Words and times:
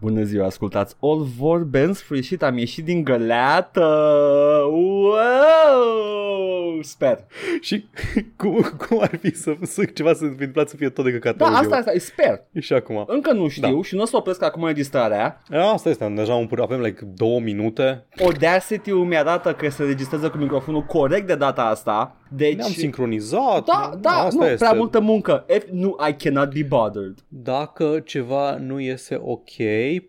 Bună 0.00 0.22
ziua, 0.22 0.46
ascultați 0.46 0.96
All 1.00 1.22
vorbe 1.38 1.82
în 1.82 1.92
sfârșit, 1.92 2.42
am 2.42 2.58
ieșit 2.58 2.84
din 2.84 3.04
găleată 3.04 3.80
Wow! 4.70 6.55
Sper 6.82 7.24
Și 7.60 7.86
cum, 8.36 8.60
cum 8.88 9.00
ar 9.00 9.16
fi 9.20 9.36
să, 9.36 9.54
să 9.62 9.84
ceva 9.84 10.12
să 10.12 10.18
fi 10.18 10.24
întâmplat 10.24 10.68
să 10.68 10.76
fie 10.76 10.88
tot 10.88 11.04
de 11.04 11.10
căcat 11.12 11.36
Da, 11.36 11.44
audio? 11.44 11.58
asta, 11.60 11.76
asta, 11.76 11.92
sper 11.98 12.42
E 12.52 12.60
și 12.60 12.72
acum. 12.72 13.04
Încă 13.06 13.32
nu 13.32 13.48
știu 13.48 13.74
Da. 13.76 13.82
și 13.82 13.94
nu 13.94 14.02
o 14.02 14.04
să 14.04 14.16
opresc 14.16 14.42
acum 14.42 14.62
înregistrarea 14.62 15.42
A, 15.50 15.72
Asta 15.72 15.88
este, 15.88 16.12
deja 16.16 16.34
un, 16.34 16.48
avem 16.60 16.80
like 16.80 17.04
două 17.14 17.40
minute. 17.40 18.06
Audacity-ul 18.20 19.04
mi-arată 19.04 19.52
că 19.52 19.70
se 19.70 19.82
registrează 19.84 20.30
cu 20.30 20.36
microfonul 20.36 20.82
corect 20.82 21.26
de 21.26 21.34
data 21.34 21.62
asta 21.62 22.16
Deci 22.28 22.56
Ne-am 22.56 22.70
sincronizat. 22.70 23.64
Da, 23.64 23.90
da, 24.00 24.10
asta 24.10 24.44
nu, 24.44 24.50
este. 24.50 24.64
prea 24.64 24.72
multă 24.72 25.00
muncă 25.00 25.44
F, 25.48 25.62
Nu, 25.70 25.96
I 26.08 26.12
cannot 26.24 26.52
be 26.52 26.62
bothered 26.68 27.14
Dacă 27.28 28.00
ceva 28.04 28.56
nu 28.56 28.80
iese 28.80 29.20
ok, 29.24 29.50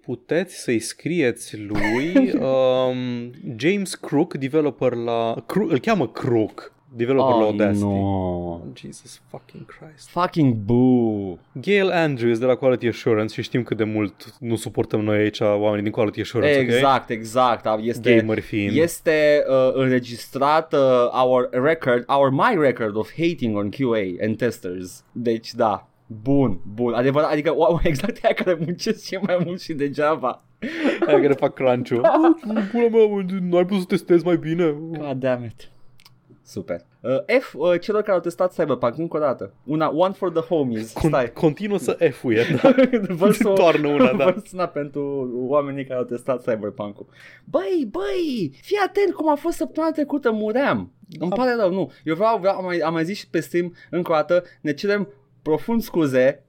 puteți 0.02 0.56
să-i 0.56 0.80
scrieți 0.80 1.58
lui 1.58 2.14
um, 2.40 3.32
James 3.56 3.96
Crook, 3.96 4.34
developer 4.34 4.94
la... 4.94 5.36
Crook, 5.46 5.72
îl 5.72 5.80
cheamă 5.80 6.08
Crook, 6.08 6.57
developer 6.96 7.36
la 7.36 7.42
Oh, 7.46 7.46
Audacity. 7.52 7.84
no. 7.86 8.62
Jesus 8.76 9.22
fucking 9.30 9.66
Christ. 9.66 10.10
Fucking 10.10 10.54
boo 10.54 11.38
Gail 11.52 11.92
Andrews 11.92 12.40
de 12.40 12.46
la 12.46 12.56
Quality 12.56 12.88
Assurance 12.88 13.34
și 13.34 13.42
știm 13.42 13.64
cât 13.64 13.78
de 13.78 13.84
mult 13.84 14.36
nu 14.40 14.56
suportăm 14.56 15.02
noi 15.02 15.18
aici 15.18 15.40
oamenii 15.40 15.84
din 15.84 15.92
Quality 15.92 16.22
Assurance, 16.22 16.60
ok? 16.60 16.62
Exact, 16.66 17.10
exact 17.10 17.64
da, 17.64 17.78
Este 17.82 18.16
Gamer 18.16 18.40
fiind. 18.40 18.78
Este 18.78 19.44
uh, 19.50 19.72
înregistrat 19.74 20.74
uh, 20.74 20.80
our 21.24 21.50
record, 21.52 22.04
our 22.08 22.30
my 22.30 22.56
record 22.60 22.96
of 22.96 23.10
hating 23.18 23.58
on 23.58 23.70
QA 23.70 24.26
and 24.26 24.38
testers. 24.38 25.04
Deci 25.12 25.54
da, 25.54 25.88
bun, 26.08 26.60
bun. 26.74 26.94
Adevărat, 26.94 27.32
adică 27.32 27.52
wow, 27.56 27.80
exact 27.84 28.24
aia 28.24 28.34
care 28.34 28.58
muncesc 28.66 29.06
și 29.06 29.16
mai 29.16 29.38
mult 29.46 29.62
și 29.62 29.74
degeaba. 29.74 30.42
Aia 31.08 31.20
care 31.22 31.34
fac 31.34 31.54
crunch-ul. 31.54 32.02
Pula 32.72 32.90
mea, 32.92 33.26
n-ai 33.42 33.66
putut 33.66 33.80
să 33.80 33.86
testezi 33.88 34.26
mai 34.26 34.38
bine. 34.38 34.76
God 34.98 35.20
damn 35.20 35.44
it. 35.44 35.70
Super. 36.50 36.86
Uh, 37.02 37.40
F 37.40 37.54
uh, 37.54 37.80
celor 37.80 38.02
care 38.02 38.14
au 38.14 38.20
testat 38.20 38.54
Cyberpunk 38.54 38.98
încă 38.98 39.18
o 39.18 39.20
dată. 39.20 39.54
Una, 39.64 39.90
one 39.90 40.14
for 40.14 40.32
the 40.32 40.42
homies. 40.42 40.94
Con- 40.94 41.08
Stai. 41.08 41.32
continuă 41.34 41.78
să 41.78 41.98
F-uie, 42.12 42.44
da? 42.62 42.76
Vă 43.08 43.32
să- 43.32 43.44
Toarnă 43.50 43.88
una, 43.88 44.14
da. 44.14 44.26
Vă 44.32 44.42
suna 44.46 44.66
pentru 44.68 45.32
oamenii 45.36 45.86
care 45.86 46.00
au 46.00 46.06
testat 46.06 46.42
Cyberpunk-ul. 46.42 47.06
Băi, 47.46 47.88
băi, 47.92 48.52
fii 48.62 48.78
atent 48.86 49.14
cum 49.14 49.30
a 49.30 49.36
fost 49.36 49.58
săptămâna 49.58 49.92
trecută, 49.92 50.32
muream. 50.32 50.92
Îmi 51.20 51.32
pare 51.32 51.56
rău, 51.60 51.72
nu. 51.74 51.92
Eu 52.04 52.16
vreau, 52.16 52.38
vreau 52.38 52.58
am, 52.58 52.64
mai, 52.66 52.78
am 52.80 52.94
mai 52.94 53.06
zis 53.06 53.18
și 53.18 53.30
pe 53.30 53.40
stream 53.40 53.76
încă 53.90 54.12
o 54.12 54.16
dată, 54.16 54.44
ne 54.62 54.74
cerem 54.74 55.08
profund 55.42 55.82
scuze, 55.82 56.44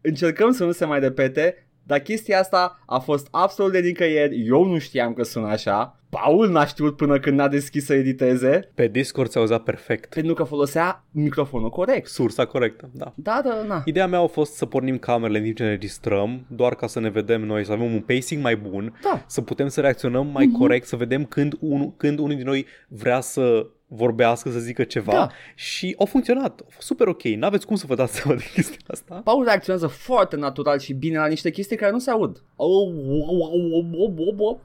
încercăm 0.00 0.50
să 0.52 0.64
nu 0.64 0.72
se 0.72 0.84
mai 0.84 1.00
repete, 1.00 1.65
dar 1.86 1.98
chestia 1.98 2.38
asta 2.38 2.82
a 2.86 2.98
fost 2.98 3.28
absolut 3.30 3.72
de 3.72 3.78
nicăieri, 3.78 4.46
eu 4.46 4.64
nu 4.64 4.78
știam 4.78 5.12
că 5.12 5.22
sună 5.22 5.46
așa, 5.46 6.00
Paul 6.10 6.50
n-a 6.50 6.66
știut 6.66 6.96
până 6.96 7.18
când 7.20 7.38
n-a 7.38 7.48
deschis 7.48 7.84
să 7.84 7.94
editeze, 7.94 8.70
Pe 8.74 8.86
Discord 8.88 9.30
se 9.30 9.38
auzea 9.38 9.58
perfect. 9.58 10.14
pentru 10.14 10.34
că 10.34 10.42
folosea 10.42 11.04
microfonul 11.10 11.70
corect. 11.70 12.08
Sursa 12.08 12.44
corectă, 12.44 12.90
da. 12.92 13.12
Da, 13.14 13.40
da, 13.44 13.64
da. 13.68 13.82
Ideea 13.84 14.06
mea 14.06 14.20
a 14.20 14.26
fost 14.26 14.54
să 14.54 14.66
pornim 14.66 14.98
camerele 14.98 15.38
în 15.38 15.44
timp 15.44 15.56
ce 15.56 15.62
ne 15.62 15.68
registrăm, 15.68 16.44
doar 16.48 16.74
ca 16.74 16.86
să 16.86 17.00
ne 17.00 17.08
vedem 17.10 17.42
noi, 17.44 17.64
să 17.64 17.72
avem 17.72 17.92
un 17.94 18.00
pacing 18.00 18.42
mai 18.42 18.56
bun, 18.56 18.98
Da. 19.02 19.24
să 19.26 19.40
putem 19.40 19.68
să 19.68 19.80
reacționăm 19.80 20.26
mai 20.26 20.46
Mhm. 20.46 20.58
corect, 20.58 20.86
să 20.86 20.96
vedem 20.96 21.24
când, 21.24 21.54
un, 21.60 21.96
când 21.96 22.18
unul 22.18 22.36
din 22.36 22.46
noi 22.46 22.66
vrea 22.88 23.20
să 23.20 23.66
vorbească, 23.88 24.50
să 24.50 24.58
zică 24.58 24.84
ceva 24.84 25.12
Da. 25.12 25.28
și 25.54 25.94
a 25.98 26.04
funcționat, 26.04 26.60
a 26.60 26.66
fost 26.68 26.86
super 26.86 27.06
ok, 27.06 27.22
n-aveți 27.22 27.66
cum 27.66 27.76
să 27.76 27.84
vă 27.88 27.94
dați 27.94 28.14
seama 28.14 28.38
de 28.38 28.44
chestia 28.54 28.78
asta. 28.86 29.20
Paul 29.24 29.44
reacționează 29.44 29.86
foarte 29.86 30.36
natural 30.36 30.78
și 30.78 30.92
bine 30.92 31.18
la 31.18 31.26
niște 31.26 31.50
chestii 31.50 31.76
care 31.76 31.90
nu 31.92 31.98
se 31.98 32.10
aud. 32.10 32.42
Oh, 32.56 32.68
oh, 32.68 33.28
oh, 33.28 33.48
oh, 33.52 33.84
oh, 33.98 34.12
oh, 34.18 34.34
oh. 34.38 34.56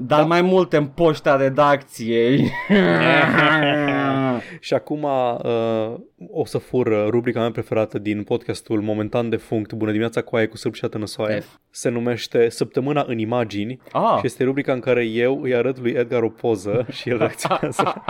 Dar 0.00 0.24
mai 0.24 0.42
multe 0.42 0.76
în 0.76 0.86
poșta 0.86 1.36
redacției. 1.36 2.50
Și 4.60 4.74
acum 4.74 5.02
uh, 5.02 5.94
o 6.30 6.44
să 6.44 6.58
fur 6.58 6.86
uh, 6.86 7.06
rubrica 7.08 7.40
mea 7.40 7.50
preferată 7.50 7.98
din 7.98 8.22
podcastul 8.22 8.80
momentan 8.80 9.28
defunct 9.28 9.72
Bună 9.72 9.90
dimineața 9.90 10.22
cu 10.22 10.36
aia 10.36 10.48
cu 10.48 10.56
sârb 10.56 10.74
și 10.74 10.84
năsoaie. 10.98 11.40
F. 11.40 11.56
Se 11.70 11.88
numește 11.88 12.48
Săptămâna 12.48 13.04
în 13.06 13.18
imagini 13.18 13.80
ah. 13.92 14.16
și 14.18 14.26
este 14.26 14.44
rubrica 14.44 14.72
în 14.72 14.80
care 14.80 15.04
eu 15.04 15.42
îi 15.42 15.54
arăt 15.54 15.78
lui 15.78 15.90
Edgar 15.90 16.22
o 16.22 16.28
poză 16.28 16.86
și 16.96 17.08
el 17.08 17.18
reacționează. 17.18 18.02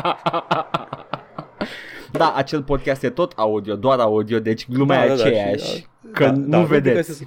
da, 2.13 2.33
acel 2.37 2.63
podcast 2.63 3.03
e 3.03 3.11
tot 3.11 3.33
audio, 3.37 3.75
doar 3.77 3.99
audio, 3.99 4.39
deci 4.39 4.69
glumea 4.69 5.05
e 5.05 5.11
aceeași. 5.11 5.75
și, 5.75 5.87
uh, 6.03 6.11
că 6.13 6.31
nu 6.31 6.65
rubrica 6.65 6.65
vedeți. 6.65 7.27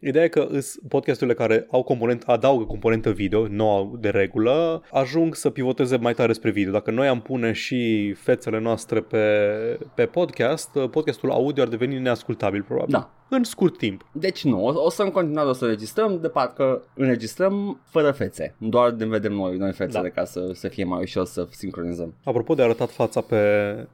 Este- 0.00 0.08
Ideea 0.08 0.24
e 0.24 0.28
că 0.28 0.46
îs 0.50 0.78
podcasturile 0.88 1.34
care 1.36 1.66
au 1.70 1.82
component, 1.82 2.22
adaugă 2.22 2.64
componentă 2.64 3.10
video, 3.10 3.46
nu 3.46 3.70
au 3.70 3.96
de 4.00 4.08
regulă, 4.08 4.82
ajung 4.92 5.34
să 5.34 5.50
pivoteze 5.50 5.96
mai 5.96 6.14
tare 6.14 6.32
spre 6.32 6.50
video. 6.50 6.72
Dacă 6.72 6.90
noi 6.90 7.08
am 7.08 7.20
pune 7.20 7.52
și 7.52 8.12
fețele 8.12 8.58
noastre 8.60 9.00
pe, 9.00 9.18
pe 9.94 10.06
podcast, 10.06 10.70
podcastul 10.90 11.30
audio 11.30 11.62
ar 11.62 11.68
deveni 11.68 11.98
neascultabil 11.98 12.62
probabil. 12.62 12.92
Da. 12.92 13.14
În 13.32 13.44
scurt 13.44 13.78
timp. 13.78 14.04
Deci 14.12 14.44
nu, 14.44 14.64
o, 14.64 14.84
o 14.84 14.90
să 14.90 15.02
în 15.02 15.10
continuare 15.10 15.48
o 15.48 15.52
să 15.52 15.66
registrăm, 15.66 16.18
de 16.20 16.28
parcă 16.28 16.82
înregistrăm 16.94 17.80
fără 17.84 18.10
fețe. 18.10 18.54
Doar 18.58 18.90
ne 18.90 19.06
vedem 19.06 19.32
noi, 19.32 19.56
noi 19.56 19.72
fețele, 19.72 20.08
Da. 20.14 20.20
ca 20.20 20.24
să, 20.24 20.50
să 20.54 20.68
fie 20.68 20.84
mai 20.84 21.02
ușor 21.02 21.24
să 21.26 21.46
sincronizăm. 21.50 22.14
Apropo 22.24 22.54
de 22.54 22.62
arătat 22.62 22.90
fața 22.90 23.20
pe, 23.20 23.38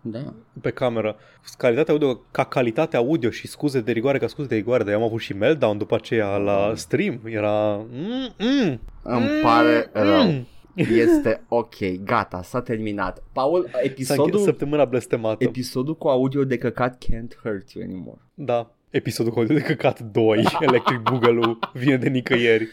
Da. 0.00 0.18
pe 0.60 0.70
cameră, 0.70 1.16
calitatea 1.58 1.92
audio 1.92 2.20
ca 2.30 2.44
calitatea 2.44 2.98
audio 2.98 3.30
și 3.30 3.46
scuze 3.46 3.80
de 3.80 3.92
rigoare 3.92 4.18
ca 4.18 4.26
scuze 4.26 4.48
de 4.48 4.54
rigoare, 4.54 4.82
dar 4.84 4.92
eu 4.92 4.98
am 4.98 5.04
avut 5.06 5.20
și 5.20 5.32
meltdown 5.32 5.78
după 5.78 5.94
aceea 5.94 6.36
la 6.36 6.72
stream. 6.74 7.20
Era... 7.24 7.74
Mm, 7.76 8.34
mm, 8.38 8.80
Îmi 9.02 9.28
pare 9.42 9.90
rău. 9.92 10.22
mm. 10.22 10.46
Este 10.74 11.44
ok, 11.48 11.74
gata, 12.04 12.42
s-a 12.42 12.60
terminat. 12.60 13.22
Paul, 13.32 13.60
S-a 13.60 13.66
încheiat 13.74 13.84
episodul, 13.84 14.40
săptămâna 14.40 14.84
blestemată. 14.84 15.44
episodul 15.44 15.96
cu 15.96 16.08
audio 16.08 16.44
de 16.44 16.56
căcat 16.58 17.04
can't 17.04 17.36
hurt 17.42 17.70
you 17.70 17.84
anymore. 17.84 18.18
Da. 18.34 18.70
Episodul 18.96 19.32
cu 19.32 19.44
de 19.44 19.60
căcat 19.60 20.00
2, 20.00 20.44
Electric 20.68 20.98
Boogaloo, 20.98 21.58
vine 21.72 21.96
de 21.96 22.08
nicăieri. 22.08 22.68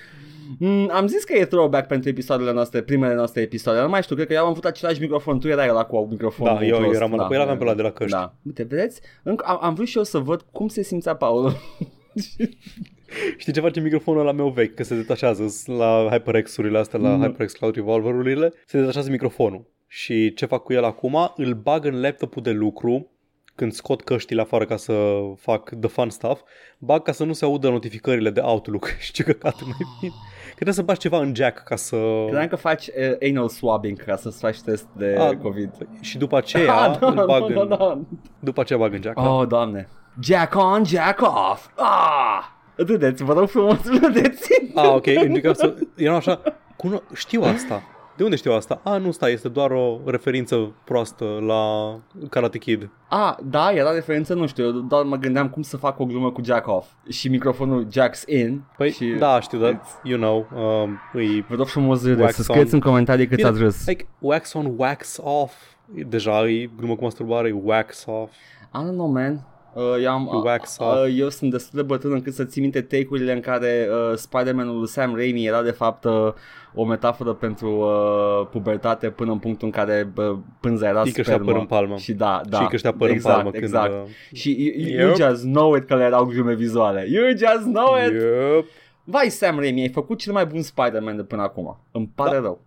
Mm, 0.59 0.89
am 0.93 1.07
zis 1.07 1.23
că 1.23 1.33
e 1.37 1.45
throwback 1.45 1.87
pentru 1.87 2.09
episoadele 2.09 2.51
noastre, 2.53 2.81
primele 2.81 3.13
noastre 3.13 3.41
episoade. 3.41 3.81
Nu 3.81 3.89
mai 3.89 4.01
știu, 4.01 4.15
cred 4.15 4.27
că 4.27 4.33
eu 4.33 4.43
am 4.43 4.49
avut 4.49 4.65
același 4.65 5.01
microfon. 5.01 5.39
Tu 5.39 5.47
erai 5.47 5.67
la 5.67 5.83
cu 5.83 6.07
microfonul 6.09 6.57
Da, 6.59 6.65
eu 6.65 6.77
prost. 6.77 6.95
eram 6.95 7.13
ăla 7.13 7.27
cu 7.27 7.33
el, 7.33 7.41
aveam 7.41 7.57
pe 7.57 7.63
ăla 7.63 7.73
de 7.73 7.81
la 7.81 7.91
căști. 7.91 8.15
Da. 8.15 8.35
Uite, 8.45 8.63
vedeți? 8.63 9.01
Încă, 9.23 9.45
am, 9.47 9.57
am 9.61 9.73
vrut 9.73 9.87
și 9.87 9.97
eu 9.97 10.03
să 10.03 10.17
văd 10.17 10.45
cum 10.51 10.67
se 10.67 10.83
simțea 10.83 11.15
Paul. 11.15 11.51
Știi 13.37 13.53
ce 13.53 13.59
face 13.59 13.79
microfonul 13.79 14.25
la 14.25 14.31
meu 14.31 14.49
vechi? 14.49 14.73
Că 14.75 14.83
se 14.83 14.95
detașează 14.95 15.45
la 15.77 16.07
HyperX-urile 16.11 16.77
astea, 16.77 16.99
la 16.99 17.09
Mm. 17.09 17.21
HyperX 17.21 17.53
Cloud 17.53 17.75
Revolver-urile, 17.75 18.53
se 18.65 18.79
detașează 18.79 19.09
microfonul. 19.09 19.71
Și 19.87 20.33
ce 20.33 20.45
fac 20.45 20.63
cu 20.63 20.73
el 20.73 20.83
acum? 20.83 21.31
Îl 21.35 21.53
bag 21.53 21.85
în 21.85 22.01
laptopul 22.01 22.41
de 22.41 22.51
lucru, 22.51 23.11
când 23.55 23.71
scot 23.71 24.01
căștile 24.01 24.41
afară 24.41 24.65
ca 24.65 24.75
să 24.75 24.93
fac 25.37 25.69
the 25.79 25.89
fun 25.89 26.09
stuff, 26.09 26.41
bag 26.77 27.01
ca 27.03 27.11
să 27.11 27.23
nu 27.23 27.33
se 27.33 27.45
audă 27.45 27.69
notificările 27.69 28.29
de 28.29 28.39
Outlook. 28.39 28.87
Și 28.99 29.11
ce 29.11 29.23
căcat 29.23 29.61
mai 29.61 29.77
bine. 29.99 30.13
Că 30.47 30.53
trebuie 30.53 30.73
să 30.75 30.81
bagi 30.81 30.99
ceva 30.99 31.17
în 31.17 31.35
jack 31.35 31.63
ca 31.63 31.75
să... 31.75 31.95
Credeam 32.25 32.47
că 32.47 32.55
faci 32.55 32.87
uh, 32.87 33.29
anal 33.29 33.49
swabbing 33.49 34.03
ca 34.05 34.15
să-ți 34.15 34.39
faci 34.39 34.61
test 34.61 34.87
de 34.97 35.15
Ah, 35.19 35.35
COVID. 35.41 35.69
Și 36.01 36.17
după 36.17 36.37
aceea 36.37 36.73
Ah, 36.73 36.97
da, 36.99 37.07
îl 37.07 37.25
bag 37.25 37.53
da, 37.53 37.61
în... 37.61 37.67
da, 37.67 37.75
da. 37.75 37.99
După 38.39 38.61
aceea 38.61 38.79
bag 38.79 38.93
în 38.93 39.01
jack. 39.01 39.15
da. 39.21 39.29
Oh, 39.29 39.47
doamne. 39.47 39.89
Jack 40.21 40.55
on, 40.55 40.83
jack 40.85 41.21
off. 41.21 41.67
Ah! 41.75 42.43
Râdeți, 42.75 43.23
vă 43.23 43.33
rog 43.33 43.47
frumos, 43.49 43.79
râdeți. 44.01 44.49
Ah, 44.75 44.93
ok, 44.93 45.05
încercam 45.07 45.53
să... 45.53 45.75
Eram 45.95 46.15
așa, 46.15 46.41
cuno... 46.75 47.01
știu 47.13 47.41
asta. 47.43 47.81
De 48.17 48.23
unde 48.23 48.35
știu 48.35 48.51
asta? 48.51 48.81
A, 48.83 48.97
nu 48.97 49.11
stai, 49.11 49.31
este 49.31 49.49
doar 49.49 49.71
o 49.71 49.99
referință 50.05 50.71
proastă 50.83 51.25
la 51.25 51.93
Karate 52.29 52.57
Kid. 52.57 52.89
Ah, 53.09 53.35
da, 53.43 53.71
era 53.71 53.91
referință, 53.91 54.33
nu 54.33 54.47
știu, 54.47 54.63
eu 54.63 54.71
doar 54.71 55.03
mă 55.03 55.15
gândeam 55.15 55.49
cum 55.49 55.61
să 55.61 55.77
fac 55.77 55.99
o 55.99 56.05
glumă 56.05 56.31
cu 56.31 56.41
jack 56.43 56.67
off 56.67 56.87
și 57.09 57.29
microfonul 57.29 57.87
jacks 57.91 58.23
in. 58.27 58.63
Păi, 58.77 58.91
și 58.91 59.05
da, 59.05 59.39
știu, 59.39 59.59
dar, 59.59 59.81
you 60.03 60.19
know, 60.19 60.47
um, 60.83 60.99
îi... 61.13 61.45
Vă 61.49 61.55
rog 61.55 61.67
frumos 61.67 62.03
râdeți, 62.03 62.21
Wax 62.21 62.33
să 62.33 62.43
scrieți 62.43 62.73
on. 62.73 62.79
în 62.83 62.89
comentarii 62.89 63.27
cât 63.27 63.35
Bine, 63.35 63.49
ați 63.49 63.59
râs. 63.59 63.87
Like, 63.87 64.07
wax 64.19 64.53
on, 64.53 64.73
wax 64.77 65.17
off. 65.21 65.53
E 65.95 66.03
Deja 66.03 66.49
e 66.49 66.69
glumă 66.77 66.95
cu 66.95 67.03
masturbare, 67.03 67.47
e 67.47 67.55
wax 67.63 68.05
off. 68.05 68.31
I 68.61 68.77
don't 68.85 68.93
know, 68.93 69.07
man. 69.07 69.47
Uh, 69.73 69.83
eu, 70.01 70.11
am, 70.11 70.29
You 70.31 70.41
wax 70.43 70.77
uh, 70.79 70.87
off. 70.87 71.05
uh, 71.05 71.15
eu 71.17 71.29
sunt 71.29 71.51
destul 71.51 71.79
de 71.79 71.85
bătrân 71.85 72.11
încât 72.13 72.33
să 72.33 72.43
țin 72.43 72.61
minte 72.61 72.81
take-urile 72.81 73.33
în 73.33 73.39
care 73.39 73.87
uh, 73.89 74.17
Spider-Man-ul 74.17 74.77
lui 74.77 74.87
Sam 74.87 75.15
Raimi 75.15 75.45
era 75.45 75.61
de 75.61 75.71
fapt 75.71 76.03
uh, 76.03 76.33
o 76.75 76.85
metaforă 76.85 77.33
pentru 77.33 77.69
uh, 77.71 78.47
pubertate 78.51 79.09
până 79.09 79.31
în 79.31 79.37
punctul 79.39 79.67
în 79.67 79.73
care 79.73 80.11
uh, 80.17 80.37
pânza 80.59 80.87
era 80.87 81.01
Își 81.01 81.11
creștea 81.13 81.33
spermă. 81.35 81.51
păr 81.51 81.61
în 81.61 81.67
palmă. 81.67 81.95
Și 81.97 82.13
da, 82.13 82.41
da. 82.49 82.55
și 82.55 82.61
își 82.61 82.69
creștea 82.69 82.93
păr 82.93 83.09
exact, 83.09 83.35
în 83.37 83.41
palmă 83.43 83.57
exact. 83.63 83.89
când... 83.91 84.01
uh, 84.03 84.09
Și 84.37 84.49
you, 84.59 84.97
you 84.99 85.07
Yep. 85.07 85.15
just 85.29 85.43
know 85.43 85.75
it 85.75 85.83
că 85.83 85.95
le 85.95 86.03
erau 86.03 86.25
glume 86.25 86.53
vizuale. 86.53 87.05
You 87.09 87.25
just 87.29 87.63
know 87.73 87.95
it! 88.07 88.11
Yep. 88.13 88.65
Vai, 89.03 89.29
Sam 89.29 89.59
Raimi, 89.59 89.81
ai 89.81 89.89
făcut 89.89 90.17
cel 90.17 90.33
mai 90.33 90.45
bun 90.45 90.61
Spider-Man 90.61 91.15
de 91.15 91.23
până 91.23 91.41
acum. 91.41 91.77
Îmi 91.91 92.11
pare 92.15 92.35
Da. 92.35 92.41
rău. 92.41 92.61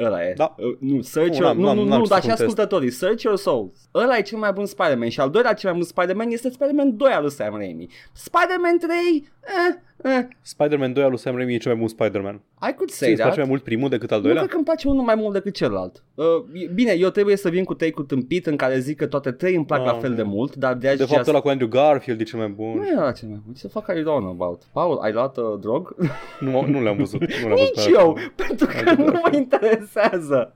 Ăla 0.00 0.22
e. 0.24 0.32
Da. 0.36 0.54
Uh, 0.58 0.76
Nu, 0.80 1.00
search 1.00 1.30
Nu, 1.30 1.36
your, 1.44 1.46
n-am- 1.54 1.56
nu, 1.60 1.64
n-am- 1.66 1.76
nu, 1.76 1.84
n-am 1.84 1.98
nu, 1.98 2.04
ce 2.04 2.10
dar 2.10 2.20
să 2.20 2.22
și 2.24 2.28
contest. 2.28 2.48
ascultătorii. 2.48 2.90
Search 2.90 3.22
your 3.22 3.36
souls. 3.36 3.88
Ăla 3.94 4.16
e 4.16 4.22
cel 4.22 4.38
mai 4.38 4.52
bun 4.52 4.66
Spider-Man 4.66 5.08
și 5.08 5.20
al 5.20 5.30
doilea 5.30 5.52
cel 5.52 5.70
mai 5.70 5.78
bun 5.78 5.88
Spider-Man 5.88 6.30
este 6.30 6.48
Spider-Man 6.50 6.96
2 6.96 7.10
al 7.12 7.22
lui 7.22 7.30
Sam 7.30 7.56
Raimi. 7.56 7.88
Spider-Man 8.12 8.78
3, 8.78 8.96
eh, 9.42 9.74
Eh, 10.04 10.24
Spider-Man 10.40 10.92
2 10.92 11.02
al 11.02 11.08
lui 11.08 11.18
Sam 11.18 11.36
Raimi 11.36 11.54
e 11.54 11.56
cel 11.56 11.70
mai 11.72 11.80
bun 11.80 11.88
Spider-Man. 11.88 12.34
I 12.68 12.72
could 12.74 12.90
Ție 12.90 12.96
say 12.96 13.08
îți 13.10 13.16
place 13.16 13.22
that. 13.34 13.36
mai 13.36 13.46
mult 13.48 13.62
primul 13.62 13.88
decât 13.88 14.10
al 14.10 14.16
Nu 14.16 14.22
doilea? 14.22 14.40
cred 14.40 14.50
că 14.52 14.56
îmi 14.56 14.64
place 14.66 14.88
unul 14.88 15.02
mai 15.04 15.14
mult 15.14 15.32
decât 15.32 15.54
celălalt. 15.54 16.02
Uh, 16.14 16.24
e- 16.52 16.70
bine, 16.74 16.92
eu 16.92 17.08
trebuie 17.10 17.36
să 17.36 17.48
vin 17.48 17.64
cu 17.64 17.74
take-ul 17.74 18.04
tâmpit 18.04 18.46
în 18.46 18.56
care 18.56 18.78
zic 18.78 18.96
că 18.96 19.06
toate 19.06 19.30
trei 19.32 19.54
îmi 19.54 19.64
plac 19.64 19.80
Ah, 19.80 19.86
la 19.86 19.92
fel 19.92 20.10
ok. 20.10 20.16
de 20.16 20.22
mult, 20.22 20.56
dar 20.56 20.72
de 20.74 20.78
De 20.78 20.88
aceea... 20.88 21.06
fapt, 21.08 21.26
ăla 21.28 21.40
cu 21.40 21.48
Andrew 21.48 21.68
Garfield 21.68 22.20
e 22.20 22.24
cel 22.24 22.38
mai 22.38 22.48
Nu 22.48 22.54
bun. 22.54 22.82
era 22.96 23.12
cel 23.12 23.28
mai 23.28 23.40
bun. 23.44 23.54
Ce 23.54 23.68
fac 23.68 23.86
I 23.88 24.00
don't 24.00 24.02
know 24.04 24.30
about? 24.40 24.62
Paul, 24.72 24.98
ai 24.98 25.12
luat 25.12 25.36
uh, 25.36 25.44
drog? 25.60 25.96
Nu, 26.40 26.64
nu 26.66 26.82
le-am 26.82 26.96
văzut. 26.96 27.20
Nu 27.20 27.26
le-am 27.26 27.48
văzut 27.58 27.58
Nici 27.58 27.74
pe 27.74 27.80
alea. 27.80 28.00
eu, 28.00 28.16
pentru 28.34 28.66
că 28.66 28.88
Andrew 28.88 29.06
nu 29.06 29.20
mă 29.30 29.36
interesează. 29.36 30.54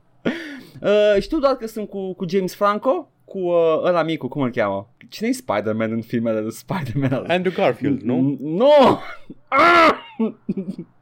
Uh, 0.82 1.16
știu 1.20 1.38
doar 1.38 1.54
că 1.56 1.66
sunt 1.66 1.88
cu, 1.88 2.14
cu 2.14 2.24
James 2.28 2.54
Franco, 2.54 3.10
cu 3.26 3.38
uh, 3.38 3.80
ăla 3.84 4.02
micu, 4.02 4.28
cum 4.28 4.42
îl 4.42 4.50
cheamă? 4.50 4.88
Cine-i 5.08 5.32
Spider-Man 5.32 5.92
în 5.92 6.00
filmele 6.02 6.40
de 6.40 6.48
Spider-Man? 6.48 7.24
Andrew 7.28 7.52
Garfield, 7.56 8.00
nu? 8.00 8.36
Nu! 8.40 8.98
Ah! 9.48 9.90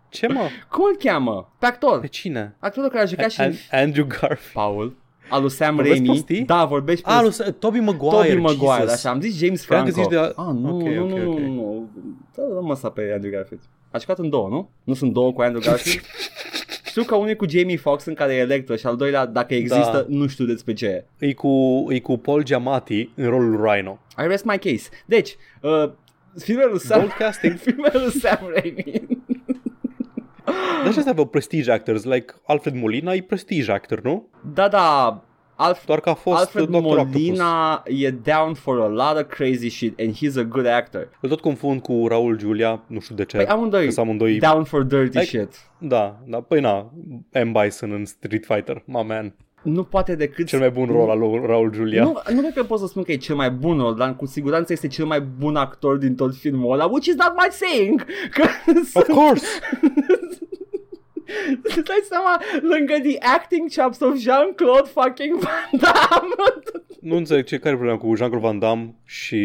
Ce 0.08 0.26
mă? 0.26 0.48
Cum 0.70 0.84
îl 0.84 0.96
cheamă? 0.98 1.52
Pe 1.58 1.66
actor. 1.66 2.00
Pe 2.00 2.06
cine? 2.06 2.56
Actorul 2.58 2.88
care 2.90 3.02
a 3.02 3.06
jucat 3.06 3.30
și 3.30 3.40
în 3.40 3.46
An- 3.46 3.80
Andrew 3.82 4.04
Garfield. 4.06 4.52
Paul. 4.52 4.96
Al 5.28 5.40
lui 5.40 5.50
Sam 5.50 5.74
Vorbești 5.74 5.98
Raimi. 5.98 6.06
prostii? 6.14 6.44
Da, 6.44 6.64
vorbești 6.64 7.04
Ah, 7.08 7.18
prostii. 7.20 7.44
lui 7.44 7.54
Tobey 7.58 7.80
Maguire. 7.80 8.16
Tobey 8.16 8.36
Maguire, 8.40 8.74
Jesus. 8.80 8.92
așa, 8.94 9.10
am 9.10 9.20
zis 9.20 9.38
James 9.38 9.64
Credeam 9.64 9.86
Franco. 9.86 10.08
că 10.08 10.14
zici 10.16 10.20
de- 10.20 10.32
Ah, 10.42 10.54
nu, 10.54 10.74
Ok, 10.76 10.82
nu, 10.82 11.02
ok, 11.04 11.10
nu, 11.10 11.30
ok. 11.30 11.38
nu, 11.38 11.48
nu. 11.48 11.88
Da, 12.36 12.42
da, 12.54 12.60
mă 12.60 12.74
sa 12.74 12.88
pe 12.90 13.10
Andrew 13.14 13.32
Garfield. 13.32 13.62
A 13.90 13.98
jucat 13.98 14.18
în 14.18 14.28
două, 14.28 14.48
nu? 14.48 14.70
Nu 14.84 14.94
sunt 14.94 15.12
două 15.12 15.32
cu 15.32 15.40
Andrew 15.40 15.62
Garfield? 15.66 16.04
știu 17.00 17.06
că 17.06 17.14
unul 17.14 17.28
e 17.28 17.34
cu 17.34 17.48
Jamie 17.48 17.76
Foxx 17.76 18.04
în 18.04 18.14
care 18.14 18.34
e 18.34 18.38
Electro 18.38 18.76
și 18.76 18.86
al 18.86 18.96
doilea, 18.96 19.26
dacă 19.26 19.54
există, 19.54 20.06
Da. 20.08 20.16
nu 20.16 20.26
știu 20.26 20.44
despre 20.44 20.72
ce 20.72 20.86
e. 20.86 21.26
E 21.26 21.32
cu, 21.32 21.86
e 21.88 22.00
cu 22.00 22.18
Paul 22.18 22.42
Giamatti 22.42 23.10
în 23.14 23.28
rolul 23.28 23.50
lui 23.50 23.70
Rhino. 23.70 23.98
I 24.18 24.26
rest 24.26 24.44
my 24.44 24.58
case. 24.58 24.88
Deci, 25.06 25.36
uh, 25.60 25.90
filmele 26.38 26.68
lui 26.70 26.80
Sam, 26.80 26.98
Bold 26.98 27.12
casting. 27.12 27.56
filmele 27.64 27.98
lui 27.98 28.10
Sam 28.10 28.50
Raimi. 28.54 29.06
Dar 30.84 30.92
ce 30.92 31.08
aveau 31.08 31.26
prestige 31.26 31.70
actors? 31.72 32.04
Like 32.04 32.34
Alfred 32.46 32.74
Molina 32.74 33.12
e 33.12 33.22
prestige 33.22 33.72
actor, 33.72 34.00
nu? 34.02 34.28
da, 34.54 34.68
da, 34.68 35.22
Alf- 35.56 35.84
Doar 35.86 36.00
că 36.00 36.08
a 36.08 36.14
fost 36.14 36.38
Alfred 36.40 36.64
Dr. 36.66 36.74
Octopus. 36.74 37.12
Molina 37.12 37.82
e 37.86 38.10
down 38.10 38.54
for 38.54 38.80
a 38.80 38.86
lot 38.88 39.16
of 39.24 39.28
crazy 39.34 39.68
shit 39.68 40.00
and 40.00 40.14
he's 40.14 40.36
a 40.38 40.42
good 40.42 40.66
actor. 40.66 41.08
Îl 41.20 41.28
tot 41.28 41.40
confund 41.40 41.80
cu 41.82 42.04
Raul 42.08 42.38
Julia, 42.38 42.82
nu 42.86 43.00
știu 43.00 43.14
de 43.14 43.24
ce. 43.24 43.36
Păi 43.36 43.46
amândoi, 43.46 43.84
Că 43.84 43.90
sunt 43.90 44.06
amândoi... 44.06 44.38
down 44.38 44.64
for 44.64 44.82
dirty 44.82 45.18
Like- 45.18 45.24
shit. 45.28 45.70
Da, 45.78 46.18
da, 46.26 46.40
păi 46.40 46.60
na, 46.60 46.90
M. 47.44 47.52
Bison 47.62 47.92
în 47.92 48.04
Street 48.04 48.44
Fighter, 48.44 48.82
my 48.86 49.04
man. 49.06 49.34
Nu 49.62 49.82
poate 49.84 50.14
decât 50.14 50.46
Cel 50.46 50.58
mai 50.58 50.70
bun 50.70 50.86
rol 50.86 51.10
al 51.10 51.18
lui 51.18 51.42
Raul 51.46 51.72
Julia. 51.72 52.02
Nu, 52.02 52.12
nu 52.32 52.40
cred 52.40 52.52
că 52.52 52.62
pot 52.62 52.78
să 52.78 52.86
spun 52.86 53.02
că 53.02 53.12
e 53.12 53.16
cel 53.16 53.34
mai 53.36 53.50
bun 53.50 53.78
rol, 53.78 53.94
dar 53.94 54.16
cu 54.16 54.26
siguranță 54.26 54.72
este 54.72 54.86
cel 54.86 55.04
mai 55.04 55.20
bun 55.20 55.56
actor 55.56 55.96
din 55.96 56.14
tot 56.14 56.34
filmul 56.36 56.72
ăla, 56.72 56.84
which 56.84 57.06
is 57.06 57.14
not 57.14 57.32
my 57.36 57.48
saying. 57.50 58.04
Că 58.30 58.42
Of 58.94 59.06
course! 59.08 59.46
Îți 61.62 61.82
dai 61.82 62.02
seama, 62.08 62.40
lângă 62.60 62.94
the 63.02 63.18
acting 63.36 63.70
chops 63.74 64.00
of 64.00 64.16
Jean-Claude 64.18 64.88
fucking 64.92 65.38
Van 65.38 65.70
Damme. 65.80 66.34
nu 67.00 67.16
înțeleg 67.16 67.44
ce 67.44 67.58
care 67.58 67.74
e 67.74 67.76
problema 67.78 67.98
cu 67.98 68.14
Jean-Claude 68.14 68.46
Van 68.46 68.58
Damme 68.58 68.94
și 69.04 69.44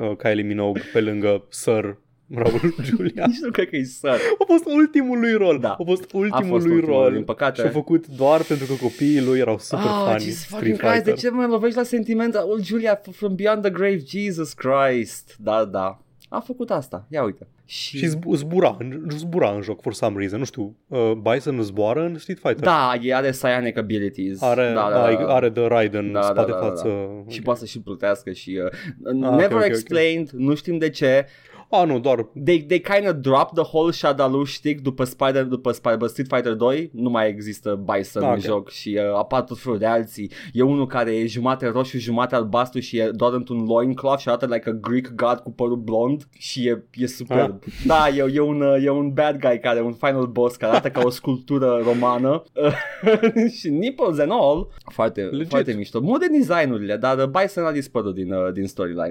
uh, 0.00 0.16
Kylie 0.16 0.42
Minogue 0.42 0.82
pe 0.92 1.00
lângă 1.00 1.44
Sir 1.48 1.96
Raul 2.34 2.74
Julia. 2.88 3.26
Nici 3.26 3.38
nu 3.40 3.50
cred 3.50 3.68
că 3.68 3.76
e 3.76 3.84
săr. 3.84 4.10
A 4.38 4.44
fost 4.46 4.64
ultimul 4.66 5.18
lui 5.20 5.32
rol. 5.32 5.58
Da. 5.58 5.70
A 5.70 5.82
fost 5.84 6.12
ultimul 6.12 6.48
fost 6.48 6.66
lui 6.66 6.74
ultimul, 6.74 7.00
rol. 7.02 7.12
din 7.12 7.24
păcate. 7.24 7.60
Și 7.60 7.66
a 7.66 7.70
făcut 7.70 8.06
doar 8.06 8.42
pentru 8.42 8.66
că 8.66 8.72
copiii 8.82 9.20
lui 9.22 9.38
erau 9.38 9.58
super 9.58 9.84
Ah, 9.86 10.02
fani 10.04 10.20
Jesus 10.20 10.40
Street 10.40 10.60
fucking 10.60 10.78
Christ, 10.78 11.04
de 11.04 11.10
Fighter. 11.10 11.30
ce 11.30 11.36
mă 11.36 11.46
lovești 11.46 11.76
la 11.76 11.82
sentiment? 11.82 12.34
Oh, 12.34 12.58
Julia, 12.62 13.00
from 13.12 13.34
beyond 13.34 13.62
the 13.62 13.70
grave, 13.70 13.98
Jesus 14.06 14.52
Christ. 14.52 15.36
Da, 15.38 15.64
da. 15.64 15.98
A 16.28 16.40
făcut 16.40 16.70
asta, 16.70 17.06
ia 17.10 17.22
uite. 17.24 17.46
Și, 17.70 17.96
Și 17.98 18.06
zb- 18.06 18.34
zbura, 18.34 18.76
în- 18.78 19.02
zbura 19.10 19.50
în 19.50 19.60
joc 19.62 19.80
for 19.82 19.92
some 19.92 20.18
reason. 20.18 20.38
Nu 20.38 20.44
știu, 20.44 20.76
uh, 20.88 21.12
Bison 21.12 21.62
zbura 21.62 22.04
în 22.04 22.18
Street 22.18 22.38
Fighter. 22.38 22.64
da, 22.64 22.92
e 23.02 23.14
are 23.14 23.30
psionic 23.30 23.78
abilities. 23.78 24.42
Are, 24.42 24.72
da, 24.74 24.90
da, 24.92 25.12
da, 25.12 25.34
are 25.34 25.50
The 25.50 25.66
Ride 25.80 25.98
în 25.98 26.12
Da, 26.12 26.18
da, 26.20 26.26
spate 26.26 26.50
da, 26.50 26.56
da, 26.58 26.66
față. 26.66 26.88
da. 27.24 27.30
Și 27.32 27.42
poate 27.42 27.60
să 27.60 27.66
și 27.66 27.80
plutească 27.80 28.32
și 28.32 28.60
uh, 28.64 28.70
Ah, 29.06 29.12
never 29.30 29.44
ok, 29.52 29.52
ok, 29.52 29.58
ok. 29.60 29.64
explained, 29.66 30.28
nu 30.30 30.54
știm 30.54 30.78
de 30.78 30.90
ce. 30.90 31.26
A, 31.70 31.84
nu, 31.84 31.98
doar 31.98 32.26
They, 32.44 32.62
they 32.62 32.80
kind 32.80 33.08
of 33.08 33.14
dropped 33.14 33.54
the 33.54 33.70
whole 33.72 33.92
Shadaloo 33.92 34.44
shtick 34.44 34.80
după 34.82 35.04
Spider 35.04 35.44
după 35.44 35.72
Spider 35.72 36.08
Street 36.08 36.28
Fighter 36.34 36.52
2, 36.52 36.90
nu 36.94 37.10
mai 37.10 37.28
există 37.28 37.80
Bison 37.94 38.22
Ah, 38.22 38.28
în 38.28 38.34
ok. 38.34 38.40
joc 38.44 38.70
și 38.70 38.98
uh, 38.98 39.16
apar 39.18 39.42
tot 39.42 39.58
felul 39.58 39.78
de 39.78 39.86
alții. 39.86 40.30
E 40.52 40.62
unul 40.62 40.86
care 40.86 41.16
e 41.16 41.26
jumate 41.26 41.66
roșu, 41.66 41.98
jumate 41.98 42.34
albastru 42.34 42.80
și 42.80 42.98
e 42.98 43.10
doar 43.12 43.32
într-un 43.32 43.64
loincloth 43.64 44.20
și 44.20 44.28
arată 44.28 44.46
like 44.46 44.68
a 44.68 44.72
Greek 44.72 45.14
god 45.14 45.38
cu 45.38 45.52
părul 45.52 45.76
blond 45.76 46.22
și 46.38 46.66
e, 46.66 46.84
e 46.94 47.06
superb. 47.06 47.62
Da, 47.86 48.08
e, 48.08 48.30
e, 48.34 48.40
un, 48.40 48.60
uh, 48.60 48.84
e 48.84 48.90
un 48.90 49.10
bad 49.12 49.38
guy 49.40 49.58
care, 49.58 49.80
un 49.80 49.92
final 49.92 50.26
boss 50.26 50.56
care 50.56 50.72
arată 50.72 50.88
ca 50.90 51.00
o 51.04 51.10
sculptură 51.10 51.80
romană 51.84 52.42
și 53.58 53.68
nipples 53.68 54.18
and 54.18 54.30
all. 54.32 54.68
Foarte, 54.92 55.20
Legit. 55.22 55.48
foarte 55.48 55.72
mișto. 55.72 56.00
Modern 56.00 56.32
design-urile, 56.32 56.96
dar 56.96 57.18
uh, 57.18 57.24
Bison 57.42 57.64
a 57.64 57.72
dispărut 57.72 58.14
din, 58.14 58.32
uh, 58.32 58.52
din 58.52 58.66
storyline. 58.66 59.10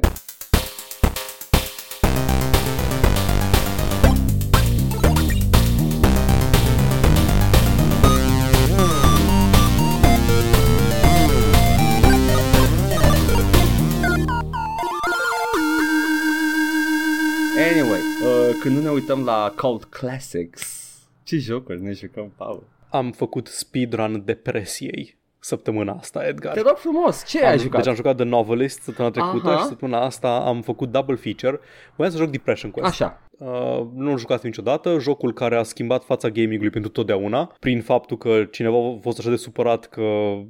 Uităm 18.97 19.23
la 19.23 19.53
Cult 19.55 19.83
Classics, 19.83 20.85
ce 21.23 21.38
jocuri 21.38 21.81
ne 21.81 21.91
jucăm, 21.91 22.31
Paul? 22.35 22.63
am 22.89 23.11
făcut 23.11 23.47
speedrun 23.47 24.21
depresiei 24.25 25.17
săptămâna 25.39 25.94
asta, 25.94 26.25
Edgar. 26.27 26.53
Te 26.53 26.61
rog 26.61 26.75
frumos, 26.77 27.25
ce 27.25 27.45
ai 27.45 27.51
Am, 27.51 27.57
jucat? 27.57 27.79
deci 27.79 27.88
am 27.89 27.95
jucat 27.95 28.15
The 28.15 28.25
Novelist 28.25 28.81
săptămâna 28.81 29.13
trecută 29.13 29.49
Aha. 29.49 29.61
și 29.61 29.67
săptămâna 29.67 30.01
asta 30.01 30.35
am 30.38 30.61
făcut 30.61 30.91
double 30.91 31.15
feature. 31.15 31.59
Voiam 31.95 32.11
să 32.11 32.17
joc 32.17 32.29
Depression 32.29 32.71
Quest. 32.71 32.88
Așa, 32.89 33.21
Uh, 33.38 33.86
nu 33.95 34.13
l 34.13 34.18
jucați 34.18 34.45
niciodată, 34.45 34.98
jocul 35.00 35.34
care 35.34 35.56
a 35.56 35.63
schimbat 35.63 36.04
fața 36.04 36.30
gamingului 36.30 36.69
pentru 36.72 36.92
totdeauna, 36.92 37.54
prin 37.60 37.81
faptul 37.81 38.18
că 38.18 38.44
cineva 38.51 38.78
a 38.78 38.98
fost 39.01 39.19
așa 39.19 39.30
de 39.30 39.36
supărat 39.36 39.86
că 39.86 40.01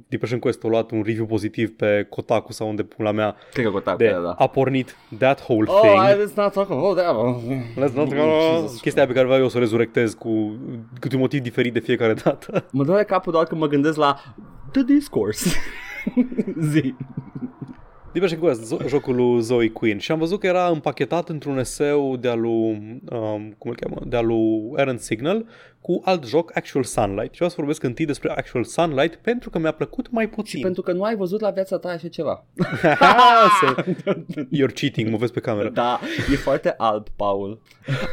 Depression 0.08 0.38
Quest 0.38 0.64
a 0.64 0.68
luat 0.68 0.90
un 0.90 1.02
review 1.02 1.26
pozitiv 1.26 1.70
pe 1.76 2.06
Kotaku 2.10 2.52
sau 2.52 2.68
unde 2.68 2.82
pula 2.82 3.10
mea 3.12 3.36
cred 3.52 3.64
că 3.64 3.70
Kotaku 3.70 3.96
de 3.96 4.04
era, 4.04 4.20
da. 4.20 4.30
a 4.30 4.46
pornit 4.46 4.96
that 5.18 5.46
whole 5.48 5.64
Oh, 5.70 5.80
thing. 5.80 5.94
I, 5.94 6.24
let's 6.24 6.34
not 6.34 6.52
talk 6.52 6.70
about 6.70 6.96
that. 6.96 7.14
Let's 7.88 7.94
not 7.94 8.08
Jesus 8.08 8.80
Chestia 8.80 9.06
pe 9.06 9.12
care 9.12 9.26
vreau 9.26 9.40
eu 9.40 9.48
să 9.48 9.56
o 9.56 9.60
rezurectez 9.60 10.14
cu 10.14 10.56
câte 11.00 11.14
un 11.14 11.20
motiv 11.20 11.40
diferit 11.40 11.72
de 11.72 11.80
fiecare 11.80 12.14
dată. 12.24 12.64
Mă 12.72 12.84
doare 12.84 13.04
capul 13.04 13.32
doar 13.32 13.44
când 13.44 13.60
mă 13.60 13.66
gândesc 13.66 13.96
la 13.96 14.16
The 14.72 14.82
Discourse. 14.82 15.50
Zi. 16.72 16.94
Depression 18.18 18.40
Quest, 18.40 18.74
zo- 18.74 18.88
jocul 18.88 19.14
lui 19.14 19.40
Zoe 19.40 19.68
Quinn. 19.68 19.98
Și 19.98 20.12
am 20.12 20.18
văzut 20.18 20.40
că 20.40 20.46
era 20.46 20.68
împachetat 20.68 21.28
într-un 21.28 21.58
eseu 21.58 22.16
de-a 22.16 22.34
lui, 22.34 23.00
um, 23.10 23.54
cum 23.58 23.70
îl 23.70 23.76
cheamă, 23.76 24.00
de-a 24.06 24.20
lui 24.20 24.72
Aaron 24.76 24.98
Signal 24.98 25.44
cu 25.88 26.00
alt 26.04 26.24
joc, 26.26 26.56
Actual 26.56 26.84
Sunlight. 26.84 27.28
Și 27.30 27.34
vreau 27.34 27.48
să 27.50 27.56
vorbesc 27.58 27.82
întâi 27.82 28.04
despre 28.04 28.30
Actual 28.36 28.64
Sunlight 28.64 29.14
pentru 29.16 29.50
că 29.50 29.58
mi-a 29.58 29.70
plăcut 29.72 30.10
mai 30.10 30.28
puțin. 30.28 30.60
Pentru 30.60 30.82
că 30.82 30.92
nu 30.92 31.02
ai 31.02 31.16
văzut 31.16 31.40
la 31.40 31.50
viața 31.50 31.78
ta 31.78 31.88
așa 31.88 32.08
ceva. 32.08 32.44
Să- 33.60 33.84
You're 34.56 34.72
cheating, 34.74 35.10
mă 35.10 35.16
vezi 35.16 35.32
pe 35.32 35.40
cameră. 35.40 35.68
Da, 35.68 36.00
e 36.32 36.36
foarte 36.36 36.74
alb, 36.76 37.06
Paul. 37.16 37.60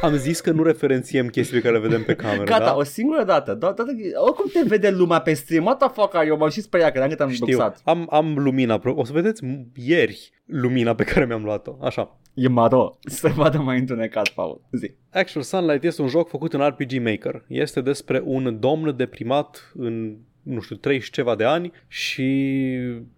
Am 0.02 0.14
zis 0.16 0.40
că 0.40 0.50
nu 0.50 0.62
referențiem 0.62 1.26
chestiile 1.28 1.60
care 1.62 1.74
le 1.74 1.80
vedem 1.80 2.04
pe 2.04 2.14
cameră, 2.14 2.44
Gata, 2.44 2.64
da? 2.64 2.76
o 2.76 2.82
singură 2.82 3.24
dată. 3.24 3.54
Doar, 3.54 3.72
doar, 3.72 3.88
oricum 4.26 4.44
te 4.52 4.60
vede 4.66 4.90
lumea 4.90 5.20
pe 5.20 5.32
stream. 5.32 5.64
What 5.64 5.78
the 5.78 5.88
fuck 5.92 6.14
are 6.14 6.26
you? 6.26 6.36
M-am 6.36 6.48
și 6.50 6.60
speriat 6.60 6.92
că 6.92 7.06
cât 7.08 7.20
am 7.20 7.30
Știu, 7.30 7.46
duxat. 7.46 7.80
am, 7.84 8.06
am 8.10 8.34
lumina, 8.38 8.78
pro- 8.78 8.94
o 8.96 9.04
să 9.04 9.12
vedeți 9.12 9.42
ieri 9.74 10.30
lumina 10.46 10.94
pe 10.94 11.04
care 11.04 11.24
mi-am 11.24 11.44
luat-o, 11.44 11.76
așa. 11.80 12.18
E 12.34 12.48
maro. 12.48 12.98
Să 13.00 13.28
vadă 13.28 13.58
mai 13.58 13.78
întunecat, 13.78 14.28
Paul. 14.28 14.60
Zi. 14.72 14.94
Actual 15.10 15.44
Sunlight 15.44 15.84
este 15.84 16.02
un 16.02 16.08
joc 16.08 16.28
făcut 16.28 16.52
în 16.52 16.66
RPG 16.68 16.92
Maker. 17.02 17.44
Este 17.48 17.80
despre 17.80 18.22
un 18.24 18.60
domn 18.60 18.96
deprimat 18.96 19.72
în 19.74 20.16
nu 20.46 20.60
știu, 20.60 20.76
30 20.76 21.10
ceva 21.10 21.34
de 21.34 21.44
ani 21.44 21.72
și 21.88 22.22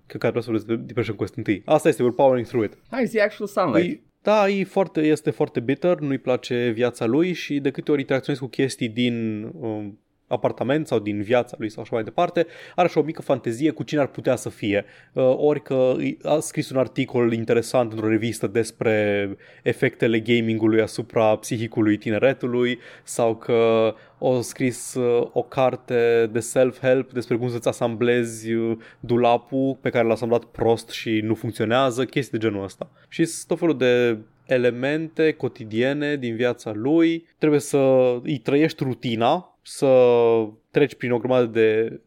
cred 0.07 0.21
că 0.21 0.27
ar 0.27 0.31
vrea 0.31 0.43
să 0.43 0.51
vorbesc 0.51 0.67
de 0.67 0.77
Depression 0.77 1.17
Quest 1.17 1.35
întâi. 1.35 1.63
Asta 1.65 1.89
este, 1.89 2.03
we're 2.03 2.17
powering 2.17 2.47
through 2.47 2.65
it. 2.65 2.79
Hai 2.91 3.07
zi 3.07 3.19
actual 3.19 3.49
sunlight. 3.49 3.93
E, 3.93 4.01
da, 4.23 4.49
e 4.49 4.65
foarte, 4.65 5.01
este 5.01 5.31
foarte 5.31 5.61
bitter, 5.61 5.99
nu-i 5.99 6.19
place 6.19 6.71
viața 6.75 7.07
lui 7.07 7.33
și 7.33 7.61
de 7.61 7.71
câte 7.71 7.91
ori 7.91 8.01
interacționezi 8.01 8.43
cu 8.43 8.49
chestii 8.49 8.89
din 8.89 9.43
um, 9.43 9.99
apartament 10.29 10.87
sau 10.87 10.99
din 10.99 11.23
viața 11.23 11.57
lui 11.59 11.69
sau 11.69 11.83
așa 11.83 11.95
mai 11.95 12.05
departe, 12.05 12.47
are 12.75 12.89
și 12.89 12.99
o 12.99 13.03
mică 13.03 13.23
fantezie 13.23 13.71
cu 13.71 13.83
cine 13.83 14.01
ar 14.01 14.07
putea 14.07 14.37
să 14.37 14.49
fie. 14.49 14.85
Uh, 15.13 15.35
ori 15.37 15.63
că 15.63 15.95
îi- 15.97 16.19
a 16.23 16.39
scris 16.39 16.71
un 16.71 16.77
articol 16.77 17.33
interesant 17.33 17.93
într-o 17.93 18.09
revistă 18.09 18.47
despre 18.47 19.29
efectele 19.63 20.21
gamingului 20.21 20.81
asupra 20.81 21.37
psihicului 21.37 21.97
tineretului 21.97 22.79
sau 23.03 23.37
că 23.37 23.95
a 24.21 24.41
scris 24.41 24.95
uh, 24.95 25.29
o 25.33 25.43
carte 25.43 26.29
de 26.33 26.41
self-help 26.41 27.13
despre 27.13 27.37
cum 27.37 27.51
să-ți 27.51 27.69
asamblezi 27.69 28.53
uh, 28.53 28.77
dulapul 29.01 29.79
pe 29.81 29.91
care 29.91 30.07
l-a 30.07 30.13
asamblat 30.13 30.45
prost 30.45 30.89
și 30.91 31.21
nu 31.25 31.35
funcționează, 31.35 32.05
chestii 32.05 32.39
de 32.39 32.47
genul 32.47 32.65
ăsta. 32.65 32.91
Și 33.09 33.25
sunt 33.25 33.47
tot 33.47 33.59
felul 33.59 33.77
de 33.77 34.19
elemente 34.47 35.33
cotidiene 35.33 36.17
din 36.17 36.37
viața 36.37 36.73
lui, 36.75 37.27
trebuie 37.39 37.61
să 37.61 37.79
îi 38.23 38.39
trăiești 38.39 38.83
rutina, 38.85 39.48
să 39.69 40.47
treci 40.71 40.95
prin 40.95 41.13
o 41.13 41.19
grămadă 41.19 41.47
de 41.47 42.01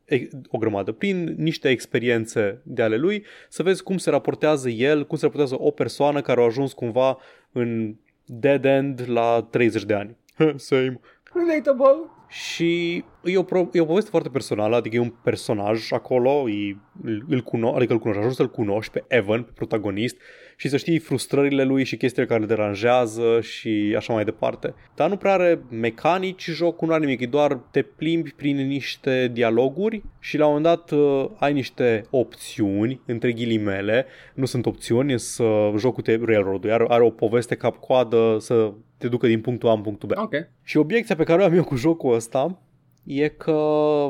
o 0.49 0.57
grămadă, 0.57 0.91
prin 0.91 1.35
niște 1.37 1.69
experiențe 1.69 2.61
de 2.63 2.81
ale 2.81 2.97
lui, 2.97 3.25
să 3.49 3.63
vezi 3.63 3.83
cum 3.83 3.97
se 3.97 4.09
raportează 4.09 4.69
el, 4.69 5.05
cum 5.05 5.17
se 5.17 5.25
raportează 5.25 5.55
o 5.59 5.71
persoană 5.71 6.21
care 6.21 6.41
a 6.41 6.43
ajuns 6.43 6.73
cumva 6.73 7.17
în 7.51 7.95
dead 8.25 8.65
end 8.65 9.03
la 9.07 9.47
30 9.49 9.83
de 9.83 9.93
ani. 9.93 10.15
Same. 10.55 10.99
Relatable. 11.33 12.09
Și 12.27 13.03
e 13.23 13.37
o, 13.37 13.43
pro- 13.43 13.69
e 13.71 13.79
o 13.81 13.85
poveste 13.85 14.09
foarte 14.09 14.29
personală, 14.29 14.75
adică 14.75 14.95
e 14.95 14.99
un 14.99 15.13
personaj 15.23 15.91
acolo, 15.91 16.49
e, 16.49 16.77
îl, 17.03 17.25
îl 17.29 17.41
cuno- 17.41 17.75
adică 17.75 17.93
îl 17.93 17.99
cunoști, 17.99 18.19
ajungi 18.19 18.35
să-l 18.35 18.49
cunoști 18.49 18.91
pe 18.91 19.03
Evan, 19.07 19.43
pe 19.43 19.51
protagonist, 19.55 20.17
și 20.61 20.69
să 20.69 20.77
știi 20.77 20.99
frustrările 20.99 21.63
lui 21.63 21.83
și 21.83 21.97
chestiile 21.97 22.27
care 22.27 22.41
îl 22.41 22.47
deranjează 22.47 23.39
și 23.41 23.93
așa 23.97 24.13
mai 24.13 24.23
departe. 24.23 24.73
Dar 24.95 25.09
nu 25.09 25.17
prea 25.17 25.33
are 25.33 25.61
mecanici 25.69 26.49
jocul, 26.49 26.87
nu 26.87 26.93
are 26.93 27.05
nimic, 27.05 27.21
e 27.21 27.25
doar 27.25 27.59
te 27.71 27.81
plimbi 27.81 28.31
prin 28.31 28.67
niște 28.67 29.29
dialoguri 29.33 30.03
și 30.19 30.37
la 30.37 30.45
un 30.47 30.53
moment 30.53 30.75
dat 30.75 30.99
uh, 30.99 31.29
ai 31.37 31.53
niște 31.53 32.05
opțiuni, 32.09 33.01
între 33.05 33.31
ghilimele, 33.31 34.05
nu 34.33 34.45
sunt 34.45 34.65
opțiuni, 34.65 35.19
să 35.19 35.73
jocul 35.77 36.03
te 36.03 36.19
railroad 36.25 36.71
are, 36.71 36.85
are 36.87 37.03
o 37.03 37.09
poveste 37.09 37.55
cap-coadă 37.55 38.37
să 38.39 38.71
te 38.97 39.07
ducă 39.07 39.27
din 39.27 39.41
punctul 39.41 39.69
A 39.69 39.73
în 39.73 39.81
punctul 39.81 40.07
B. 40.07 40.11
Ok. 40.17 40.33
Și 40.63 40.77
obiecția 40.77 41.15
pe 41.15 41.23
care 41.23 41.41
o 41.41 41.45
am 41.45 41.53
eu 41.53 41.63
cu 41.63 41.75
jocul 41.75 42.13
ăsta 42.13 42.59
e 43.03 43.27
că 43.27 43.57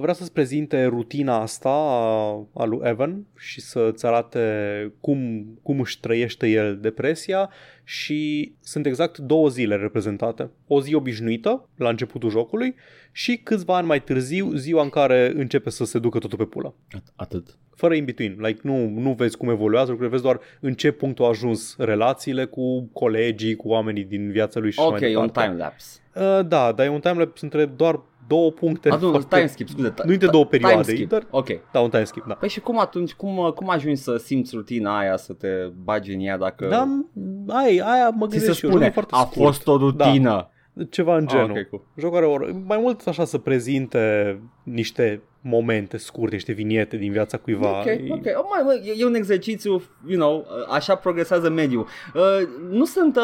vrea 0.01 0.13
să-ți 0.13 0.33
prezinte 0.33 0.85
rutina 0.85 1.41
asta 1.41 1.69
a, 1.69 2.47
a 2.53 2.63
lui 2.65 2.79
Evan 2.81 3.25
și 3.37 3.61
să-ți 3.61 4.05
arate 4.05 4.93
cum, 4.99 5.45
cum 5.63 5.79
își 5.79 5.99
trăiește 5.99 6.47
el 6.47 6.77
depresia 6.81 7.49
și 7.83 8.51
sunt 8.59 8.85
exact 8.85 9.17
două 9.17 9.49
zile 9.49 9.75
reprezentate. 9.75 10.49
O 10.67 10.81
zi 10.81 10.93
obișnuită, 10.93 11.69
la 11.75 11.89
începutul 11.89 12.29
jocului, 12.29 12.75
și 13.11 13.37
câțiva 13.37 13.77
ani 13.77 13.87
mai 13.87 14.03
târziu, 14.03 14.51
ziua 14.53 14.83
în 14.83 14.89
care 14.89 15.31
începe 15.35 15.69
să 15.69 15.85
se 15.85 15.99
ducă 15.99 16.19
totul 16.19 16.37
pe 16.37 16.43
pulă. 16.43 16.73
Atât. 17.15 17.57
Fără 17.75 17.93
in-between. 17.93 18.35
Like, 18.39 18.59
nu, 18.63 18.89
nu 18.89 19.13
vezi 19.13 19.37
cum 19.37 19.49
evoluează 19.49 19.89
lucrurile, 19.89 20.15
vezi 20.15 20.23
doar 20.23 20.39
în 20.59 20.73
ce 20.73 20.91
punct 20.91 21.19
au 21.19 21.29
ajuns 21.29 21.75
relațiile 21.77 22.45
cu 22.45 22.89
colegii, 22.93 23.55
cu 23.55 23.67
oamenii 23.67 24.03
din 24.03 24.31
viața 24.31 24.59
lui 24.59 24.71
și 24.71 24.79
Ok, 24.79 24.89
mai 24.89 24.99
departe. 24.99 25.39
un 25.39 25.45
time-lapse. 25.45 25.99
Uh, 26.15 26.47
da, 26.47 26.71
dar 26.71 26.85
e 26.85 26.89
un 26.89 26.99
timelapse 26.99 27.45
între 27.45 27.65
doar 27.65 28.01
două 28.35 28.51
puncte. 28.51 28.89
Ah, 28.89 28.99
nu, 29.01 29.09
foarte- 29.09 29.35
time 29.35 29.47
skip, 29.47 29.67
scuze. 29.69 29.93
Nu 30.05 30.11
între 30.11 30.27
două 30.27 30.45
perioade, 30.45 30.81
Time 30.81 30.95
skip. 30.95 31.09
dar- 31.09 31.27
Ok. 31.29 31.47
Da, 31.71 31.79
un 31.79 31.89
time 31.89 32.03
skip, 32.03 32.25
da. 32.27 32.33
Păi 32.33 32.49
și 32.49 32.59
cum 32.59 32.79
atunci, 32.79 33.13
cum, 33.13 33.51
cum 33.55 33.69
ajungi 33.69 34.01
să 34.01 34.17
simți 34.17 34.55
rutina 34.55 34.97
aia, 34.97 35.17
să 35.17 35.33
te 35.33 35.47
bagi 35.83 36.13
în 36.13 36.19
ea 36.19 36.37
dacă... 36.37 36.67
Da, 36.69 36.87
aia, 37.55 37.85
aia 37.85 38.09
mă 38.09 38.25
Ți 38.27 38.31
se 38.33 38.37
gândesc 38.37 38.57
și 38.57 38.65
eu. 38.65 38.71
spune, 38.71 38.85
jocul 38.85 38.85
e 38.85 38.89
foarte 38.89 39.11
a 39.15 39.17
scurt. 39.17 39.45
fost 39.45 39.67
o 39.67 39.77
rutină. 39.77 40.49
Ceva 40.89 41.17
în 41.17 41.27
genul. 41.27 41.51
Ah, 41.51 41.59
ok, 41.61 41.69
cool. 41.69 41.81
Jocul 41.97 42.17
are 42.17 42.25
o, 42.25 42.37
mai 42.67 42.77
mult 42.81 43.07
așa 43.07 43.25
să 43.25 43.37
prezinte 43.37 44.39
niște 44.63 45.21
momente 45.43 45.97
scurte, 45.97 46.33
niște 46.35 46.51
viniete 46.51 46.97
din 46.97 47.11
viața 47.11 47.37
cuiva. 47.37 47.79
Ok, 47.79 47.85
E- 47.85 48.07
ok. 48.09 48.25
Oh, 48.37 48.45
mai, 48.49 48.61
mai, 48.65 48.81
e, 48.85 48.93
e 48.97 49.05
un 49.05 49.13
exercițiu, 49.15 49.81
you 50.07 50.19
know, 50.19 50.45
așa 50.69 50.95
progresează 50.95 51.49
mediul. 51.49 51.87
Uh, 52.15 52.47
nu 52.69 52.85
sunt, 52.85 53.15
uh, 53.15 53.23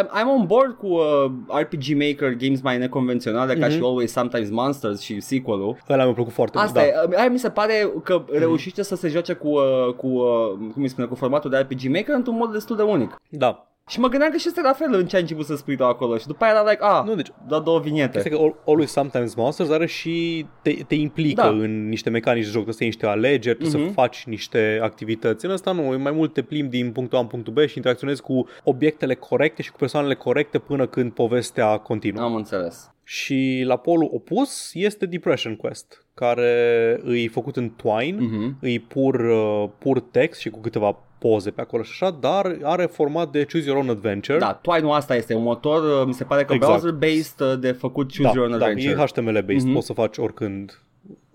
I'm, 0.00 0.06
I'm 0.06 0.38
on 0.38 0.46
board 0.46 0.76
cu 0.76 0.86
uh, 0.86 1.30
RPG 1.60 1.82
Maker 2.08 2.32
games 2.34 2.60
mai 2.60 2.78
neconvenționale 2.78 3.54
ca 3.54 3.66
Mhm. 3.66 3.74
și 3.74 3.80
Always 3.82 4.12
Sometimes 4.12 4.50
Monsters 4.50 5.00
și 5.00 5.20
sequel-ul. 5.20 5.76
Ăla 5.88 6.04
mi-a 6.04 6.12
plăcut 6.14 6.32
foarte 6.32 6.58
Asta 6.58 6.80
mult. 6.80 6.92
e, 6.92 7.14
uh, 7.14 7.18
aia 7.18 7.28
mi 7.30 7.38
se 7.38 7.50
pare 7.50 7.92
că 8.04 8.24
reușește 8.32 8.82
să 8.82 8.96
se 8.96 9.08
joace 9.08 9.32
cu, 9.32 9.48
uh, 9.48 9.94
cu 9.96 10.06
uh, 10.06 10.52
cum 10.72 10.82
îi 10.82 10.88
spune, 10.88 11.06
cu 11.06 11.14
formatul 11.14 11.50
de 11.50 11.56
RPG 11.56 11.82
Maker 11.94 12.14
într-un 12.14 12.36
mod 12.36 12.52
destul 12.52 12.76
de 12.76 12.82
unic. 12.82 13.16
Da. 13.28 13.62
Da. 13.88 13.92
Și 13.94 14.00
mă 14.00 14.08
gândeam 14.08 14.30
că 14.30 14.36
și 14.36 14.48
este 14.48 14.60
la 14.60 14.72
fel 14.72 14.94
în 14.94 15.06
ce 15.06 15.14
ai 15.16 15.22
început 15.22 15.44
să 15.46 15.56
spui 15.56 15.76
tu 15.76 15.84
acolo 15.84 16.16
și 16.16 16.26
după 16.26 16.44
aia 16.44 16.52
era 16.52 16.62
like, 16.70 16.78
ah, 16.84 17.02
Nu, 17.04 17.14
deci 17.14 17.30
da 17.48 17.58
două 17.58 17.80
vinete. 17.80 18.16
Este 18.16 18.28
că 18.30 18.36
Al- 18.40 18.56
Always 18.66 18.90
Sometimes 18.90 19.34
Monsters 19.34 19.70
are 19.70 19.86
și 19.86 20.46
te, 20.62 20.70
te 20.86 20.94
implică 20.94 21.42
Da. 21.42 21.48
în 21.48 21.88
niște 21.88 22.10
mecanici 22.10 22.44
de 22.44 22.50
joc, 22.50 22.54
trebuie 22.64 22.74
să 22.74 22.82
iei 22.82 22.90
niște 22.92 23.06
alegeri, 23.06 23.56
trebuie 23.58 23.80
Mhm. 23.80 23.88
să 23.88 23.94
faci 24.00 24.24
niște 24.26 24.78
activități. 24.82 25.44
În 25.44 25.50
ăsta 25.50 25.72
nu, 25.72 25.92
e 25.92 25.96
mai 25.96 26.12
mult 26.12 26.32
te 26.32 26.42
plimbi 26.42 26.76
din 26.76 26.92
punctul 26.92 27.18
A 27.18 27.20
în 27.20 27.26
punctul 27.26 27.52
B 27.52 27.58
și 27.58 27.76
interacționezi 27.76 28.22
cu 28.22 28.46
obiectele 28.64 29.14
corecte 29.14 29.62
și 29.62 29.70
cu 29.70 29.76
persoanele 29.76 30.14
corecte 30.14 30.58
până 30.58 30.86
când 30.86 31.12
povestea 31.12 31.76
continuă. 31.76 32.22
Am 32.22 32.34
înțeles. 32.34 32.90
Și 33.10 33.62
la 33.66 33.76
polul 33.76 34.08
opus 34.12 34.70
este 34.74 35.06
Depression 35.06 35.56
Quest, 35.56 36.06
care 36.14 37.00
îi 37.02 37.26
făcut 37.28 37.56
în 37.56 37.70
Twine, 37.70 38.20
Mhm. 38.20 38.56
îi 38.60 38.78
pur, 38.78 39.14
uh, 39.20 39.68
pur 39.78 40.00
text 40.00 40.40
și 40.40 40.50
cu 40.50 40.60
câteva 40.60 40.98
poze 41.18 41.50
pe 41.50 41.60
acolo 41.60 41.82
și 41.82 41.90
așa, 41.92 42.10
dar 42.20 42.58
are 42.62 42.84
format 42.86 43.30
de 43.30 43.44
Choose 43.52 43.66
Your 43.66 43.78
Own 43.78 43.88
Adventure. 43.88 44.38
Da, 44.38 44.52
Twine-ul 44.52 44.92
asta 44.92 45.16
este 45.16 45.34
un 45.34 45.42
motor, 45.42 46.00
uh, 46.00 46.06
mi 46.06 46.14
se 46.14 46.24
pare 46.24 46.44
că 46.44 46.52
Exact. 46.54 46.72
browser-based 46.80 47.40
uh, 47.52 47.58
de 47.60 47.72
făcut 47.72 48.16
Choose 48.16 48.32
Your 48.36 48.48
Own 48.50 48.58
da, 48.58 48.64
Adventure. 48.66 48.92
e 49.02 49.06
HTML-based, 49.06 49.64
Mhm. 49.64 49.72
poți 49.72 49.86
să 49.86 49.92
faci 49.92 50.16
oricând 50.16 50.82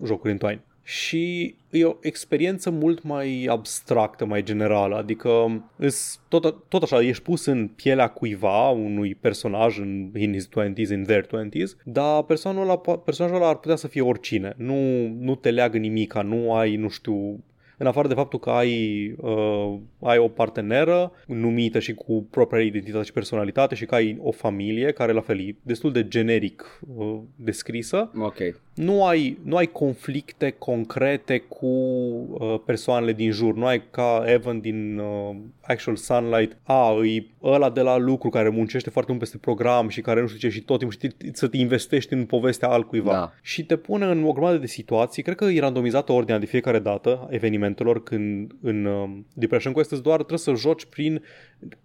jocuri 0.04 0.32
în 0.32 0.38
Twine. 0.38 0.64
Și 0.86 1.54
e 1.70 1.84
o 1.84 1.96
experiență 2.00 2.70
mult 2.70 3.02
mai 3.02 3.46
abstractă, 3.50 4.24
mai 4.24 4.42
generală, 4.42 4.96
adică 4.96 5.62
îs, 5.76 6.20
tot, 6.28 6.68
tot 6.68 6.82
așa, 6.82 7.02
ești 7.02 7.22
pus 7.22 7.44
în 7.44 7.68
pielea 7.68 8.08
cuiva, 8.08 8.68
unui 8.68 9.14
personaj 9.14 9.78
în 9.78 10.10
in 10.16 10.32
his 10.32 10.48
20s, 10.48 10.90
in 10.90 11.04
their 11.04 11.26
20s, 11.26 11.82
dar 11.84 12.22
personajul 12.22 12.62
ăla, 12.62 12.80
po- 12.80 13.04
personajul 13.04 13.40
ăla 13.40 13.48
ar 13.48 13.58
putea 13.58 13.76
să 13.76 13.88
fie 13.88 14.00
oricine. 14.00 14.54
Nu, 14.56 15.06
nu 15.06 15.34
te 15.34 15.50
leagă 15.50 15.78
nimica, 15.78 16.22
nu 16.22 16.54
ai, 16.54 16.76
nu 16.76 16.88
știu, 16.88 17.44
în 17.84 17.90
afară 17.90 18.08
de 18.08 18.14
faptul 18.14 18.38
că 18.38 18.50
ai, 18.50 19.14
uh, 19.16 19.74
ai 20.00 20.18
o 20.18 20.28
parteneră 20.28 21.12
numită 21.26 21.78
și 21.78 21.94
cu 21.94 22.26
propria 22.30 22.62
identitate 22.62 23.04
și 23.04 23.12
personalitate 23.12 23.74
și 23.74 23.86
că 23.86 23.94
ai 23.94 24.18
o 24.22 24.30
familie 24.30 24.92
care 24.92 25.12
la 25.12 25.20
fel 25.20 25.40
e 25.40 25.56
destul 25.62 25.92
de 25.92 26.08
generic 26.08 26.80
uh, 26.96 27.18
descrisă, 27.36 28.10
Ok. 28.18 28.38
nu 28.74 29.04
ai, 29.04 29.38
nu 29.42 29.56
ai 29.56 29.66
conflicte 29.66 30.50
concrete 30.50 31.38
cu 31.38 31.66
uh, 31.66 32.60
persoanele 32.66 33.12
din 33.12 33.30
jur. 33.30 33.54
Nu 33.54 33.66
ai 33.66 33.82
ca 33.90 34.24
Evan 34.26 34.60
din 34.60 34.98
uh, 34.98 35.36
Actual 35.60 35.96
Sunlight, 35.96 36.56
a, 36.62 36.90
îi 36.98 37.30
ăla 37.42 37.70
de 37.70 37.80
la 37.80 37.96
lucru 37.96 38.28
care 38.28 38.48
muncește 38.48 38.90
foarte 38.90 39.10
mult 39.10 39.22
peste 39.22 39.38
program 39.38 39.88
și 39.88 40.00
care 40.00 40.20
nu 40.20 40.26
știu 40.26 40.48
ce 40.48 40.54
și 40.54 40.60
tot 40.62 40.78
timpul 40.78 40.96
știi 40.96 41.30
să 41.32 41.48
te 41.48 41.56
investești 41.56 42.12
în 42.12 42.24
povestea 42.24 42.68
altcuiva. 42.68 43.12
Da. 43.12 43.32
Și 43.42 43.64
te 43.64 43.76
pune 43.76 44.04
în 44.04 44.24
o 44.24 44.32
grămadă 44.32 44.56
de 44.56 44.66
situații, 44.66 45.22
cred 45.22 45.36
că 45.36 45.44
e 45.44 45.60
randomizată 45.60 46.12
ordinea 46.12 46.38
de 46.38 46.46
fiecare 46.46 46.78
dată 46.78 47.26
evenimentelor 47.74 48.02
când 48.02 48.52
în 48.62 48.84
uh, 48.84 49.08
Depression 49.34 49.72
Quest 49.72 49.90
îți 49.90 50.02
doar 50.02 50.16
trebuie 50.16 50.38
să 50.38 50.54
joci 50.54 50.84
prin 50.84 51.22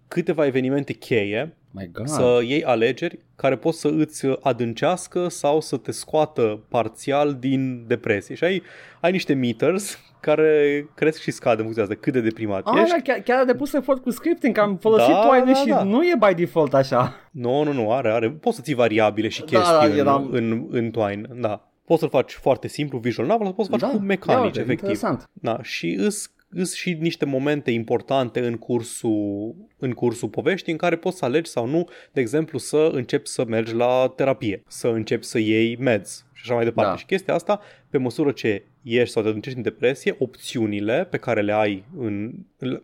câteva 0.08 0.46
evenimente 0.46 0.92
cheie 0.92 1.54
My 1.72 1.90
God. 1.92 2.06
să 2.08 2.40
iei 2.44 2.64
alegeri 2.64 3.18
care 3.36 3.56
pot 3.56 3.74
să 3.74 3.88
îți 3.88 4.26
adâncească 4.40 5.28
sau 5.28 5.60
să 5.60 5.76
te 5.76 5.90
scoată 5.92 6.62
parțial 6.68 7.34
din 7.34 7.84
depresie. 7.86 8.34
Și 8.34 8.44
ai, 8.44 8.62
ai 9.00 9.10
niște 9.10 9.34
meters 9.34 9.98
care 10.20 10.86
cresc 10.94 11.20
și 11.20 11.30
scad 11.30 11.56
în 11.58 11.62
funcție 11.64 11.82
de 11.84 11.88
asta, 11.92 12.02
cât 12.04 12.12
de 12.12 12.20
deprimat 12.20 12.66
Ah, 12.66 12.80
ești. 12.82 12.94
da, 12.96 13.02
chiar, 13.02 13.18
chiar 13.22 13.38
a 13.40 13.44
depus 13.44 13.72
efort 13.72 14.02
cu 14.02 14.10
scripting, 14.10 14.54
că 14.54 14.60
am 14.60 14.76
folosit 14.76 15.08
Da, 15.12 15.26
Twine 15.28 15.52
da, 15.52 15.58
și 15.58 15.66
da. 15.66 15.82
nu 15.82 16.02
e 16.02 16.12
by 16.28 16.34
default 16.34 16.74
așa. 16.74 17.14
Nu, 17.30 17.62
nu, 17.62 17.72
nu, 17.72 17.92
are, 17.92 18.10
are. 18.10 18.30
Poți 18.30 18.56
să 18.56 18.62
ții 18.62 18.74
variabile 18.74 19.28
și 19.28 19.40
Da, 19.40 19.46
chestii 19.46 19.72
da, 19.78 19.84
în, 19.84 19.92
eram- 19.98 20.28
în, 20.30 20.66
în 20.70 20.90
Twine, 20.90 21.28
da. 21.34 21.69
Poți 21.90 22.02
să-l 22.02 22.10
faci 22.10 22.32
foarte 22.32 22.68
simplu, 22.68 22.98
visual 22.98 23.26
novel, 23.26 23.46
sau 23.46 23.54
poți 23.54 23.68
să 23.68 23.76
faci 23.76 23.90
da, 23.90 23.96
cu 23.96 24.04
mecanici, 24.04 24.38
ia 24.38 24.44
uite, 24.44 24.60
efectiv. 24.60 24.88
Interesant. 24.88 25.30
Da, 25.32 25.62
și 25.62 25.94
îs, 25.98 26.32
îs 26.48 26.74
și 26.74 26.92
niște 27.00 27.24
momente 27.24 27.70
importante 27.70 28.46
în 28.46 28.56
cursul, 28.56 29.54
în 29.78 29.92
cursul 29.92 30.28
poveștii 30.28 30.72
în 30.72 30.78
care 30.78 30.96
poți 30.96 31.16
să 31.16 31.24
alegi 31.24 31.50
sau 31.50 31.66
nu, 31.66 31.88
de 32.12 32.20
exemplu, 32.20 32.58
să 32.58 32.90
începi 32.92 33.28
să 33.28 33.44
mergi 33.44 33.74
la 33.74 34.12
terapie, 34.16 34.62
să 34.66 34.88
începi 34.88 35.24
să 35.24 35.38
iei 35.38 35.76
meds 35.76 36.26
și 36.32 36.42
așa 36.44 36.54
mai 36.54 36.64
departe. 36.64 36.90
Da. 36.90 36.96
Și 36.96 37.06
chestia 37.06 37.34
asta, 37.34 37.60
pe 37.90 37.98
măsură 37.98 38.30
ce 38.30 38.64
ieși 38.82 39.10
sau 39.10 39.22
te 39.22 39.28
adâncești 39.28 39.58
în 39.58 39.64
depresie, 39.64 40.16
opțiunile 40.18 41.06
pe 41.10 41.16
care 41.16 41.40
le 41.40 41.52
ai 41.52 41.84
în, 41.98 42.32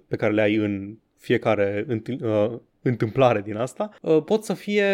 pe 0.08 0.16
care 0.16 0.32
le 0.32 0.42
ai 0.42 0.54
în 0.54 0.96
fiecare 1.16 1.84
întâl- 1.88 2.20
uh, 2.22 2.60
întâmplare 2.88 3.40
din 3.40 3.56
asta 3.56 3.90
uh, 4.00 4.22
pot 4.24 4.44
să 4.44 4.54
fie 4.54 4.84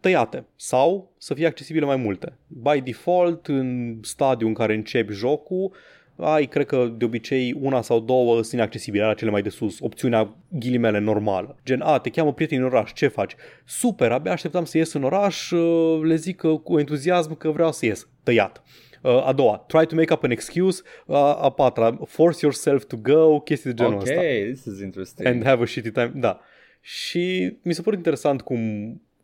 tăiate 0.00 0.44
sau 0.56 1.12
să 1.18 1.34
fie 1.34 1.46
accesibile 1.46 1.84
mai 1.84 1.96
multe. 1.96 2.36
By 2.46 2.80
default, 2.80 3.46
în 3.46 3.98
stadiul 4.02 4.48
în 4.48 4.54
care 4.54 4.74
începi 4.74 5.12
jocul, 5.12 5.72
ai, 6.16 6.46
cred 6.46 6.66
că 6.66 6.92
de 6.96 7.04
obicei 7.04 7.56
una 7.60 7.82
sau 7.82 8.00
două 8.00 8.34
sunt 8.34 8.52
inaccesibile, 8.52 9.04
la 9.04 9.14
cele 9.14 9.30
mai 9.30 9.42
de 9.42 9.48
sus, 9.48 9.76
opțiunea 9.80 10.36
ghilimele 10.48 10.98
normală. 10.98 11.56
Gen, 11.64 11.80
a, 11.80 11.98
te 11.98 12.10
cheamă 12.10 12.32
prietenii 12.32 12.64
în 12.64 12.70
oraș, 12.70 12.92
ce 12.92 13.08
faci? 13.08 13.34
Super, 13.64 14.12
abia 14.12 14.32
așteptam 14.32 14.64
să 14.64 14.78
ies 14.78 14.92
în 14.92 15.02
oraș, 15.02 15.50
uh, 15.50 16.00
le 16.02 16.14
zic 16.14 16.36
că, 16.36 16.48
cu 16.48 16.78
entuziasm 16.78 17.36
că 17.36 17.50
vreau 17.50 17.72
să 17.72 17.86
ies. 17.86 18.08
Tăiat. 18.22 18.62
Uh, 19.02 19.26
a 19.26 19.32
doua, 19.32 19.64
try 19.66 19.86
to 19.86 19.94
make 19.94 20.12
up 20.12 20.24
an 20.24 20.30
excuse. 20.30 20.82
Uh, 21.06 21.16
a 21.16 21.50
patra, 21.50 21.98
force 22.06 22.38
yourself 22.42 22.84
to 22.84 22.96
go, 22.96 23.40
chestii 23.40 23.72
de 23.72 23.82
genul 23.82 23.98
Ok, 23.98 24.00
ăsta. 24.00 24.20
this 24.52 24.64
is 24.64 24.80
interesting. 24.80 25.28
And 25.28 25.44
have 25.44 25.62
a 25.62 25.66
shitty 25.66 25.90
time, 25.90 26.12
da. 26.14 26.40
Și 26.84 27.56
mi 27.62 27.74
se 27.74 27.82
pare 27.82 27.96
interesant 27.96 28.40
cum, 28.40 28.60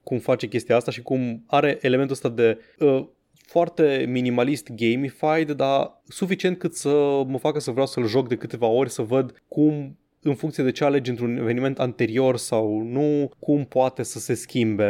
cum 0.02 0.18
face 0.18 0.46
chestia 0.46 0.76
asta 0.76 0.90
și 0.90 1.02
cum 1.02 1.44
are 1.46 1.78
elementul 1.80 2.14
ăsta 2.14 2.28
de 2.28 2.58
uh, 2.78 3.06
foarte 3.46 4.04
minimalist 4.08 4.68
gamified, 4.70 5.50
dar 5.50 6.00
suficient 6.08 6.58
cât 6.58 6.74
să 6.74 7.22
mă 7.26 7.38
facă 7.38 7.58
să 7.58 7.70
vreau 7.70 7.86
să-l 7.86 8.06
joc 8.06 8.28
de 8.28 8.36
câteva 8.36 8.66
ori, 8.66 8.90
să 8.90 9.02
văd 9.02 9.42
cum 9.48 9.96
în 10.22 10.34
funcție 10.34 10.64
de 10.64 10.70
ce 10.72 10.84
alegi 10.84 11.10
într-un 11.10 11.36
eveniment 11.36 11.78
anterior 11.78 12.36
sau 12.36 12.80
nu, 12.82 13.30
cum 13.38 13.64
poate 13.64 14.02
să 14.02 14.18
se 14.18 14.34
schimbe 14.34 14.86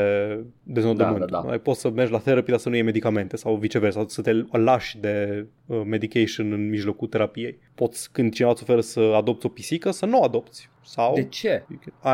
deznodământul. 0.62 1.26
Da, 1.30 1.37
da, 1.37 1.42
da. 1.42 1.49
Mai 1.49 1.58
poți 1.61 1.80
să 1.80 1.90
mergi 1.90 2.12
la 2.12 2.18
terapie, 2.18 2.52
dar 2.52 2.58
să 2.58 2.68
nu 2.68 2.75
iei 2.75 2.85
medicamente 2.85 3.37
sau 3.37 3.54
viceversa, 3.56 3.99
sau 3.99 4.08
să 4.08 4.23
te 4.23 4.32
lași 4.58 4.99
de 4.99 5.47
uh, 5.66 5.80
medication 5.85 6.52
în 6.52 6.68
mijlocul 6.68 7.08
terapiei. 7.08 7.58
Poți, 7.75 8.12
când 8.12 8.32
cineva 8.32 8.52
îți 8.52 8.62
oferă 8.62 8.80
să 8.80 9.00
adopți 9.00 9.47
o 9.47 9.49
pisică, 9.49 9.90
să 9.90 10.06
nu 10.06 10.23
adopți. 10.23 10.68
Sau, 10.85 11.14
De 11.14 11.25
ce? 11.25 11.64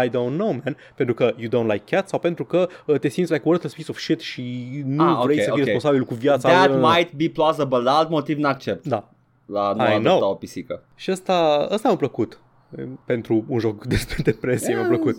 I 0.04 0.09
don't 0.09 0.35
know, 0.37 0.50
man. 0.64 0.76
Pentru 0.97 1.14
că 1.14 1.35
you 1.37 1.49
don't 1.49 1.71
like 1.73 1.97
cats 1.97 2.11
sau 2.11 2.18
pentru 2.18 2.44
că 2.44 2.68
uh, 2.87 2.99
te 2.99 3.09
simți 3.09 3.33
like 3.33 3.42
a 3.44 3.49
worthless 3.49 3.75
piece 3.75 3.90
of 3.90 3.99
shit 3.99 4.21
și 4.21 4.68
nu 4.87 5.02
Ah, 5.04 5.21
vrei 5.25 5.37
ok, 5.37 5.42
să 5.42 5.50
fii 5.50 5.61
ok. 5.61 5.64
responsabil 5.68 6.04
cu 6.04 6.14
viața. 6.14 6.49
That 6.49 6.71
Uh, 6.71 6.90
might 6.94 7.12
be 7.12 7.28
plausible, 7.28 7.78
la 7.78 7.92
alt 7.97 8.09
motiv 8.11 8.38
n-accept 8.38 8.87
Da. 8.87 9.11
la 9.47 9.73
nu 9.73 9.83
I 9.83 9.87
adopta 9.87 10.16
know. 10.16 10.30
o 10.30 10.35
pisică. 10.35 10.85
Și 10.94 11.11
asta, 11.11 11.66
asta 11.71 11.88
mi-a 11.88 11.97
plăcut. 11.97 12.38
Pentru 13.06 13.44
un 13.49 13.59
joc 13.59 13.85
despre 13.94 14.23
depresie 14.23 14.75
mi-a 14.75 14.87
plăcut. 14.87 15.16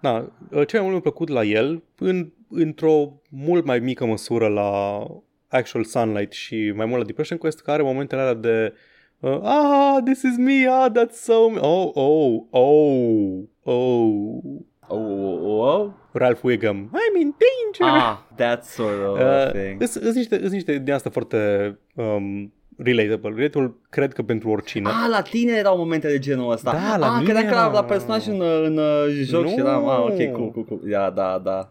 Da, 0.00 0.32
ce 0.50 0.76
mai 0.76 0.80
mult 0.80 0.90
mi-a 0.90 1.00
plăcut 1.00 1.28
la 1.28 1.42
el, 1.44 1.82
în, 1.98 2.32
într-o 2.48 3.20
mult 3.30 3.64
mai 3.64 3.78
mică 3.78 4.04
măsură 4.06 4.46
la 4.48 5.02
Actual 5.48 5.84
Sunlight 5.84 6.32
și 6.32 6.72
mai 6.76 6.86
mult 6.86 6.98
la 6.98 7.06
Depression 7.06 7.38
Quest, 7.38 7.60
care 7.60 7.82
are 7.82 7.92
momentele 7.92 8.20
alea 8.20 8.34
de 8.34 8.74
uh, 9.20 9.40
Ah, 9.42 9.96
this 10.04 10.22
is 10.22 10.36
me, 10.36 10.66
ah, 10.68 10.86
that's 10.90 11.14
so 11.14 11.48
me. 11.48 11.58
Oh, 11.60 11.90
oh, 11.94 12.42
oh, 12.50 13.42
oh. 13.62 14.42
Oh, 14.86 14.98
oh, 14.98 15.40
oh, 15.42 15.80
oh. 15.80 15.90
Ralph 16.12 16.42
Wiggum, 16.44 16.90
I'm 16.92 17.20
in 17.20 17.34
danger. 17.42 17.96
Ah, 17.98 18.26
that 18.36 18.64
sort 18.64 19.02
of 19.06 19.18
Uh, 19.18 19.50
thing. 19.50 19.82
Sunt 19.82 20.14
niște, 20.14 20.42
îs 20.42 20.50
niște 20.50 20.78
din 20.78 20.92
asta 20.92 21.10
foarte 21.10 21.78
um, 21.94 22.52
relatable. 22.76 23.32
Relatable 23.36 23.74
cred 23.90 24.12
că 24.12 24.22
pentru 24.22 24.50
oricine. 24.50 24.88
Ah, 24.88 25.08
la 25.10 25.20
tine 25.20 25.52
erau 25.52 25.76
momente 25.76 26.08
de 26.08 26.18
genul 26.18 26.52
ăsta. 26.52 26.72
Da, 26.72 26.96
la 26.96 27.06
ah, 27.06 27.12
mine 27.18 27.24
credeam 27.24 27.46
că 27.46 27.54
la, 27.54 27.60
era- 27.60 27.72
la 27.72 27.84
personaj 27.84 28.26
în, 28.26 28.40
în, 28.64 28.76
uh, 28.76 29.06
joc 29.22 29.42
Nu. 29.42 29.48
și 29.48 29.58
eram, 29.58 29.88
ah, 29.88 29.98
ok, 29.98 30.32
cool, 30.32 30.50
cool, 30.50 30.64
cool. 30.64 30.80
Ia, 30.88 31.10
da, 31.10 31.40
da. 31.44 31.68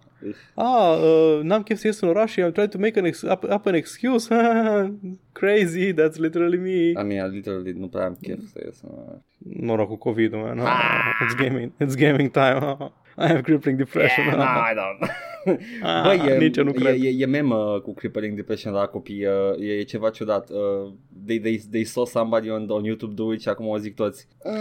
Ah, 0.54 0.98
uh, 1.02 1.40
n-am 1.44 1.62
chef 1.64 1.78
să 1.80 1.88
ies 1.88 2.00
în 2.00 2.08
oraș 2.08 2.32
și 2.32 2.40
I'm 2.42 2.52
trying 2.52 2.70
to 2.72 2.78
make 2.78 3.00
an 3.00 3.06
ex- 3.06 3.22
up, 3.22 3.44
up 3.44 3.66
an 3.66 3.74
excuse. 3.74 4.28
Crazy, 5.32 5.94
that's 5.94 6.18
literally 6.18 6.58
me. 6.58 7.02
I 7.02 7.06
mean, 7.08 7.32
literally, 7.32 7.72
nu 7.78 7.88
prea 7.88 8.06
am 8.06 8.18
chef 8.22 8.40
să 8.54 8.62
ies. 8.66 8.82
uh. 8.84 9.14
Noroc 9.60 9.88
cu 9.88 9.96
COVID, 9.98 10.34
man. 10.34 10.60
Ah, 10.60 10.66
Ah. 10.66 11.26
it's 11.28 11.36
gaming, 11.44 11.72
it's 11.84 11.96
gaming 11.96 12.32
time. 12.32 12.78
I 13.18 13.28
have 13.28 13.42
crippling 13.42 13.78
depression. 13.78 14.26
Yeah, 14.26 14.38
no, 14.38 14.44
I 14.44 14.74
don't. 14.76 15.10
Ah, 15.82 16.02
Băi, 16.04 16.22
e, 16.30 16.38
nici 16.38 16.58
eu 16.58 16.64
nu 16.64 16.70
e, 16.70 16.74
cred. 16.74 17.04
e, 17.04 17.08
e 17.18 17.26
memă 17.26 17.80
cu 17.84 17.94
crippling 17.94 18.36
depression 18.36 18.74
la 18.74 18.86
copii, 18.86 19.26
uh, 19.26 19.60
e, 19.68 19.72
e 19.74 19.84
ceva 19.84 20.10
ciudat. 20.10 20.50
Uh, 20.50 20.94
they, 21.26 21.40
they, 21.40 21.62
they 21.72 21.84
saw 21.84 22.06
somebody 22.06 22.50
on, 22.50 22.70
on 22.70 22.84
YouTube 22.84 23.14
do 23.14 23.34
it 23.34 23.42
și 23.42 23.50
acum 23.50 23.68
o 23.68 23.78
zic 23.78 23.96
toți. 23.96 24.28
Uh, 24.44 24.54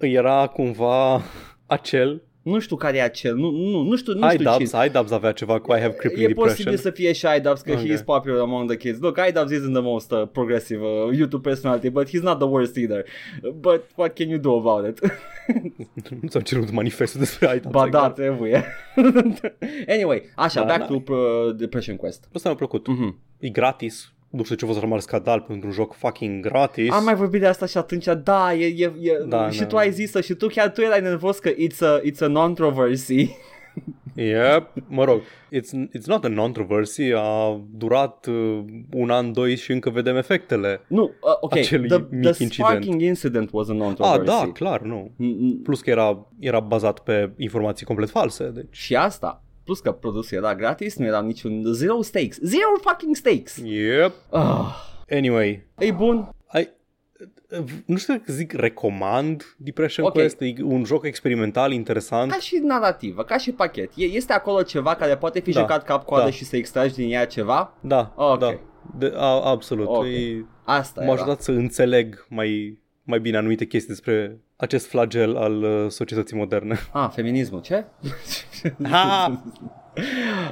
uh. 0.00 0.10
Era 0.12 0.46
cumva 0.46 1.20
acel 1.66 2.22
Nu 2.44 2.58
știu 2.58 2.76
care 2.76 2.96
e 2.96 3.02
acel, 3.02 3.34
nu, 3.36 3.50
nu, 3.50 3.82
nu 3.82 3.96
știu, 3.96 4.12
nu 4.12 4.28
știu 4.30 4.40
iDubbbz, 4.40 4.70
cine. 4.70 4.84
iDubbbz 4.86 5.10
avea 5.10 5.32
ceva 5.32 5.60
cu 5.60 5.72
I 5.72 5.78
have 5.80 5.94
crippling 5.94 6.30
E 6.30 6.32
posibil 6.34 6.64
depression. 6.64 6.76
să 6.76 6.90
fie 6.90 7.12
și 7.12 7.26
iDubbbz 7.36 7.60
că 7.60 7.70
Okay. 7.70 7.86
he 7.86 7.92
is 7.92 8.00
popular 8.02 8.40
among 8.40 8.68
the 8.68 8.76
kids. 8.76 9.00
Look, 9.00 9.18
iDubbbz 9.28 9.52
isn't 9.52 9.72
the 9.72 9.80
most 9.80 10.10
uh, 10.10 10.22
progressive 10.32 10.80
uh, 10.84 11.16
YouTube 11.16 11.48
personality, 11.48 11.88
but 11.90 12.08
he's 12.08 12.22
not 12.22 12.38
the 12.38 12.46
worst 12.46 12.76
either. 12.76 13.04
But 13.60 13.82
what 13.94 14.14
can 14.14 14.28
you 14.28 14.38
do 14.38 14.52
about 14.68 14.88
it? 14.88 15.00
Nu 16.20 16.28
ți-am 16.28 16.42
cerut 16.42 16.70
manifestul 16.70 17.20
despre 17.20 17.46
iDubbbz. 17.56 17.70
ba 17.72 17.80
da, 17.88 17.98
exact. 17.98 18.14
trebuie. 18.14 18.64
anyway, 19.94 20.22
așa, 20.36 20.60
Da, 20.60 20.66
back 20.66 20.78
da. 20.78 20.86
to 21.04 21.12
uh, 21.12 21.56
Depression 21.56 21.96
Quest. 21.96 22.28
Asta 22.34 22.48
mi-a 22.48 22.58
plăcut. 22.58 22.86
Mhm. 22.86 23.18
E 23.38 23.48
gratis. 23.48 24.12
Nu 24.36 24.42
știu 24.42 24.54
ce 24.56 24.64
a 24.64 24.66
fost 24.66 24.78
așa 24.78 24.88
mare 24.88 25.00
scandal 25.00 25.40
pentru 25.40 25.66
un 25.66 25.72
joc 25.72 25.94
fucking 25.94 26.46
gratis. 26.46 26.90
Am 26.92 27.04
mai 27.04 27.14
vorbit 27.14 27.40
de 27.40 27.46
asta 27.46 27.66
și 27.66 27.76
atunci, 27.76 28.04
da, 28.24 28.54
e, 28.54 28.64
e, 28.66 28.92
e 29.00 29.24
Da, 29.28 29.50
și 29.50 29.58
da. 29.60 29.66
tu 29.66 29.76
ai 29.76 29.92
zis 29.92 30.14
și 30.22 30.34
tu 30.34 30.46
chiar 30.46 30.70
tu 30.70 30.80
erai 30.80 31.00
nervos 31.00 31.38
că 31.38 31.50
it's 31.50 31.78
a, 31.80 32.00
it's 32.00 32.20
a 32.20 32.32
controversy. 32.32 33.28
Yep, 34.16 34.70
mă 34.88 35.04
rog, 35.04 35.20
it's, 35.52 35.70
it's 35.98 36.04
not 36.06 36.24
a 36.24 36.30
controversy, 36.36 37.02
a 37.14 37.60
durat 37.70 38.26
uh, 38.26 38.64
un 38.92 39.10
an, 39.10 39.32
doi 39.32 39.56
și 39.56 39.72
încă 39.72 39.90
vedem 39.90 40.16
efectele. 40.16 40.80
nu, 40.86 41.02
uh, 41.02 41.10
ok, 41.40 41.52
Acelui 41.56 41.88
the, 41.88 41.96
mic 41.98 42.08
the 42.08 42.16
incident. 42.28 42.52
sparking 42.52 43.00
incident 43.00 43.48
was 43.52 43.68
a 43.68 43.72
Ah, 43.72 43.78
controversy. 43.78 44.24
da, 44.24 44.50
clar, 44.52 44.80
nu. 44.80 45.10
Mm, 45.16 45.60
Plus 45.62 45.80
că 45.80 45.90
era, 45.90 46.26
era 46.38 46.60
bazat 46.60 46.98
pe 46.98 47.30
informații 47.36 47.86
complet 47.86 48.10
false, 48.10 48.50
deci... 48.54 48.66
Și 48.70 48.96
asta, 48.96 49.43
plus 49.64 49.80
că 49.80 49.92
produsul 49.92 50.36
era 50.36 50.54
gratis, 50.54 50.96
nu 50.96 51.06
era 51.06 51.20
niciun 51.20 51.62
zero 51.72 52.02
stakes, 52.02 52.38
zero 52.42 52.72
fucking 52.80 53.16
stakes. 53.16 53.56
Yep. 53.64 54.12
Ah, 54.30 54.74
Anyway, 55.10 55.66
e 55.78 55.90
bun, 55.90 56.28
ai, 56.46 56.68
nu 57.86 57.96
știu 57.96 58.14
dacă 58.14 58.32
zic 58.32 58.52
recomand 58.52 59.54
Depression 59.58 60.06
Ok. 60.06 60.12
Quest, 60.12 60.40
e 60.40 60.54
un 60.62 60.84
joc 60.84 61.04
experimental 61.04 61.72
interesant. 61.72 62.30
ca 62.30 62.38
și 62.38 62.56
narrativă, 62.62 63.22
ca 63.24 63.36
și 63.38 63.52
pachet. 63.52 63.90
E, 63.96 64.04
este 64.04 64.32
acolo 64.32 64.62
ceva 64.62 64.94
care 64.94 65.16
poate 65.16 65.40
fi 65.40 65.52
Da, 65.52 65.60
jucat 65.60 65.84
cap-coadă 65.84 66.24
da. 66.24 66.30
și 66.30 66.44
să 66.44 66.56
extragi 66.56 66.94
din 66.94 67.10
ea 67.12 67.26
ceva? 67.26 67.74
Da, 67.80 68.12
Ok. 68.16 68.38
da. 68.38 68.58
De, 68.98 69.12
a, 69.16 69.40
absolut. 69.50 69.86
Ok. 69.88 70.04
E, 70.04 70.44
Asta 70.64 71.00
m-a 71.00 71.06
era. 71.06 71.12
ajutat 71.14 71.40
să 71.42 71.50
înțeleg 71.50 72.26
mai, 72.28 72.78
mai 73.04 73.20
bine 73.20 73.36
anumite 73.36 73.64
chestii 73.64 73.92
despre 73.92 74.38
acest 74.56 74.86
flagel 74.86 75.36
al 75.36 75.62
uh, 75.62 75.86
societății 75.88 76.36
moderne. 76.36 76.78
Ah, 76.92 77.08
feminismul, 77.14 77.60
ce? 77.60 77.84
Ha! 78.82 79.30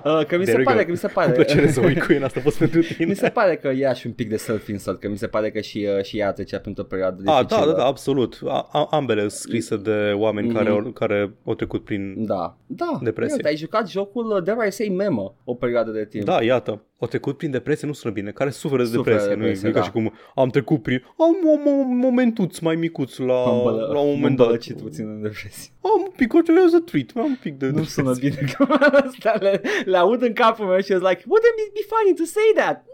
Uh, 0.04 0.24
că 0.26 0.36
mi 0.38 0.44
se 0.44 0.50
There 0.50 0.58
we 0.58 0.62
pare, 0.64 0.78
go. 0.78 0.84
că 0.84 0.90
mi 0.90 0.96
se 0.96 1.06
Cu 1.06 1.12
pare. 1.14 1.32
plăcere 1.32 1.70
să 1.70 1.80
uit 1.80 2.02
cu 2.04 2.12
el, 2.12 2.24
asta 2.24 2.38
a 2.38 2.42
fost 2.42 2.58
pentru 2.58 2.80
tine. 2.82 3.06
Mi 3.08 3.14
se 3.14 3.28
pare 3.28 3.56
că 3.56 3.72
ia 3.72 3.92
și 3.92 4.06
un 4.06 4.12
pic 4.12 4.28
de 4.28 4.36
self-insult, 4.36 5.00
că 5.00 5.08
mi 5.08 5.16
se 5.18 5.26
pare 5.26 5.50
că 5.50 5.60
și, 5.60 5.88
uh, 5.98 6.04
și 6.04 6.18
ea 6.18 6.32
trecea 6.32 6.58
printr-o 6.58 6.82
perioadă 6.84 7.22
A, 7.30 7.38
dificilă. 7.42 7.66
da, 7.66 7.72
da, 7.72 7.76
da, 7.78 7.84
absolut. 7.86 8.38
A, 8.46 8.68
a, 8.72 8.86
ambele 8.90 9.20
sunt 9.20 9.30
scrise 9.32 9.76
de 9.76 10.12
oameni 10.14 10.46
Mhm. 10.46 10.56
care, 10.56 10.68
au, 10.70 10.82
care 10.82 11.34
au 11.44 11.54
trecut 11.54 11.84
prin... 11.84 12.24
Da, 12.26 12.56
da. 12.66 12.98
Depresie. 13.02 13.34
Iată, 13.36 13.48
ai 13.48 13.56
jucat 13.56 13.88
jocul, 13.88 14.36
uh, 14.36 14.42
dare 14.42 14.66
I 14.66 14.70
say, 14.70 14.88
memă 14.88 15.34
o 15.44 15.54
perioadă 15.54 15.90
de 15.90 16.04
timp. 16.04 16.24
Da, 16.24 16.42
iată, 16.42 16.82
au 17.02 17.08
trecut 17.08 17.36
prin 17.36 17.50
depresie, 17.50 17.86
nu 17.86 17.92
sună 17.92 18.12
bine, 18.12 18.30
care 18.30 18.50
suferă 18.50 18.82
de 18.82 18.88
Suferă 18.88 19.02
de 19.04 19.10
depresie, 19.10 19.34
nu, 19.34 19.42
e- 19.42 19.44
depresie, 19.44 19.68
nu 19.68 19.68
e 19.68 19.72
ca 19.72 19.78
da. 19.78 19.84
și 19.84 19.90
cum 19.92 20.12
am 20.34 20.48
trecut 20.48 20.82
prin, 20.82 21.02
am 21.18 21.36
un, 21.44 21.72
un 21.72 21.96
momentuț 21.96 22.58
mai 22.58 22.76
micuț 22.76 23.16
la, 23.16 23.44
M-am 23.44 23.62
bălă- 23.62 23.90
la 23.92 23.98
un 24.00 24.06
m-am 24.06 24.14
moment 24.18 24.36
dat. 24.36 24.46
bălăcit 24.46 24.76
puțin 24.80 25.08
în 25.08 25.22
depresie. 25.22 25.72
Am 25.80 26.00
un 26.04 26.12
pic, 26.16 26.34
o 26.34 26.40
de 26.40 26.52
treat, 26.84 27.10
am 27.16 27.24
un 27.24 27.38
pic 27.42 27.58
de 27.58 27.66
Nu 27.66 27.72
depresie. 27.72 28.02
sună 28.02 28.14
bine 28.20 28.52
că 28.56 28.66
asta 29.06 29.36
le, 29.40 29.60
le 29.84 29.96
aud 29.96 30.22
în 30.22 30.32
capul 30.32 30.66
meu 30.66 30.80
și 30.80 30.92
e 30.92 30.96
like, 30.96 31.22
wouldn't 31.32 31.58
it 31.66 31.72
be 31.78 31.84
funny 31.92 32.14
to 32.16 32.24
say 32.24 32.48
that? 32.54 32.84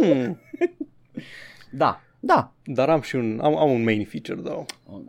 Hmm. 0.00 0.38
Da, 1.72 2.00
da. 2.20 2.52
Dar 2.64 2.88
am 2.88 3.00
și 3.00 3.16
un, 3.16 3.38
am, 3.42 3.56
am 3.56 3.70
un 3.70 3.82
main 3.82 4.04
feature, 4.04 4.40
da. 4.40 4.64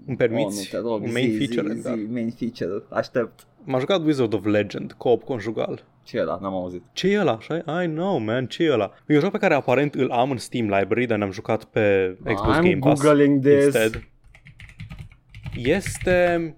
Îmi 0.07 0.17
permiți? 0.17 0.45
Oh, 0.59 0.67
nu 0.73 0.79
te 0.79 0.87
rog, 0.87 1.03
Un 1.03 1.11
main 1.11 1.31
zi, 1.31 1.37
feature, 1.45 1.73
zi, 1.73 1.81
da. 1.83 1.93
zi, 1.95 2.01
main 2.11 2.31
feature, 2.31 2.83
aștept. 2.89 3.45
M-a 3.63 3.79
jucat 3.79 4.05
Wizard 4.05 4.33
of 4.33 4.45
Legend, 4.45 4.91
co-op 4.91 5.23
conjugal. 5.23 5.83
Ce 6.03 6.17
era? 6.17 6.37
N-am 6.41 6.53
auzit. 6.53 6.83
Ce 6.93 7.07
e 7.07 7.19
ăla? 7.19 7.31
Așa? 7.31 7.83
I 7.83 7.87
know, 7.87 8.17
man, 8.17 8.47
ce 8.47 8.63
e 8.63 8.71
ăla? 8.71 8.91
E 9.07 9.13
un 9.13 9.19
joc 9.19 9.31
pe 9.31 9.37
care 9.37 9.53
aparent 9.53 9.93
îl 9.95 10.11
am 10.11 10.31
în 10.31 10.37
Steam 10.37 10.63
Library, 10.65 11.05
dar 11.05 11.17
n-am 11.17 11.31
jucat 11.31 11.63
pe 11.63 12.17
Xbox 12.23 12.57
I'm 12.57 12.61
Game 12.61 12.77
Pass. 12.79 13.01
googling 13.01 13.45
this. 13.45 13.63
Instead. 13.63 14.03
Este... 15.55 16.55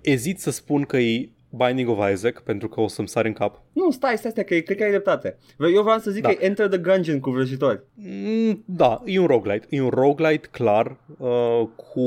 Ezit 0.00 0.40
să 0.40 0.50
spun 0.50 0.82
că 0.82 0.96
e 0.96 1.30
Binding 1.56 1.88
of 1.88 2.10
Isaac, 2.12 2.40
pentru 2.42 2.68
că 2.68 2.80
o 2.80 2.88
să-mi 2.88 3.08
sari 3.08 3.26
în 3.26 3.32
cap. 3.32 3.62
Nu, 3.72 3.90
stai, 3.90 4.16
stai, 4.16 4.30
stai, 4.30 4.44
că 4.44 4.54
e- 4.54 4.60
cred 4.60 4.76
că 4.76 4.82
ai 4.82 4.90
dreptate. 4.90 5.36
Eu 5.74 5.82
vreau 5.82 5.98
să 5.98 6.10
zic 6.10 6.22
Da. 6.22 6.28
că 6.28 6.36
e 6.40 6.44
Enter 6.46 6.68
the 6.68 6.78
Gungeon 6.78 7.20
cu 7.20 7.30
vrăjitori. 7.30 7.80
Mm, 7.94 8.62
da, 8.66 9.02
e 9.04 9.18
un 9.18 9.26
roguelite. 9.26 9.66
E 9.70 9.80
un 9.80 9.88
roguelite 9.88 10.48
clar, 10.50 10.96
uh, 11.18 11.62
cu... 11.76 12.00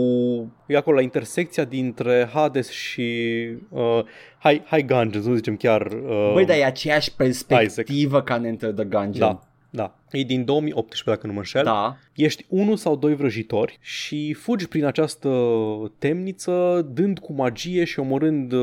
E 0.67 0.77
acolo 0.77 0.95
la 0.95 1.01
intersecția 1.01 1.63
dintre 1.63 2.29
Hades 2.33 2.69
și... 2.69 3.12
Uh, 3.69 3.99
High, 4.43 4.62
High 4.69 4.86
Gungeons, 4.86 5.25
nu 5.25 5.36
zicem 5.36 5.55
chiar... 5.55 5.81
Uh, 5.86 6.31
Băi, 6.33 6.45
dar 6.45 6.57
e 6.57 6.65
aceeași 6.65 7.15
perspectivă 7.15 8.21
ca 8.21 8.36
în 8.36 8.43
Enter 8.43 8.71
the 8.71 8.83
Gungeon. 8.83 9.13
Da, 9.19 9.39
da. 9.69 9.95
E 10.12 10.23
din 10.23 10.45
2018, 10.45 11.10
dacă 11.10 11.27
nu 11.27 11.33
mă 11.33 11.39
înșel. 11.39 11.63
Da. 11.63 11.97
Ești 12.15 12.45
unul 12.49 12.75
sau 12.75 12.95
doi 12.95 13.15
vrăjitori 13.15 13.77
și 13.81 14.33
fugi 14.33 14.67
prin 14.67 14.86
această 14.86 15.29
temniță 15.97 16.88
dând 16.93 17.19
cu 17.19 17.33
magie 17.33 17.83
și 17.83 17.99
omorând, 17.99 18.53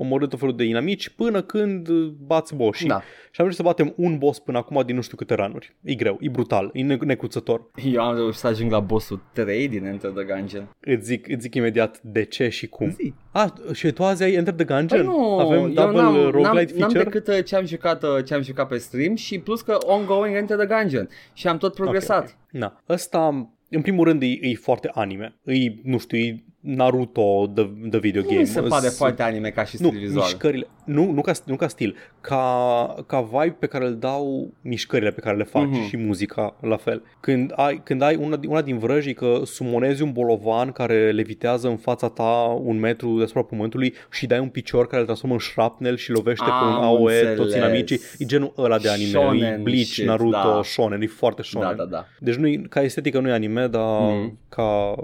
uh, 0.00 0.06
omorând 0.06 0.30
tot 0.30 0.38
felul 0.38 0.56
de 0.56 0.64
inamici 0.64 1.08
până 1.08 1.42
când 1.42 1.88
uh, 1.88 2.12
bați 2.26 2.54
boșii. 2.54 2.88
Da. 2.88 3.02
Și 3.32 3.40
am 3.40 3.46
reușit 3.46 3.56
să 3.56 3.62
batem 3.62 3.92
un 3.96 4.18
boss 4.18 4.38
până 4.38 4.58
acum 4.58 4.82
din 4.86 4.94
nu 4.94 5.00
știu 5.00 5.16
câte 5.16 5.34
ranuri. 5.34 5.76
E 5.82 5.94
greu, 5.94 6.18
e 6.20 6.28
brutal, 6.28 6.70
e 6.72 6.82
ne- 6.82 6.96
necruțător. 6.96 7.70
Eu 7.92 8.02
am 8.02 8.14
reușit 8.16 8.40
să 8.40 8.46
ajung 8.46 8.70
la 8.70 8.80
bossul 8.80 9.22
3 9.32 9.68
din 9.68 9.84
Enter 9.84 10.10
the 10.10 10.24
Gungeon. 10.24 10.76
Îți 10.80 11.04
zic, 11.04 11.28
îți 11.28 11.40
zic 11.40 11.54
imediat 11.54 12.00
de 12.02 12.24
ce 12.24 12.48
și 12.48 12.66
cum. 12.68 12.90
Zi. 12.90 13.14
Ah, 13.32 13.50
și 13.72 13.90
tu 13.92 14.04
azi 14.04 14.22
ai 14.22 14.32
Enter 14.32 14.54
the 14.54 14.64
Gungeon? 14.64 15.06
Păi 15.06 15.14
nu, 15.16 15.38
Avem 15.38 15.58
eu 15.58 15.68
double 15.68 16.00
n-am, 16.00 16.14
n-am, 16.14 16.30
roguelite 16.30 16.78
n-am 16.78 16.90
feature? 16.90 17.04
decât 17.10 17.28
uh, 17.28 17.44
ce 17.44 17.56
am, 17.56 17.66
jucat, 17.66 18.02
uh, 18.02 18.24
ce 18.24 18.34
am 18.34 18.42
jucat 18.42 18.68
pe 18.68 18.76
stream 18.78 19.14
și 19.14 19.38
plus 19.38 19.60
că 19.60 19.76
ongoing 19.80 20.36
Enter 20.36 20.56
the 20.56 20.66
Gungeon 20.66 21.08
și 21.32 21.48
am 21.48 21.58
tot 21.58 21.74
progresat. 21.74 22.22
Ok, 22.22 22.28
ok. 22.52 22.60
Da. 22.60 22.76
Ăsta, 22.88 23.50
în 23.70 23.80
primul 23.82 24.04
rând, 24.04 24.22
e, 24.22 24.26
e 24.26 24.54
foarte 24.54 24.90
anime. 24.94 25.38
E, 25.44 25.74
nu 25.82 25.98
știu, 25.98 26.18
e 26.18 26.44
Naruto 26.62 27.46
the, 27.54 27.70
the 27.90 27.98
video 27.98 28.22
game. 28.22 28.34
Nu 28.34 28.40
mi 28.40 28.46
se 28.46 28.60
pare 28.60 28.86
Îs- 28.86 28.96
foarte 28.96 29.22
anime 29.22 29.48
ca 29.50 29.64
și 29.64 29.76
nu, 29.80 29.86
stil 29.88 29.98
vizual. 30.00 30.24
mișcările, 30.24 30.66
nu, 30.84 31.10
nu, 31.10 31.20
ca, 31.20 31.32
nu 31.44 31.56
ca 31.56 31.68
stil, 31.68 31.96
ca, 32.20 32.94
ca 33.06 33.20
vibe 33.20 33.56
pe 33.58 33.66
care 33.66 33.86
îl 33.86 33.96
dau 33.96 34.50
mișcările 34.62 35.10
pe 35.10 35.20
care 35.20 35.36
le 35.36 35.44
faci 35.44 35.66
Mhm. 35.68 35.86
și 35.88 35.96
muzica 35.96 36.56
la 36.60 36.76
fel. 36.76 37.02
Când 37.20 37.52
ai, 37.56 37.80
când 37.84 38.02
ai 38.02 38.14
una, 38.16 38.40
una 38.48 38.62
din 38.62 38.78
vrăjii 38.78 39.14
că 39.14 39.40
sumonezi 39.44 40.02
un 40.02 40.12
bolovan 40.12 40.72
care 40.72 41.10
levitează 41.10 41.68
în 41.68 41.76
fața 41.76 42.08
ta 42.08 42.58
un 42.62 42.78
metru 42.78 43.16
deasupra 43.18 43.42
pământului 43.42 43.94
și 44.10 44.26
dai 44.26 44.38
un 44.38 44.48
picior 44.48 44.86
care 44.86 44.98
îl 44.98 45.04
transformă 45.04 45.34
în 45.34 45.40
shrapnel 45.40 45.96
și 45.96 46.10
lovește 46.10 46.44
cu 46.44 46.50
un 46.64 46.72
Am 46.72 46.82
AOE 46.82 47.12
înțeles. 47.14 47.36
toți 47.36 47.56
inamicii, 47.56 48.00
e 48.18 48.24
genul 48.24 48.52
ăla 48.58 48.78
de 48.78 48.88
anime, 48.88 49.08
Shonen 49.08 49.42
e 49.52 49.60
Bleach, 49.62 49.86
shit, 49.86 50.06
Naruto, 50.06 50.30
da. 50.54 50.60
shonen, 50.62 51.00
e 51.02 51.06
foarte 51.06 51.42
shonen. 51.42 51.68
Da, 51.68 51.74
da, 51.74 51.84
da. 51.90 52.06
Deci 52.18 52.34
nu 52.34 52.62
ca 52.68 52.82
estetică 52.82 53.20
nu 53.20 53.28
e 53.28 53.32
anime, 53.32 53.66
dar 53.66 54.00
Mhm. 54.00 54.38
ca, 54.48 54.94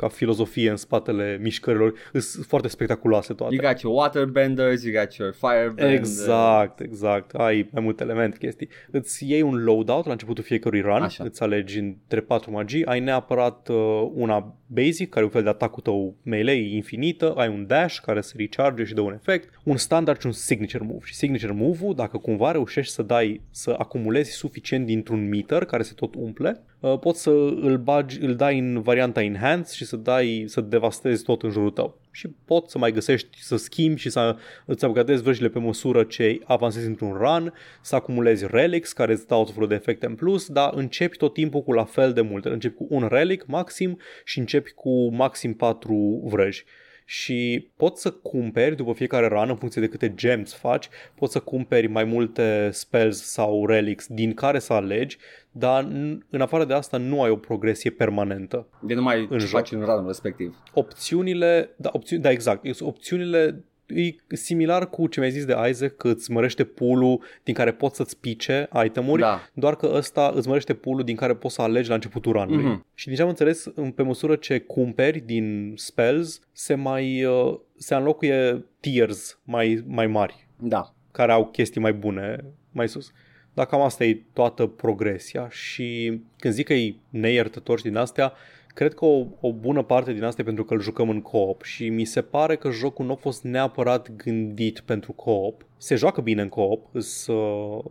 ca 0.00 0.08
filozofie 0.08 0.70
în 0.70 0.76
spatele 0.76 1.38
mișcărilor 1.40 1.94
sunt 2.12 2.46
foarte 2.46 2.68
spectaculoase 2.68 3.32
toate. 3.34 3.54
You 3.54 3.64
got 3.70 3.80
your 3.80 3.96
waterbenders, 3.96 4.84
you 4.84 5.02
got 5.02 5.14
your 5.14 5.32
firebenders. 5.32 6.08
Exact, 6.08 6.80
exact. 6.80 7.34
Ai 7.34 7.68
mai 7.72 7.82
multe 7.82 8.02
elemente, 8.02 8.36
chestii. 8.36 8.68
Îți 8.90 9.30
iei 9.30 9.42
un 9.42 9.64
loadout 9.64 10.04
la 10.04 10.12
începutul 10.12 10.44
fiecărui 10.44 10.80
run, 10.80 11.02
Așa. 11.02 11.24
îți 11.24 11.42
alegi 11.42 11.78
între 11.78 12.20
patru 12.20 12.50
magii, 12.50 12.84
ai 12.84 13.00
neapărat 13.00 13.68
uh, 13.68 14.10
una 14.14 14.54
basic, 14.72 15.08
care 15.08 15.20
e 15.20 15.24
un 15.24 15.30
fel 15.30 15.42
de 15.42 15.48
atacul 15.48 15.82
tău 15.82 16.14
melee, 16.22 16.74
infinită, 16.74 17.32
ai 17.36 17.48
un 17.48 17.66
dash 17.66 17.98
care 17.98 18.20
se 18.20 18.34
recharge 18.36 18.84
și 18.84 18.94
dă 18.94 19.00
un 19.00 19.12
efect, 19.12 19.60
un 19.64 19.76
standard 19.76 20.20
și 20.20 20.26
un 20.26 20.32
signature 20.32 20.84
move. 20.84 21.04
Și 21.04 21.14
signature 21.14 21.52
move-ul, 21.52 21.94
dacă 21.94 22.18
cumva 22.18 22.50
reușești 22.50 22.92
să 22.92 23.02
dai, 23.02 23.40
să 23.50 23.74
acumulezi 23.78 24.30
suficient 24.30 24.86
dintr-un 24.86 25.28
meter 25.28 25.64
care 25.64 25.82
se 25.82 25.92
tot 25.94 26.14
umple, 26.14 26.60
uh, 26.80 26.98
poți 26.98 27.22
să 27.22 27.30
îl 27.60 27.78
bagi, 27.78 28.20
îl 28.20 28.34
dai 28.34 28.58
în 28.58 28.80
varianta 28.80 29.22
enhance 29.22 29.74
și 29.74 29.84
să 29.84 29.96
dai, 29.96 30.44
să 30.46 30.60
devastezi 30.60 31.24
tot 31.24 31.42
în 31.42 31.50
jurul 31.50 31.70
tău. 31.70 31.98
Și 32.12 32.28
poți 32.44 32.70
să 32.70 32.78
mai 32.78 32.92
găsești, 32.92 33.42
să 33.42 33.56
schimbi 33.56 34.00
și 34.00 34.10
să 34.10 34.36
îți 34.64 34.84
upgradezi 34.84 35.22
vrăjile 35.22 35.48
pe 35.48 35.58
măsură 35.58 36.04
ce 36.04 36.40
avansezi 36.44 36.86
într-un 36.86 37.12
run, 37.12 37.52
să 37.80 37.94
acumulezi 37.94 38.46
relics 38.50 38.92
care 38.92 39.12
îți 39.12 39.26
dau 39.26 39.44
tot 39.44 39.54
felul 39.54 39.68
de 39.68 39.74
efecte 39.74 40.06
în 40.06 40.14
plus, 40.14 40.48
dar 40.48 40.72
începi 40.74 41.16
tot 41.16 41.32
timpul 41.32 41.62
cu 41.62 41.72
la 41.72 41.84
fel 41.84 42.12
de 42.12 42.20
multe. 42.20 42.48
Începi 42.48 42.74
cu 42.74 42.86
un 42.90 43.06
relic 43.10 43.46
maxim 43.46 43.98
și 44.24 44.38
începi 44.38 44.72
cu 44.72 45.14
maxim 45.14 45.54
4 45.54 46.22
vrăji 46.24 46.64
și 47.12 47.68
poți 47.76 48.00
să 48.02 48.10
cumperi 48.10 48.76
după 48.76 48.92
fiecare 48.92 49.26
run 49.26 49.48
în 49.48 49.56
funcție 49.56 49.80
de 49.80 49.88
câte 49.88 50.14
gems 50.14 50.54
faci, 50.54 50.88
poți 51.14 51.32
să 51.32 51.40
cumperi 51.40 51.86
mai 51.86 52.04
multe 52.04 52.68
spells 52.72 53.22
sau 53.22 53.66
relics 53.66 54.06
din 54.06 54.34
care 54.34 54.58
să 54.58 54.72
alegi, 54.72 55.18
dar 55.50 55.84
n- 55.84 56.18
în 56.30 56.40
afară 56.40 56.64
de 56.64 56.74
asta 56.74 56.96
nu 56.96 57.22
ai 57.22 57.30
o 57.30 57.36
progresie 57.36 57.90
permanentă. 57.90 58.66
De 58.82 58.94
numai 58.94 59.20
În 59.30 59.38
ce 59.38 59.44
joc. 59.46 59.48
faci 59.48 59.72
în 59.72 59.80
run 59.80 60.06
respectiv. 60.06 60.56
Opțiunile, 60.74 61.70
da, 61.76 61.90
opțiuni, 61.92 62.22
da 62.22 62.30
exact, 62.30 62.64
opțiunile 62.80 63.64
e 63.94 64.14
similar 64.28 64.88
cu 64.88 65.06
ce 65.06 65.20
mi-ai 65.20 65.32
zis 65.32 65.44
de 65.44 65.54
Isaac, 65.68 65.96
că 65.96 66.08
îți 66.08 66.30
mărește 66.30 66.64
pool 66.64 67.20
din 67.42 67.54
care 67.54 67.72
poți 67.72 67.96
să-ți 67.96 68.18
pice 68.20 68.68
itemuri, 68.84 69.20
Da. 69.20 69.40
doar 69.54 69.76
că 69.76 69.90
ăsta 69.94 70.32
îți 70.34 70.48
mărește 70.48 70.74
pool 70.74 71.02
din 71.02 71.16
care 71.16 71.34
poți 71.34 71.54
să 71.54 71.62
alegi 71.62 71.88
la 71.88 71.94
începutul 71.94 72.32
runului. 72.32 72.64
Mhm. 72.64 72.86
Și 72.94 73.06
din 73.06 73.16
ce 73.16 73.22
am 73.22 73.28
înțeles, 73.28 73.66
în- 73.74 73.90
pe 73.90 74.02
măsură 74.02 74.36
ce 74.36 74.58
cumperi 74.58 75.18
din 75.20 75.72
spells, 75.76 76.40
se 76.52 76.74
mai 76.74 77.24
uh, 77.24 77.58
se 77.76 77.94
înlocuie 77.94 78.64
tiers 78.80 79.38
mai, 79.44 79.84
mai 79.86 80.06
mari, 80.06 80.46
Da. 80.56 80.94
care 81.12 81.32
au 81.32 81.46
chestii 81.46 81.80
mai 81.80 81.92
bune 81.92 82.44
mai 82.72 82.88
sus. 82.88 83.12
Dar 83.54 83.66
cam 83.66 83.80
asta 83.80 84.04
e 84.04 84.22
toată 84.32 84.66
progresia 84.66 85.48
și 85.50 86.20
când 86.38 86.54
zic 86.54 86.66
că 86.66 86.72
e 86.74 86.94
neiertător 87.08 87.78
și 87.78 87.84
din 87.84 87.96
astea, 87.96 88.32
cred 88.74 88.94
că 88.94 89.04
o, 89.04 89.26
o 89.40 89.52
bună 89.52 89.82
parte 89.82 90.12
din 90.12 90.24
asta 90.24 90.40
e 90.40 90.44
pentru 90.44 90.64
că 90.64 90.74
îl 90.74 90.80
jucăm 90.80 91.08
în 91.08 91.20
co-op 91.20 91.62
și 91.62 91.88
mi 91.88 92.04
se 92.04 92.22
pare 92.22 92.56
că 92.56 92.70
jocul 92.70 93.06
nu 93.06 93.12
a 93.12 93.16
fost 93.16 93.42
neapărat 93.42 94.16
gândit 94.16 94.80
pentru 94.80 95.12
co-op. 95.12 95.66
Se 95.76 95.94
joacă 95.94 96.20
bine 96.20 96.42
în 96.42 96.48
co-op, 96.48 96.86
îs, 96.92 97.26
uh, 97.26 97.84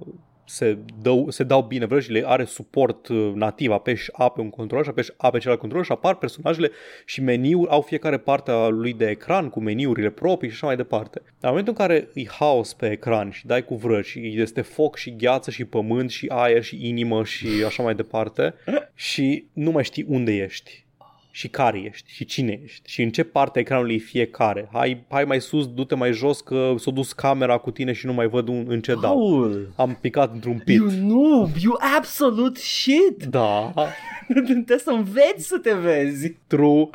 se, 0.49 0.77
dă, 1.01 1.23
se 1.27 1.43
dau 1.43 1.61
bine 1.61 1.85
vrăjile, 1.85 2.23
are 2.25 2.43
suport 2.43 3.07
uh, 3.07 3.31
nativ, 3.33 3.71
apeși 3.71 4.09
A 4.13 4.29
pe 4.29 4.41
un 4.41 4.49
control 4.49 4.83
și 4.83 4.89
apeși 4.89 5.11
A 5.17 5.29
pe 5.29 5.37
celălalt 5.37 5.61
control 5.61 5.83
și 5.83 5.91
apar 5.91 6.15
personajele 6.15 6.71
și 7.05 7.21
meniuri, 7.21 7.69
au 7.69 7.81
fiecare 7.81 8.17
parte 8.17 8.51
a 8.51 8.67
lui 8.67 8.93
de 8.93 9.09
ecran 9.09 9.49
cu 9.49 9.59
meniurile 9.59 10.09
proprii 10.09 10.49
și 10.49 10.55
așa 10.55 10.65
mai 10.65 10.75
departe. 10.75 11.21
Dar 11.25 11.33
în 11.41 11.49
momentul 11.49 11.73
în 11.77 11.85
care 11.85 12.09
îi 12.13 12.27
haos 12.27 12.73
pe 12.73 12.91
ecran 12.91 13.31
și 13.31 13.45
dai 13.45 13.65
cu 13.65 13.75
vrăji 13.75 14.09
și 14.09 14.41
este 14.41 14.61
foc 14.61 14.97
și 14.97 15.15
gheață 15.15 15.51
și 15.51 15.65
pământ 15.65 16.09
și 16.09 16.27
aer 16.27 16.63
și 16.63 16.87
inimă 16.87 17.23
și 17.23 17.47
așa 17.65 17.83
mai 17.83 17.95
departe 17.95 18.53
și 18.95 19.45
nu 19.53 19.71
mai 19.71 19.83
știi 19.83 20.05
unde 20.07 20.35
ești 20.35 20.87
și 21.31 21.47
care 21.47 21.79
ești 21.79 22.11
și 22.11 22.25
cine 22.25 22.59
ești 22.63 22.89
și 22.91 23.01
în 23.01 23.09
ce 23.09 23.23
parte 23.23 23.57
a 23.57 23.61
ecranului 23.61 23.95
e 23.95 23.97
fiecare. 23.97 24.69
Hai, 24.73 25.03
hai 25.09 25.23
mai 25.23 25.41
sus, 25.41 25.67
du-te 25.67 25.95
mai 25.95 26.11
jos 26.11 26.41
că 26.41 26.73
s-a 26.77 26.91
dus 26.91 27.13
camera 27.13 27.57
cu 27.57 27.71
tine 27.71 27.91
și 27.93 28.05
nu 28.05 28.13
mai 28.13 28.27
văd 28.27 28.47
un, 28.47 28.65
în 28.67 28.81
ce 28.81 28.91
dau. 29.01 29.15
Paul, 29.17 29.73
Am 29.75 29.97
picat 30.01 30.33
într-un 30.33 30.61
pit. 30.65 30.75
you 30.75 30.89
noob, 30.89 31.49
you 31.61 31.77
absolute 31.97 32.59
shit. 32.59 33.23
Da, 33.29 33.73
Trebuie 34.27 34.77
să 34.77 34.89
înveți 34.89 35.47
să 35.47 35.57
te 35.57 35.73
vezi. 35.73 36.35
true. 36.47 36.89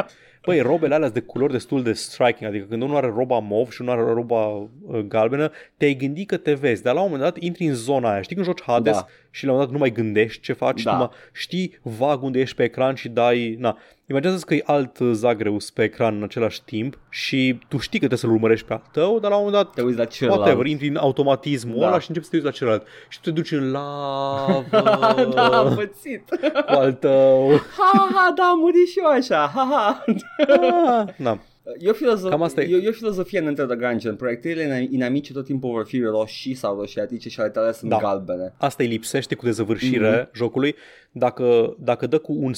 Băi, 0.44 0.60
robele 0.60 0.94
alea 0.94 1.08
sunt 1.08 1.20
de 1.20 1.26
culori 1.26 1.52
destul 1.52 1.82
de 1.82 1.92
striking, 1.92 2.50
adică 2.50 2.66
când 2.68 2.82
unul 2.82 2.96
are 2.96 3.12
roba 3.16 3.38
mov 3.38 3.70
și 3.70 3.80
unul 3.80 3.92
are 3.92 4.12
roba 4.12 4.46
uh, 4.46 4.98
galbenă, 5.08 5.50
te-ai 5.76 5.94
gândit 5.94 6.28
că 6.28 6.36
te 6.36 6.52
vezi, 6.54 6.82
dar 6.82 6.94
la 6.94 7.00
un 7.00 7.10
moment 7.10 7.24
dat 7.32 7.42
intri 7.42 7.64
în 7.66 7.74
zona 7.74 8.12
aia. 8.12 8.22
Știi 8.22 8.34
când 8.34 8.46
joci 8.46 8.62
Hades 8.62 8.94
Da. 8.94 9.06
Și 9.36 9.44
la 9.46 9.50
un 9.52 9.56
moment 9.58 9.72
dat 9.72 9.72
nu 9.72 9.78
mai 9.78 10.04
gândești 10.04 10.40
ce 10.42 10.52
faci, 10.52 10.82
Da. 10.82 10.92
numai 10.92 11.08
știi 11.32 11.78
vag 11.82 12.22
unde 12.22 12.40
ești 12.40 12.56
pe 12.56 12.62
ecran 12.64 12.94
și 12.94 13.08
dai... 13.08 13.56
Na. 13.58 13.78
Imaginează 14.06 14.44
că 14.46 14.54
e 14.54 14.62
alt 14.66 14.98
uh, 14.98 15.10
Zagreus 15.12 15.70
pe 15.70 15.82
ecran 15.82 16.16
în 16.16 16.22
același 16.22 16.62
timp 16.64 16.98
și 17.10 17.58
tu 17.68 17.78
știi 17.78 17.98
că 18.00 18.06
trebuie 18.06 18.18
să-l 18.18 18.30
urmărești 18.30 18.66
pe 18.66 18.72
al 18.72 18.82
tău, 18.92 19.18
dar 19.18 19.30
la 19.30 19.36
un 19.36 19.44
moment 19.44 19.62
dat 19.64 19.74
Te 19.74 19.82
uiți 19.82 19.98
la 19.98 20.04
celălalt. 20.04 20.40
whatever, 20.40 20.66
intri 20.66 20.88
în 20.88 20.96
automatismul 20.96 21.78
Da. 21.78 21.86
ăla 21.86 21.98
și 21.98 22.08
începi 22.08 22.24
să 22.24 22.30
te 22.30 22.36
uiți 22.36 22.48
la 22.48 22.54
celălalt. 22.54 22.86
Și 23.08 23.20
te 23.20 23.30
duci 23.30 23.50
în 23.52 23.70
lavă 23.70 24.64
da, 25.34 25.46
am 25.58 25.74
pățit. 25.74 26.28
cu 26.66 26.72
al 26.72 26.92
tău. 26.92 27.50
Ha, 27.78 28.08
ha, 28.14 28.32
da, 28.36 28.42
am 28.44 28.58
murit 28.58 28.88
și 28.88 28.98
eu 28.98 29.06
așa. 29.10 29.52
Ha, 29.54 29.68
ha. 29.70 30.04
Ah, 30.46 31.14
Na. 31.16 31.38
E 31.79 31.88
o, 31.90 31.92
filozof- 31.92 32.31
Cam 32.31 32.42
asta 32.42 32.62
e. 32.62 32.74
e, 32.74 32.81
e 32.85 32.88
o 32.88 32.92
filozofie 32.92 33.38
în 33.38 33.46
Enter 33.46 33.66
the 33.66 33.77
Gungeon. 33.77 34.16
Proiectilele 34.16 34.87
inamice 34.90 35.33
tot 35.33 35.44
timpul 35.44 35.70
vor 35.70 35.87
fi 35.87 36.00
roșii 36.00 36.55
sau 36.55 36.77
roșiatice 36.79 37.29
și 37.29 37.40
ale 37.40 37.48
tale 37.50 37.72
sunt 37.72 37.90
Da. 37.90 37.98
galbene. 37.98 38.55
Asta 38.57 38.83
îi 38.83 38.88
lipsește 38.88 39.35
cu 39.35 39.44
dezăvârșire 39.44 40.22
mm-hmm. 40.24 40.31
jocului. 40.35 40.74
Dacă, 41.12 41.77
dacă, 41.79 42.07
dă 42.07 42.18
cu 42.18 42.33
un, 42.33 42.53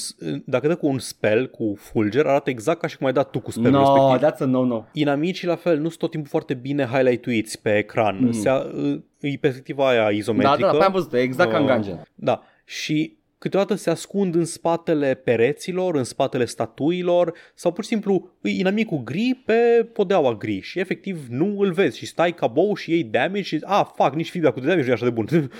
dacă 0.45 0.67
dă 0.67 0.75
cu 0.75 0.87
un 0.87 0.99
spell, 0.99 1.47
cu 1.49 1.75
fulger, 1.79 2.25
arată 2.25 2.49
exact 2.49 2.79
ca 2.79 2.87
și 2.87 2.97
cum 2.97 3.05
ai 3.07 3.13
dat 3.13 3.29
tu 3.29 3.39
cu 3.39 3.51
spell 3.51 3.71
No, 3.71 3.79
respectiv. 3.79 4.29
that's 4.29 4.41
a 4.41 4.45
no-no. 4.45 4.83
Inamicii 4.93 5.47
la 5.47 5.55
fel 5.55 5.75
nu 5.77 5.87
sunt 5.87 5.97
tot 5.99 6.09
timpul 6.11 6.29
foarte 6.29 6.53
bine 6.53 6.89
highlight-uiți 6.93 7.61
pe 7.61 7.77
ecran. 7.77 8.15
Mhm. 8.15 8.25
Mm. 8.25 8.31
Se, 8.31 8.49
e 9.19 9.37
perspectiva 9.41 9.89
aia 9.89 10.01
Da, 10.03 10.09
izometrică. 10.09 10.69
da, 10.71 10.77
da, 10.77 10.85
am 10.85 10.91
văzut, 10.91 11.13
e 11.13 11.17
exact 11.19 11.51
ca 11.51 11.57
în 11.57 11.63
Uh, 11.63 11.71
Gungeon. 11.73 12.01
Da, 12.15 12.43
și 12.65 13.16
câteodată 13.37 13.75
se 13.75 13.89
ascund 13.89 14.35
în 14.35 14.45
spatele 14.45 15.13
pereților, 15.13 15.95
în 15.95 16.03
spatele 16.03 16.45
statuilor 16.45 17.33
sau 17.53 17.71
pur 17.71 17.83
și 17.83 17.89
simplu 17.89 18.29
îi 18.41 18.59
inamicul 18.59 19.03
gri 19.03 19.41
pe 19.45 19.89
podeaua 19.93 20.33
gri 20.35 20.59
și 20.59 20.79
efectiv 20.79 21.25
nu 21.29 21.59
îl 21.59 21.71
vezi 21.71 21.97
și 21.97 22.05
stai 22.05 22.33
ca 22.33 22.47
bou 22.47 22.75
și 22.75 22.91
iei 22.91 23.03
damage 23.03 23.41
și 23.41 23.59
ah, 23.63 23.85
fuck, 23.95 24.13
nici 24.15 24.29
feedback-ul 24.31 24.61
de 24.61 24.67
damage 24.67 24.85
nu 24.85 24.91
e 24.91 24.95
așa 24.95 25.05
de 25.05 25.11
bun. 25.11 25.27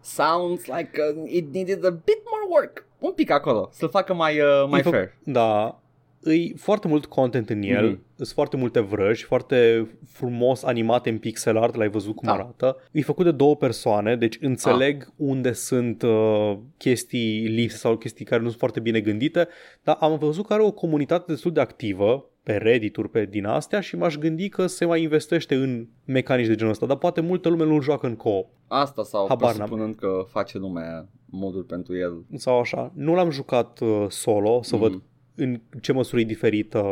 Sounds 0.00 0.66
like 0.66 0.90
uh, 1.16 1.30
it 1.32 1.52
needed 1.52 1.84
a 1.84 1.90
bit 1.90 2.20
more 2.30 2.44
work. 2.48 2.86
Un 2.98 3.12
pic 3.12 3.30
acolo, 3.30 3.68
să-l 3.72 3.88
facă 3.88 4.14
mai, 4.14 4.40
uh, 4.40 4.66
mai 4.68 4.78
E 4.78 4.82
fă- 4.82 4.90
fair. 4.90 5.14
Da, 5.24 5.80
îi 6.20 6.54
foarte 6.56 6.88
mult 6.88 7.06
content 7.06 7.50
în 7.50 7.62
el, 7.62 7.84
Mhm. 7.86 7.94
mm-hmm. 7.96 8.16
sunt 8.16 8.28
foarte 8.28 8.56
multe 8.56 8.80
vrăji, 8.80 9.24
foarte 9.24 9.88
frumos 10.06 10.62
animate 10.62 11.10
în 11.10 11.18
pixel 11.18 11.56
art, 11.58 11.74
l-ai 11.74 11.88
văzut 11.88 12.14
cum 12.14 12.26
Da. 12.28 12.32
arată. 12.34 12.76
E 12.92 13.00
făcut 13.02 13.24
de 13.24 13.30
două 13.30 13.56
persoane, 13.56 14.16
deci 14.16 14.38
înțeleg 14.40 15.12
unde 15.16 15.52
sunt 15.52 16.02
uh, 16.02 16.56
chestii 16.76 17.40
lipse 17.46 17.76
sau 17.76 17.96
chestii 17.96 18.24
care 18.24 18.40
nu 18.40 18.46
sunt 18.46 18.58
foarte 18.58 18.80
bine 18.80 19.00
gândite, 19.00 19.48
dar 19.82 19.96
am 20.00 20.18
văzut 20.18 20.46
că 20.46 20.52
are 20.52 20.62
o 20.62 20.70
comunitate 20.70 21.32
destul 21.32 21.52
de 21.52 21.60
activă 21.60 22.30
pe 22.42 22.52
Reddit-uri, 22.56 23.10
pe 23.10 23.24
din 23.24 23.44
astea 23.46 23.80
și 23.80 23.96
m-aș 23.96 24.16
gândi 24.16 24.48
că 24.48 24.66
se 24.66 24.84
mai 24.84 25.02
investește 25.02 25.54
în 25.54 25.86
mecanici 26.04 26.46
de 26.46 26.54
genul 26.54 26.72
ăsta, 26.72 26.86
dar 26.86 26.96
poate 26.96 27.20
multă 27.20 27.48
lume 27.48 27.64
nu 27.64 27.80
joacă 27.80 28.06
în 28.06 28.16
co 28.16 28.46
Asta 28.68 29.02
sau 29.02 29.26
Habar 29.28 29.48
n-am. 29.48 29.56
presupunând 29.56 29.94
că 29.94 30.24
face 30.28 30.58
lumea 30.58 31.08
modul 31.30 31.62
pentru 31.62 31.96
el. 31.96 32.24
sau 32.36 32.58
așa. 32.58 32.92
Nu 32.94 33.14
l-am 33.14 33.30
jucat 33.30 33.80
uh, 33.80 34.04
solo, 34.08 34.62
să 34.62 34.76
Mhm. 34.76 34.84
văd 34.84 35.02
în 35.38 35.60
ce 35.80 35.92
măsură 35.92 36.20
e 36.20 36.24
diferită, 36.24 36.82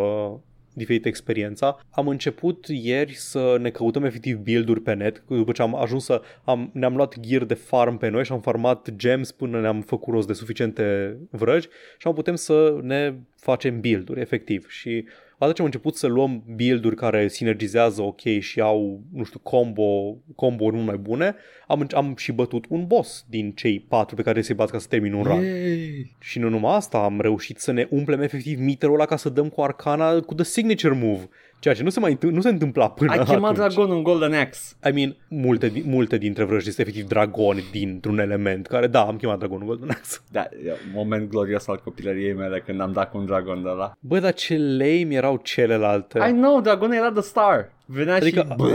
diferită 0.73 1.09
experiența. 1.09 1.81
Am 1.91 2.09
început 2.09 2.67
ieri 2.69 3.15
să 3.15 3.57
ne 3.61 3.71
căutăm 3.71 4.05
efectiv 4.05 4.37
build-uri 4.37 4.81
pe 4.81 4.95
net, 4.95 5.25
după 5.29 5.53
ce 5.53 5.63
am 5.63 5.75
ajuns 5.75 6.05
să 6.05 6.23
am, 6.45 6.71
ne-am 6.73 6.97
luat 6.97 7.21
gear 7.21 7.45
de 7.45 7.55
farm 7.55 7.97
pe 7.97 8.09
noi 8.09 8.25
și 8.25 8.33
am 8.33 8.41
farmat 8.41 8.91
gems 8.97 9.33
până 9.33 9.61
ne-am 9.61 9.81
făcut 9.81 10.15
rost 10.15 10.27
de 10.27 10.33
suficiente 10.33 11.17
vrăji 11.31 11.69
și 11.99 12.07
am 12.07 12.15
putem 12.15 12.35
să 12.35 12.79
ne 12.83 13.15
facem 13.37 13.81
build-uri 13.81 14.21
efectiv 14.21 14.69
și 14.69 15.05
odată 15.39 15.53
ce 15.53 15.61
am 15.61 15.67
început 15.67 15.97
să 15.97 16.07
luăm 16.07 16.43
build-uri 16.55 16.97
care 16.97 17.29
sinergizează 17.29 18.03
ok 18.03 18.21
și 18.21 18.61
au, 18.61 19.01
nu 19.13 19.25
știu, 19.25 19.39
combo, 19.43 20.17
combo 20.35 20.71
mult 20.71 20.87
mai 20.87 20.97
bune, 20.97 21.35
am, 21.67 21.87
am 21.95 22.15
și 22.17 22.33
bătut 22.33 22.65
un 22.69 22.87
boss 22.87 23.25
din 23.29 23.53
cei 23.53 23.85
patru 23.89 24.15
pe 24.17 24.23
care 24.23 24.43
să-i 24.43 24.55
bați 24.55 24.73
ca 24.73 24.79
să 24.79 24.87
termin 24.89 25.13
un 25.13 25.23
run. 25.23 25.43
Yay. 25.43 26.15
Și 26.21 26.39
nu 26.39 26.49
numai 26.49 26.75
asta, 26.77 26.99
am 26.99 27.21
reușit 27.21 27.59
să 27.59 27.73
ne 27.73 27.87
umplem 27.91 28.21
efectiv 28.21 28.59
meterul 28.61 28.95
ăla 28.95 29.05
ca 29.05 29.17
să 29.17 29.29
dăm 29.29 29.49
cu 29.49 29.61
arcana 29.63 30.21
cu 30.21 30.35
the 30.35 30.45
signature 30.45 30.95
move. 31.03 31.29
Ceea 31.59 31.75
ce 31.75 31.83
nu 31.83 31.91
se 31.91 32.01
mai 32.01 32.13
întâ- 32.17 32.31
nu 32.31 32.41
se 32.41 32.49
întâmpla 32.49 32.91
până 32.91 33.11
Ai 33.11 33.19
chemat 33.25 33.51
atunci. 33.59 33.75
dragonul 33.75 33.97
în 33.97 34.03
Golden 34.03 34.33
Axe. 34.33 34.75
I 34.89 34.93
mean, 34.93 35.17
multe, 35.29 35.69
di- 35.69 35.83
multe 35.85 36.17
dintre 36.19 36.45
vrăjii 36.45 36.73
sunt 36.73 36.87
efectiv 36.87 37.09
dragoni 37.09 37.65
dintr-un 37.71 38.19
element 38.19 38.67
care, 38.67 38.87
da, 38.87 39.01
am 39.01 39.17
chemat 39.17 39.39
dragonul 39.39 39.67
Golden 39.67 39.91
Axe. 39.91 40.19
Da, 40.33 40.41
e 40.65 40.71
un 40.71 40.93
moment 40.95 41.31
glorios 41.31 41.67
al 41.69 41.81
copilăriei 41.85 42.33
mele 42.35 42.63
când 42.67 42.81
am 42.81 42.93
dat 42.93 43.11
cu 43.11 43.19
un 43.19 43.27
dragon 43.27 43.63
de 43.63 43.69
la. 43.69 43.93
Bă, 44.01 44.19
dar 44.19 44.33
ce 44.35 44.59
lame 44.59 45.07
erau 45.15 45.41
celelalte. 45.43 46.19
I 46.29 46.33
know, 46.33 46.61
dragonul 46.61 46.95
era 46.97 47.11
the 47.13 47.23
star. 47.23 47.73
Venea 47.87 48.15
Adică- 48.15 48.47
și 48.51 48.57
bă, 48.57 48.67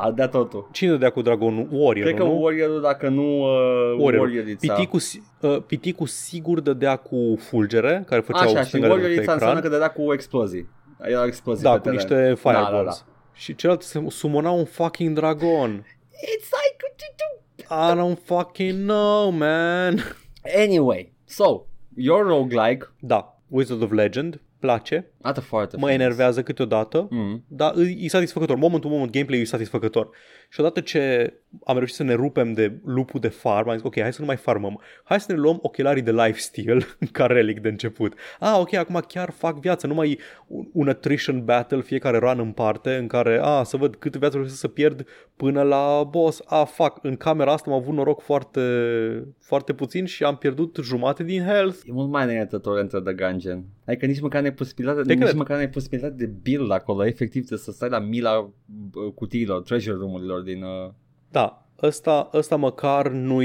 a 0.00 0.10
dat 0.10 0.30
totul. 0.30 0.68
Cine 0.72 0.90
dădea 0.90 1.10
cu 1.10 1.22
dragonul? 1.22 1.68
Warrior, 1.70 2.06
Cred 2.06 2.18
că 2.18 2.22
nu? 2.24 2.40
warrior 2.42 2.80
dacă 2.80 3.08
nu 3.08 3.40
uh, 3.40 3.96
Warrior. 3.98 4.22
warriorița. 4.26 4.74
Piticul, 4.74 4.98
si- 5.00 5.22
uh, 5.40 5.62
piticul 5.66 6.06
sigur 6.06 6.60
dădea 6.60 6.96
cu 6.96 7.36
fulgere, 7.38 8.04
care 8.06 8.20
făceau 8.20 8.48
Așa, 8.48 8.60
și 8.62 8.66
stânga 8.68 8.86
de 8.86 8.92
pe 8.92 8.98
warriorița 8.98 9.20
ecran. 9.32 9.34
înseamnă 9.34 9.60
că 9.60 9.68
dădea 9.68 9.90
cu 9.90 10.12
explozii. 10.12 10.68
Era 11.02 11.24
explozii 11.24 11.62
Da, 11.64 11.70
pe 11.70 11.76
cu 11.76 11.82
teren. 11.82 11.96
niște 11.98 12.14
Da, 12.28 12.34
fireballs. 12.50 12.70
da, 12.98 13.04
da. 13.06 13.12
Și 13.32 13.54
celălalt 13.54 13.84
se 13.84 14.04
sumona 14.08 14.50
un 14.50 14.64
fucking 14.64 15.16
dragon. 15.16 15.84
It's 16.14 16.48
like... 16.50 16.84
I 17.70 17.94
don't 17.96 18.18
fucking 18.24 18.86
know, 18.88 19.30
man. 19.30 19.98
Anyway, 20.56 21.12
so, 21.24 21.66
your 21.96 22.26
roguelike 22.26 22.86
Da, 23.00 23.38
Wizard 23.48 23.82
of 23.82 23.90
Legend, 23.92 24.40
place, 24.58 25.10
arată 25.20 25.40
foarte 25.40 25.76
mă 25.76 25.82
frumos. 25.86 26.00
enervează 26.02 26.42
câteodată, 26.42 27.06
Mm. 27.10 27.44
dar 27.48 27.74
e 27.78 28.04
e 28.04 28.08
satisfăcător. 28.08 28.56
Moment 28.56 28.82
to 28.82 28.88
moment 28.88 29.10
gameplay 29.12 29.40
e 29.40 29.44
satisfăcător. 29.44 30.08
Și 30.48 30.60
odată 30.60 30.80
ce 30.80 31.32
am 31.64 31.76
reușit 31.76 31.96
să 31.96 32.02
ne 32.02 32.14
rupem 32.14 32.52
de 32.52 32.78
lupul 32.84 33.20
de 33.20 33.28
farm, 33.28 33.68
am 33.68 33.74
zis, 33.76 33.84
ok, 33.84 34.00
hai 34.00 34.12
să 34.12 34.20
nu 34.20 34.26
mai 34.26 34.36
farmăm. 34.36 34.80
Hai 35.04 35.20
să 35.20 35.32
ne 35.32 35.38
luăm 35.38 35.58
ochelarii 35.62 36.02
de 36.02 36.12
lifesteal 36.12 36.84
ca 37.12 37.26
relic 37.26 37.60
de 37.60 37.68
început. 37.68 38.14
Ah, 38.40 38.56
ok, 38.60 38.74
acum 38.74 39.04
chiar 39.08 39.30
fac 39.30 39.60
viață, 39.60 39.86
nu 39.86 39.94
mai 39.94 40.18
un, 40.46 40.68
un 40.72 40.88
attrition 40.88 41.44
battle, 41.44 41.80
fiecare 41.80 42.18
run 42.18 42.38
în 42.38 42.52
parte, 42.52 42.94
în 42.94 43.06
care, 43.06 43.40
ah, 43.42 43.60
să 43.64 43.76
văd 43.76 43.94
câte 43.96 44.18
viață 44.18 44.36
reușesc 44.36 44.58
să 44.58 44.68
pierd 44.68 45.06
până 45.36 45.62
la 45.62 46.04
boss. 46.10 46.42
Ah, 46.46 46.66
fac, 46.66 46.98
în 47.02 47.16
camera 47.16 47.52
asta 47.52 47.70
am 47.70 47.76
avut 47.76 47.94
noroc 47.94 48.20
foarte, 48.20 48.60
foarte 49.40 49.72
puțin 49.72 50.04
și 50.04 50.24
am 50.24 50.36
pierdut 50.36 50.78
jumate 50.82 51.22
din 51.24 51.42
health. 51.42 51.78
E 51.84 51.92
mult 51.92 52.10
mai 52.10 52.24
înaintător 52.24 52.78
între 52.78 53.00
The 53.00 53.12
Gungeon. 53.12 53.64
Adică 53.86 54.06
nici 54.06 54.20
măcar 54.20 54.40
n-ai 54.40 54.52
posibilitate, 54.52 55.02
De 55.02 55.12
nici 55.12 55.22
cred. 55.22 55.34
măcar 55.34 55.56
n-ai 55.56 55.68
posibilitate 55.68 56.14
de 56.14 56.26
build 56.42 56.70
acolo. 56.70 57.06
Efectiv 57.06 57.44
trebuie 57.44 57.58
să 57.58 57.72
stai 57.72 57.88
la 57.88 57.98
mila 57.98 58.50
bă, 58.90 59.00
cutiilor, 59.00 59.62
treasure 59.62 59.96
room-urilor 59.96 60.35
din... 60.42 60.62
Uh... 60.62 60.90
Da, 61.30 61.66
ăsta, 61.82 62.30
ăsta 62.34 62.56
măcar 62.56 63.08
nu 63.08 63.40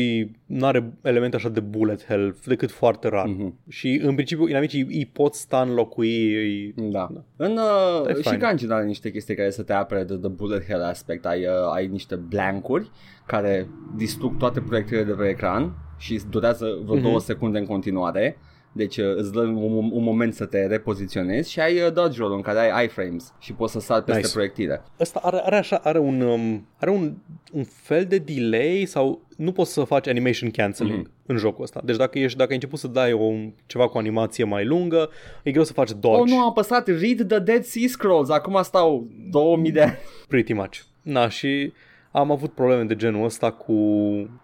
are 0.61 0.93
elemente 1.01 1.35
așa 1.35 1.49
de 1.49 1.59
bullet 1.59 2.05
hell 2.05 2.35
decât 2.45 2.71
foarte 2.71 3.07
rar. 3.07 3.27
Mm-hmm. 3.27 3.37
Mhm. 3.37 3.59
Și 3.69 3.99
în 4.03 4.13
principiu 4.13 4.47
inamicii 4.47 4.81
îi 4.81 5.09
pot 5.13 5.33
sta 5.33 5.61
înlocui 5.61 6.33
îi... 6.35 6.73
Da. 6.75 7.09
Da. 7.13 7.23
În, 7.35 7.51
E 7.51 8.09
uh, 8.09 8.15
și 8.15 8.21
fain. 8.21 8.39
Gungeon 8.39 8.71
are 8.71 8.85
niște 8.85 9.11
chestii 9.11 9.35
care 9.35 9.49
să 9.49 9.63
te 9.63 9.73
apere 9.73 10.03
de 10.03 10.15
the 10.17 10.29
bullet 10.29 10.65
hell 10.65 10.83
aspect. 10.83 11.25
Ai, 11.25 11.45
uh, 11.45 11.73
ai 11.73 11.87
niște 11.87 12.15
blancuri 12.15 12.89
care 13.25 13.67
distrug 13.95 14.37
toate 14.37 14.59
proiectile 14.61 15.03
de 15.03 15.11
pe 15.11 15.27
ecran 15.27 15.73
și 15.97 16.21
durează 16.29 16.65
vreo 16.83 16.95
Mhm. 16.95 17.03
două 17.03 17.19
secunde 17.19 17.57
în 17.57 17.65
continuare. 17.65 18.37
Deci 18.73 18.97
uh, 18.97 19.15
îți 19.15 19.31
dă 19.31 19.39
un, 19.39 19.89
un 19.91 20.03
moment 20.03 20.33
să 20.33 20.45
te 20.45 20.65
repoziționezi 20.65 21.51
și 21.51 21.59
ai 21.59 21.81
uh, 21.81 21.93
dodge 21.93 22.19
roll 22.19 22.33
în 22.33 22.41
care 22.41 22.71
ai 22.71 22.85
iframes 22.85 23.33
și 23.39 23.53
poți 23.53 23.71
să 23.71 23.79
sari 23.79 24.03
peste 24.03 24.21
Nice. 24.21 24.33
proiectile. 24.33 24.81
Ăsta 24.99 25.19
are, 25.23 25.37
are 25.45 25.55
așa, 25.55 25.75
are 25.83 25.99
un, 25.99 26.21
um, 26.21 26.67
are 26.77 26.91
un, 26.91 27.13
un 27.51 27.63
fel 27.63 28.05
de 28.05 28.17
delay 28.17 28.83
sau 28.87 29.21
nu 29.37 29.51
poți 29.51 29.73
să 29.73 29.83
faci 29.83 30.07
animation 30.07 30.49
cancelling 30.51 30.97
Mhm. 30.99 31.07
mm-hmm. 31.07 31.25
în 31.25 31.37
jocul 31.37 31.63
ăsta. 31.63 31.81
Deci 31.83 31.95
dacă 31.95 32.19
ești, 32.19 32.37
dacă 32.37 32.49
ai 32.49 32.55
început 32.55 32.79
să 32.79 32.87
dai 32.87 33.13
o, 33.13 33.31
ceva 33.65 33.87
cu 33.87 33.97
animație 33.97 34.43
mai 34.43 34.65
lungă, 34.65 35.09
e 35.43 35.51
greu 35.51 35.63
să 35.63 35.73
faci 35.73 35.91
dodge. 35.99 36.21
Oh, 36.21 36.27
nu 36.27 36.37
am 36.39 36.47
apăsat 36.49 36.87
Read 36.87 37.27
the 37.27 37.39
Dead 37.39 37.63
Sea 37.63 37.87
Scrolls. 37.87 38.29
Acum 38.29 38.59
stau 38.63 39.07
2000 39.29 39.71
de 39.71 39.81
ani. 39.81 39.97
Pretty 40.27 40.53
much. 40.53 40.77
Na, 41.01 41.29
și 41.29 41.73
am 42.11 42.31
avut 42.31 42.53
probleme 42.53 42.83
de 42.83 42.95
genul 42.95 43.23
ăsta 43.25 43.51
cu 43.51 43.75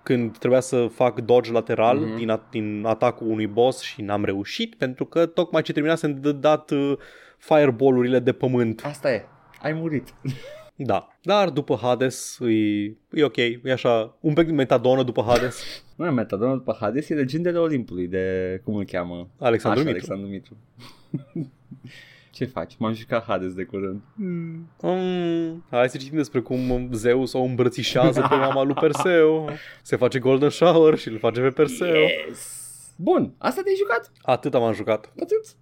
când 0.04 0.38
trebuia 0.38 0.60
să 0.60 0.88
fac 0.88 1.20
dodge 1.22 1.52
lateral 1.52 1.98
Mhm. 1.98 2.14
mm-hmm. 2.14 2.18
din, 2.18 2.30
a- 2.30 2.48
din 2.52 2.84
atacul 2.86 3.28
unui 3.30 3.48
boss 3.48 3.82
și 3.82 4.02
n-am 4.02 4.26
reușit 4.26 4.76
pentru 4.76 5.06
că 5.06 5.26
tocmai 5.26 5.62
ce 5.62 5.74
terminasem 5.74 6.20
de 6.22 6.32
dat 6.32 6.72
uh, 6.72 6.94
fireball-urile 7.38 8.20
de 8.20 8.32
pământ. 8.32 8.82
Asta 8.86 9.12
e. 9.14 9.26
Ai 9.62 9.74
murit. 9.74 10.14
Da. 10.76 11.08
Dar 11.22 11.50
după 11.50 11.80
Hades 11.82 12.38
e, 12.42 12.84
e 13.12 13.24
ok, 13.24 13.36
e 13.38 13.62
așa 13.72 14.18
un 14.20 14.34
pic 14.34 14.46
de 14.46 14.52
metadonă 14.52 15.04
după 15.04 15.24
Hades. 15.28 15.64
Nu 15.96 16.06
e 16.06 16.10
metadonă 16.10 16.54
după 16.54 16.78
Hades, 16.80 17.10
e 17.10 17.14
legendele 17.14 17.58
Olimpului 17.58 18.08
de, 18.08 18.62
cum 18.64 18.76
îl 18.76 18.86
cheamă? 18.86 19.30
Alexandru 19.40 19.82
Așa, 19.82 19.92
Mitru. 19.92 20.12
Alexandru 20.14 20.30
Mitru. 20.34 20.58
Ce 22.38 22.46
faci? 22.46 22.76
M-am 22.78 22.94
jucat 22.94 23.24
Hades 23.24 23.54
de 23.54 23.64
curând. 23.64 24.02
Mm, 24.14 25.64
hai 25.70 25.90
să 25.90 25.98
citim 25.98 26.18
despre 26.18 26.40
cum 26.40 26.90
Zeus 26.94 27.34
o 27.34 27.42
îmbrățișează 27.42 28.22
pe 28.30 28.36
mama 28.36 28.64
lui 28.64 28.74
Perseu. 28.74 29.50
Se 29.82 29.96
face 29.96 30.20
golden 30.20 30.50
shower 30.50 30.98
și 30.98 31.08
îl 31.08 31.18
face 31.20 31.42
pe 31.42 31.50
Perseu. 31.50 31.96
Yes! 31.96 32.66
Bun, 32.96 33.34
asta 33.38 33.62
te-ai 33.62 33.76
jucat? 33.78 34.12
Atât 34.22 34.54
am 34.54 34.74
jucat. 34.74 35.14
Atât. 35.22 35.56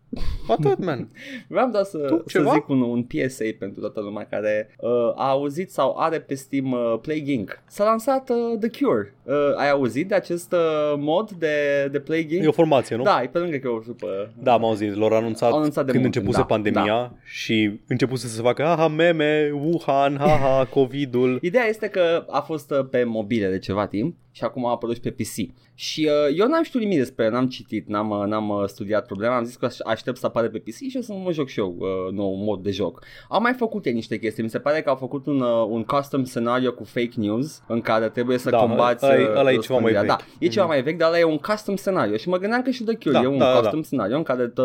Atât, 0.47 0.85
man. 0.85 1.07
Vreau 1.47 1.69
doar 1.69 1.83
să, 1.83 1.97
Tu, 1.97 2.17
să 2.17 2.37
ceva? 2.37 2.51
zic 2.53 2.69
un, 2.69 2.81
un 2.81 3.03
PSA 3.03 3.45
pentru 3.59 3.79
toată 3.79 3.99
lumea 3.99 4.27
care 4.29 4.75
uh, 4.79 4.89
a 5.15 5.29
auzit 5.29 5.71
sau 5.71 5.95
are 5.97 6.19
pe 6.19 6.35
Steam 6.35 6.71
uh, 6.71 6.95
Plague 7.01 7.33
Inc. 7.33 7.63
S-a 7.67 7.83
lansat 7.83 8.29
uh, 8.29 8.59
The 8.69 8.83
Cure. 8.83 9.13
Uh, 9.23 9.33
ai 9.55 9.69
auzit 9.69 10.07
de 10.07 10.15
acest 10.15 10.51
uh, 10.51 10.93
mod 10.97 11.31
de, 11.31 11.87
de 11.91 11.99
Plague 11.99 12.35
Inc? 12.35 12.43
E 12.43 12.47
o 12.47 12.51
formație, 12.51 12.95
nu? 12.95 13.03
Da, 13.03 13.21
e 13.23 13.27
pe 13.27 13.37
lângă 13.37 13.57
că 13.57 13.67
eu 13.67 13.83
după... 13.85 14.33
Da, 14.43 14.53
am 14.53 14.65
auzit, 14.65 14.95
l-au 14.95 15.09
anunțat, 15.09 15.51
Au 15.51 15.57
anunțat 15.57 15.85
de 15.85 15.91
când 15.91 16.03
mult, 16.03 16.15
începuse 16.15 16.39
da, 16.39 16.45
pandemia 16.45 16.83
da. 16.85 17.11
și 17.23 17.79
începuse 17.87 18.27
să 18.27 18.35
se 18.35 18.41
facă 18.41 18.63
aha, 18.65 18.87
meme, 18.87 19.51
Wuhan, 19.53 20.17
haha, 20.17 20.65
COVID-ul. 20.79 21.37
Ideea 21.41 21.65
este 21.67 21.87
că 21.87 22.25
a 22.29 22.39
fost 22.39 22.71
uh, 22.71 22.85
pe 22.89 23.03
mobile 23.03 23.49
de 23.49 23.59
ceva 23.59 23.87
timp 23.87 24.15
și 24.31 24.43
acum 24.43 24.65
a 24.65 24.69
apărut 24.69 24.95
și 24.95 25.01
pe 25.01 25.11
PC. 25.11 25.53
Și 25.73 26.09
uh, 26.09 26.37
eu 26.37 26.47
n-am 26.47 26.63
știut 26.63 26.83
nimic 26.83 26.97
despre 26.97 27.25
el, 27.25 27.31
n-am 27.31 27.47
citit, 27.47 27.87
n-am, 27.87 28.09
uh, 28.09 28.25
n-am 28.25 28.49
uh, 28.49 28.63
studiat 28.67 29.05
problema, 29.05 29.35
am 29.35 29.43
zis 29.43 29.55
că 29.55 29.65
aș- 29.65 29.79
aștept 30.05 30.17
să 30.19 30.25
apară 30.25 30.49
pe 30.49 30.57
PC 30.59 30.73
și 30.89 30.97
o 30.97 31.01
să 31.01 31.13
mă 31.13 31.31
joc 31.31 31.47
și 31.47 31.59
eu 31.59 31.75
uh, 31.77 32.11
nou 32.13 32.33
mod 32.35 32.63
de 32.63 32.71
joc. 32.71 33.03
Au 33.29 33.41
mai 33.41 33.53
făcut 33.53 33.85
ei 33.85 33.93
niște 33.93 34.17
chestii, 34.19 34.43
mi 34.43 34.49
se 34.49 34.59
pare 34.59 34.81
că 34.81 34.89
au 34.89 34.95
făcut 34.95 35.25
un, 35.25 35.41
uh, 35.41 35.65
un 35.69 35.83
custom 35.83 36.23
scenario 36.23 36.73
cu 36.73 36.83
fake 36.83 37.11
news 37.15 37.61
în 37.67 37.81
care 37.81 38.09
trebuie 38.09 38.37
să 38.37 38.49
Da, 38.49 38.57
combați 38.57 39.05
ăla 39.05 39.15
e- 39.19 39.23
uh, 39.23 39.29
ăla 39.35 39.51
e 39.51 39.57
ceva 39.57 39.79
mai 39.79 39.91
răspândirea. 39.91 40.01
vechi. 40.01 40.07
Da, 40.17 40.17
e 40.39 40.47
ceva 40.47 40.65
mai 40.65 40.81
vechi, 40.81 40.97
dar 40.97 41.07
ăla 41.09 41.19
e 41.19 41.23
un 41.23 41.37
custom 41.37 41.75
scenario 41.75 42.17
și 42.17 42.29
mă 42.29 42.37
gândeam 42.37 42.61
că 42.61 42.69
și 42.69 42.83
The 42.83 42.95
Cure 42.95 43.11
Da, 43.11 43.21
e 43.21 43.27
un 43.27 43.37
da, 43.37 43.51
da, 43.53 43.59
custom 43.59 43.81
scenario 43.81 44.15
în 44.17 44.23
care 44.23 44.47
te, 44.47 44.61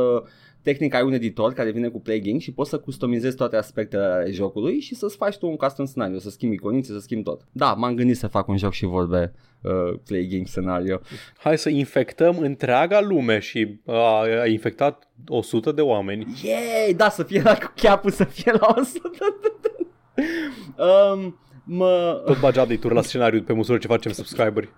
tehnic 0.63 0.95
ai 0.95 1.03
un 1.03 1.13
editor 1.13 1.53
care 1.53 1.71
vine 1.71 1.89
cu 1.89 2.01
plugin 2.01 2.39
și 2.39 2.53
poți 2.53 2.71
să 2.71 2.79
customizezi 2.79 3.37
toate 3.37 3.57
aspectele 3.57 4.05
ale 4.05 4.31
jocului 4.31 4.81
și 4.81 4.95
să-ți 4.95 5.17
faci 5.17 5.37
tu 5.37 5.47
un 5.47 5.57
custom 5.57 5.85
scenario, 5.87 6.19
să 6.19 6.31
schimbi 6.31 6.55
iconițe, 6.55 6.93
să 6.93 6.99
schimbi 6.99 7.25
tot. 7.25 7.41
Da, 7.53 7.73
m-am 7.73 7.95
gândit 7.95 8.17
să 8.17 8.27
fac 8.27 8.49
un 8.49 8.57
joc 8.57 8.73
și 8.73 8.85
vorbe 8.85 9.33
uh, 9.61 9.99
plugin 10.05 10.45
scenario. 10.45 11.01
Hai 11.39 11.59
să 11.59 11.69
infectăm 11.69 12.39
întreaga 12.39 13.01
lume 13.01 13.39
și 13.39 13.81
a, 13.87 14.21
a 14.41 14.47
infectat 14.47 15.09
100 15.29 15.73
de 15.73 15.81
oameni. 15.81 16.27
Yay! 16.43 16.95
Da, 16.97 17.09
să 17.09 17.23
fie 17.23 17.43
la 17.43 17.55
cu 17.55 17.73
cheapul, 17.75 18.11
să 18.11 18.25
fie 18.25 18.53
la 18.53 18.75
100. 18.79 19.11
um, 21.15 21.39
mă, 21.65 22.23
Tot 22.27 22.41
bagi 22.41 22.59
update-uri 22.59 22.95
la 22.95 23.03
scenariu 23.03 23.43
pe 23.43 23.53
măsură 23.53 23.79
ce 23.79 23.87
facem 23.87 24.13
subscriberi. 24.13 24.69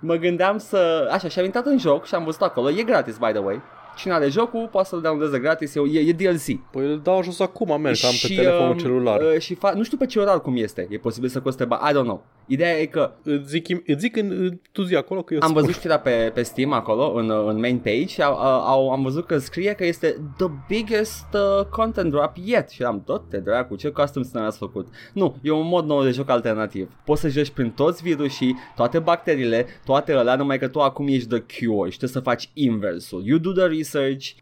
mă 0.00 0.14
gândeam 0.14 0.58
să... 0.58 1.08
Așa, 1.12 1.28
și 1.28 1.38
am 1.38 1.44
intrat 1.44 1.66
în 1.66 1.78
joc 1.78 2.06
și 2.06 2.14
am 2.14 2.24
văzut 2.24 2.40
acolo, 2.40 2.70
e 2.70 2.82
gratis, 2.82 3.16
by 3.16 3.30
the 3.32 3.38
way. 3.38 3.60
Cine 3.98 4.12
are 4.12 4.28
jocul 4.28 4.68
poate 4.72 4.88
să-l 4.88 5.00
downloadeze 5.00 5.38
gratis, 5.38 5.74
e, 5.74 5.80
e, 5.92 5.98
e 5.98 6.12
DLC. 6.12 6.70
Păi 6.70 6.84
îl 6.84 7.00
dau 7.02 7.22
jos 7.22 7.40
acum, 7.40 7.68
man, 7.68 7.82
că 7.82 8.06
am 8.06 8.12
pe 8.22 8.34
telefonul 8.34 8.70
um, 8.72 8.78
celular. 8.78 9.20
Uh, 9.20 9.38
și 9.38 9.54
fa- 9.56 9.74
nu 9.74 9.82
știu 9.82 9.96
pe 9.96 10.06
ce 10.06 10.18
orar 10.18 10.40
cum 10.40 10.56
este, 10.56 10.86
e 10.90 10.96
posibil 10.98 11.28
să 11.28 11.40
coste 11.40 11.64
bani, 11.64 11.82
I 11.90 12.00
don't 12.00 12.04
know. 12.04 12.24
Ideea 12.46 12.78
e 12.80 12.86
că 12.86 13.10
Îți 13.22 13.48
zic, 13.48 13.66
îți 13.68 13.98
zic 14.00 14.16
în, 14.16 14.58
tu 14.72 14.82
zi 14.82 14.94
acolo 14.94 15.22
că 15.22 15.34
eu 15.34 15.40
am 15.42 15.48
spun. 15.48 15.60
văzut 15.60 15.76
știrea 15.76 15.98
pe, 15.98 16.30
pe 16.34 16.42
Steam 16.42 16.72
acolo, 16.72 17.12
în, 17.12 17.30
în 17.46 17.58
main 17.58 17.78
page 17.78 18.06
și 18.06 18.22
au, 18.22 18.34
au, 18.66 18.90
am 18.90 19.02
văzut 19.02 19.26
că 19.26 19.38
scrie 19.38 19.72
că 19.72 19.84
este 19.84 20.16
the 20.36 20.46
biggest 20.68 21.26
uh, 21.34 21.64
content 21.64 22.10
drop 22.10 22.32
yet 22.44 22.68
și 22.70 22.82
am 22.82 23.02
tot 23.04 23.28
te 23.28 23.36
dracu, 23.38 23.76
ce 23.76 23.88
custom 23.88 24.22
scenario 24.22 24.48
ați 24.48 24.58
făcut? 24.58 24.86
Nu, 25.12 25.36
e 25.42 25.50
un 25.50 25.66
mod 25.68 25.84
nou 25.86 26.02
de 26.02 26.10
joc 26.10 26.30
alternativ. 26.30 26.90
Poți 27.04 27.20
să 27.20 27.28
joci 27.28 27.50
prin 27.50 27.70
toți 27.70 28.02
virusii, 28.02 28.56
toate 28.76 28.98
bacteriile, 28.98 29.66
toate 29.84 30.12
alea, 30.12 30.34
numai 30.36 30.58
că 30.58 30.68
tu 30.68 30.80
acum 30.80 31.06
ești 31.08 31.28
the 31.28 31.38
cure 31.38 31.90
și 31.90 31.96
trebuie 31.98 32.08
să 32.08 32.20
faci 32.20 32.50
inversul. 32.54 33.22
You 33.26 33.38
do 33.38 33.50
the 33.52 33.62
research, 33.66 33.86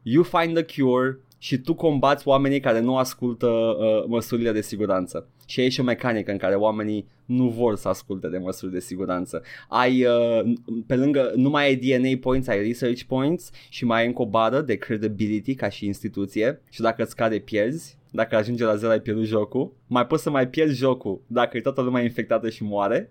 you 0.03 0.23
find 0.23 0.55
the 0.55 0.83
cure 0.83 1.19
și 1.39 1.59
tu 1.59 1.75
combați 1.75 2.29
oamenii 2.29 2.61
care 2.61 2.81
nu 2.81 2.97
ascultă 2.97 3.47
uh, 3.47 4.05
măsurile 4.07 4.53
de 4.53 4.61
siguranță. 4.61 5.29
Și 5.47 5.61
e 5.61 5.69
și 5.69 5.81
o 5.81 5.83
mecanică 5.83 6.31
în 6.31 6.39
care 6.39 6.55
oamenii 6.55 7.07
nu 7.27 7.49
vor 7.49 7.77
să 7.77 7.89
asculte 7.89 8.29
de 8.29 8.39
măsuri 8.39 8.73
de 8.73 8.81
siguranță. 8.81 9.43
Ai, 9.69 10.05
uh, 10.05 10.53
pe 10.87 10.97
lângă, 10.97 11.33
nu 11.35 11.49
mai 11.49 11.65
ai 11.65 11.77
DNA 11.77 12.19
points, 12.21 12.49
ai 12.49 12.63
research 12.63 13.03
points 13.03 13.51
și 13.69 13.85
mai 13.85 14.01
ai 14.01 14.07
încă 14.07 14.23
o 14.23 14.27
bară 14.27 14.61
de 14.61 14.75
credibility 14.75 15.55
ca 15.55 15.69
și 15.69 15.87
instituție 15.87 16.61
și 16.71 16.81
dacă 16.81 17.03
îți 17.03 17.17
cade 17.17 17.39
pierzi, 17.39 17.99
dacă 18.17 18.37
ajunge 18.37 18.65
la 18.65 18.75
0 18.75 18.93
ai 18.93 19.01
pierdut 19.01 19.25
jocul, 19.25 19.73
mai 19.87 20.07
poți 20.07 20.23
să 20.23 20.31
mai 20.31 20.49
pierzi 20.49 20.77
jocul 20.77 21.21
dacă 21.27 21.57
e 21.57 21.61
toată 21.61 21.81
lumea 21.81 22.03
infectată 22.03 22.49
și 22.49 22.65
moare. 22.65 23.11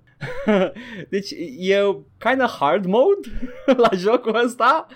deci 1.10 1.32
e 1.58 1.76
kind 2.18 2.42
of 2.44 2.58
hard 2.60 2.86
mode 2.86 3.28
la 3.84 3.90
jocul 3.96 4.42
ăsta 4.46 4.88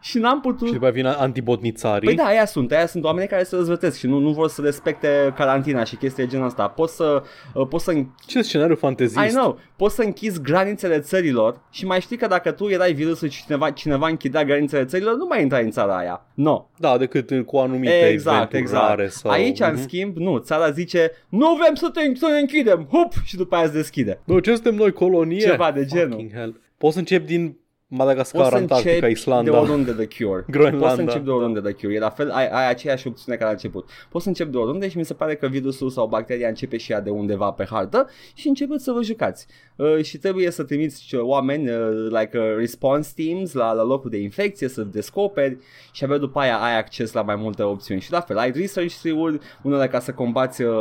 și 0.00 0.18
n-am 0.18 0.40
putut... 0.40 0.66
Și 0.66 0.72
după 0.72 0.84
aia 0.84 0.92
vin 0.92 1.06
antibotnițarii. 1.06 2.06
Păi 2.06 2.16
da, 2.16 2.24
aia 2.24 2.44
sunt, 2.44 2.72
aia 2.72 2.86
sunt 2.86 3.04
oameni 3.04 3.28
care 3.28 3.42
se 3.42 3.56
răzvătesc 3.56 3.98
și 3.98 4.06
nu, 4.06 4.18
nu 4.18 4.32
vor 4.32 4.48
să 4.48 4.62
respecte 4.62 5.32
carantina 5.36 5.84
și 5.84 5.96
chestii 5.96 6.24
de 6.24 6.30
genul 6.30 6.46
ăsta. 6.46 6.68
Poți 6.68 6.96
să, 6.96 7.22
uh, 7.54 7.66
poți 7.68 7.84
să 7.84 7.92
Ce 8.26 8.42
scenariu 8.60 8.76
fantezist. 8.76 9.24
I 9.24 9.28
know, 9.28 9.58
poți 9.76 9.94
să 9.94 10.02
închizi 10.02 10.40
granițele 10.40 10.98
țărilor 11.00 11.60
și 11.70 11.86
mai 11.86 12.00
știi 12.00 12.16
că 12.16 12.26
dacă 12.26 12.50
tu 12.50 12.68
erai 12.68 12.92
virusul 12.92 13.28
și 13.28 13.44
cineva, 13.44 13.70
cineva 13.70 14.08
închidea 14.08 14.44
granițele 14.44 14.84
țărilor, 14.84 15.16
nu 15.16 15.26
mai 15.28 15.42
intrai 15.42 15.64
în 15.64 15.70
țara 15.70 15.96
aia. 15.96 16.26
No. 16.34 16.66
Da, 16.76 16.98
decât 16.98 17.30
cu 17.46 17.56
anumite 17.56 18.08
Exact, 18.08 18.36
eventuri 18.36 18.60
exact. 18.62 18.86
rare 18.88 19.08
sau... 19.08 19.30
Aici, 19.30 19.60
în 19.60 19.72
Mhm. 19.72 19.82
schimb, 19.82 20.16
nu, 20.16 20.36
țara 20.38 20.70
zice, 20.70 21.10
nu 21.28 21.56
vrem 21.60 21.74
să 21.74 21.88
te 21.92 22.00
să 22.14 22.26
ne 22.32 22.38
închidem, 22.38 22.88
hup, 22.90 23.12
și 23.24 23.36
după 23.36 23.56
aia 23.56 23.66
se 23.66 23.72
deschide. 23.72 24.20
Bă, 24.26 24.40
ce 24.40 24.54
suntem 24.54 24.74
noi, 24.74 24.92
colonie? 24.92 25.38
Ceva 25.40 25.72
de 25.72 25.84
genul. 25.84 26.10
Fucking 26.10 26.32
hell. 26.32 26.60
Poți 26.78 26.92
să 26.92 26.98
încep 26.98 27.26
din 27.26 27.40
Poți 27.40 27.59
Madagascar, 27.92 28.48
să 28.48 28.54
Antarctica, 28.54 28.76
începi 28.76 29.00
de 29.00 29.10
Islanda. 29.10 29.60
oriunde 29.60 29.92
de 29.92 30.08
Cure. 30.18 30.44
Groenlanda. 30.48 30.84
Poți 30.86 30.94
să 30.94 31.00
începi 31.00 31.24
de 31.24 31.30
oriunde 31.30 31.60
de 31.60 31.72
Cure. 31.72 31.94
E 31.94 31.98
la 31.98 32.10
fel, 32.10 32.30
ai, 32.30 32.48
ai 32.48 32.68
aceeași 32.68 33.06
opțiune 33.06 33.38
ca 33.38 33.44
la 33.44 33.50
început. 33.50 33.88
Poți 34.08 34.22
să 34.22 34.28
începi 34.28 34.50
de 34.50 34.56
oriunde 34.56 34.88
și 34.88 34.96
mi 34.96 35.04
se 35.04 35.14
pare 35.14 35.34
că 35.34 35.46
virusul 35.46 35.90
sau 35.90 36.06
bacteria 36.06 36.48
începe 36.48 36.76
și 36.76 36.92
ea 36.92 37.00
de 37.00 37.10
undeva 37.10 37.50
pe 37.50 37.66
hartă 37.70 38.08
și 38.34 38.48
începeți 38.48 38.84
să 38.84 38.92
vă 38.92 39.02
jucați. 39.02 39.46
Uh, 39.76 40.02
și 40.02 40.18
trebuie 40.18 40.50
să 40.50 40.62
trimiți 40.62 41.14
uh, 41.14 41.20
oameni, 41.22 41.68
uh, 41.70 41.76
like 42.20 42.38
uh, 42.38 42.54
response 42.56 43.12
teams 43.16 43.52
la, 43.52 43.72
la 43.72 43.82
locul 43.82 44.10
de 44.10 44.18
infecție, 44.18 44.68
să 44.68 44.82
descoperi 44.82 45.58
și 45.92 46.04
abia 46.04 46.18
după 46.18 46.38
aia 46.40 46.56
ai 46.56 46.78
acces 46.78 47.12
la 47.12 47.22
mai 47.22 47.36
multe 47.36 47.62
opțiuni. 47.62 48.00
Și 48.00 48.12
la 48.12 48.20
fel, 48.20 48.38
ai 48.38 48.50
research 48.50 48.94
tree-uri, 49.00 49.38
unele 49.62 49.88
ca 49.88 50.00
să 50.00 50.12
combați 50.12 50.62
uh, 50.62 50.72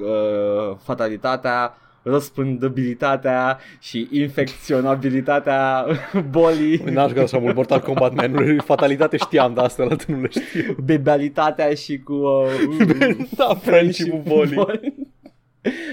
uh, 0.00 0.76
fatalitatea, 0.82 1.74
răspândabilitatea 2.02 3.58
și 3.80 4.08
infecționabilitatea 4.10 5.86
bolii, 6.30 6.76
N-aș 6.76 7.08
jucat 7.08 7.24
așa 7.24 7.38
mult 7.38 7.54
Mortal 7.54 7.80
Kombat, 7.80 8.14
man. 8.14 8.58
Fatalitate 8.64 9.16
știam, 9.16 9.54
dar 9.54 9.64
asta 9.64 9.88
nu 10.06 10.20
le 10.20 10.28
știu. 10.30 10.76
bebalitatea 10.84 11.74
și 11.74 11.98
cu 11.98 12.12
uh, 12.12 13.16
da, 13.36 13.54
friendship-ul 13.54 14.22
bolii. 14.24 15.08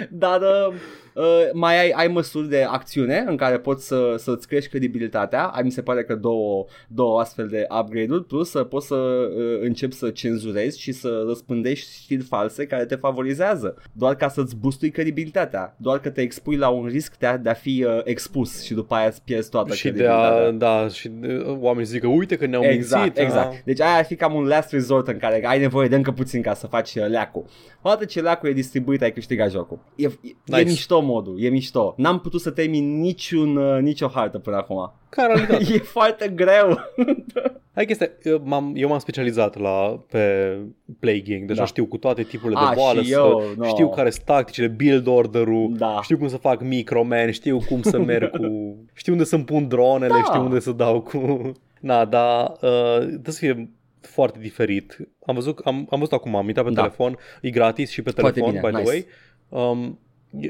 Dar 0.10 0.42
uh, 0.42 0.74
uh, 1.18 1.50
mai 1.54 1.80
ai, 1.80 1.90
ai 1.90 2.08
măsuri 2.08 2.50
de 2.50 2.64
acțiune 2.64 3.24
în 3.28 3.36
care 3.36 3.58
poți 3.58 3.88
să, 3.88 4.16
să-ți 4.18 4.48
crești 4.48 4.70
credibilitatea. 4.70 5.44
Ai, 5.44 5.62
mi 5.64 5.72
se 5.72 5.82
pare 5.82 6.04
că 6.04 6.16
două, 6.16 6.66
două 6.88 7.20
astfel 7.20 7.48
de 7.48 7.68
upgrade-uri, 7.80 8.26
plus 8.26 8.50
să 8.50 8.64
poți 8.64 8.88
să 8.88 8.96
uh, 8.96 9.60
începi 9.62 9.94
să 9.94 10.10
cenzurezi 10.10 10.80
și 10.82 10.92
să 10.92 11.24
răspândești 11.28 12.02
știri 12.04 12.24
false 12.24 12.66
care 12.66 12.86
te 12.86 12.96
favorizează. 12.96 13.76
Doar 13.92 14.16
ca 14.16 14.30
să-ți 14.30 14.56
boostui 14.56 14.90
credibilitatea. 14.90 15.76
Doar 15.78 16.00
că 16.00 16.10
te 16.10 16.22
expui 16.22 16.56
la 16.56 16.70
un 16.70 16.86
risc 16.86 17.18
de 17.18 17.26
a, 17.26 17.38
de 17.38 17.50
a 17.50 17.54
fi 17.54 17.86
uh, 17.88 18.00
expus 18.04 18.64
și 18.64 18.74
după 18.74 18.96
aia 18.96 19.08
îți 19.08 19.22
pierzi 19.24 19.50
toată 19.50 19.74
Și 19.74 19.84
de 19.84 19.90
credibilitatea. 19.90 20.48
a, 20.48 20.52
da, 20.52 20.88
și 20.88 21.08
de, 21.10 21.46
oamenii 21.60 21.86
zic 21.88 22.02
că 22.02 22.08
uite 22.08 22.36
că 22.36 22.46
ne-au 22.46 22.64
Exact, 22.64 23.04
mințit. 23.04 23.22
exact. 23.24 23.54
a. 23.54 23.62
Deci 23.66 23.82
aia 23.82 23.98
ar 23.98 24.06
fi 24.06 24.16
cam 24.16 24.34
un 24.34 24.44
last 24.46 24.72
resort 24.72 25.08
în 25.08 25.18
care 25.18 25.46
ai 25.46 25.60
nevoie 25.60 25.88
de 25.88 25.96
încă 25.96 26.12
puțin 26.12 26.42
ca 26.42 26.54
să 26.54 26.68
faci 26.68 26.96
uh, 26.96 27.08
leacul. 27.08 27.46
Odată 27.82 28.06
ce 28.06 28.22
leacul 28.22 28.50
e 28.50 28.54
distribuit, 28.54 29.02
ai 29.02 29.12
câștigat 29.12 29.52
jocul. 29.52 29.80
E, 29.96 30.06
e, 30.06 30.10
Nice. 30.46 30.62
e 30.62 30.64
mișto 30.64 31.02
modul, 31.08 31.42
e 31.44 31.50
mișto. 31.50 31.94
N-am 31.98 32.20
putut 32.20 32.42
să 32.42 32.50
termin 32.52 33.00
niciun, 33.00 33.56
uh, 33.58 33.82
nicio 33.82 34.08
hartă 34.08 34.38
până 34.40 34.56
acum. 34.56 34.92
Ca 35.10 35.26
realitate. 35.26 35.64
e 35.74 35.78
foarte 35.78 36.28
greu. 36.36 36.80
Hai 37.76 37.86
chestia, 37.86 38.10
eu 38.24 38.42
m-am, 38.44 38.74
eu 38.76 38.90
m-am 38.90 39.00
specializat 39.00 39.58
la, 39.60 40.04
pe 40.12 40.56
playing, 41.00 41.48
deja 41.48 41.60
Da. 41.60 41.66
știu 41.66 41.86
cu 41.86 41.98
toate 41.98 42.24
tipurile 42.24 42.60
A, 42.60 42.70
de 42.70 42.76
boală, 42.76 43.02
și 43.02 43.08
să, 43.08 43.14
eu, 43.18 43.44
no. 43.58 43.66
știu 43.66 43.90
care 43.90 44.10
sunt 44.10 44.26
tacticile, 44.26 44.68
build 44.68 45.08
order-ul, 45.08 45.74
Da. 45.78 46.00
știu 46.04 46.18
cum 46.18 46.28
să 46.28 46.38
fac 46.38 46.62
microman, 46.62 47.32
știu 47.32 47.60
cum 47.68 47.82
să 47.82 48.00
merg 48.00 48.30
cu... 48.38 48.76
știu 48.94 49.12
unde 49.12 49.24
să-mi 49.24 49.44
pun 49.44 49.68
dronele, 49.68 50.08
Da. 50.14 50.22
știu 50.24 50.42
unde 50.42 50.60
să 50.60 50.72
dau 50.72 51.02
cu... 51.02 51.52
Na, 51.80 52.06
dar 52.06 52.52
uh, 52.62 52.98
trebuie 53.00 53.22
să 53.34 53.40
fie 53.40 53.70
foarte 54.02 54.40
diferit. 54.40 54.98
Am 55.26 55.36
văzut, 55.36 55.60
am, 55.64 55.76
am 55.90 56.00
văzut 56.00 56.14
acum, 56.14 56.36
am 56.36 56.48
intrat 56.48 56.66
pe 56.66 56.72
Da. 56.72 56.82
telefon, 56.82 57.18
e 57.42 57.50
gratis 57.50 57.90
și 57.90 58.02
pe 58.02 58.10
Foarte 58.12 58.40
telefon, 58.40 58.60
bine, 58.60 58.70
by 58.70 58.76
the 58.84 58.94
nice. 58.94 59.06
way. 59.50 59.72
Um, 59.72 59.84
e- 59.84 59.96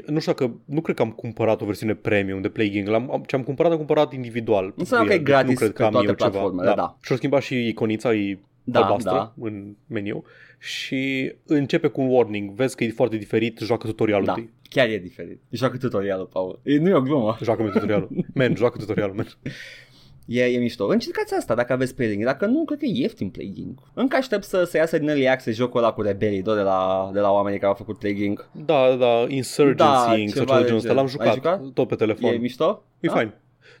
nu 0.06 0.18
știu 0.20 0.32
dacă, 0.32 0.54
nu 0.64 0.80
cred 0.80 0.96
că 0.96 1.02
am 1.02 1.10
cumpărat 1.10 1.60
o 1.60 1.64
versiune 1.64 1.94
premium 1.94 2.40
de 2.40 2.48
Play 2.48 2.68
Gang. 2.74 2.88
L-am, 2.88 3.10
am, 3.12 3.22
ce 3.26 3.36
am 3.36 3.42
cumpărat, 3.42 3.70
am 3.70 3.76
cumpărat 3.76 4.12
individual. 4.12 4.72
Înseamnă 4.76 5.06
că 5.06 5.12
El, 5.12 5.18
e 5.18 5.22
deci 5.22 5.32
gratis 5.32 5.50
nu 5.50 5.56
cred 5.56 5.68
pe 5.70 5.74
că 5.76 5.84
am 5.84 5.90
toate 5.92 6.06
eu 6.06 6.14
ceva. 6.14 6.28
platformele, 6.30 6.72
da. 6.74 6.96
Și-au 7.02 7.18
schimbat 7.18 7.42
și 7.42 7.68
iconița, 7.68 8.14
e 8.14 8.38
Da, 8.64 8.80
albastră 8.84 9.10
da. 9.12 9.32
în 9.40 9.74
meniu 9.86 10.24
și 10.58 11.32
începe 11.46 11.86
cu 11.88 12.00
un 12.00 12.08
warning. 12.10 12.50
Vezi 12.50 12.76
că 12.76 12.84
e 12.84 12.90
foarte 12.90 13.16
diferit, 13.16 13.58
joacă 13.58 13.86
tutorialul 13.86 14.24
Da, 14.26 14.32
întâi. 14.32 14.50
chiar 14.68 14.88
e 14.88 14.98
diferit. 14.98 15.40
Joacă 15.50 15.76
tutorialul, 15.76 16.26
Paul. 16.26 16.60
E, 16.62 16.78
nu 16.78 16.88
e 16.88 16.94
o 16.94 17.00
glumă. 17.00 17.36
Joacă-mi 17.42 17.70
tutorialul. 17.70 18.08
Man, 18.34 18.54
joacă 18.56 18.78
tutorialul, 18.78 19.14
man. 19.14 19.26
E, 20.30 20.42
e 20.44 20.58
mișto. 20.58 20.86
Încercați 20.86 21.34
asta 21.34 21.54
dacă 21.54 21.72
aveți 21.72 21.94
playing. 21.94 22.24
Dacă 22.24 22.46
nu, 22.46 22.64
cred 22.64 22.78
că 22.78 22.84
e 22.84 22.90
ieftin 22.94 23.28
playing. 23.28 23.78
Încă 23.94 24.16
aștept 24.16 24.44
să, 24.44 24.64
să 24.64 24.76
iasă 24.76 24.98
din 24.98 25.08
early 25.08 25.28
access 25.28 25.56
jocul 25.56 25.80
ăla 25.82 25.92
cu 25.92 26.02
Rebellion 26.02 26.42
de 26.56 26.62
la, 26.62 27.10
de 27.12 27.20
la 27.20 27.30
oamenii 27.32 27.58
care 27.58 27.70
au 27.70 27.76
făcut 27.78 27.98
playing. 27.98 28.48
Da, 28.64 28.96
da, 28.98 29.24
Insurgency 29.28 30.06
Da, 30.08 30.16
Inc. 30.16 30.28
sau 30.34 30.44
ceva 30.44 30.44
ceva 30.44 30.56
de 30.56 30.60
de 30.60 30.64
genul 30.66 30.76
ăsta. 30.76 30.88
gen. 30.88 30.96
L-am 30.96 31.04
Ai 31.04 31.10
jucat, 31.10 31.34
jucat? 31.34 31.72
tot 31.74 31.88
pe 31.88 31.94
telefon. 31.94 32.32
E 32.32 32.36
mișto? 32.36 32.82
E 33.00 33.06
Da? 33.06 33.12
fain. 33.14 33.34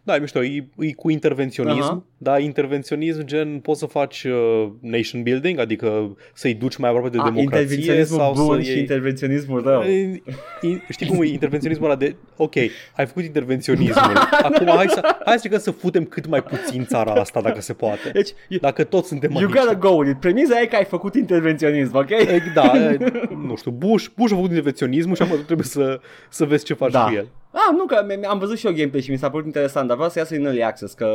Da, 0.08 0.16
e 0.16 0.18
mișto, 0.18 0.42
e, 0.42 0.66
e 0.78 0.92
cu 0.92 1.10
intervenționism, 1.10 1.80
Aha. 1.80 2.02
dar 2.18 2.40
intervenționism 2.40 3.24
gen 3.24 3.58
poți 3.58 3.78
să 3.78 3.86
faci 3.86 4.24
uh, 4.24 4.68
nation 4.80 5.22
building, 5.22 5.58
adică 5.58 6.16
să-i 6.34 6.54
duci 6.54 6.76
mai 6.76 6.88
aproape 6.90 7.08
de 7.08 7.18
A, 7.18 7.30
democrație 7.30 7.74
intervenționismul 7.76 8.18
sau 8.18 8.46
bun 8.46 8.56
să 8.56 8.62
și 8.62 8.70
iei... 8.70 8.78
intervenționismul 8.78 9.62
rău. 9.62 9.82
E- 9.82 10.22
e- 10.60 10.80
Știi 10.90 11.06
cum 11.06 11.22
e 11.22 11.26
intervenționismul 11.26 11.86
ăla 11.86 11.96
de 11.98 12.16
Ok, 12.36 12.54
ai 12.96 13.06
făcut 13.06 13.22
intervenționismul 13.24 14.16
Acum 14.52 14.66
hai 14.66 14.86
să, 14.88 15.00
hai 15.02 15.16
să 15.24 15.32
încercăm 15.32 15.58
să 15.58 15.70
futem 15.70 16.04
cât 16.04 16.26
mai 16.26 16.42
puțin 16.42 16.84
țara 16.84 17.12
asta 17.12 17.40
Dacă 17.40 17.60
se 17.60 17.72
poate 17.72 18.10
Deci, 18.12 18.30
you, 18.48 18.60
Dacă 18.60 18.84
toți 18.84 19.08
suntem 19.08 19.30
you 19.30 19.40
aici 19.40 19.50
gotta 19.58 19.74
go 19.74 19.88
with 19.88 20.10
it. 20.10 20.20
Premiza 20.20 20.60
e 20.60 20.66
că 20.66 20.76
ai 20.76 20.84
făcut 20.84 21.14
intervenționism, 21.14 21.96
ok? 21.96 22.10
E, 22.10 22.42
Da, 22.54 22.72
e, 22.76 22.96
nu 23.46 23.56
știu, 23.56 23.70
Bush, 23.70 24.06
Bush 24.16 24.32
a 24.32 24.34
făcut 24.34 24.50
intervenționismul 24.50 25.14
și 25.16 25.22
acum 25.22 25.36
tu 25.36 25.42
trebuie 25.42 25.66
să, 25.66 26.00
să 26.28 26.44
vezi 26.44 26.64
ce 26.64 26.74
faci 26.74 26.92
Da. 26.92 27.04
cu 27.04 27.14
el 27.14 27.26
Ah, 27.52 27.74
nu, 27.76 27.84
că 27.84 28.04
mi- 28.06 28.24
am 28.24 28.38
văzut 28.38 28.58
și 28.58 28.66
eu 28.66 28.72
gameplay 28.72 29.00
și 29.02 29.10
mi 29.10 29.16
s-a 29.18 29.30
părut 29.30 29.46
interesant, 29.46 29.86
dar 29.86 29.96
vreau 29.96 30.10
să 30.10 30.18
iasă 30.18 30.34
în 30.34 30.44
early 30.44 30.62
access, 30.64 30.94
că... 30.94 31.08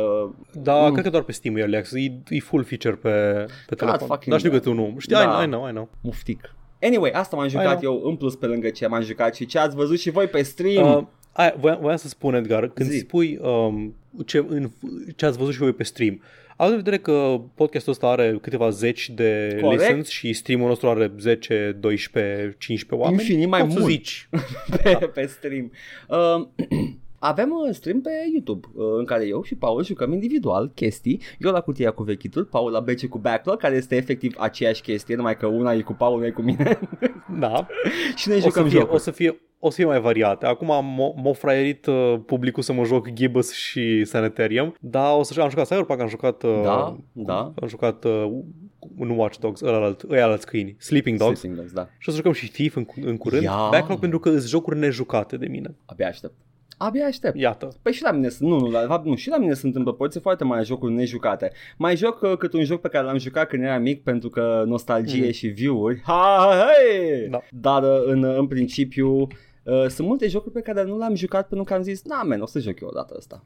Da, 0.52 0.74
Mm. 0.86 0.92
cred 0.92 1.04
că 1.04 1.10
doar 1.10 1.22
pe 1.22 1.32
Steam 1.32 1.56
e 1.56 1.62
Alex, 1.62 1.92
e, 1.92 2.12
e 2.28 2.40
full 2.40 2.64
feature 2.64 2.94
pe, 2.94 3.46
pe 3.66 3.74
telefon 3.74 3.98
fucking 4.06 4.28
Dar 4.30 4.38
știu 4.38 4.50
că 4.50 4.56
da. 4.56 4.62
tu 4.62 4.72
nu 4.72 4.94
Știi, 4.98 5.14
Da. 5.14 5.22
I, 5.22 5.24
know, 5.26 5.42
I 5.42 5.46
know, 5.46 5.68
I 5.68 5.70
know 5.70 5.88
Muftic. 6.00 6.54
Anyway, 6.82 7.10
asta 7.10 7.36
m-am 7.36 7.48
jucat 7.48 7.78
know. 7.80 7.94
eu 8.02 8.08
în 8.08 8.16
plus 8.16 8.36
pe 8.36 8.46
lângă 8.46 8.68
ce 8.68 8.86
m-am 8.86 9.02
jucat 9.02 9.34
și 9.34 9.46
ce 9.46 9.58
ați 9.58 9.76
văzut 9.76 9.98
și 9.98 10.10
voi 10.10 10.26
pe 10.26 10.42
stream. 10.42 10.96
Uh, 10.96 11.04
aia, 11.32 11.54
voiam, 11.58 11.78
voiam 11.80 11.96
să 11.96 12.08
spun, 12.08 12.34
Edgar, 12.34 12.68
când 12.68 12.88
Zi. 12.90 12.98
spui 12.98 13.38
um, 13.42 13.94
ce, 14.26 14.44
în, 14.48 14.70
ce 15.16 15.26
ați 15.26 15.38
văzut 15.38 15.52
și 15.52 15.58
voi 15.58 15.72
pe 15.72 15.82
stream, 15.82 16.20
având 16.56 16.76
în 16.78 16.82
vedere 16.82 17.02
că 17.02 17.40
podcastul 17.54 17.92
ăsta 17.92 18.06
are 18.06 18.38
câteva 18.42 18.70
zeci 18.70 19.10
de 19.10 19.58
Corect. 19.60 19.80
listens 19.80 20.08
și 20.08 20.32
streamul 20.32 20.68
nostru 20.68 20.88
are 20.88 21.12
10, 21.18 21.76
12, 21.80 22.54
15 22.58 23.06
oameni, 23.06 23.22
Infinit 23.22 23.48
mai 23.48 23.60
poți 23.60 23.72
să 23.72 23.78
mult. 23.78 23.90
zici. 23.90 24.28
pe, 24.82 25.10
pe 25.14 25.26
stream. 25.26 25.72
Uh, 26.08 26.46
avem 27.24 27.50
un 27.66 27.72
stream 27.72 28.00
pe 28.00 28.10
YouTube 28.32 28.66
uh, 28.74 28.84
în 28.98 29.04
care 29.04 29.26
eu 29.26 29.42
și 29.42 29.54
Paul 29.54 29.84
jucăm 29.84 30.12
individual 30.12 30.70
chestii. 30.74 31.20
Eu 31.38 31.50
la 31.50 31.60
cutia 31.60 31.90
cu 31.90 32.02
vechituri, 32.02 32.46
Paul 32.46 32.70
la 32.70 32.80
BC 32.80 33.06
cu 33.08 33.18
backlog, 33.18 33.56
care 33.56 33.74
este 33.76 33.96
efectiv 33.96 34.34
aceeași 34.38 34.82
chestie, 34.82 35.16
numai 35.16 35.36
că 35.36 35.46
una 35.46 35.72
e 35.72 35.80
cu 35.80 35.92
Paul, 35.92 36.16
una 36.16 36.26
e 36.26 36.30
cu 36.30 36.42
mine. 36.42 36.78
Da. 37.38 37.66
și 38.16 38.28
ne 38.28 38.34
O 38.34 38.38
să, 38.38 38.44
jucăm 38.46 38.68
fie, 38.68 38.78
jocuri. 38.78 38.94
o 38.94 38.98
să 38.98 39.10
fie 39.10 39.38
o 39.58 39.70
să 39.70 39.76
fie 39.76 39.84
mai 39.84 40.00
variate. 40.00 40.46
Acum 40.46 40.66
m- 40.66 41.22
m-a 41.24 41.32
fraierit 41.32 41.86
uh, 41.86 42.14
publicul 42.26 42.62
să 42.62 42.72
mă 42.72 42.84
joc 42.84 43.08
Gibbous 43.12 43.52
și 43.52 44.04
Sanitarium, 44.04 44.74
dar 44.80 45.18
o 45.18 45.22
să 45.22 45.40
am 45.40 45.48
jucat 45.48 45.66
Cyberpunk, 45.66 46.00
am 46.00 46.08
jucat 46.08 46.42
uh, 46.42 46.60
Da, 46.62 46.96
da. 47.12 47.52
am 47.60 47.68
jucat 47.68 48.04
uh, 48.04 48.24
un 48.96 49.10
Watch 49.10 49.38
Dogs, 49.38 49.60
ăla 49.60 49.84
alt, 49.84 50.02
ăia 50.10 50.24
alți 50.24 50.46
câini, 50.46 50.76
Sleeping 50.78 51.18
Dogs. 51.18 51.38
Sleeping 51.38 51.60
Dogs, 51.60 51.72
da. 51.74 51.88
Și 51.98 52.08
o 52.08 52.10
să 52.10 52.16
jucăm 52.16 52.32
și 52.32 52.50
Thief 52.50 52.76
în, 52.76 52.86
în 53.00 53.16
curând. 53.16 53.42
Ia. 53.42 53.68
Backlog 53.70 53.98
pentru 53.98 54.18
că 54.18 54.28
sunt 54.30 54.42
jocuri 54.42 54.78
nejucate 54.78 55.36
de 55.36 55.46
mine. 55.46 55.74
Abia 55.86 56.06
aștept. 56.08 56.34
Abia 56.78 57.06
aștept. 57.06 57.36
Iată. 57.38 57.68
Păi 57.82 57.92
și 57.92 58.02
la 58.02 58.10
mine 58.12 58.28
sunt, 58.28 58.48
nu, 58.48 58.58
nu, 58.58 58.70
la, 58.70 58.80
de 58.80 58.86
fapt 58.86 59.04
nu, 59.06 59.14
și 59.14 59.28
la 59.28 59.36
mine 59.38 59.54
sunt 59.54 59.76
în 59.76 59.82
proporție 59.82 60.20
foarte 60.20 60.44
mari 60.44 60.64
jocuri 60.66 60.92
nejucate. 60.92 61.52
Mai 61.78 61.96
joc 61.96 62.20
uh, 62.22 62.36
cât 62.36 62.52
un 62.52 62.64
joc 62.64 62.80
pe 62.80 62.88
care 62.88 63.04
l-am 63.04 63.18
jucat 63.18 63.48
când 63.48 63.62
eram 63.62 63.82
mic 63.82 64.02
pentru 64.02 64.28
că 64.28 64.62
nostalgie 64.66 65.22
Mhm. 65.24 65.32
și 65.32 65.46
view-uri. 65.46 66.00
Ha, 66.04 66.50
hei! 66.66 67.28
Da. 67.28 67.40
Dar 67.50 67.82
uh, 67.82 68.02
în, 68.06 68.24
în 68.24 68.46
principiu 68.46 69.08
uh, 69.16 69.86
sunt 69.88 70.06
multe 70.08 70.28
jocuri 70.28 70.54
pe 70.54 70.60
care 70.60 70.84
nu 70.84 70.98
le-am 70.98 71.14
jucat 71.14 71.48
pentru 71.48 71.66
că 71.66 71.74
am 71.74 71.82
zis, 71.82 72.04
na 72.04 72.22
men, 72.22 72.40
o 72.40 72.46
să 72.46 72.58
joc 72.58 72.80
eu 72.80 72.88
o 72.88 72.94
dată 72.94 73.14
asta. 73.18 73.42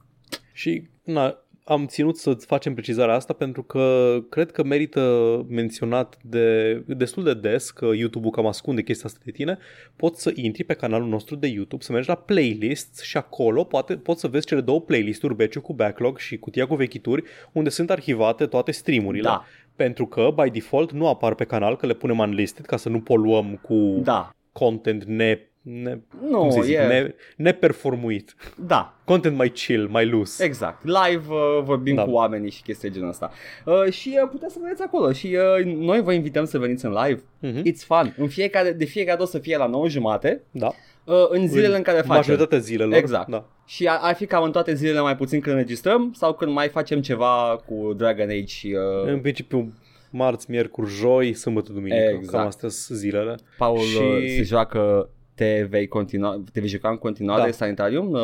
Și 0.53 0.89
na, 1.05 1.39
am 1.69 1.87
ținut 1.87 2.17
să 2.17 2.33
facem 2.35 2.75
precizarea 2.75 3.15
asta 3.15 3.33
pentru 3.33 3.63
că 3.63 4.17
cred 4.29 4.51
că 4.51 4.65
merită 4.65 5.45
menționat 5.49 6.19
de 6.23 6.75
destul 6.87 7.25
de 7.25 7.35
des 7.35 7.71
că 7.71 7.91
YouTube-ul 7.95 8.31
cam 8.31 8.47
ascunde 8.47 8.83
chestia 8.83 9.09
asta 9.09 9.21
de 9.25 9.31
tine. 9.31 9.59
Poți 9.97 10.23
să 10.23 10.33
intri 10.35 10.65
pe 10.65 10.75
canalul 10.75 11.09
nostru 11.09 11.37
de 11.37 11.47
YouTube, 11.47 11.85
să 11.85 11.93
mergi 11.93 12.09
la 12.09 12.15
playlists 12.15 13.03
și 13.03 13.17
acolo 13.17 13.65
poate, 13.65 13.97
poți 13.97 14.21
să 14.21 14.29
vezi 14.29 14.47
cele 14.47 14.61
două 14.61 14.81
playlisturi, 14.81 15.35
beciul 15.35 15.63
cu 15.63 15.75
backlog 15.75 16.19
și 16.19 16.39
cutia 16.39 16.67
cu 16.67 16.75
vechituri, 16.75 17.23
unde 17.53 17.69
sunt 17.69 17.91
arhivate 17.91 18.47
toate 18.47 18.71
streamurile. 18.71 19.23
Da. 19.23 19.45
Pentru 19.77 20.07
că, 20.07 20.35
by 20.43 20.51
default, 20.51 20.93
nu 20.93 21.09
apar 21.09 21.35
pe 21.35 21.45
canal, 21.45 21.77
că 21.77 21.87
le 21.87 21.95
punem 21.95 22.19
unlisted 22.19 22.67
ca 22.67 22.77
să 22.77 22.89
nu 22.89 23.01
poluăm 23.01 23.59
cu 23.63 24.01
Da. 24.03 24.31
content 24.53 25.05
ne, 25.05 25.39
ne, 25.83 25.99
Nu, 26.29 26.39
cum 26.39 26.51
să 26.51 26.61
zic, 26.63 26.75
e- 26.75 26.87
ne, 26.87 27.15
neperformuit. 27.37 28.35
Da, 28.67 28.95
Content 29.05 29.37
mai 29.37 29.49
chill, 29.49 29.89
mai 29.91 30.07
loose. 30.07 30.45
Exact. 30.45 30.85
Live 30.85 31.25
uh, 31.29 31.63
vorbim 31.63 31.95
Da. 31.95 32.05
cu 32.05 32.11
oamenii 32.11 32.51
și 32.51 32.63
chestii 32.63 32.89
de 32.89 32.95
genul 32.95 33.11
ăsta. 33.11 33.31
Uh, 33.65 33.93
și 33.93 34.19
uh, 34.23 34.29
puteți 34.31 34.53
să 34.53 34.59
vedeți 34.63 34.83
acolo 34.83 35.13
și 35.13 35.37
uh, 35.59 35.65
noi 35.65 36.03
vă 36.03 36.13
invităm 36.13 36.45
să 36.45 36.59
veniți 36.59 36.85
în 36.85 36.93
live. 37.05 37.23
Mhm. 37.39 37.63
It's 37.73 37.85
fun. 37.87 38.15
În 38.17 38.29
fiecare, 38.29 38.73
de 38.73 38.85
fiecare 38.85 39.17
dată 39.17 39.29
o 39.29 39.31
să 39.33 39.39
fie 39.39 39.57
la 39.57 39.67
9 39.67 39.89
jumate 39.89 40.43
Da. 40.51 40.67
uh, 41.05 41.15
în 41.29 41.49
zilele 41.49 41.77
în 41.77 41.83
care 41.83 41.97
facem. 41.97 42.15
Majoritatea 42.15 42.59
zilelor. 42.59 42.95
Exact. 42.95 43.29
Da. 43.29 43.45
Și 43.67 43.89
ar, 43.89 43.99
ar 44.03 44.15
fi 44.15 44.27
cam 44.27 44.43
în 44.43 44.53
toate 44.53 44.75
zilele 44.75 45.01
mai 45.01 45.17
puțin 45.17 45.41
când 45.41 45.57
înregistrăm 45.57 46.13
sau 46.17 46.35
când 46.35 46.53
mai 46.53 46.69
facem 46.69 47.01
ceva 47.01 47.63
cu 47.67 47.93
Dragon 47.97 48.29
Age 48.29 48.45
și 48.47 48.77
uh, 49.05 49.11
În 49.13 49.21
principiu, 49.21 49.73
marți, 50.11 50.51
miercuri, 50.51 50.91
joi, 50.91 51.35
sâmbătă, 51.35 51.73
duminică. 51.73 52.11
Exact. 52.15 52.37
Cam 52.37 52.47
astea 52.47 52.69
sunt 52.69 52.99
zilele. 52.99 53.35
Paul 53.59 53.79
și- 53.79 53.97
uh, 53.99 54.35
se 54.37 54.43
joacă 54.43 55.09
te 55.39 55.67
vei 55.71 55.87
continua, 55.87 56.43
te 56.53 56.61
vei 56.61 56.69
juca 56.69 56.89
în 56.89 56.97
continuare 56.97 57.43
Da. 57.45 57.51
Sanitarium 57.51 58.11
uh, 58.11 58.21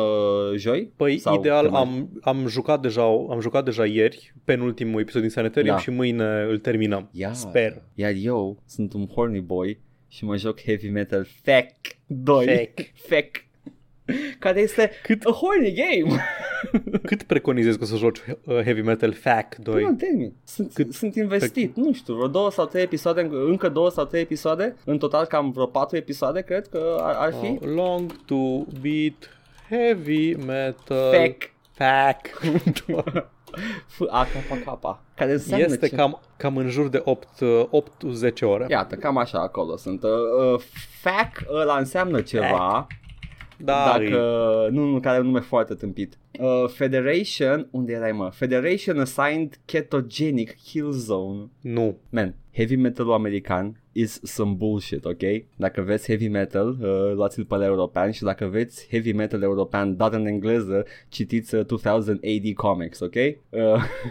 joi? 0.55 0.91
Păi, 0.95 1.17
Sau 1.17 1.39
ideal, 1.39 1.61
când 1.61 1.71
mai- 1.73 1.81
am, 1.81 2.09
am, 2.21 2.47
jucat 2.47 2.81
deja, 2.81 3.01
am 3.03 3.39
jucat 3.41 3.65
deja 3.65 3.85
ieri, 3.85 4.33
penultimul 4.43 4.99
episod 5.01 5.21
din 5.21 5.29
Sanitarium 5.29 5.75
Da. 5.75 5.81
și 5.81 5.89
mâine 5.89 6.41
îl 6.49 6.57
terminăm. 6.59 7.09
Ia. 7.11 7.33
Sper. 7.33 7.81
Iar 7.93 8.13
eu 8.21 8.57
sunt 8.67 8.93
un 8.93 9.07
horny 9.07 9.39
boy 9.39 9.79
și 10.07 10.25
mă 10.25 10.35
joc 10.37 10.61
Heavy 10.61 10.89
Metal 10.89 11.27
FAC 11.43 11.65
2. 12.05 12.45
Fec. 12.45 12.79
FAC. 12.93 13.25
Care 14.39 14.59
este 14.61 14.91
Cât- 15.03 15.23
a 15.23 15.31
horny 15.31 15.73
game. 15.73 16.19
Cât 17.09 17.23
preconizezi 17.23 17.77
că 17.77 17.85
să 17.85 17.95
joci 17.95 18.17
uh, 18.17 18.63
Heavy 18.63 18.81
Metal 18.81 19.13
FAC 19.13 19.55
2? 19.55 19.83
Până 19.83 19.95
termin. 19.95 20.33
Sunt, 20.43 20.73
Cât- 20.73 20.91
sunt 20.91 21.15
investit, 21.15 21.75
nu 21.75 21.93
știu, 21.93 22.13
vreo 22.13 22.27
două 22.27 22.51
sau 22.51 22.65
trei 22.65 22.83
episoade, 22.83 23.29
încă 23.31 23.69
două 23.69 23.89
sau 23.89 24.05
trei 24.05 24.21
episoade, 24.21 24.75
în 24.85 24.97
total 24.97 25.25
cam 25.25 25.51
vreo 25.51 25.65
patru 25.65 25.97
episoade, 25.97 26.41
cred 26.41 26.67
că 26.67 26.97
ar, 27.01 27.15
ar 27.17 27.33
fi. 27.33 27.45
How 27.47 27.59
long 27.73 28.11
to 28.25 28.35
beat 28.81 29.29
Heavy 29.69 30.33
Metal 30.33 31.11
FAC. 31.11 31.53
FAC. 31.71 32.27
F-A-K-K. 33.87 34.97
Care 35.15 35.31
înseamnă 35.31 35.65
este 35.65 35.87
ce? 35.87 35.95
cam, 35.95 36.21
cam 36.37 36.57
în 36.57 36.69
jur 36.69 36.87
de 36.87 37.03
8-10 37.03 38.41
ore. 38.41 38.65
Iată, 38.69 38.95
cam 38.95 39.17
așa 39.17 39.39
acolo 39.39 39.77
sunt. 39.77 40.03
Uh, 40.03 40.09
uh, 40.53 40.61
FAC 41.01 41.43
ăla 41.53 41.77
înseamnă 41.77 42.21
ceva. 42.21 42.87
Da, 43.57 43.97
Dacă, 43.97 44.17
nu, 44.71 44.83
nu, 44.83 44.99
care 44.99 45.17
e 45.17 45.19
un 45.19 45.25
nume 45.25 45.39
foarte 45.39 45.73
tâmpit. 45.73 46.17
Uh, 46.39 46.69
Federation, 46.69 47.67
unde 47.71 47.93
erai 47.93 48.11
mă? 48.11 48.29
Federation 48.33 48.99
Assigned 48.99 49.59
Ketogenic 49.65 50.55
Kill 50.63 50.91
Zone. 50.91 51.49
nu. 51.61 51.97
Man, 52.09 52.35
heavy 52.51 52.75
metal 52.75 53.11
american 53.11 53.79
is 53.97 54.19
some 54.23 54.53
bullshit, 54.57 55.05
ok? 55.05 55.21
Dacă 55.55 55.81
veți 55.81 56.05
heavy 56.07 56.27
metal, 56.27 56.67
uh, 56.81 57.13
luați-l 57.13 57.45
pe 57.45 57.55
la 57.55 57.65
european 57.65 58.11
și 58.11 58.23
dacă 58.23 58.45
veți 58.45 58.87
heavy 58.89 59.11
metal 59.11 59.41
european 59.41 59.95
dat 59.97 60.13
în 60.13 60.25
engleză, 60.25 60.85
citiți 61.09 61.55
uh, 61.55 61.65
2000 61.65 62.11
AD 62.11 62.53
comics, 62.55 62.99
ok? 62.99 63.13
Uh, 63.15 63.59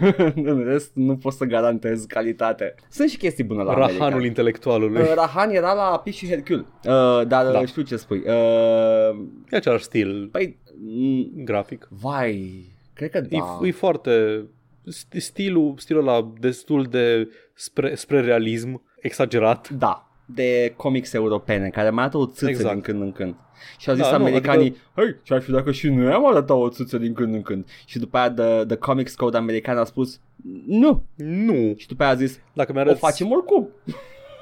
în 0.34 0.64
rest, 0.64 0.90
nu 0.94 1.16
pot 1.16 1.32
să 1.32 1.44
garantez 1.44 2.04
calitate. 2.04 2.74
Sunt 2.90 3.08
și 3.10 3.16
chestii 3.16 3.44
bune 3.44 3.62
la 3.62 3.74
Rahanul 3.74 4.00
american. 4.00 4.24
intelectualului. 4.24 5.00
Uh, 5.00 5.12
Rahan 5.14 5.50
era 5.50 5.72
la 5.72 5.98
Piș 6.04 6.16
și 6.16 6.28
Hercule, 6.28 6.58
uh, 6.58 7.26
dar 7.26 7.44
Da. 7.44 7.50
da. 7.52 7.64
știu 7.64 7.82
ce 7.82 7.96
spui. 7.96 8.18
Uh, 8.26 9.24
E 9.50 9.56
același 9.56 9.84
stil 9.84 10.28
păi, 10.32 10.58
m- 10.68 11.44
grafic. 11.44 11.88
vai, 11.90 12.64
cred 12.94 13.10
că 13.10 13.18
E, 13.28 13.36
da. 13.38 13.58
e 13.62 13.70
foarte... 13.70 14.44
st- 14.90 15.16
Stilul, 15.16 15.74
stilul 15.78 16.08
ăla 16.08 16.32
destul 16.40 16.82
de 16.84 17.28
spre, 17.54 17.94
spre 17.94 18.20
realism, 18.20 18.82
exagerat. 19.04 19.68
Da, 19.68 20.08
de 20.24 20.74
comics 20.76 21.12
europene, 21.12 21.68
care 21.68 21.90
mai 21.90 22.02
arată 22.02 22.18
o 22.18 22.26
țâță 22.26 22.48
Exact. 22.48 22.72
din 22.72 22.80
când 22.82 23.00
în 23.02 23.12
când. 23.12 23.34
Și 23.78 23.88
au 23.88 23.94
zis 23.94 24.04
Da, 24.04 24.10
da, 24.10 24.16
nu, 24.16 24.24
americanii, 24.24 24.66
adică- 24.68 24.80
hei, 24.94 25.16
ce-ar 25.22 25.40
fi 25.40 25.50
dacă 25.50 25.72
și 25.72 25.88
noi 25.88 26.12
am 26.12 26.26
arătat 26.26 26.56
o 26.56 26.68
țâță 26.68 26.98
din 26.98 27.12
când 27.12 27.34
în 27.34 27.42
când? 27.42 27.66
Și 27.84 27.98
după 27.98 28.16
aia 28.16 28.30
The, 28.30 28.64
the 28.64 28.76
Comics 28.76 29.14
Code 29.14 29.36
american 29.36 29.78
a 29.78 29.84
spus, 29.84 30.20
nu. 30.66 31.02
Nu. 31.16 31.74
Și 31.76 31.86
după 31.86 32.02
aia 32.02 32.12
a 32.12 32.14
zis, 32.14 32.40
Dacă 32.52 32.70
o 32.70 32.74
mi-arăți, 32.74 32.98
facem 32.98 33.30
oricum. 33.32 33.68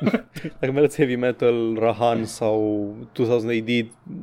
dacă 0.61 0.73
mi-arăți 0.73 0.97
heavy 0.97 1.17
metal, 1.17 1.77
Rahan 1.79 2.25
sau 2.25 2.87
2000 3.13 3.61
AD, 3.61 3.69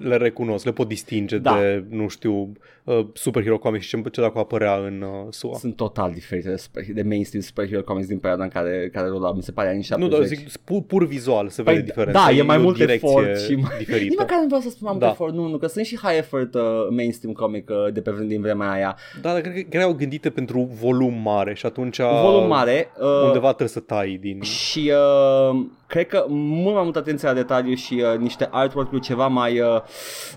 le 0.07 0.15
recunosc, 0.17 0.65
le 0.65 0.71
pot 0.71 0.87
distinge 0.87 1.37
Da. 1.37 1.57
de, 1.59 1.83
nu 1.89 2.07
știu, 2.07 2.51
uh, 2.83 3.05
superhero 3.13 3.57
comics 3.57 3.83
și 3.85 3.89
ce, 3.89 4.09
ce 4.11 4.21
dacă 4.21 4.39
apărea 4.39 4.75
în 4.75 5.01
uh, 5.01 5.27
SUA. 5.29 5.57
Sunt 5.57 5.75
total 5.75 6.11
diferite 6.11 6.49
de, 6.49 6.55
super, 6.55 6.83
de 6.93 7.01
mainstream 7.01 7.43
superhero 7.43 7.81
comics 7.83 8.07
din 8.07 8.17
perioada 8.17 8.43
în 8.43 8.49
care, 8.49 8.89
care 8.93 9.07
rula, 9.07 9.31
mi 9.33 9.41
se 9.43 9.51
pare, 9.51 9.67
anii 9.67 9.77
Nu, 9.79 9.83
70. 10.09 10.17
dar 10.19 10.27
zic 10.27 10.57
pur, 10.63 10.81
pur 10.81 11.05
vizual 11.05 11.49
se 11.49 11.61
Păi, 11.61 11.73
vede 11.73 11.85
diferența. 11.85 12.25
da, 12.25 12.31
e 12.31 12.41
mai 12.41 12.57
o 12.57 12.61
mult 12.61 12.75
direcție 12.77 13.09
efort 13.09 13.39
și 13.39 13.55
mai- 13.55 13.71
Nici 13.77 13.85
diferită. 13.87 14.15
măcar 14.17 14.39
nu 14.39 14.45
vreau 14.45 14.61
să 14.61 14.69
spun 14.69 14.87
am 14.87 14.97
Da. 14.99 15.05
da. 15.05 15.11
efort, 15.11 15.33
nu, 15.33 15.47
nu, 15.47 15.57
că 15.57 15.67
sunt 15.67 15.85
și 15.85 15.97
high 15.97 16.17
effort 16.17 16.53
uh, 16.53 16.61
mainstream 16.89 17.33
comic 17.33 17.69
uh, 17.69 17.93
de 17.93 18.01
pe 18.01 18.11
vreme 18.11 18.27
din 18.27 18.41
vremea 18.41 18.71
aia. 18.71 18.95
Da, 19.21 19.31
dar 19.31 19.41
cred 19.41 19.53
că 19.53 19.77
erau 19.77 19.93
gândite 19.93 20.29
pentru 20.29 20.69
volum 20.81 21.13
mare 21.23 21.53
și 21.53 21.65
atunci 21.65 21.97
Volum 22.23 22.47
mare. 22.47 22.87
Uh, 22.99 23.23
undeva 23.25 23.47
trebuie 23.47 23.67
să 23.67 23.79
tai 23.79 24.17
din... 24.21 24.41
Și 24.41 24.91
uh, 25.51 25.65
cred 25.87 26.07
că 26.07 26.25
mult 26.27 26.73
mai 26.75 26.83
multă 26.83 26.99
atenție 26.99 27.27
la 27.27 27.33
detaliu 27.33 27.73
și 27.75 28.03
uh, 28.13 28.17
niște 28.19 28.47
artwork-uri 28.51 29.01
ceva 29.01 29.27
mai 29.27 29.59
uh, 29.59 29.81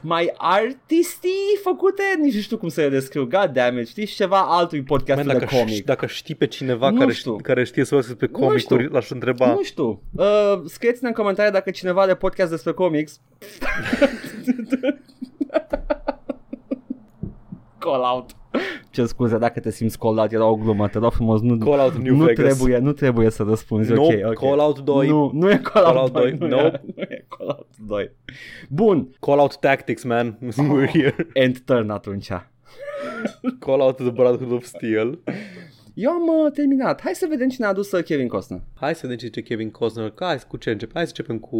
mai 0.02 0.32
artistii 0.36 1.58
făcute, 1.62 2.02
nici 2.20 2.34
nu 2.34 2.40
știu 2.40 2.56
cum 2.56 2.68
să 2.68 2.80
le 2.80 2.88
descriu, 2.88 3.24
god 3.26 3.46
damn 3.52 3.78
it, 3.78 3.88
știi, 3.88 4.06
și 4.06 4.14
ceva 4.14 4.40
altui 4.48 4.82
podcast 4.82 5.24
Man, 5.24 5.26
de 5.26 5.32
dacă, 5.44 5.54
comic. 5.56 5.68
știi, 5.72 5.82
dacă 5.84 6.06
știi 6.06 6.34
pe 6.34 6.46
cineva 6.46 6.90
Nu 6.90 6.98
care, 6.98 7.12
știu. 7.12 7.30
știe, 7.30 7.42
care 7.42 7.64
știe 7.64 7.84
să 7.84 7.94
vorbească 7.94 8.26
pe 8.26 8.28
Nu 8.32 8.38
comicuri, 8.38 8.82
știu. 8.82 8.94
l-aș 8.94 9.10
întreba. 9.10 9.46
Nu 9.46 9.62
știu. 9.62 10.02
Uh, 10.16 10.60
scrieți-ne 10.66 11.08
în 11.08 11.14
comentarii 11.14 11.52
dacă 11.52 11.70
cineva 11.70 12.00
are 12.02 12.14
podcast 12.14 12.50
despre 12.50 12.72
comics. 12.72 13.20
Call 17.82 18.02
out. 18.14 18.30
Ce 18.90 19.04
scuze 19.06 19.38
dacă 19.38 19.60
te 19.60 19.70
simți 19.70 19.98
call 19.98 20.18
out, 20.18 20.32
era 20.32 20.46
o 20.46 20.56
glumă, 20.56 20.88
te 20.88 20.98
rog 20.98 21.12
frumos, 21.12 21.40
nu, 21.40 21.56
Call 21.56 21.78
out 21.80 21.94
New 21.94 22.16
nu 22.16 22.24
Vegas. 22.24 22.54
trebuie, 22.56 22.78
nu 22.78 22.92
trebuie 22.92 23.30
să 23.30 23.42
răspunzi, 23.42 23.92
Nope, 23.92 24.22
ok, 24.24 24.30
ok. 24.30 24.38
Call 24.38 24.58
Out 24.58 24.78
2. 24.78 25.08
Nu, 25.08 25.30
nu 25.34 25.50
e 25.50 25.56
call, 25.62 25.84
Call 25.84 25.96
out 25.96 26.14
Out 26.14 26.22
2, 26.22 26.32
2, 26.32 26.48
nu, 26.48 26.56
nope. 26.56 26.80
e, 26.84 26.92
nu 26.96 27.02
e 27.02 27.24
call 27.28 27.48
out 27.48 27.66
2. 27.86 28.10
Bun, 28.68 29.08
Call 29.20 29.38
out 29.38 29.56
tactics, 29.56 30.02
man. 30.04 30.38
We're 30.72 30.90
here. 30.92 31.14
end 31.32 31.58
turn 31.64 31.90
atunci. 31.90 32.28
Call 33.58 33.80
out 33.80 33.96
the 33.96 34.10
Brotherhood 34.10 34.52
of 34.52 34.64
Steel. 34.64 35.18
Eu 35.94 36.10
am 36.10 36.22
uh, 36.44 36.52
terminat. 36.52 37.00
Hai 37.00 37.14
să 37.14 37.26
vedem 37.28 37.48
cine 37.48 37.66
a 37.66 37.68
adus 37.68 37.92
uh, 37.92 38.04
Kevin 38.04 38.28
Costner. 38.28 38.60
Hai 38.74 38.94
să 38.94 39.00
vedem 39.02 39.16
ce 39.16 39.24
zice 39.26 39.42
Kevin 39.42 39.70
Costner. 39.70 40.10
Că 40.10 40.24
Hai, 40.24 40.38
cu 40.48 40.56
ce 40.56 40.70
începem? 40.70 40.94
Hai 40.94 41.06
să 41.06 41.12
începem 41.16 41.38
cu 41.38 41.58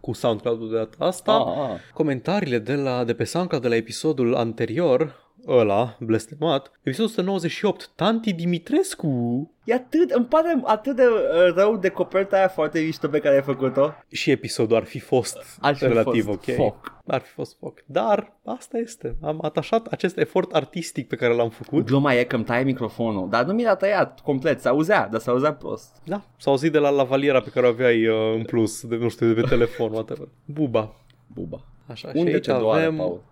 cu 0.00 0.12
SoundCloud-ul 0.12 0.70
de 0.70 0.76
data 0.76 1.04
asta. 1.04 1.32
Ah, 1.32 1.70
ah. 1.70 1.78
Comentariile 1.94 2.58
de, 2.58 2.74
la, 2.74 3.04
de 3.04 3.14
pe 3.14 3.24
SoundCloud 3.24 3.62
de 3.62 3.68
la 3.68 3.76
episodul 3.76 4.34
anterior, 4.34 5.27
ăla, 5.48 5.96
blestemat, 6.00 6.70
episodul 6.82 7.10
198, 7.10 7.90
Tanti 7.94 8.32
Dimitrescu 8.32 9.50
E 9.64 9.74
atât, 9.74 10.10
îmi 10.10 10.24
pare 10.24 10.60
atât 10.64 10.96
de 10.96 11.02
uh, 11.02 11.54
rău 11.54 11.76
de 11.76 11.88
coperta 11.88 12.36
aia 12.36 12.48
foarte 12.48 12.80
mișto 12.80 13.08
pe 13.08 13.18
care 13.18 13.34
ai 13.34 13.42
făcut-o. 13.42 13.92
și 14.10 14.30
episodul 14.30 14.76
ar 14.76 14.84
fi 14.84 14.98
fost 14.98 15.58
Ar 15.60 15.74
fi 15.74 15.86
relativ 15.86 16.24
fost 16.24 16.48
ok. 16.48 16.54
foc. 16.54 16.96
Ar 17.06 17.20
fi 17.20 17.32
fost 17.32 17.56
foc. 17.58 17.82
Dar 17.86 18.32
asta 18.44 18.78
este. 18.78 19.16
Am 19.22 19.38
atașat 19.42 19.86
acest 19.86 20.18
efort 20.18 20.52
artistic 20.52 21.08
pe 21.08 21.16
care 21.16 21.34
l-am 21.34 21.50
făcut. 21.50 21.84
Gluma 21.86 22.14
e 22.14 22.24
că 22.24 22.36
îmi 22.36 22.44
taie 22.44 22.64
microfonul, 22.64 23.28
dar 23.30 23.44
nu 23.44 23.52
mi 23.52 23.62
l-a 23.64 23.74
tăiat 23.76 24.20
complet, 24.20 24.60
se 24.60 24.68
auzea, 24.68 25.08
dar 25.08 25.20
se 25.20 25.30
auzea 25.30 25.52
prost. 25.52 25.96
Da, 26.04 26.22
s-a 26.36 26.50
auzit 26.50 26.72
de 26.72 26.78
la 26.78 26.90
lavaliera 26.90 27.40
pe 27.40 27.50
care 27.50 27.66
o 27.66 27.68
aveai 27.68 28.06
uh, 28.06 28.34
în 28.34 28.44
plus, 28.44 28.86
de, 28.86 28.96
nu 28.96 29.08
știu, 29.08 29.32
de 29.32 29.40
pe 29.40 29.48
telefon, 29.48 29.92
whatever. 29.92 30.28
Buba. 30.44 30.94
Buba. 31.26 31.64
Așa, 31.86 32.10
Unde 32.14 32.28
și 32.28 32.34
aici 32.34 32.46
te 32.46 32.52
doare, 32.52 32.80
avem... 32.82 32.96
Paul? 32.96 33.22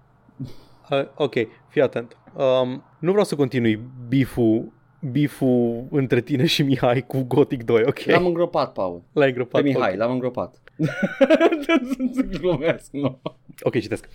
Uh, 0.91 1.05
ok, 1.15 1.35
fii 1.69 1.83
atent. 1.83 2.17
Um, 2.35 2.85
nu 2.99 3.11
vreau 3.11 3.25
să 3.25 3.35
continui 3.35 3.81
biful 4.09 4.75
biful 5.11 5.87
între 5.91 6.21
tine 6.21 6.47
și 6.47 6.63
Mihai 6.63 7.05
cu 7.07 7.23
Gothic 7.23 7.63
2, 7.63 7.83
ok? 7.87 8.05
L-am 8.05 8.27
îngropat, 8.27 8.73
Paul. 8.73 9.03
L-ai 9.13 9.29
îngropat. 9.29 9.63
Pe 9.63 9.69
Mihai, 9.69 9.91
ok. 9.91 9.99
l-am 9.99 10.11
îngropat. 10.11 10.63
Glumesc, 12.41 12.91
nu. 12.91 13.19
Ok, 13.61 13.81
citesc. 13.81 14.09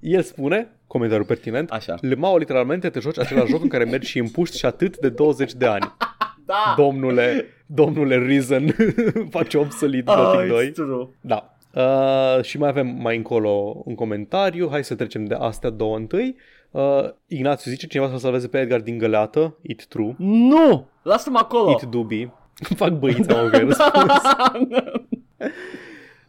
El 0.00 0.22
spune, 0.22 0.76
comentariu 0.86 1.24
pertinent, 1.24 1.70
Așa. 1.70 1.94
Lemao 2.00 2.36
literalmente 2.36 2.90
te 2.90 3.00
joci 3.00 3.18
același 3.18 3.50
joc 3.50 3.62
în 3.62 3.68
care 3.68 3.84
mergi 3.84 4.08
și 4.08 4.18
împuști 4.18 4.58
și 4.58 4.66
atât 4.66 4.98
de 4.98 5.08
20 5.08 5.52
de 5.52 5.66
ani. 5.66 5.94
Da! 6.46 6.74
Domnule, 6.76 7.46
domnule 7.66 8.16
Reason, 8.16 8.74
face 9.30 9.58
obsolet 9.58 10.04
Gothic 10.04 10.40
oh, 10.40 10.46
2. 10.48 10.70
it's 10.70 10.72
true. 10.72 11.08
Da. 11.20 11.53
Uh, 11.74 12.42
și 12.42 12.58
mai 12.58 12.68
avem 12.68 12.86
mai 12.86 13.16
încolo 13.16 13.82
un 13.84 13.94
comentariu. 13.94 14.68
Hai 14.70 14.84
să 14.84 14.94
trecem 14.94 15.24
de 15.24 15.34
astea 15.34 15.70
două 15.70 15.96
întâi. 15.96 16.36
Uh, 16.70 17.10
Ignațiu 17.26 17.70
zice 17.70 17.86
cineva 17.86 18.10
să 18.10 18.16
salveze 18.16 18.48
pe 18.48 18.58
Edgar 18.58 18.80
din 18.80 18.98
găleată. 18.98 19.56
It 19.62 19.86
true. 19.86 20.14
Nu! 20.18 20.86
Lasă-mă 21.02 21.38
acolo! 21.38 21.70
It 21.70 21.82
dubi. 21.82 22.30
Fac 22.76 22.90
băița, 22.90 23.42
mă, 23.42 23.48
că 23.48 23.56
ai 23.56 23.64
răspuns. 23.64 24.22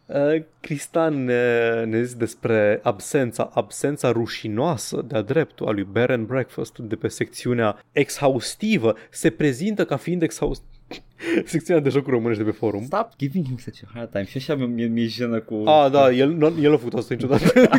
Uh, 0.06 0.42
Cristan 0.60 1.24
ne, 1.24 1.84
ne 1.84 2.02
zice 2.02 2.18
despre 2.18 2.80
absența, 2.82 3.50
absența 3.54 4.10
rușinoasă 4.10 5.04
de-a 5.06 5.22
dreptul 5.22 5.66
a 5.66 5.70
lui 5.70 5.86
Bed 5.92 6.10
and 6.10 6.26
Breakfast 6.26 6.78
de 6.78 6.96
pe 6.96 7.08
secțiunea 7.08 7.84
exhaustivă. 7.92 8.94
Se 9.10 9.30
prezintă 9.30 9.84
ca 9.84 9.96
fiind 9.96 10.22
exhaustivă. 10.22 10.70
Secțiunea 11.44 11.82
de 11.82 11.88
jocuri 11.88 12.14
românești 12.14 12.42
de 12.42 12.50
pe 12.50 12.56
forum. 12.56 12.84
Stop 12.84 13.08
giving 13.18 13.44
him 13.46 13.56
such 13.58 13.78
a 13.86 13.90
hard 13.94 14.10
time. 14.10 14.24
Și 14.24 14.36
așa 14.36 14.54
mi-e, 14.54 14.86
mi-e 14.86 15.06
jenă 15.06 15.40
cu... 15.40 15.54
Ah, 15.64 15.90
da, 15.90 16.10
el, 16.10 16.30
nu, 16.32 16.54
el 16.60 16.72
a 16.74 16.76
făcut 16.76 16.94
asta 16.94 17.14
niciodată. 17.14 17.44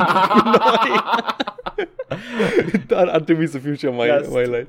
Dar 2.88 3.08
ar 3.08 3.22
trebui 3.22 3.48
să 3.48 3.58
fiu 3.58 3.74
cea 3.74 3.90
mai, 3.90 4.08
Yes. 4.08 4.30
mai 4.32 4.44
light. 4.44 4.68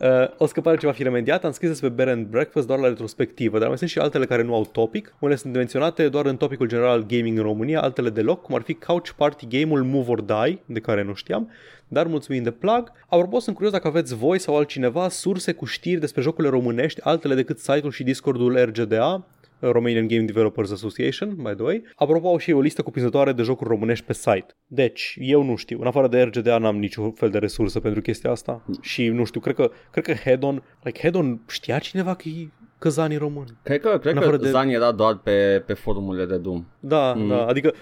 Uh, 0.00 0.08
o 0.36 0.46
scăpare 0.46 0.76
ce 0.76 0.86
va 0.86 0.92
fi 0.92 1.02
remediată, 1.02 1.46
am 1.46 1.52
scris 1.52 1.68
despre 1.68 1.88
Bed 1.88 2.08
and 2.08 2.26
Breakfast 2.26 2.66
doar 2.66 2.78
la 2.78 2.88
retrospectivă, 2.88 3.58
dar 3.58 3.68
mai 3.68 3.78
sunt 3.78 3.90
și 3.90 3.98
altele 3.98 4.26
care 4.26 4.42
nu 4.42 4.54
au 4.54 4.64
topic. 4.64 5.14
Unele 5.18 5.38
sunt 5.38 5.54
menționate 5.54 6.08
doar 6.08 6.26
în 6.26 6.36
topicul 6.36 6.68
general 6.68 6.90
al 6.90 7.06
gaming 7.06 7.38
în 7.38 7.42
România, 7.42 7.80
altele 7.80 8.10
deloc, 8.10 8.42
cum 8.42 8.54
ar 8.54 8.62
fi 8.62 8.74
Couch 8.74 9.10
Party 9.10 9.46
Game-ul 9.46 9.84
Move 9.84 10.10
or 10.10 10.20
Die, 10.20 10.62
de 10.66 10.80
care 10.80 11.02
nu 11.02 11.14
știam, 11.14 11.50
dar 11.88 12.06
mulțumim 12.06 12.42
de 12.42 12.50
plug. 12.50 12.92
Apropo, 13.08 13.38
sunt 13.38 13.54
curios 13.54 13.72
dacă 13.72 13.88
aveți 13.88 14.14
voi 14.14 14.38
sau 14.38 14.56
altcineva 14.56 15.08
surse 15.08 15.52
cu 15.52 15.64
știri 15.64 16.00
despre 16.00 16.22
jocurile 16.22 16.52
românești, 16.52 17.00
altele 17.02 17.34
decât 17.34 17.58
site-ul 17.58 17.92
și 17.92 18.02
Discordul 18.02 18.64
RGDA, 18.64 19.26
Romanian 19.60 20.06
Game 20.06 20.22
Developers 20.24 20.70
Association, 20.70 21.34
by 21.36 21.52
the 21.54 21.62
way. 21.62 21.82
Apropo, 21.94 22.28
au 22.28 22.36
și 22.38 22.52
o 22.52 22.60
listă 22.60 22.82
cuprinzătoare 22.82 23.32
de 23.32 23.42
jocuri 23.42 23.68
românești 23.70 24.04
pe 24.04 24.12
site. 24.12 24.46
Deci, 24.66 25.16
eu 25.20 25.42
nu 25.42 25.56
știu. 25.56 25.80
În 25.80 25.86
afară 25.86 26.08
de 26.08 26.22
RGDA 26.22 26.58
n-am 26.58 26.76
niciun 26.78 27.12
fel 27.12 27.30
de 27.30 27.38
resursă 27.38 27.80
pentru 27.80 28.00
chestia 28.00 28.30
asta. 28.30 28.64
Și 28.80 29.08
nu 29.08 29.24
știu, 29.24 29.40
cred 29.40 29.54
că, 29.54 29.70
cred 29.90 30.04
că 30.04 30.12
Hedon, 30.12 30.62
like 30.82 31.00
Hedon 31.00 31.40
știa 31.48 31.78
cineva 31.78 32.14
că 32.14 32.28
e 32.28 32.48
căzanii 32.78 33.16
român. 33.16 33.44
Cred 33.62 33.80
că, 33.80 33.88
cred 33.98 34.12
În 34.14 34.18
că 34.20 34.26
afară 34.26 34.42
de- 34.42 34.48
Zan 34.50 34.68
era 34.68 34.92
doar 34.92 35.16
pe, 35.18 35.62
pe 35.66 35.72
forumurile 35.72 36.26
de 36.26 36.36
Doom. 36.36 36.64
Da, 36.80 37.12
Mm. 37.16 37.22
mm. 37.22 37.28
da, 37.28 37.46
adică 37.46 37.74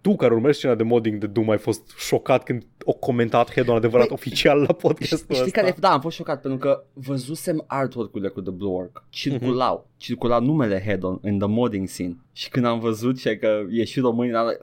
tu 0.00 0.16
care 0.16 0.34
urmărești 0.34 0.60
scena 0.60 0.74
de 0.74 0.82
modding 0.82 1.18
de 1.18 1.26
Doom 1.26 1.50
ai 1.50 1.58
fost 1.58 1.94
șocat 1.96 2.42
când 2.42 2.62
o 2.84 2.92
comentat 2.92 3.52
Hedon 3.52 3.76
adevărat 3.76 4.06
Păi, 4.06 4.16
oficial 4.16 4.58
la 4.60 4.72
podcastul 4.72 5.34
Știi 5.34 5.46
ăsta. 5.46 5.60
care, 5.60 5.74
da, 5.78 5.92
am 5.92 6.00
fost 6.00 6.16
șocat 6.16 6.40
pentru 6.40 6.58
că 6.58 6.84
văzusem 6.92 7.64
artwork-urile 7.66 8.28
cu 8.28 8.40
The 8.40 8.50
Blue 8.50 8.72
Orc. 8.72 9.04
Circulau, 9.08 9.86
mm-hmm. 9.86 9.96
circula 9.96 10.38
numele 10.38 10.82
Hedon 10.86 11.18
în 11.22 11.38
the 11.38 11.48
modding 11.48 11.88
scene. 11.88 12.16
Și 12.32 12.48
când 12.48 12.64
am 12.64 12.78
văzut 12.78 13.18
și 13.18 13.36
că 13.36 13.60
e 13.70 13.84
și 13.84 14.00
român, 14.00 14.28
eram 14.28 14.46
like, 14.46 14.60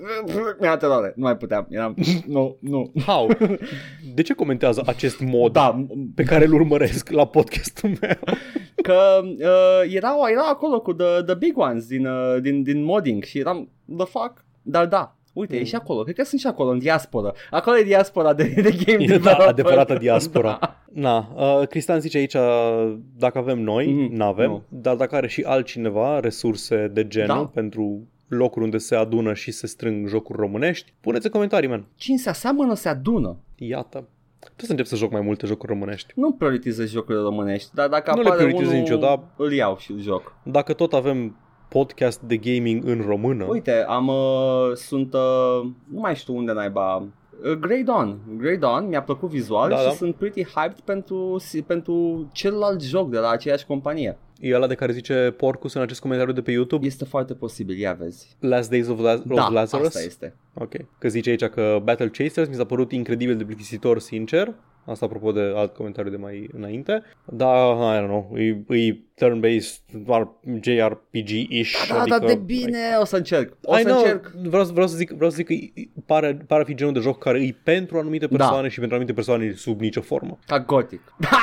mi-a 0.60 0.78
teroare, 0.78 1.14
nu 1.16 1.24
mai 1.24 1.38
puteam. 1.38 1.68
Eram, 1.70 1.96
nu, 2.26 2.58
nu. 2.60 2.92
How? 3.06 3.28
De 4.16 4.22
ce 4.22 4.34
comentează 4.34 4.84
acest 4.86 5.20
mod 5.20 5.52
Da, 5.52 5.86
pe 6.16 6.24
care 6.24 6.46
îl 6.46 6.54
urmăresc 6.54 7.10
la 7.10 7.28
podcastul 7.28 7.90
meu? 8.02 8.20
că 8.88 9.22
uh, 9.24 9.94
erau, 9.94 10.28
erau 10.32 10.50
acolo 10.50 10.82
cu 10.82 10.94
the, 10.94 11.22
the 11.26 11.36
big 11.36 11.58
ones 11.58 11.88
din, 11.88 12.06
uh, 12.06 12.42
din, 12.42 12.64
din 12.64 12.84
modding 12.84 13.24
și 13.24 13.40
eram, 13.40 13.70
the 13.98 14.06
fuck? 14.06 14.45
Dar 14.68 14.86
da, 14.86 15.16
uite, 15.34 15.56
mm. 15.56 15.62
e 15.62 15.64
și 15.64 15.76
acolo, 15.76 16.02
cred 16.04 16.16
că 16.16 16.24
sunt 16.24 16.40
și 16.42 16.48
acolo 16.48 16.70
în 16.70 16.80
diaspora. 16.80 17.32
Acolo 17.50 17.78
e 17.78 17.84
diaspora 17.84 18.34
de, 18.34 18.44
de 18.44 18.72
game 18.86 19.06
Da, 19.06 19.14
developer. 19.14 19.48
adevărata 19.48 19.96
diaspora. 19.96 20.58
Da. 20.62 21.02
Na, 21.02 21.30
uh, 21.60 21.68
Cristian 21.68 22.00
zice 22.00 22.18
aici 22.18 22.36
dacă 23.18 23.38
avem 23.38 23.60
noi, 23.60 23.86
Mhm, 23.88 24.00
mm, 24.02 24.16
n-avem, 24.16 24.50
nu. 24.50 24.64
dar 24.70 24.96
dacă 24.96 25.16
are 25.16 25.28
și 25.28 25.42
altcineva 25.42 26.20
resurse 26.20 26.88
de 26.94 27.08
genul 27.08 27.28
Da. 27.44 27.50
pentru 27.54 28.08
locuri 28.28 28.64
unde 28.66 28.78
se 28.78 28.96
adună 28.96 29.34
și 29.34 29.52
se 29.52 29.68
strâng 29.68 30.08
jocuri 30.08 30.40
românești, 30.40 30.94
puneți 31.02 31.26
în 31.26 31.32
comentarii, 31.32 31.70
man. 31.70 31.86
Cine 31.96 32.18
se 32.18 32.30
aseamănă 32.30 32.74
se 32.74 32.90
adună. 32.90 33.38
Iată. 33.56 34.08
Trebuie 34.40 34.66
să 34.66 34.72
încep 34.72 34.86
să 34.86 34.96
joc 34.96 35.12
mai 35.12 35.22
multe 35.22 35.46
jocuri 35.46 35.72
românești. 35.72 36.14
Nu 36.16 36.32
prioritizez 36.32 36.90
jocurile 36.92 37.24
românești, 37.24 37.70
dar 37.74 37.88
dacă 37.88 38.12
Nu 38.16 38.22
le 38.22 38.28
apare 38.28 38.38
prioritizez 38.44 38.72
unul, 38.74 38.82
niciodată. 38.84 39.24
îl 39.38 39.54
iau 39.54 39.78
și 39.78 39.92
îl 39.92 40.00
joc. 40.00 40.34
Dacă 40.44 40.74
tot 40.74 40.94
avem 40.94 41.36
podcast 41.80 42.22
de 42.22 42.38
gaming 42.38 42.86
în 42.86 43.04
română, 43.08 43.44
Uite, 43.50 43.86
am, 43.88 44.08
uh, 44.08 44.72
sunt, 44.76 45.14
uh, 45.14 45.70
nu 45.92 46.00
mai 46.00 46.16
știu 46.16 46.36
unde 46.36 46.52
naiba, 46.52 46.96
uh, 46.98 47.52
Grey 47.60 47.84
Dawn. 47.84 48.18
Grey 48.38 48.58
Dawn 48.58 48.88
mi-a 48.88 49.02
plăcut 49.02 49.30
vizual 49.30 49.70
Da, 49.70 49.78
și 49.78 49.84
da. 49.84 49.90
sunt 49.90 50.16
pretty 50.16 50.44
hyped 50.44 50.80
pentru, 50.80 51.42
pentru 51.68 52.28
celălalt 52.32 52.82
joc 52.82 53.10
de 53.10 53.18
la 53.18 53.30
aceeași 53.30 53.66
companie. 53.66 54.18
e 54.40 54.56
ăla 54.56 54.68
de 54.68 54.76
care 54.76 54.92
zice 54.92 55.34
Porcus 55.38 55.74
în 55.74 55.82
acest 55.82 56.02
comentariu 56.02 56.34
de 56.34 56.42
pe 56.42 56.52
YouTube, 56.52 56.86
Este 56.86 57.06
foarte 57.06 57.34
posibil, 57.34 57.78
ia 57.80 57.94
vezi. 58.00 58.36
Last 58.40 58.70
Days 58.70 58.88
of, 58.88 59.00
Laz- 59.00 59.22
of 59.30 59.36
Da, 59.36 59.50
Lazarus. 59.50 59.88
asta 59.88 60.02
este. 60.02 60.36
Ok. 60.54 60.74
Că 61.00 61.08
zice 61.08 61.30
aici 61.30 61.44
că 61.46 61.80
Battle 61.84 62.08
Chasers 62.10 62.48
mi 62.50 62.56
s-a 62.56 62.64
părut 62.66 62.92
incredibil 62.92 63.38
de 63.38 63.44
plictisitor, 63.44 64.00
sincer. 64.00 64.54
Asta 64.86 65.06
apropo 65.06 65.32
de 65.32 65.54
alt 65.56 65.74
comentariu 65.74 66.12
de 66.12 66.18
mai 66.18 66.50
înainte. 66.54 67.04
Da, 67.26 67.48
I 67.96 68.00
don't 68.02 68.06
know, 68.08 68.32
e, 68.38 68.64
e 68.78 68.98
turn-based 69.16 69.80
JRPG-ish. 70.62 71.88
Da, 71.90 72.00
adică, 72.02 72.18
da, 72.20 72.26
de 72.26 72.36
bine, 72.36 72.80
o 73.00 73.06
să 73.06 73.16
încerc. 73.16 73.54
O 73.64 73.78
I 73.78 73.82
să 73.82 73.88
know, 73.88 73.98
încerc. 73.98 74.32
vreau, 74.44 74.64
vreau, 74.66 74.88
să 74.88 74.96
zic, 74.96 75.12
vreau 75.12 75.30
să 75.30 75.36
zic 75.36 75.46
că 75.46 75.54
e- 75.54 75.72
pare, 76.06 76.38
pare 76.48 76.62
a 76.62 76.66
fi 76.66 76.76
genul 76.76 76.94
de 76.94 77.00
joc 77.00 77.18
care 77.20 77.42
e 77.44 77.56
pentru 77.64 77.98
anumite 77.98 78.28
Da. 78.28 78.36
persoane 78.38 78.68
și 78.68 78.78
pentru 78.80 78.96
anumite 78.96 79.16
persoane 79.16 79.52
sub 79.56 79.80
nicio 79.80 80.02
formă. 80.02 80.38
Ca 80.46 80.60
Gothic. 80.60 81.02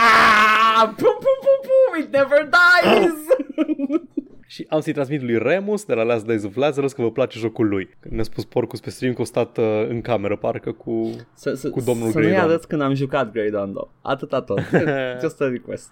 Ah, 0.85 0.89
pum, 0.89 0.95
pum, 0.97 1.39
pum, 1.45 1.59
pum, 1.69 2.01
it 2.03 2.13
never 2.13 2.49
dies! 2.59 3.13
Și 4.53 4.67
am 4.69 4.81
să-i 4.81 4.93
transmit 4.93 5.23
lui 5.23 5.39
Remus 5.39 5.85
de 5.85 5.95
la 5.95 6.03
Last 6.03 6.27
Days 6.27 6.45
of 6.45 6.55
Lazarus 6.55 6.93
că 6.93 7.03
vă 7.03 7.11
place 7.11 7.39
jocul 7.39 7.69
lui. 7.69 7.89
Când 8.01 8.15
ne-a 8.15 8.23
spus 8.23 8.45
Porcus 8.45 8.81
pe 8.81 8.91
stream 8.91 9.15
că 9.15 9.21
a 9.21 9.25
stat 9.25 9.59
uh, 9.59 9.87
în 9.89 10.01
cameră, 10.01 10.37
parcă 10.37 10.73
cu... 10.73 11.11
să, 11.35 11.55
să, 11.55 11.71
Cu 11.71 11.81
domnul 11.81 12.11
să 12.11 12.19
nu-i 12.19 12.27
Grey 12.27 12.37
Dawn. 12.37 12.51
arăți 12.51 12.69
când 12.69 12.83
am 12.83 12.95
jucat 12.95 13.33
Grey 13.33 13.51
Dawn, 13.51 13.73
though. 13.73 13.91
Atâta 14.03 14.43
tot. 14.43 14.59
Just 15.23 15.41
a 15.41 15.49
request. 15.49 15.91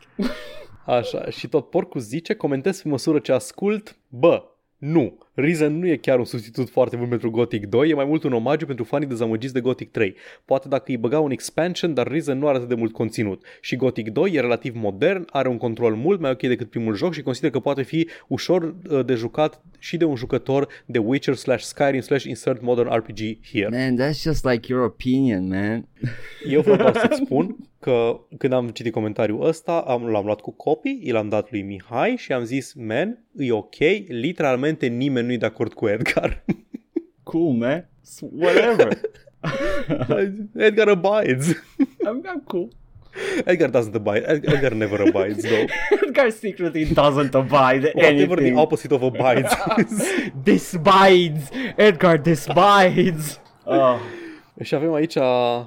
Așa, 0.87 1.31
și 1.31 1.49
tot 1.49 1.71
Porcus 1.71 2.03
zice, 2.03 2.35
comentez 2.35 2.83
pe 2.83 2.89
măsură 2.89 3.19
ce 3.19 3.33
ascult, 3.33 3.97
bă, 4.09 4.43
nu, 4.77 5.19
Risen 5.41 5.79
nu 5.79 5.87
e 5.87 5.97
chiar 5.97 6.19
un 6.19 6.25
substitut 6.25 6.71
foarte 6.71 6.97
bun 6.97 7.09
pentru 7.09 7.31
Gothic 7.31 7.67
2, 7.67 7.89
e 7.89 7.95
mai 7.95 8.05
mult 8.05 8.23
un 8.23 8.33
omagiu 8.33 8.67
pentru 8.67 8.85
fanii 8.85 9.09
dezamăgiți 9.09 9.53
de 9.53 9.61
Gothic 9.61 9.91
3. 9.91 10.15
Poate 10.45 10.69
dacă 10.69 10.85
îi 10.87 10.97
băga 10.97 11.21
un 11.21 11.31
expansion, 11.31 11.95
dar 11.95 12.09
Risen 12.09 12.39
nu 12.39 12.47
are 12.47 12.57
atât 12.57 12.69
de 12.69 12.75
mult 12.75 12.93
conținut. 12.93 13.45
Și 13.61 13.77
Gothic 13.77 14.11
2 14.11 14.33
e 14.33 14.41
relativ 14.41 14.75
modern, 14.77 15.25
are 15.31 15.49
un 15.49 15.57
control 15.57 15.95
mult 15.95 16.21
mai 16.21 16.31
ok 16.31 16.41
decât 16.41 16.71
primul 16.71 16.95
joc 16.95 17.13
și 17.13 17.23
consider 17.23 17.51
că 17.51 17.61
poate 17.61 17.83
fi 17.83 18.09
ușor 18.29 18.63
uh, 18.91 19.05
de 19.05 19.15
jucat 19.15 19.63
și 19.79 19.97
de 19.97 20.05
un 20.05 20.17
jucător 20.17 20.69
de 20.87 20.99
Witcher 20.99 21.35
slash 21.35 21.65
Skyrim 21.65 22.01
slash 22.01 22.25
insert 22.25 22.63
modern 22.63 22.89
RPG 22.95 23.19
here. 23.53 23.69
Man, 23.71 23.97
that's 23.97 24.23
just 24.23 24.45
like 24.45 24.73
your 24.73 24.85
opinion, 24.85 25.49
man. 25.49 25.89
Eu 26.55 26.61
vreau 26.61 26.77
doar 26.77 26.97
să-ți 26.97 27.21
spun 27.25 27.57
că 27.81 28.21
când 28.39 28.53
am 28.53 28.69
citit 28.69 28.93
comentariul 28.93 29.47
ăsta, 29.47 29.85
am, 29.87 30.07
l-am 30.07 30.25
luat 30.25 30.41
cu 30.41 30.51
copii, 30.51 31.01
i 31.03 31.11
l-am 31.11 31.29
dat 31.29 31.51
lui 31.51 31.63
Mihai 31.63 32.17
și 32.17 32.33
am 32.33 32.45
zis, 32.45 32.73
man, 32.75 33.25
e 33.37 33.53
ok, 33.53 33.77
literalmente 34.09 34.87
nimeni 34.87 35.27
nu-i 35.31 35.39
de 35.39 35.47
acord 35.47 35.73
cu 35.75 35.89
Edgar. 35.89 36.43
Cool, 37.23 37.53
man. 37.53 37.89
S- 38.05 38.21
Whatever. 38.43 38.89
Edgar 40.57 40.89
abides. 40.89 41.47
I'm, 42.07 42.23
I'm 42.33 42.43
cool. 42.47 42.69
Edgar 43.45 43.69
doesn't 43.71 43.95
abide. 43.95 44.23
Ed- 44.27 44.45
Edgar 44.49 44.75
never 44.75 45.01
abides, 45.09 45.43
though. 45.43 45.67
Edgar 46.07 46.31
secretly 46.31 46.85
doesn't 46.85 47.35
abide 47.35 47.83
Whatever 47.95 48.37
the 48.37 48.43
anything. 48.43 48.59
opposite 48.59 48.93
of 48.93 49.03
abides. 49.03 49.53
Despides. 50.49 51.51
Edgar 51.79 52.19
despides. 52.19 53.39
Oh, 53.67 54.01
și 54.63 54.75
avem 54.75 54.93
aici 54.93 55.17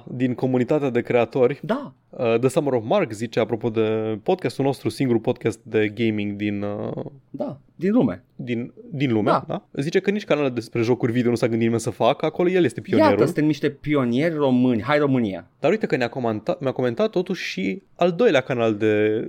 din 0.04 0.34
comunitatea 0.34 0.90
de 0.90 1.00
creatori 1.00 1.60
da. 1.62 1.92
uh, 2.10 2.38
The 2.40 2.48
Summer 2.48 2.72
of 2.72 2.82
Mark 2.86 3.12
zice 3.12 3.40
apropo 3.40 3.70
de 3.70 4.18
podcastul 4.22 4.64
nostru, 4.64 4.88
singurul 4.88 5.20
podcast 5.20 5.60
de 5.62 5.88
gaming 5.94 6.32
din, 6.36 6.62
uh, 6.62 7.04
Da, 7.30 7.58
din 7.74 7.92
lume. 7.92 8.24
din, 8.36 8.72
din 8.90 9.12
lume, 9.12 9.30
Da. 9.30 9.44
da. 9.46 9.64
da? 9.72 9.82
Zice 9.82 10.00
că 10.00 10.10
nici 10.10 10.24
canalul 10.24 10.50
despre 10.50 10.82
jocuri 10.82 11.12
video 11.12 11.30
nu 11.30 11.36
s-a 11.36 11.46
gândit 11.46 11.62
nimeni 11.62 11.80
să 11.80 11.90
facă, 11.90 12.26
acolo 12.26 12.48
el 12.48 12.64
este 12.64 12.80
pionierul. 12.80 13.12
Iată, 13.12 13.24
suntem 13.24 13.44
niște 13.44 13.70
pionieri 13.70 14.34
români. 14.34 14.82
Hai 14.82 14.98
România. 14.98 15.46
Dar 15.60 15.70
uite 15.70 15.86
că 15.86 15.96
ne-a 15.96 16.08
comentat, 16.08 16.60
mi-a 16.60 16.72
comentat 16.72 17.10
totuși 17.10 17.44
și 17.50 17.82
al 17.96 18.12
doilea 18.12 18.40
canal 18.40 18.74
de, 18.74 19.24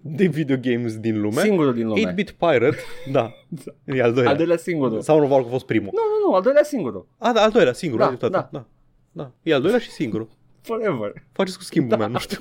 de 0.00 0.26
video 0.26 0.56
games 0.60 0.98
din 0.98 1.20
lume. 1.20 1.40
Singurul 1.40 1.74
din 1.74 1.86
lume. 1.86 2.12
8-Bit 2.14 2.30
Pirate, 2.30 2.76
da, 3.12 3.32
e 3.96 4.02
al 4.02 4.12
doilea. 4.12 4.30
Al 4.30 4.36
doilea 4.36 4.56
singurul. 4.56 5.00
Sau 5.00 5.20
nu, 5.20 5.26
că 5.26 5.34
a 5.34 5.42
fost 5.42 5.66
primul. 5.66 5.90
Nu, 5.92 6.00
nu, 6.00 6.28
nu, 6.28 6.34
al 6.34 6.42
doilea 6.42 6.62
singurul. 6.62 7.06
A, 7.18 7.32
da, 7.32 7.40
al 7.42 7.50
doilea, 7.50 7.72
singurul, 7.72 8.04
Da, 8.04 8.10
ai 8.10 8.16
dreptate. 8.16 8.48
da. 8.52 8.58
da. 8.58 8.66
Da. 9.12 9.30
E 9.42 9.54
al 9.54 9.60
doilea 9.60 9.80
și 9.80 9.90
singurul. 9.90 10.28
Forever. 10.62 11.12
Faceți 11.32 11.56
cu 11.56 11.62
schimbul, 11.62 11.90
da. 11.90 11.96
man, 11.96 12.12
nu 12.12 12.18
știu. 12.18 12.38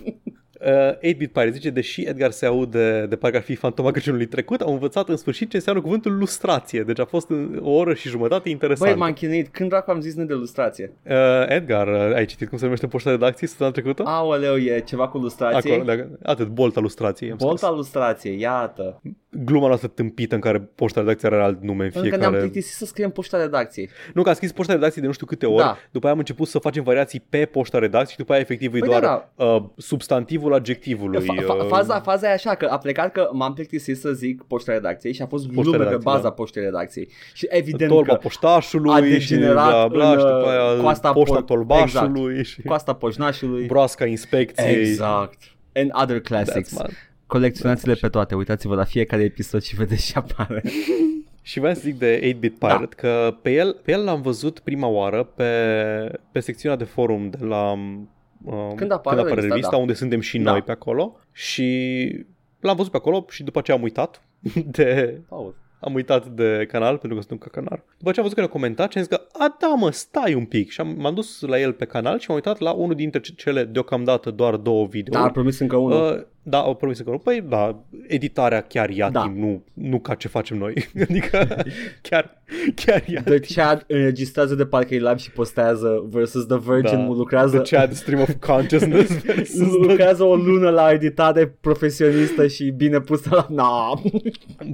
Uh, 0.61 1.13
8-Bit 1.13 1.31
Pirate 1.31 1.49
zice, 1.51 1.69
deși 1.69 2.01
Edgar 2.01 2.31
se 2.31 2.45
aude 2.45 3.05
de 3.09 3.15
parcă 3.15 3.37
ar 3.37 3.43
fi 3.43 3.55
fantoma 3.55 3.91
Crăciunului 3.91 4.25
trecut, 4.25 4.61
am 4.61 4.71
învățat 4.71 5.09
în 5.09 5.15
sfârșit 5.17 5.49
ce 5.49 5.55
înseamnă 5.55 5.81
cuvântul 5.81 6.17
lustrație. 6.17 6.83
Deci 6.83 6.99
a 6.99 7.05
fost 7.05 7.29
în 7.29 7.59
o 7.63 7.69
oră 7.71 7.93
și 7.93 8.09
jumătate 8.09 8.49
interesant. 8.49 8.89
Băi, 8.91 8.99
m-am 8.99 9.13
chinuit. 9.13 9.47
Când 9.47 9.69
dracu 9.69 9.91
am 9.91 10.01
zis 10.01 10.15
nu 10.15 10.23
de 10.25 10.33
lustrație? 10.33 10.91
uh, 11.05 11.13
Edgar, 11.47 11.87
uh, 11.87 12.15
ai 12.15 12.25
citit 12.25 12.49
cum 12.49 12.57
se 12.57 12.63
numește 12.63 12.87
poșta 12.87 13.09
redacției 13.09 13.49
săptămâna 13.49 13.75
trecută? 13.75 14.03
Aoleu, 14.05 14.57
e 14.57 14.79
ceva 14.79 15.07
cu 15.07 15.17
lustrație? 15.17 15.71
Acolo, 15.71 15.85
dacă, 15.85 16.09
atât, 16.23 16.47
bolta 16.47 16.79
lustrației. 16.79 17.31
am 17.31 17.37
Bolta 17.39 17.65
scris. 17.65 17.77
lustrație, 17.77 18.31
iată. 18.31 19.01
Gluma 19.31 19.67
noastră 19.67 19.87
tâmpită 19.87 20.35
în 20.35 20.41
care 20.41 20.59
poșta 20.75 20.99
redacției 20.99 21.31
are 21.31 21.41
alt 21.41 21.61
nume 21.61 21.83
în 21.85 21.91
Pentru 21.91 22.09
că 22.09 22.17
ne-am 22.17 22.31
fiecare... 22.31 22.49
plictisit 22.49 22.77
să 22.77 22.85
scriem 22.85 23.09
poșta 23.09 23.37
redacției. 23.37 23.89
Nu, 24.13 24.21
că 24.23 24.29
am 24.29 24.35
scris 24.35 24.51
poșta 24.51 24.73
redacției 24.73 25.01
de 25.01 25.07
nu 25.07 25.13
știu 25.13 25.25
câte 25.25 25.45
ori, 25.45 25.57
Da. 25.63 25.77
după 25.91 26.05
aia 26.05 26.13
am 26.13 26.19
început 26.19 26.47
să 26.47 26.59
facem 26.59 26.83
variații 26.83 27.25
pe 27.29 27.45
poșta 27.45 27.79
redacției 27.79 28.11
și 28.11 28.17
după 28.17 28.31
aia 28.31 28.41
efectiv 28.41 28.73
e 28.75 28.79
Păi 28.79 28.87
doar 28.87 29.01
da, 29.01 29.29
uh, 29.45 29.63
substantivul 29.77 30.53
adjectivului. 30.53 31.21
Fa- 31.21 31.43
fa- 31.43 31.59
uh, 31.61 31.65
faza, 31.67 31.99
faza 31.99 32.27
e 32.29 32.31
așa 32.31 32.55
că 32.55 32.65
a 32.65 32.77
plecat 32.77 33.11
că 33.11 33.29
m-am 33.31 33.53
plictisit 33.53 33.97
să 33.97 34.11
zic 34.11 34.43
poșta 34.43 34.71
redacției 34.71 35.13
și 35.13 35.21
a 35.21 35.25
fost 35.27 35.45
Poșta 35.45 35.61
glume 35.61 35.77
pe 35.77 35.83
redacției, 35.83 36.13
baza 36.13 36.23
da. 36.23 36.31
poștei 36.31 36.63
redacției. 36.63 37.09
Și 37.33 37.45
evident 37.49 37.91
Tolba 37.91 38.13
că 38.13 38.19
poștașului 38.21 38.91
a 38.93 38.95
și 39.03 39.09
degenerat 39.11 39.69
bla 39.69 39.87
bla 39.87 40.11
în, 40.11 40.17
și 40.19 40.25
după 40.25 40.47
aia 40.49 40.63
uh, 40.75 40.79
coasta 40.81 41.11
poșta 41.11 41.41
po- 41.41 41.45
tolbașului 41.45 42.43
și 42.43 42.61
coasta 42.61 42.93
poșnașului. 42.93 43.65
broasca 43.65 44.05
inspecției. 44.05 44.75
Exact. 44.79 45.37
And 45.75 45.91
other 46.01 46.19
classics. 46.19 46.69
That's 46.69 46.77
mad. 46.77 46.91
Colecționați-le 47.29 47.93
pe 47.93 48.07
toate, 48.09 48.35
uitați-vă 48.35 48.75
la 48.75 48.83
fiecare 48.83 49.23
episod 49.23 49.61
și 49.61 49.75
vedeți 49.75 50.05
ce 50.11 50.17
apare. 50.17 50.63
Și 51.41 51.59
vreau 51.59 51.73
să 51.73 51.81
zic 51.83 51.97
de 51.97 52.19
8-Bit 52.35 52.57
Pirate 52.59 52.79
da. 52.79 52.85
că 52.95 53.35
pe 53.41 53.51
el, 53.53 53.73
pe 53.83 53.91
el 53.91 54.03
l-am 54.03 54.21
văzut 54.21 54.59
prima 54.59 54.87
oară 54.87 55.23
pe, 55.23 55.43
pe 56.31 56.39
secțiunea 56.39 56.77
de 56.77 56.83
forum 56.83 57.29
de 57.29 57.45
la 57.45 57.71
uh, 57.71 58.71
Când 58.75 58.91
apare 58.91 59.15
când 59.15 59.19
apare 59.19 59.33
revista, 59.33 59.47
revista, 59.47 59.71
da. 59.71 59.77
unde 59.77 59.93
suntem 59.93 60.19
și 60.19 60.37
Da. 60.39 60.51
noi 60.51 60.61
pe 60.61 60.71
acolo 60.71 61.19
și 61.31 61.65
l-am 62.59 62.75
văzut 62.75 62.91
pe 62.91 62.97
acolo 62.97 63.25
și 63.29 63.43
după 63.43 63.59
aceea 63.59 63.77
am 63.77 63.83
uitat 63.83 64.21
de 64.77 65.21
Paul. 65.29 65.55
am 65.79 65.93
uitat 65.93 66.27
de 66.27 66.65
canal 66.71 66.97
pentru 66.97 67.17
că 67.19 67.23
sunt 67.27 67.41
un 67.41 67.49
cacanar. 67.49 67.83
După 67.97 68.11
ce 68.11 68.17
am 68.19 68.23
văzut 68.23 68.33
că 68.33 68.39
ne-a 68.39 68.49
comentat 68.49 68.91
și 68.91 68.97
am 68.97 69.03
zis 69.03 69.15
că, 69.17 69.21
a, 69.31 69.55
da 69.59 69.67
mă, 69.67 69.91
stai 69.91 70.33
un 70.33 70.45
pic. 70.45 70.69
Și 70.69 70.81
am, 70.81 70.95
m-am 70.97 71.13
dus 71.13 71.41
la 71.41 71.59
el 71.59 71.73
pe 71.73 71.85
canal 71.85 72.19
și 72.19 72.25
m-am 72.27 72.37
uitat 72.37 72.59
la 72.59 72.71
unul 72.71 72.95
dintre 72.95 73.19
ce- 73.19 73.33
cele 73.35 73.63
deocamdată 73.63 74.31
doar 74.31 74.55
două 74.55 74.85
video. 74.85 75.13
Da, 75.13 75.23
a 75.23 75.31
promis 75.31 75.59
încă 75.59 75.75
unul. 75.75 76.15
Uh, 76.17 76.23
da, 76.49 76.57
au 76.57 76.75
promis 76.75 76.99
că 76.99 77.09
nu. 77.09 77.17
Păi, 77.17 77.43
da, 77.49 77.83
editarea 78.07 78.61
chiar 78.61 78.89
ia 78.89 79.09
Da. 79.09 79.21
timp, 79.21 79.37
nu, 79.37 79.63
nu 79.73 79.99
ca 79.99 80.13
ce 80.13 80.27
facem 80.27 80.57
noi. 80.57 80.73
adică, 81.09 81.47
chiar, 82.01 82.41
chiar 82.75 83.03
ia 83.07 83.21
The 83.23 83.39
Chad 83.39 83.83
înregistrează 83.87 84.55
de 84.55 84.65
parcă 84.65 84.93
e 84.95 84.97
live 84.97 85.15
și 85.17 85.31
postează 85.31 86.07
versus 86.09 86.45
The 86.45 86.57
Virgin 86.57 86.97
Da. 86.97 87.05
lucrează 87.05 87.59
The 87.59 87.75
Chad 87.75 87.93
Stream 87.93 88.21
of 88.21 88.31
Consciousness 88.39 89.11
versus 89.25 89.67
the, 89.67 89.87
lucrează 89.87 90.23
o 90.23 90.35
lună 90.35 90.69
la 90.69 90.91
editare 90.91 91.57
profesionistă 91.61 92.47
și 92.47 92.69
bine 92.69 92.99
pusă 92.99 93.29
la... 93.31 93.47
Na. 93.49 94.01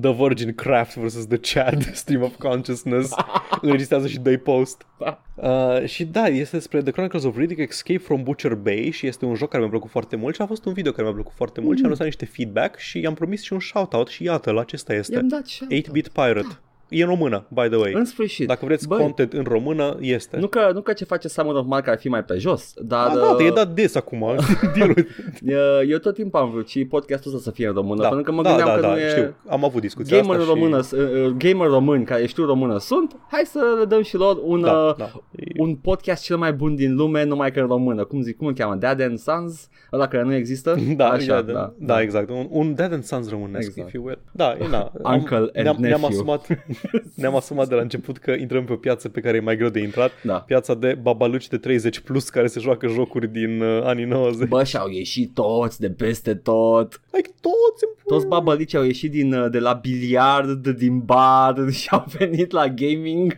the 0.01 0.13
Virgin 0.13 0.53
Craft 0.53 0.97
versus 0.97 1.26
The 1.26 1.38
Chad 1.53 1.84
Stream 1.93 2.21
of 2.21 2.36
Consciousness. 2.38 3.13
Înregistrează 3.61 4.07
și 4.07 4.19
dă 4.19 4.38
post. 4.38 4.86
Da. 4.99 5.19
Uh, 5.36 5.86
și 5.86 6.05
da, 6.05 6.26
este 6.28 6.55
despre 6.55 6.82
The 6.82 6.91
Chronicles 6.91 7.23
of 7.23 7.38
Riddick 7.38 7.59
Escape 7.69 7.99
from 7.99 8.23
Butcher 8.23 8.53
Bay 8.55 8.89
și 8.93 9.07
este 9.07 9.26
un 9.26 9.36
joc 9.36 9.49
care 9.49 9.61
mi-a 9.61 9.69
plăcut 9.71 9.89
foarte 9.89 10.15
mult 10.15 10.36
și 10.36 10.41
a 10.41 10.45
fost 10.45 10.65
un 10.65 10.73
video 10.73 10.91
care 10.91 11.03
mi-a 11.03 11.13
plăcut 11.13 11.34
foarte 11.36 11.61
mult 11.61 11.64
și 11.74 11.84
am 11.84 11.89
lăsat 11.89 12.05
niște 12.05 12.26
feedback 12.26 12.78
și 12.78 12.99
i-am 12.99 13.13
promis 13.13 13.41
și 13.41 13.53
un 13.53 13.59
shoutout 13.59 14.07
și 14.07 14.24
iată, 14.24 14.51
la 14.51 14.61
acesta 14.61 14.93
este. 14.93 15.16
I-am 15.16 15.28
dat 15.28 15.47
și 15.47 15.66
8-Bit 15.66 16.11
Pirate. 16.13 16.59
E 16.89 17.01
în 17.03 17.09
română, 17.09 17.45
by 17.49 17.67
the 17.67 17.75
way. 17.75 17.91
În 17.93 18.05
sfârșit. 18.05 18.47
Dacă 18.47 18.65
vreți 18.65 18.88
Băi, 18.88 18.99
content 18.99 19.33
în 19.33 19.43
română, 19.43 19.97
este. 19.99 20.38
Nu 20.38 20.47
că, 20.47 20.69
nu 20.73 20.81
că 20.81 20.93
ce 20.93 21.05
face 21.05 21.27
Summer 21.27 21.55
of 21.55 21.65
Mark 21.67 21.88
ar 21.88 21.97
fi 21.97 22.07
mai 22.07 22.23
pe 22.23 22.38
jos, 22.38 22.73
dar... 22.75 23.07
A, 23.07 23.15
da, 23.15 23.36
uh, 23.39 23.45
e 23.45 23.49
dat 23.49 23.73
des 23.73 23.95
acum. 23.95 24.25
Dealul. 24.75 25.07
eu, 25.45 25.88
eu 25.88 25.97
tot 25.97 26.13
timpul 26.13 26.39
am 26.39 26.49
vrut 26.49 26.67
și 26.67 26.86
podcastul 26.86 27.31
ăsta 27.36 27.43
să 27.49 27.55
fie 27.55 27.67
în 27.67 27.73
română, 27.73 28.01
da, 28.01 28.07
pentru 28.07 28.25
că 28.25 28.31
mă 28.31 28.41
da, 28.41 28.49
gândeam 28.49 28.67
da, 28.69 28.75
că 28.75 28.81
da, 28.81 28.88
nu 28.93 28.99
e... 28.99 29.09
știu. 29.09 29.36
Am 29.47 29.63
avut 29.63 29.81
discuția 29.81 30.19
Gamer 30.19 30.39
asta 30.39 30.53
română, 30.53 30.81
și... 30.81 30.93
uh, 30.93 31.27
gamer 31.38 31.67
români 31.67 32.05
care 32.05 32.25
știu 32.25 32.45
română 32.45 32.77
sunt, 32.77 33.15
hai 33.31 33.41
să 33.45 33.59
le 33.79 33.86
dăm 33.86 34.01
și 34.01 34.15
lor 34.15 34.38
un, 34.43 34.61
Da, 34.61 34.71
uh, 34.71 34.95
da. 34.97 35.11
E- 35.36 35.61
un 35.61 35.75
podcast 35.75 36.23
cel 36.23 36.38
mai 36.38 36.53
bun 36.53 36.75
din 36.75 36.95
lume, 36.95 37.23
numai 37.23 37.51
că 37.51 37.59
în 37.59 37.67
română. 37.67 38.03
Cum 38.03 38.21
zic, 38.21 38.38
cum 38.38 38.47
îl 38.47 38.53
cheamă? 38.53 38.75
Dad 38.75 39.01
and 39.01 39.19
Sons? 39.19 39.69
Ăla 39.93 40.07
care 40.07 40.23
nu 40.23 40.33
există? 40.33 40.75
Da, 40.95 41.09
Așa, 41.09 41.41
da, 41.41 41.51
da, 41.53 41.73
da, 41.77 42.01
exact. 42.01 42.29
Un, 42.29 42.47
un 42.49 42.75
Dad 42.75 42.93
and 42.93 43.03
Sons 43.03 43.29
românesc, 43.29 43.67
Exact. 43.67 43.88
if 43.88 43.93
you 43.93 44.05
will. 44.05 44.19
Da, 44.31 44.55
e, 44.59 44.67
na, 44.67 44.91
am, 45.03 45.13
Uncle 45.13 45.38
and 45.38 45.49
ne-am, 45.53 45.75
ne-am, 45.79 46.01
nephew. 46.01 46.07
asumat, 46.07 46.47
ne-am 47.15 47.36
asumat 47.36 47.67
de 47.67 47.76
la 47.76 47.82
început 47.82 48.17
că 48.17 48.32
intrăm 48.32 48.65
pe 48.65 48.73
o 48.73 48.76
piață 48.76 49.09
pe 49.09 49.19
care 49.19 49.38
e 49.38 49.39
mai 49.39 49.57
greu 49.57 49.69
de 49.69 49.80
intrat. 49.80 50.11
Da. 50.23 50.34
Piața 50.34 50.73
de 50.73 50.97
babaluci 51.01 51.47
de 51.47 51.57
30 51.57 51.99
plus 51.99 52.30
care 52.30 52.47
se 52.47 52.59
joacă 52.59 52.88
jocuri 52.88 53.32
din 53.32 53.61
uh, 53.61 53.84
anii 53.84 54.05
90. 54.05 54.47
Bă, 54.47 54.63
și-au 54.63 54.89
ieșit 54.89 55.34
toți 55.34 55.80
de 55.80 55.89
peste 55.89 56.36
tot. 56.36 57.01
like, 57.11 57.30
toți 57.41 57.84
în 57.84 57.89
pula 58.03 58.15
Toți 58.15 58.28
babălici 58.28 58.76
au 58.76 58.84
ieșit 58.84 59.11
din, 59.11 59.34
uh, 59.34 59.51
de 59.51 59.59
la 59.59 59.73
biliard, 59.73 60.67
din 60.67 60.99
bar 60.99 61.55
și 61.80 61.88
au 61.91 62.05
venit 62.17 62.51
la 62.51 62.67
gaming. 62.67 63.34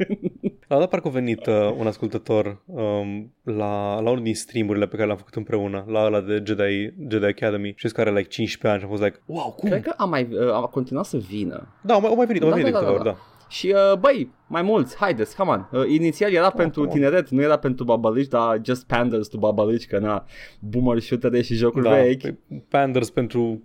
La 0.68 0.78
dat 0.78 0.90
parcă 0.90 1.08
a 1.08 1.12
venit 1.12 1.46
uh, 1.46 1.54
un 1.78 1.88
ascultător 1.88 2.62
um, 2.66 3.34
la, 3.44 4.00
la 4.00 4.10
unul 4.10 4.24
din 4.24 4.36
streamurile 4.36 4.86
pe 4.88 4.94
care 4.96 5.06
le-am 5.06 5.18
făcut 5.18 5.36
împreună, 5.36 5.86
la 5.88 6.06
ăla 6.06 6.22
de 6.22 6.44
Jedi, 6.46 6.94
Jedi 7.10 7.26
Academy. 7.26 7.74
Și 7.76 7.88
care 7.88 8.10
are 8.10 8.18
like 8.18 8.30
15 8.32 8.68
ani 8.68 8.80
și 8.80 8.84
am 8.86 8.90
fost 8.92 9.04
like, 9.04 9.20
wow, 9.26 9.54
cum? 9.58 9.70
Cred 9.70 9.82
că 9.84 9.94
a 9.98 10.06
mai 10.06 10.28
uh, 10.32 10.54
a 10.54 10.62
continuat 10.62 11.06
să 11.06 11.18
vină. 11.18 11.68
Da, 11.82 11.94
au 11.94 12.00
mai, 12.02 12.10
au 12.10 12.16
mai 12.16 12.26
venit, 12.26 12.42
au 12.42 12.50
mai 12.50 12.58
Da, 12.62 12.64
venit 12.66 12.80
da, 12.80 12.86
de 12.86 12.86
da, 12.86 12.92
câteva 12.98 13.04
da, 13.04 13.20
ori, 13.20 13.20
da. 13.20 13.34
Și 13.50 13.74
uh, 13.92 13.98
băi, 14.00 14.32
mai 14.48 14.62
mulți, 14.62 14.96
haideți, 14.98 15.36
come 15.36 15.50
on. 15.52 15.70
Uh, 15.82 15.90
inițial 15.90 16.32
era 16.32 16.50
pentru 16.50 16.80
come 16.82 16.92
on. 16.94 17.00
tineret, 17.00 17.30
nu 17.30 17.42
era 17.42 17.58
pentru 17.58 17.84
babalici, 17.84 18.28
dar 18.28 18.60
just 18.66 18.86
panders 18.86 19.28
to 19.28 19.38
babalici, 19.38 19.88
că 19.88 20.00
na, 20.00 20.26
boomer 20.60 21.00
shooter 21.00 21.44
și 21.44 21.54
jocuri 21.54 21.84
Da, 21.84 21.90
vechi. 21.96 22.22
pe- 22.22 22.38
Panders 22.70 23.10
pentru 23.10 23.62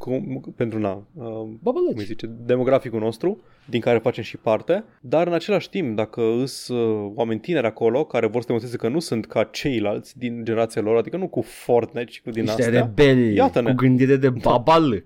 cum, 0.00 0.52
pentru 0.56 0.78
na, 0.78 0.90
uh, 1.14 1.24
cum 1.24 1.48
îi 1.50 1.58
Babalici. 1.62 2.06
zice, 2.06 2.26
demograficul 2.26 3.00
nostru, 3.00 3.40
din 3.64 3.80
care 3.80 3.98
facem 3.98 4.22
și 4.22 4.36
parte, 4.36 4.84
dar 5.00 5.26
în 5.26 5.32
același 5.32 5.70
timp, 5.70 5.96
dacă 5.96 6.22
îs 6.42 6.68
uh, 6.68 7.12
oameni 7.14 7.40
tineri 7.40 7.66
acolo 7.66 8.04
care 8.04 8.26
vor 8.26 8.40
să 8.40 8.46
demonstreze 8.46 8.76
că 8.76 8.88
nu 8.88 8.98
sunt 8.98 9.26
ca 9.26 9.44
ceilalți 9.44 10.18
din 10.18 10.44
generația 10.44 10.82
lor, 10.82 10.96
adică 10.96 11.16
nu 11.16 11.28
cu 11.28 11.40
Fortnite 11.40 12.10
și 12.10 12.22
cu 12.22 12.30
din 12.30 12.42
Niște 12.42 12.62
astea, 12.62 12.80
rebeli 12.80 13.34
Iată-ne. 13.34 13.68
cu 13.68 13.74
gândire 13.74 14.16
de 14.16 14.30
babal. 14.30 14.84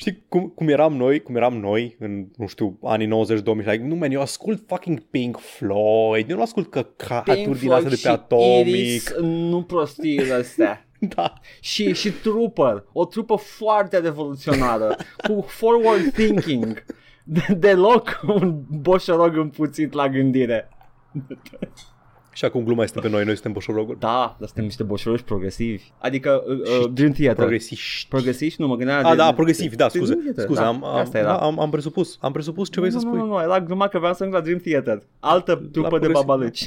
Știi 0.00 0.24
cum, 0.28 0.52
cum 0.54 0.68
eram 0.68 0.96
noi, 0.96 1.20
cum 1.20 1.36
eram 1.36 1.56
noi 1.56 1.96
în, 1.98 2.26
nu 2.36 2.46
știu, 2.46 2.78
anii 2.82 3.06
90-2000, 3.06 3.10
like, 3.44 3.84
nu, 3.86 3.94
man, 3.94 4.10
eu 4.10 4.20
ascult 4.20 4.62
fucking 4.66 5.00
Pink 5.00 5.38
Floyd, 5.38 6.30
eu 6.30 6.36
nu 6.36 6.42
ascult 6.42 6.70
căcaturi 6.70 7.58
din 7.58 7.70
astea 7.70 7.90
de 7.90 7.98
pe 8.02 8.08
Atomic. 8.08 8.66
Iris, 8.66 9.14
nu 9.20 9.62
prostiile 9.62 10.32
astea. 10.32 10.87
Da. 11.14 11.32
și, 11.60 11.94
și 11.94 12.10
Trooper, 12.10 12.84
o 12.92 13.04
trupă 13.04 13.34
foarte 13.36 13.98
revoluționară, 13.98 14.96
cu 15.28 15.44
forward 15.48 16.12
thinking. 16.12 16.84
De- 17.24 17.54
deloc 17.58 18.20
un 18.26 18.60
boșorog 18.80 19.36
împuțit 19.36 19.92
la 19.92 20.08
gândire. 20.08 20.68
Și 22.32 22.44
acum 22.44 22.64
gluma 22.64 22.82
este 22.82 23.00
pe 23.00 23.08
noi, 23.08 23.24
noi 23.24 23.32
suntem 23.34 23.52
boșoroguri. 23.52 23.98
Da, 23.98 24.36
dar 24.38 24.46
suntem 24.46 24.64
niște 24.64 24.82
boșoroși 24.82 25.24
progresivi. 25.24 25.82
Adică 25.98 26.42
uh, 26.46 26.80
uh, 26.82 26.90
Dream 26.92 27.12
Theater. 27.12 27.36
Progresiști. 27.36 28.08
Progresivi? 28.08 28.54
Nu 28.58 28.66
mă 28.66 28.76
gândeam. 28.76 29.06
A, 29.06 29.10
de- 29.10 29.16
da, 29.16 29.32
progresiv, 29.32 29.74
da, 29.74 29.86
Dream 29.86 30.04
scuze. 30.04 30.20
Theater, 30.22 30.44
Scuze, 30.44 30.60
da, 30.60 30.66
am, 30.66 30.84
am, 30.84 30.96
asta 30.96 31.18
era. 31.18 31.26
da, 31.28 31.36
am, 31.36 31.60
am 31.60 31.70
presupus, 31.70 32.18
am 32.20 32.32
presupus 32.32 32.70
ce 32.70 32.80
vrei 32.80 32.92
să 32.92 32.98
nu, 32.98 33.02
spui. 33.02 33.18
Nu, 33.18 33.24
nu, 33.24 33.32
nu, 33.32 33.40
era 33.40 33.60
gluma 33.60 33.88
că 33.88 33.98
vreau 33.98 34.12
să 34.14 34.22
ajung 34.22 34.36
la 34.36 34.42
Dream 34.44 34.58
Theater. 34.58 35.02
Altă 35.20 35.54
trupă 35.54 35.70
de 35.72 35.78
progresiv, 35.88 36.12
babaluci. 36.26 36.66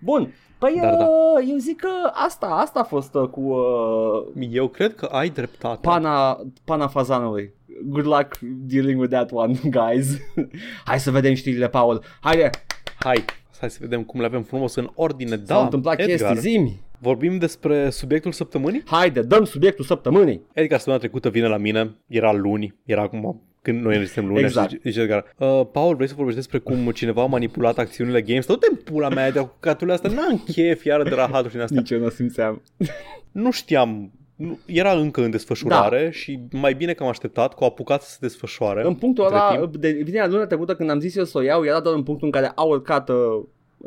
Bun. 0.00 0.34
Păi 0.66 0.78
Dar 0.80 0.94
da. 0.94 1.04
uh, 1.04 1.46
eu 1.50 1.56
zic 1.56 1.80
că 1.80 1.88
asta, 2.12 2.46
asta 2.46 2.80
a 2.80 2.84
fost 2.84 3.14
uh, 3.14 3.28
cu 3.28 3.40
uh, 3.40 4.46
Eu 4.50 4.68
cred 4.68 4.94
că 4.94 5.04
ai 5.04 5.28
dreptate. 5.28 5.78
pana, 5.82 6.40
pana 6.64 6.88
fazanului. 6.88 7.52
Good 7.84 8.06
luck 8.06 8.38
dealing 8.42 9.00
with 9.00 9.12
that 9.12 9.30
one, 9.32 9.58
guys. 9.70 10.06
Hai 10.84 11.00
să 11.00 11.10
vedem 11.10 11.34
știrile, 11.34 11.68
Paul. 11.68 12.02
Haide, 12.20 12.50
Hai, 12.98 13.24
hai 13.60 13.70
să 13.70 13.78
vedem 13.80 14.02
cum 14.04 14.20
le 14.20 14.26
avem 14.26 14.42
frumos 14.42 14.74
în 14.74 14.90
ordine. 14.94 15.36
s-au 15.44 15.58
Da, 15.58 15.62
întâmplat 15.64 15.98
Edgar, 16.00 16.16
chestii, 16.32 16.50
zimi. 16.50 16.80
vorbim 16.98 17.38
despre 17.38 17.90
subiectul 17.90 18.32
săptămânii? 18.32 18.82
Haide, 18.86 19.22
dăm 19.22 19.44
subiectul 19.44 19.84
săptămânii. 19.84 20.42
Edgar 20.52 20.76
săptămâna 20.78 21.02
trecută 21.02 21.28
vine 21.28 21.46
la 21.48 21.56
mine, 21.56 21.96
era 22.06 22.32
luni, 22.32 22.74
era 22.84 23.02
acum 23.02 23.42
când 23.66 23.82
noi 23.82 23.92
înregistrăm 23.92 24.26
luni 24.26 24.40
Exact. 24.40 24.70
și 24.70 24.78
zice 24.82 25.00
Edgar, 25.00 25.34
uh, 25.38 25.60
Paul, 25.72 25.94
vrei 25.94 26.08
să 26.08 26.14
vorbești 26.14 26.38
despre 26.40 26.58
cum 26.58 26.90
cineva 26.90 27.22
a 27.22 27.26
manipulat 27.26 27.78
acțiunile 27.78 28.22
GameStop? 28.22 28.60
Du-te 28.60 28.72
în 28.72 28.92
pula 28.92 29.08
mea 29.08 29.30
de 29.30 29.38
cu 29.38 29.56
caturile 29.60 29.94
astea, 29.94 30.10
n-am 30.10 30.44
chef 30.52 30.84
iară 30.84 31.02
de 31.02 31.14
rahaturi 31.14 31.48
și 31.48 31.52
din 31.54 31.60
astea. 31.60 31.80
Nici 31.80 31.90
eu 31.90 31.98
nu 31.98 32.08
simțeam. 32.08 32.62
Nu 33.32 33.50
știam, 33.50 34.10
nu, 34.36 34.58
era 34.66 34.92
încă 34.92 35.24
în 35.24 35.30
desfășurare 35.30 36.04
da. 36.04 36.10
și 36.10 36.40
mai 36.52 36.74
bine 36.74 36.92
că 36.92 37.02
am 37.02 37.08
așteptat, 37.08 37.54
că 37.54 37.56
au 37.60 37.66
apucat 37.68 38.02
să 38.02 38.10
se 38.10 38.18
desfășoare. 38.20 38.86
În 38.86 38.94
punctul 38.94 39.24
între 39.24 39.38
ăla, 39.38 39.56
timp. 39.56 39.76
de 39.76 39.90
vinerea 39.90 40.26
luna 40.26 40.46
trecută 40.46 40.74
când 40.74 40.90
am 40.90 41.00
zis 41.00 41.16
eu 41.16 41.24
să 41.24 41.38
o 41.38 41.42
iau, 41.42 41.64
era 41.64 41.80
doar 41.80 41.94
în 41.94 42.02
punctul 42.02 42.26
în 42.26 42.32
care 42.32 42.52
a 42.54 42.62
urcat 42.62 43.08
uh, 43.08 43.16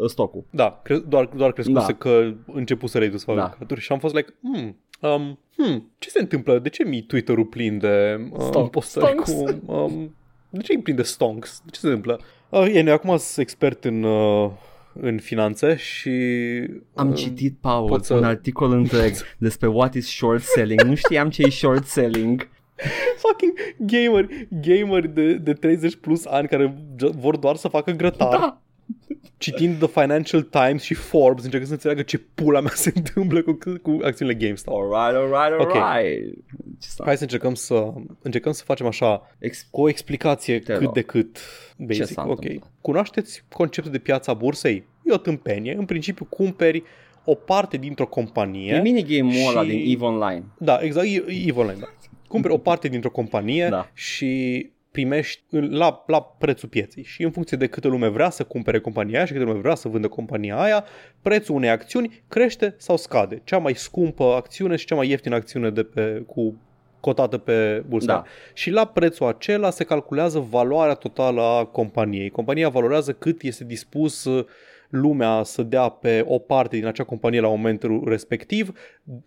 stocul. 0.08 0.44
Da, 0.50 0.80
cre- 0.84 1.04
doar, 1.08 1.30
doar 1.36 1.52
crescuse 1.54 1.92
Da. 1.92 1.98
că 1.98 2.32
început 2.46 2.90
să 2.90 2.98
redus 2.98 3.24
facă 3.24 3.56
Da. 3.60 3.66
da. 3.68 3.76
și 3.76 3.92
am 3.92 4.00
fost 4.00 4.16
like, 4.16 4.34
hmm, 4.42 4.78
um, 5.00 5.40
hmm, 5.58 5.92
ce 5.98 6.10
se 6.10 6.20
întâmplă? 6.20 6.60
De 6.60 6.70
ce 6.70 6.84
mi 6.84 7.02
Twitter-ul 7.02 7.46
plin 7.46 7.78
de 7.78 8.16
um, 8.32 8.40
Stonk. 8.40 8.72
postări 8.72 9.06
Stonks. 9.06 9.32
cu... 9.32 9.72
Um, 9.74 10.16
de 10.50 10.60
ce 10.62 10.74
e 10.74 10.80
plin 10.80 10.96
de 10.96 11.04
stonks? 11.04 11.62
De 11.66 11.70
ce 11.72 11.80
se 11.80 11.86
întâmplă? 11.88 12.20
Uh, 12.50 12.74
e, 12.76 12.82
noi 12.82 12.94
acum 12.94 13.18
sunt 13.18 13.38
expert 13.38 13.84
în, 13.86 14.04
uh, 14.04 14.50
în 14.94 15.20
finanțe 15.20 15.76
și... 15.76 16.12
Am 16.96 17.10
uh, 17.10 17.16
citit, 17.16 17.58
Paul, 17.62 17.88
pot 17.88 18.06
să- 18.06 18.14
un 18.14 18.24
articol 18.24 18.72
întreg 18.72 19.14
despre 19.38 19.68
what 19.68 19.94
is 19.94 20.08
short 20.08 20.42
selling. 20.44 20.82
Nu 20.82 20.96
știam 20.96 21.30
ce 21.30 21.42
e 21.42 21.50
short 21.50 21.86
selling. 21.86 22.50
Fucking 23.18 23.54
gamer, 23.78 24.28
gamer 24.62 25.08
de, 25.08 25.34
de 25.34 25.54
30 25.54 25.96
plus 25.96 26.26
ani 26.26 26.48
care 26.48 26.78
ge- 26.96 27.10
vor 27.18 27.38
doar 27.38 27.56
să 27.56 27.68
facă 27.68 27.92
grătar. 27.92 28.30
Da. 28.40 28.62
Citind 29.38 29.78
The 29.78 29.88
Financial 29.88 30.42
Times 30.42 30.82
și 30.82 30.94
Forbes, 30.94 31.44
încercând 31.44 31.68
să 31.68 31.74
înțeleagă 31.74 32.02
ce 32.02 32.18
pula 32.18 32.60
mea 32.62 32.72
se 32.86 32.92
întâmplă 32.96 33.42
cu, 33.42 33.58
cu 33.82 34.00
acțiunile 34.04 34.38
GameStop. 34.38 34.74
Alright, 34.94 35.34
alright, 35.34 35.60
Ok. 35.68 35.76
alright. 35.76 36.36
Ce 36.80 36.88
s-a... 36.90 37.04
Hai 37.06 37.18
să 37.18 37.24
încercăm 37.24 37.54
să 37.54 37.94
încercăm 38.22 38.52
să 38.52 38.64
facem 38.64 38.86
așa 38.86 39.36
Ex- 39.40 39.68
cu 39.72 39.82
o 39.82 39.90
explicație 39.90 40.60
Te 40.60 40.74
cât 40.74 40.82
rog. 40.84 40.94
de 40.94 41.02
cât 41.02 41.40
basic. 41.78 42.06
s-a 42.06 42.22
ok. 42.28 42.30
întâmplat? 42.44 42.72
Cunoașteți 42.82 43.44
conceptul 43.54 43.92
de 43.92 43.98
piața 44.00 44.34
bursei? 44.34 44.88
E 45.06 45.12
o 45.14 45.18
tâmpenie. 45.18 45.76
În 45.78 45.86
principiu 45.86 46.26
cumperi 46.26 46.84
o 47.26 47.36
parte 47.36 47.78
dintr-o 47.78 48.08
companie. 48.08 48.74
E 48.74 48.82
minigame-ul 48.82 49.50
ăla 49.50 49.64
Și- 49.64 49.70
din 49.70 49.92
EVE 49.96 50.06
Online. 50.06 50.44
Da, 50.58 50.80
exact, 50.82 51.06
e, 51.08 51.10
e 51.28 51.48
EVE 51.48 51.60
Online, 51.60 51.80
da. 51.80 51.88
Cumperi 52.28 52.54
o 52.54 52.58
parte 52.58 52.88
dintr-o 52.88 53.10
companie 53.12 53.68
Da. 53.70 53.90
și 53.94 54.70
primești 54.92 55.44
în- 55.50 55.76
la, 55.78 56.04
la 56.08 56.22
prețul 56.22 56.70
pieței 56.70 57.04
și 57.04 57.24
în 57.24 57.32
funcție 57.32 57.58
de 57.58 57.68
câtă 57.68 57.88
lume 57.88 58.08
vrea 58.08 58.30
să 58.30 58.44
cumpere 58.44 58.80
compania 58.80 59.18
aia 59.18 59.26
și 59.26 59.34
câtă 59.34 59.46
lume 59.46 59.60
vrea 59.60 59.76
să 59.76 59.88
vândă 59.88 60.08
compania 60.08 60.60
aia, 60.60 60.86
prețul 61.22 61.56
unei 61.56 61.70
acțiuni 61.70 62.24
crește 62.28 62.76
sau 62.78 62.98
scade. 62.98 63.42
Cea 63.44 63.58
mai 63.58 63.74
scumpă 63.74 64.24
acțiune 64.24 64.76
și 64.76 64.86
cea 64.86 64.96
mai 64.96 65.10
ieftină 65.10 65.36
acțiune 65.36 65.70
de 65.70 65.84
pe, 65.84 66.24
cu 66.28 66.56
cotată 67.00 67.38
pe 67.38 67.84
bursă. 67.88 68.08
Da. 68.08 68.24
Și 68.54 68.70
la 68.70 68.86
prețul 68.86 69.28
acela 69.28 69.70
se 69.70 69.84
calculează 69.84 70.40
valoarea 70.40 70.94
totală 70.94 71.42
a 71.42 71.66
companiei. 71.66 72.30
Compania 72.30 72.70
valorează 72.70 73.14
cât 73.14 73.42
este 73.42 73.64
dispus 73.64 74.24
uh, 74.24 74.46
lumea 74.90 75.44
să 75.44 75.64
dea 75.64 75.90
pe 75.90 76.24
o 76.28 76.38
parte 76.38 76.76
din 76.76 76.86
acea 76.86 77.04
companie 77.04 77.40
la 77.40 77.48
momentul 77.48 78.04
respectiv, 78.06 78.72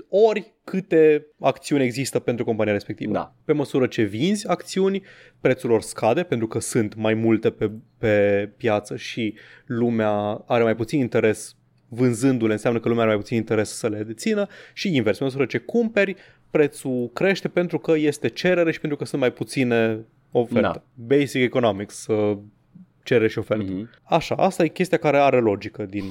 ori 0.08 0.54
câte 0.64 1.26
acțiuni 1.40 1.84
există 1.84 2.18
pentru 2.18 2.44
compania 2.44 2.72
respectivă. 2.72 3.12
Da. 3.12 3.34
Pe 3.44 3.52
măsură 3.52 3.86
ce 3.86 4.02
vinzi 4.02 4.48
acțiuni, 4.48 5.02
prețul 5.40 5.70
lor 5.70 5.82
scade 5.82 6.22
pentru 6.22 6.46
că 6.46 6.58
sunt 6.58 6.94
mai 6.94 7.14
multe 7.14 7.50
pe, 7.50 7.70
pe 7.98 8.48
piață 8.56 8.96
și 8.96 9.34
lumea 9.66 10.42
are 10.46 10.62
mai 10.62 10.76
puțin 10.76 11.00
interes 11.00 11.56
vânzându-le, 11.88 12.52
înseamnă 12.52 12.80
că 12.80 12.88
lumea 12.88 13.02
are 13.02 13.12
mai 13.12 13.22
puțin 13.22 13.36
interes 13.36 13.70
să 13.70 13.88
le 13.88 14.02
dețină 14.02 14.46
și 14.72 14.96
invers, 14.96 15.18
pe 15.18 15.24
măsură 15.24 15.46
ce 15.46 15.58
cumperi, 15.58 16.16
prețul 16.50 17.10
crește 17.12 17.48
pentru 17.48 17.78
că 17.78 17.96
este 17.96 18.28
cerere 18.28 18.72
și 18.72 18.80
pentru 18.80 18.98
că 18.98 19.04
sunt 19.04 19.20
mai 19.20 19.32
puține 19.32 20.04
oferte. 20.30 20.60
Da. 20.60 20.82
Basic 20.94 21.42
economics, 21.42 22.06
uh, 23.03 23.07
cerere 23.09 23.28
și 23.28 23.38
ofertă. 23.38 23.72
Mhm. 23.72 23.90
Așa, 24.03 24.34
asta 24.34 24.64
e 24.64 24.68
chestia 24.68 24.98
care 24.98 25.18
are 25.18 25.40
logică 25.40 25.84
din, 25.84 26.05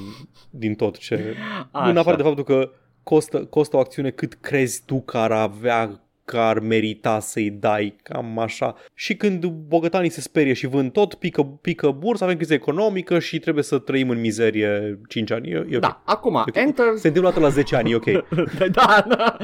din 0.50 0.76
tot 0.76 0.98
ce... 0.98 1.36
Așa. 1.72 1.90
În 1.90 1.98
afară 1.98 2.16
de 2.16 2.24
faptul 2.24 2.44
că 2.44 2.72
costă, 3.04 3.46
costă 3.46 3.76
o 3.76 3.80
acțiune 3.80 4.10
cât 4.10 4.34
crezi 4.34 4.84
tu 4.86 5.02
că 5.02 5.18
ar 5.18 5.32
avea 5.32 6.00
că 6.32 6.38
ar 6.38 6.60
merita 6.60 7.20
să-i 7.20 7.50
dai, 7.50 7.96
cam 8.04 8.40
așa. 8.40 8.76
Și 8.94 9.16
când 9.16 9.46
bogătanii 9.46 10.10
se 10.10 10.22
sperie 10.22 10.54
și 10.54 10.68
vând 10.68 10.92
tot, 10.92 11.14
pică, 11.14 11.44
pică 11.44 11.96
bursa, 12.00 12.26
avem 12.26 12.38
criză 12.38 12.54
economică 12.54 13.20
și 13.20 13.40
trebuie 13.40 13.64
să 13.64 13.78
trăim 13.78 14.10
în 14.10 14.20
mizerie 14.20 15.00
5 15.08 15.32
ani. 15.32 15.50
E, 15.50 15.66
e 15.70 15.76
ok. 15.76 15.82
Da, 15.82 16.02
acum, 16.06 16.36
Ok. 16.36 16.56
Enter... 16.56 16.86
Se 16.96 17.08
întâmplă 17.08 17.30
o 17.30 17.32
dată 17.32 17.40
la 17.40 17.50
10 17.50 17.76
ani, 17.76 17.92
e 17.92 17.96
ok. 17.96 18.06
da, 18.78 19.06
da. 19.08 19.38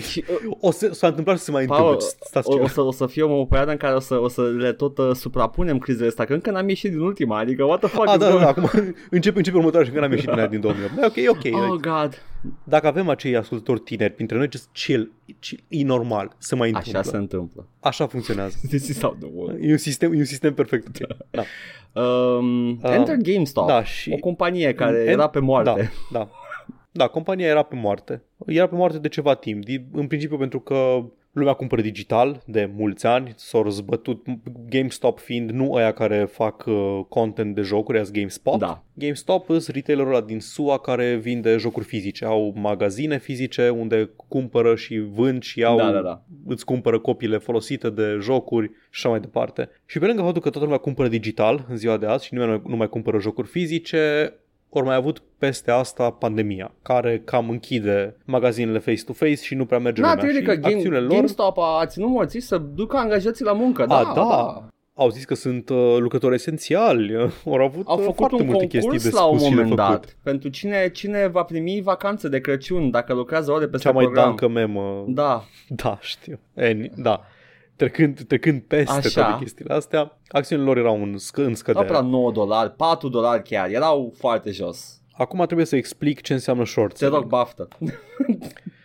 Și, 0.00 0.24
o 0.60 0.70
să, 0.70 0.92
s-a 0.92 1.06
întâmplat 1.06 1.36
și 1.36 1.42
se 1.42 1.50
mai 1.50 1.64
Paul, 1.64 1.80
întâmplă. 1.80 2.06
Stați 2.20 2.48
o, 2.48 2.52
o, 2.52 2.56
ceva. 2.56 2.68
să, 2.68 2.80
o 2.80 2.92
să 2.92 3.06
fie 3.06 3.22
o 3.22 3.44
perioadă 3.44 3.70
în 3.70 3.76
care 3.76 3.94
o 3.94 4.00
să, 4.00 4.14
o 4.14 4.28
să 4.28 4.42
le 4.42 4.72
tot 4.72 4.98
uh, 4.98 5.10
suprapunem 5.12 5.78
crizele 5.78 6.08
astea, 6.08 6.24
că 6.24 6.32
încă 6.32 6.50
n-am 6.50 6.68
ieșit 6.68 6.90
din 6.90 7.00
ultima, 7.00 7.38
adică 7.38 7.64
what 7.64 7.80
the 7.80 7.88
fuck 7.88 8.08
A, 8.08 8.12
is 8.12 8.18
da, 8.18 8.24
da, 8.24 8.30
going 8.30 8.44
da, 8.44 8.48
acum 8.48 8.70
începe, 9.10 9.38
începe 9.38 9.56
următoarea 9.56 9.86
și 9.86 9.92
când 9.92 10.04
am 10.04 10.10
ieșit 10.10 10.28
din 10.28 10.38
aia 10.38 10.46
din 10.46 10.60
2008. 10.60 10.94
Da, 10.94 11.06
ok, 11.06 11.36
ok. 11.36 11.70
Oh, 11.70 11.80
God. 11.80 12.22
Dacă 12.64 12.86
avem 12.86 13.08
acei 13.08 13.36
ascultători 13.36 13.80
tineri 13.80 14.12
printre 14.12 14.36
noi, 14.36 14.48
just 14.50 14.68
chill, 14.72 15.12
chill, 15.40 15.62
e 15.68 15.84
normal 15.84 16.36
să 16.38 16.56
mai 16.56 16.68
întâmplă. 16.68 16.98
Așa 16.98 17.10
se 17.10 17.16
întâmplă. 17.16 17.66
Așa 17.80 18.06
funcționează. 18.06 18.56
This 18.68 18.88
is 18.88 19.00
how 19.00 19.16
the 19.20 19.28
world. 19.34 19.58
E 19.64 19.70
un 19.70 19.76
sistem, 19.76 20.12
e 20.12 20.16
un 20.16 20.24
sistem 20.24 20.54
perfect. 20.54 20.86
ok. 21.02 21.16
Da. 21.30 21.42
Um, 22.02 22.68
Uh, 22.70 22.90
Enter 22.94 23.16
GameStop, 23.16 23.66
da, 23.66 23.84
și- 23.84 24.10
o 24.12 24.16
companie 24.16 24.74
care 24.74 24.98
En- 25.02 25.08
era 25.08 25.28
pe 25.28 25.38
moarte. 25.38 25.90
Da, 26.12 26.18
da. 26.18 26.28
Da, 26.92 27.06
compania 27.06 27.46
era 27.46 27.62
pe 27.62 27.74
moarte. 27.76 28.22
Era 28.46 28.66
pe 28.68 28.74
moarte 28.74 28.98
de 28.98 29.08
ceva 29.08 29.34
timp. 29.34 29.64
Din- 29.64 29.86
În 29.92 30.06
principiu 30.06 30.36
pentru 30.36 30.60
că 30.60 31.04
lumea 31.38 31.52
cumpără 31.52 31.80
digital 31.80 32.42
de 32.46 32.70
mulți 32.76 33.06
ani, 33.06 33.32
s-au 33.36 33.62
răzbătut 33.62 34.26
GameStop 34.68 35.18
fiind 35.18 35.50
nu 35.50 35.74
aia 35.74 35.92
care 35.92 36.24
fac 36.24 36.64
uh, 36.66 37.00
content 37.08 37.54
de 37.54 37.60
jocuri, 37.60 37.98
as 37.98 38.10
GameSpot. 38.10 38.58
Da. 38.58 38.82
GameStop 38.94 39.46
sunt 39.46 39.66
retailerul 39.66 40.14
ăla 40.14 40.24
din 40.24 40.40
SUA 40.40 40.78
care 40.78 41.14
vinde 41.14 41.56
jocuri 41.56 41.84
fizice. 41.84 42.24
Au 42.24 42.54
magazine 42.56 43.18
fizice 43.18 43.68
unde 43.68 44.10
cumpără 44.28 44.74
și 44.74 44.98
vând 44.98 45.42
și 45.42 45.64
au, 45.64 45.76
Da, 45.76 45.90
da, 45.90 46.00
da. 46.00 46.22
îți 46.46 46.64
cumpără 46.64 46.98
copiile 46.98 47.38
folosite 47.38 47.90
de 47.90 48.18
jocuri 48.20 48.66
și 48.66 48.74
așa 48.90 49.08
mai 49.08 49.20
departe. 49.20 49.68
Și 49.86 49.98
pe 49.98 50.06
lângă 50.06 50.22
faptul 50.22 50.42
că 50.42 50.50
toată 50.50 50.64
lumea 50.66 50.80
cumpără 50.80 51.08
digital 51.08 51.66
în 51.68 51.76
ziua 51.76 51.96
de 51.96 52.06
azi 52.06 52.24
și 52.24 52.34
nimeni 52.34 52.50
nu 52.50 52.56
mai, 52.58 52.70
nu 52.70 52.76
mai 52.76 52.88
cumpără 52.88 53.18
jocuri 53.18 53.48
fizice, 53.48 54.32
ori 54.70 54.86
mai 54.86 54.94
avut 54.94 55.22
peste 55.38 55.70
asta 55.70 56.10
pandemia, 56.10 56.72
care 56.82 57.22
cam 57.24 57.50
închide 57.50 58.16
magazinele 58.24 58.78
face-to-face 58.78 59.34
și 59.42 59.54
nu 59.54 59.64
prea 59.64 59.78
merge 59.78 60.00
Da, 60.02 60.08
lumea. 60.08 60.24
te 60.24 60.32
și 60.32 60.42
că 60.42 60.54
game, 60.54 60.74
acțiunile 60.74 61.00
lor 61.00 61.10
GameStop 61.14 61.58
a 61.58 61.86
ținut 61.86 62.08
morții 62.08 62.40
să 62.40 62.58
ducă 62.58 62.96
angajații 62.96 63.44
la 63.44 63.52
muncă. 63.52 63.84
Da, 63.86 63.98
A, 63.98 64.12
da. 64.14 64.68
au 64.94 65.08
zis 65.10 65.24
că 65.24 65.34
sunt 65.34 65.68
uh, 65.68 65.96
lucrători 65.98 66.34
esențiali, 66.34 67.16
au 67.44 67.52
avut 67.54 67.86
Au 67.86 67.96
uh, 67.98 68.02
făcut 68.02 68.16
foarte 68.16 68.34
un 68.42 68.46
multe 68.46 68.66
chestii 68.66 68.80
concurs 68.80 69.02
de 69.04 69.10
la 69.14 69.24
un 69.24 69.38
spus 69.38 69.48
și 69.48 69.54
de 69.54 69.60
moment 69.62 69.78
făcut. 69.80 69.90
dat 70.04 70.16
pentru 70.22 70.48
cine, 70.48 70.88
cine 70.90 71.26
va 71.26 71.42
primi 71.42 71.80
vacanțe 71.84 72.28
de 72.28 72.40
Crăciun 72.40 72.90
dacă 72.90 73.14
lucrează 73.14 73.52
ore 73.52 73.66
peste 73.68 73.86
Cea 73.88 73.94
mai 73.94 74.04
program. 74.04 74.24
dancă 74.24 74.48
memă. 74.48 75.04
Da, 75.06 75.44
Da, 75.82 75.98
știu. 76.00 76.38
Any, 76.56 76.90
da. 76.96 77.20
Trecând, 77.78 78.20
trecând 78.26 78.60
peste 78.62 78.92
Așa. 78.92 79.22
toate 79.22 79.38
chestiile 79.44 79.74
astea, 79.74 80.18
acțiunile 80.28 80.66
lor 80.68 80.76
erau 80.78 81.02
în, 81.02 81.18
scă, 81.18 81.38
în 81.40 81.44
erau 81.44 81.56
scădere. 81.56 81.84
pe 81.86 81.92
la 81.92 82.00
9 82.00 82.32
dolari, 82.32 82.70
4 82.70 83.08
dolari 83.08 83.42
chiar, 83.42 83.68
erau 83.70 84.14
foarte 84.18 84.50
jos. 84.50 85.00
Acum 85.12 85.44
trebuie 85.44 85.66
să 85.66 85.76
explic 85.76 86.20
ce 86.20 86.32
înseamnă 86.32 86.64
short 86.64 86.98
Te 86.98 87.04
rog, 87.04 87.12
selling. 87.14 87.30
baftă. 87.30 87.68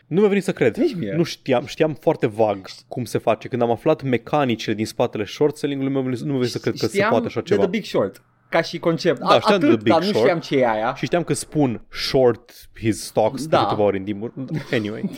Nu 0.08 0.20
mi-a 0.20 0.28
venit 0.30 0.44
să 0.44 0.52
cred. 0.52 0.76
Nici 0.78 0.96
mie. 0.96 1.14
Nu 1.16 1.24
știam, 1.24 1.66
știam 1.66 1.94
foarte 1.94 2.28
vag 2.28 2.68
cum 2.88 3.04
se 3.06 3.18
face. 3.18 3.48
Când 3.48 3.62
am 3.62 3.72
aflat 3.72 4.02
mecanicile 4.04 4.74
din 4.74 4.86
spatele 4.86 5.26
short 5.26 5.58
selling-ului, 5.58 5.94
nu 5.94 6.00
mi-a 6.00 6.10
venit, 6.10 6.24
nu 6.26 6.30
mi-a 6.30 6.38
venit 6.38 6.52
să 6.54 6.60
cred 6.60 6.74
că 6.74 6.86
se 6.86 6.88
Știam 6.88 7.10
poate 7.10 7.26
așa 7.26 7.39
de 7.39 7.46
ceva. 7.46 7.62
The 7.62 7.70
Big 7.70 7.84
Short, 7.84 8.22
ca 8.50 8.62
și 8.62 8.80
concept. 8.80 9.20
Da, 9.20 9.39
știam 9.39 9.60
de 9.60 9.66
Atât, 9.66 9.78
The 9.80 9.84
Big 9.84 9.94
dar 9.94 10.02
nu 10.02 10.08
Short. 10.08 10.20
știam 10.20 10.39
ce 10.39 10.56
e 10.58 10.70
aia. 10.70 10.94
Și 10.96 11.06
știam 11.06 11.24
că 11.24 11.34
spun 11.34 11.86
short 11.91 12.52
his 12.80 13.04
stocks 13.06 13.48
Da. 13.48 13.58
de 13.58 13.64
câteva 13.64 13.82
ori 13.84 13.98
în 13.98 14.04
timpul. 14.04 14.34
Anyway. 14.72 15.10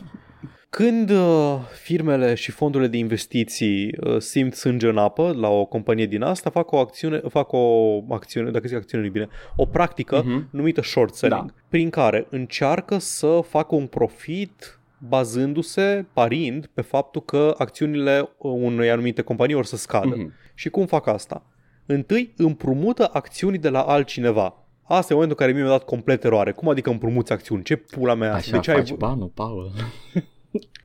Când 0.75 1.09
uh, 1.09 1.55
firmele 1.81 2.33
și 2.33 2.51
fondurile 2.51 2.89
de 2.89 2.97
investiții 2.97 3.95
uh, 4.03 4.17
simt 4.21 4.53
sânge 4.53 4.87
în 4.87 4.97
apă 4.97 5.33
la 5.37 5.49
o 5.49 5.65
companie 5.65 6.05
din 6.05 6.21
asta, 6.21 6.49
fac 6.49 6.71
o 6.71 6.77
acțiune, 6.77 7.17
fac 7.29 7.51
o 7.51 7.99
acțiune, 8.09 8.51
dacă 8.51 8.67
zic 8.67 8.77
acțiune 8.77 9.03
nu 9.05 9.09
bine, 9.11 9.27
o 9.55 9.65
practică 9.65 10.23
Mhm. 10.25 10.47
numită 10.51 10.81
short 10.81 11.13
selling, 11.13 11.45
Da. 11.45 11.53
prin 11.69 11.89
care 11.89 12.27
încearcă 12.29 12.97
să 12.97 13.39
facă 13.47 13.75
un 13.75 13.87
profit 13.87 14.79
bazându-se, 15.09 16.05
parind 16.13 16.65
pe 16.73 16.81
faptul 16.81 17.21
că 17.21 17.55
acțiunile 17.57 18.29
unei 18.37 18.89
anumite 18.91 19.21
companii 19.21 19.55
or 19.55 19.65
să 19.65 19.77
scadă. 19.77 20.15
Mhm. 20.17 20.33
Și 20.53 20.69
cum 20.69 20.85
fac 20.85 21.07
asta? 21.07 21.45
Întâi 21.85 22.33
împrumută 22.37 23.09
acțiuni 23.13 23.57
de 23.57 23.69
la 23.69 23.81
altcineva. 23.81 24.53
Asta 24.83 25.13
e 25.13 25.15
momentul 25.15 25.37
în 25.39 25.45
care 25.45 25.51
mie 25.51 25.61
mi-a 25.61 25.77
dat 25.77 25.85
complet 25.85 26.23
eroare. 26.23 26.51
Cum 26.51 26.67
adică 26.69 26.89
împrumuți 26.89 27.31
acțiuni? 27.31 27.63
Ce 27.63 27.75
pula 27.75 28.13
mea 28.13 28.27
e 28.27 28.31
asta? 28.31 28.57
Așa 28.57 28.57
de 28.57 28.61
ce 28.61 28.71
faci 28.71 28.91
ai... 28.91 28.97
banul, 28.97 29.31
Paul. 29.33 29.71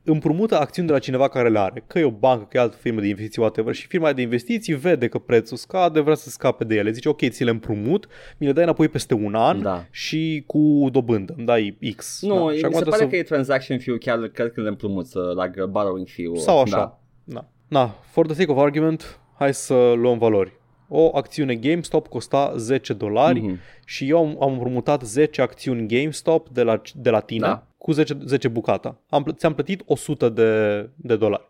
Împrumută 0.03 0.59
acțiuni 0.59 0.87
de 0.87 0.93
la 0.93 0.99
cineva 0.99 1.27
care 1.27 1.49
le 1.49 1.59
are. 1.59 1.83
Că 1.87 1.99
e 1.99 2.03
o 2.03 2.11
bancă, 2.11 2.45
că 2.49 2.57
e 2.57 2.59
altă 2.59 2.77
firmă 2.79 2.99
de 3.01 3.07
investiții, 3.07 3.41
whatever. 3.41 3.73
Și 3.73 3.87
firma 3.87 4.13
de 4.13 4.21
investiții 4.21 4.73
vede 4.73 5.07
că 5.07 5.17
prețul 5.17 5.57
scade, 5.57 5.99
vrea 5.99 6.15
să 6.15 6.29
scape 6.29 6.63
de 6.63 6.75
ele. 6.75 6.91
Zice, 6.91 7.09
ok, 7.09 7.29
ți 7.29 7.43
le 7.43 7.49
împrumut, 7.49 8.07
mi 8.37 8.47
le 8.47 8.53
dai 8.53 8.63
înapoi 8.63 8.87
peste 8.87 9.13
un 9.13 9.35
an 9.35 9.61
Da. 9.61 9.85
și 9.91 10.43
cu 10.47 10.87
dobândă. 10.91 11.33
Îmi 11.37 11.45
dai 11.45 11.77
X. 11.95 12.21
Nu, 12.21 12.35
da. 12.35 12.43
mi 12.43 12.53
și 12.53 12.59
se 12.59 12.65
acum 12.65 12.79
pare 12.79 12.89
trebuie 12.89 13.09
că 13.09 13.15
e 13.15 13.23
transaction 13.23 13.79
fee 13.79 13.97
chiar 13.97 14.19
cred 14.19 14.51
că 14.51 14.61
le 14.61 14.69
împrumuți, 14.69 15.17
uh, 15.17 15.23
like 15.43 15.65
borrowing 15.65 16.07
fee 16.07 16.35
Sau 16.35 16.61
așa. 16.61 16.77
Da. 16.77 16.99
Da. 17.23 17.47
Na, 17.67 17.87
for 17.87 18.25
the 18.25 18.35
sake 18.35 18.51
of 18.51 18.57
argument, 18.57 19.19
hai 19.37 19.53
să 19.53 19.93
luăm 19.95 20.17
valori. 20.17 20.59
O 20.93 21.09
acțiune 21.17 21.55
GameStop 21.55 22.07
costa 22.07 22.53
10 22.57 22.93
dolari 22.93 23.39
Mhm. 23.41 23.59
și 23.85 24.09
eu 24.09 24.17
am, 24.17 24.37
am 24.41 24.51
împrumutat 24.51 25.01
10 25.01 25.41
acțiuni 25.41 25.87
GameStop 25.87 26.49
de 26.49 26.63
la, 26.63 26.81
de 26.95 27.09
la 27.09 27.19
tine 27.19 27.47
Da. 27.47 27.63
cu 27.77 27.91
10, 27.91 28.17
10 28.25 28.47
bucata. 28.47 28.97
Am, 29.09 29.23
plă- 29.23 29.33
ți-am 29.35 29.53
plătit 29.53 29.81
100 29.85 30.29
de, 30.29 30.89
de 30.95 31.15
dolari. 31.15 31.49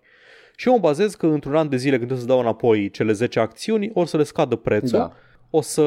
Și 0.55 0.67
eu 0.67 0.73
mă 0.73 0.79
bazez 0.79 1.15
că 1.15 1.25
într-un 1.25 1.55
an 1.55 1.69
de 1.69 1.77
zile 1.77 1.95
când 1.95 2.07
trebuie 2.07 2.27
să 2.27 2.33
dau 2.33 2.39
înapoi 2.39 2.89
cele 2.89 3.11
10 3.11 3.39
acțiuni, 3.39 3.91
o 3.93 4.05
să 4.05 4.17
le 4.17 4.23
scadă 4.23 4.55
prețul, 4.55 4.97
Da. 4.97 5.13
o 5.49 5.61
să 5.61 5.81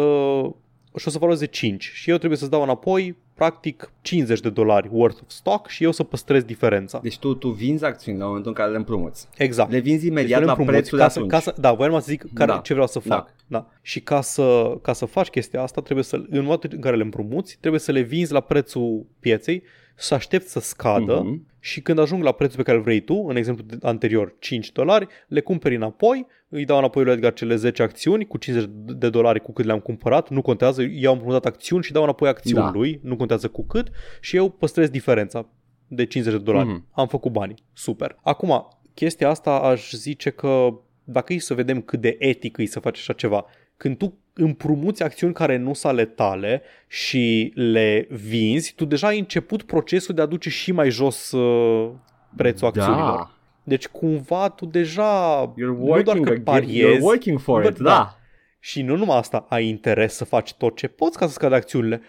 și 0.99 1.09
o 1.09 1.11
să 1.11 1.19
valoreze 1.19 1.47
5 1.47 1.91
și 1.95 2.11
eu 2.11 2.17
trebuie 2.17 2.39
să-ți 2.39 2.51
dau 2.51 2.63
înapoi 2.63 3.17
practic 3.35 3.91
50 4.01 4.41
de 4.41 4.51
dolari 4.51 4.89
worth 4.93 5.21
of 5.23 5.31
stock 5.31 5.69
și 5.69 5.85
eu 5.85 5.91
să 5.93 6.03
păstrez 6.03 6.43
diferența. 6.43 6.99
Deci 7.03 7.19
tu, 7.19 7.35
tu 7.35 7.49
vinzi 7.49 7.85
acțiuni 7.85 8.19
la 8.19 8.25
momentul 8.27 8.49
în 8.51 8.57
care 8.57 8.71
le 8.71 8.77
împrumuți. 8.77 9.29
Exact. 9.37 9.71
Le 9.71 9.79
vinzi 9.79 10.01
Deci 10.03 10.11
imediat 10.11 10.39
le 10.41 10.45
la 10.45 10.51
împrumuți 10.53 10.77
prețul 10.77 10.99
ca 10.99 11.05
de 11.05 11.11
să, 11.11 11.19
atunci. 11.19 11.33
ca 11.33 11.41
să, 11.41 11.55
da, 11.61 11.73
voiam 11.73 11.93
să 12.01 12.07
zic 12.09 12.25
care, 12.35 12.51
Da. 12.53 12.59
ce 12.59 12.73
vreau 12.73 12.89
să 12.89 12.99
fac. 12.99 13.33
Da. 13.47 13.67
Și 13.83 14.01
ca 14.01 14.21
să, 14.21 14.77
ca 14.83 14.93
să 14.93 15.05
faci 15.05 15.29
chestia 15.29 15.63
asta, 15.63 15.81
trebuie 15.81 16.05
să, 16.05 16.17
în 16.17 16.43
momentul 16.43 16.71
în 16.73 16.81
care 16.81 16.97
le 16.97 17.03
împrumuți, 17.03 17.57
trebuie 17.61 17.81
să 17.81 17.93
le 17.93 18.01
vinzi 18.01 18.33
la 18.33 18.41
prețul 18.41 19.07
pieței, 19.21 19.63
să 19.95 20.15
aștepți 20.15 20.51
să 20.51 20.61
scadă 20.61 21.21
Mhm. 21.25 21.47
și 21.61 21.81
când 21.81 21.99
ajung 21.99 22.23
la 22.23 22.33
prețul 22.33 22.57
pe 22.57 22.63
care 22.63 22.77
îl 22.77 22.83
vrei 22.83 23.01
tu, 23.01 23.25
în 23.29 23.37
exemplu 23.37 23.65
de- 23.67 23.79
anterior 23.83 24.35
5 24.39 24.73
dolari, 24.73 25.07
le 25.29 25.41
cumperi 25.41 25.75
înapoi, 25.75 26.27
îi 26.55 26.65
dau 26.65 26.79
înapoi 26.79 27.05
lui 27.05 27.13
Edgar 27.13 27.33
cele 27.33 27.57
10 27.57 27.83
acțiuni 27.83 28.27
cu 28.27 28.37
50 28.37 28.71
de 28.75 29.11
dolari 29.11 29.41
cu 29.41 29.53
cât 29.53 29.65
le-am 29.65 29.79
cumpărat, 29.79 30.29
nu 30.29 30.43
contează, 30.43 30.83
eu 30.83 31.09
am 31.09 31.17
împrumutat 31.17 31.47
acțiuni 31.47 31.83
și 31.83 31.93
dau 31.93 32.03
înapoi 32.03 32.29
acțiuni 32.29 32.65
Da. 32.65 32.71
lui, 32.71 33.01
nu 33.03 33.17
contează 33.17 33.49
cu 33.49 33.67
cât 33.67 33.91
și 34.21 34.37
eu 34.37 34.49
păstrez 34.49 34.89
diferența 34.89 35.47
de 35.89 36.07
50 36.07 36.37
de 36.39 36.43
dolari. 36.43 36.69
Mhm. 36.69 36.87
Am 36.91 37.07
făcut 37.07 37.33
bani. 37.33 37.55
Super. 37.73 38.17
Acum, 38.23 38.69
chestia 38.95 39.29
asta 39.29 39.51
aș 39.51 39.91
zice 39.91 40.31
că 40.31 40.75
dacă 41.05 41.33
e 41.33 41.39
să 41.39 41.55
vedem 41.55 41.81
cât 41.81 42.01
de 42.01 42.17
etic 42.19 42.57
e 42.59 42.67
să 42.67 42.81
faci 42.81 42.99
așa 42.99 43.13
ceva, 43.13 43.45
când 43.77 43.97
tu 43.97 44.19
împrumuți 44.33 45.03
acțiuni 45.03 45.35
care 45.35 45.57
nu 45.57 45.75
sunt 45.75 45.93
ale 45.93 46.05
tale 46.05 46.63
și 46.89 47.53
le 47.55 48.07
vinzi, 48.11 48.75
tu 48.75 48.85
deja 48.85 49.07
ai 49.07 49.19
început 49.19 49.63
procesul 49.63 50.15
de 50.15 50.21
a 50.21 50.27
duce 50.27 50.51
și 50.51 50.73
mai 50.73 50.91
jos 50.91 51.31
uh, 51.31 51.91
prețul 52.37 52.67
acțiunilor. 52.67 53.34
Da. 53.65 53.71
Deci 53.71 53.89
cumva 53.89 54.49
tu 54.49 54.67
deja 54.67 55.53
You're 55.53 55.55
nu 55.57 55.85
doar 55.85 55.97
working, 55.99 56.25
că 56.25 56.31
again, 56.31 56.43
pariezi 56.43 56.97
you're 56.97 57.01
working 57.03 57.39
for 57.39 57.63
Bă, 57.63 57.69
it, 57.69 57.77
da. 57.77 57.85
da. 57.85 58.19
și 58.59 58.83
nu 58.83 58.97
numai 58.97 59.17
asta, 59.17 59.47
ai 59.49 59.67
interes 59.67 60.15
să 60.15 60.25
faci 60.25 60.55
tot 60.55 60.77
ce 60.77 60.87
poți 60.89 61.19
ca 61.19 61.27
să 61.27 61.33
scadă 61.33 61.55
acțiunile. 61.55 62.01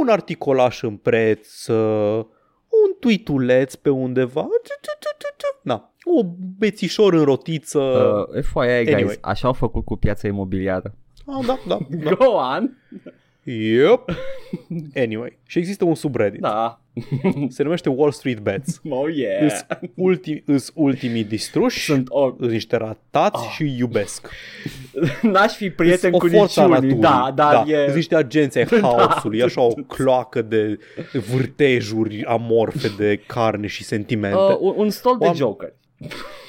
Un 0.00 0.08
articolaș 0.08 0.82
în 0.82 0.96
preț, 0.96 1.66
uh, 1.66 2.24
un 2.84 2.94
tweetuleț 3.00 3.74
pe 3.74 3.90
undeva, 3.90 4.46
na, 5.62 5.92
o 6.04 6.22
bețișor 6.58 7.12
în 7.12 7.24
rotiță. 7.24 7.78
Uh, 7.78 8.42
FYI, 8.42 8.84
guys, 8.84 8.94
Anyway. 8.94 9.18
așa 9.20 9.46
au 9.46 9.52
făcut 9.52 9.84
cu 9.84 9.96
piața 9.96 10.28
imobiliară. 10.28 10.94
Ah, 11.26 11.46
da, 11.46 11.58
da, 11.66 11.78
da. 11.90 12.10
Go 12.14 12.24
on! 12.24 12.76
Yep. 13.44 14.04
Anyway, 14.96 15.38
și 15.46 15.58
există 15.58 15.84
un 15.84 15.94
subreddit. 15.94 16.40
Da. 16.40 16.80
Se 17.48 17.62
numește 17.62 17.88
Wall 17.88 18.10
Street 18.12 18.38
Bets. 18.38 18.80
Oh, 18.88 19.14
yeah. 19.14 19.42
Îs, 19.44 19.66
ultimi, 19.94 20.42
îs 20.46 20.70
ultimii 20.74 21.24
distruși, 21.24 21.84
Sunt 21.84 22.06
o... 22.10 22.34
îs 22.38 22.50
niște 22.50 22.76
ratați 22.76 23.44
Ah. 23.44 23.50
și 23.54 23.74
iubesc. 23.78 24.28
N-aș 25.22 25.52
fi 25.52 25.70
prieten 25.70 26.12
Îs 26.14 26.18
cu 26.20 26.26
o 26.26 26.28
forță 26.38 26.60
a 26.60 26.66
niciunii, 26.66 26.94
naturii. 26.94 27.32
da, 27.34 27.44
dar 27.52 27.64
da. 27.64 27.70
e... 27.72 27.86
Îs 27.88 27.94
niște 27.94 28.14
agenți 28.16 28.58
ai 28.58 28.64
Da. 28.64 28.78
haosului, 28.80 29.42
așa 29.42 29.60
o 29.60 29.68
cloacă 29.86 30.42
de 30.42 30.78
vârtejuri 31.32 32.24
amorfe 32.24 32.88
de 32.96 33.20
carne 33.26 33.66
și 33.66 33.84
sentimente. 33.84 34.36
Uh, 34.36 34.56
un, 34.60 34.74
un 34.76 34.90
stol 34.90 35.16
de 35.18 35.26
Oam- 35.30 35.34
Joker. 35.34 35.74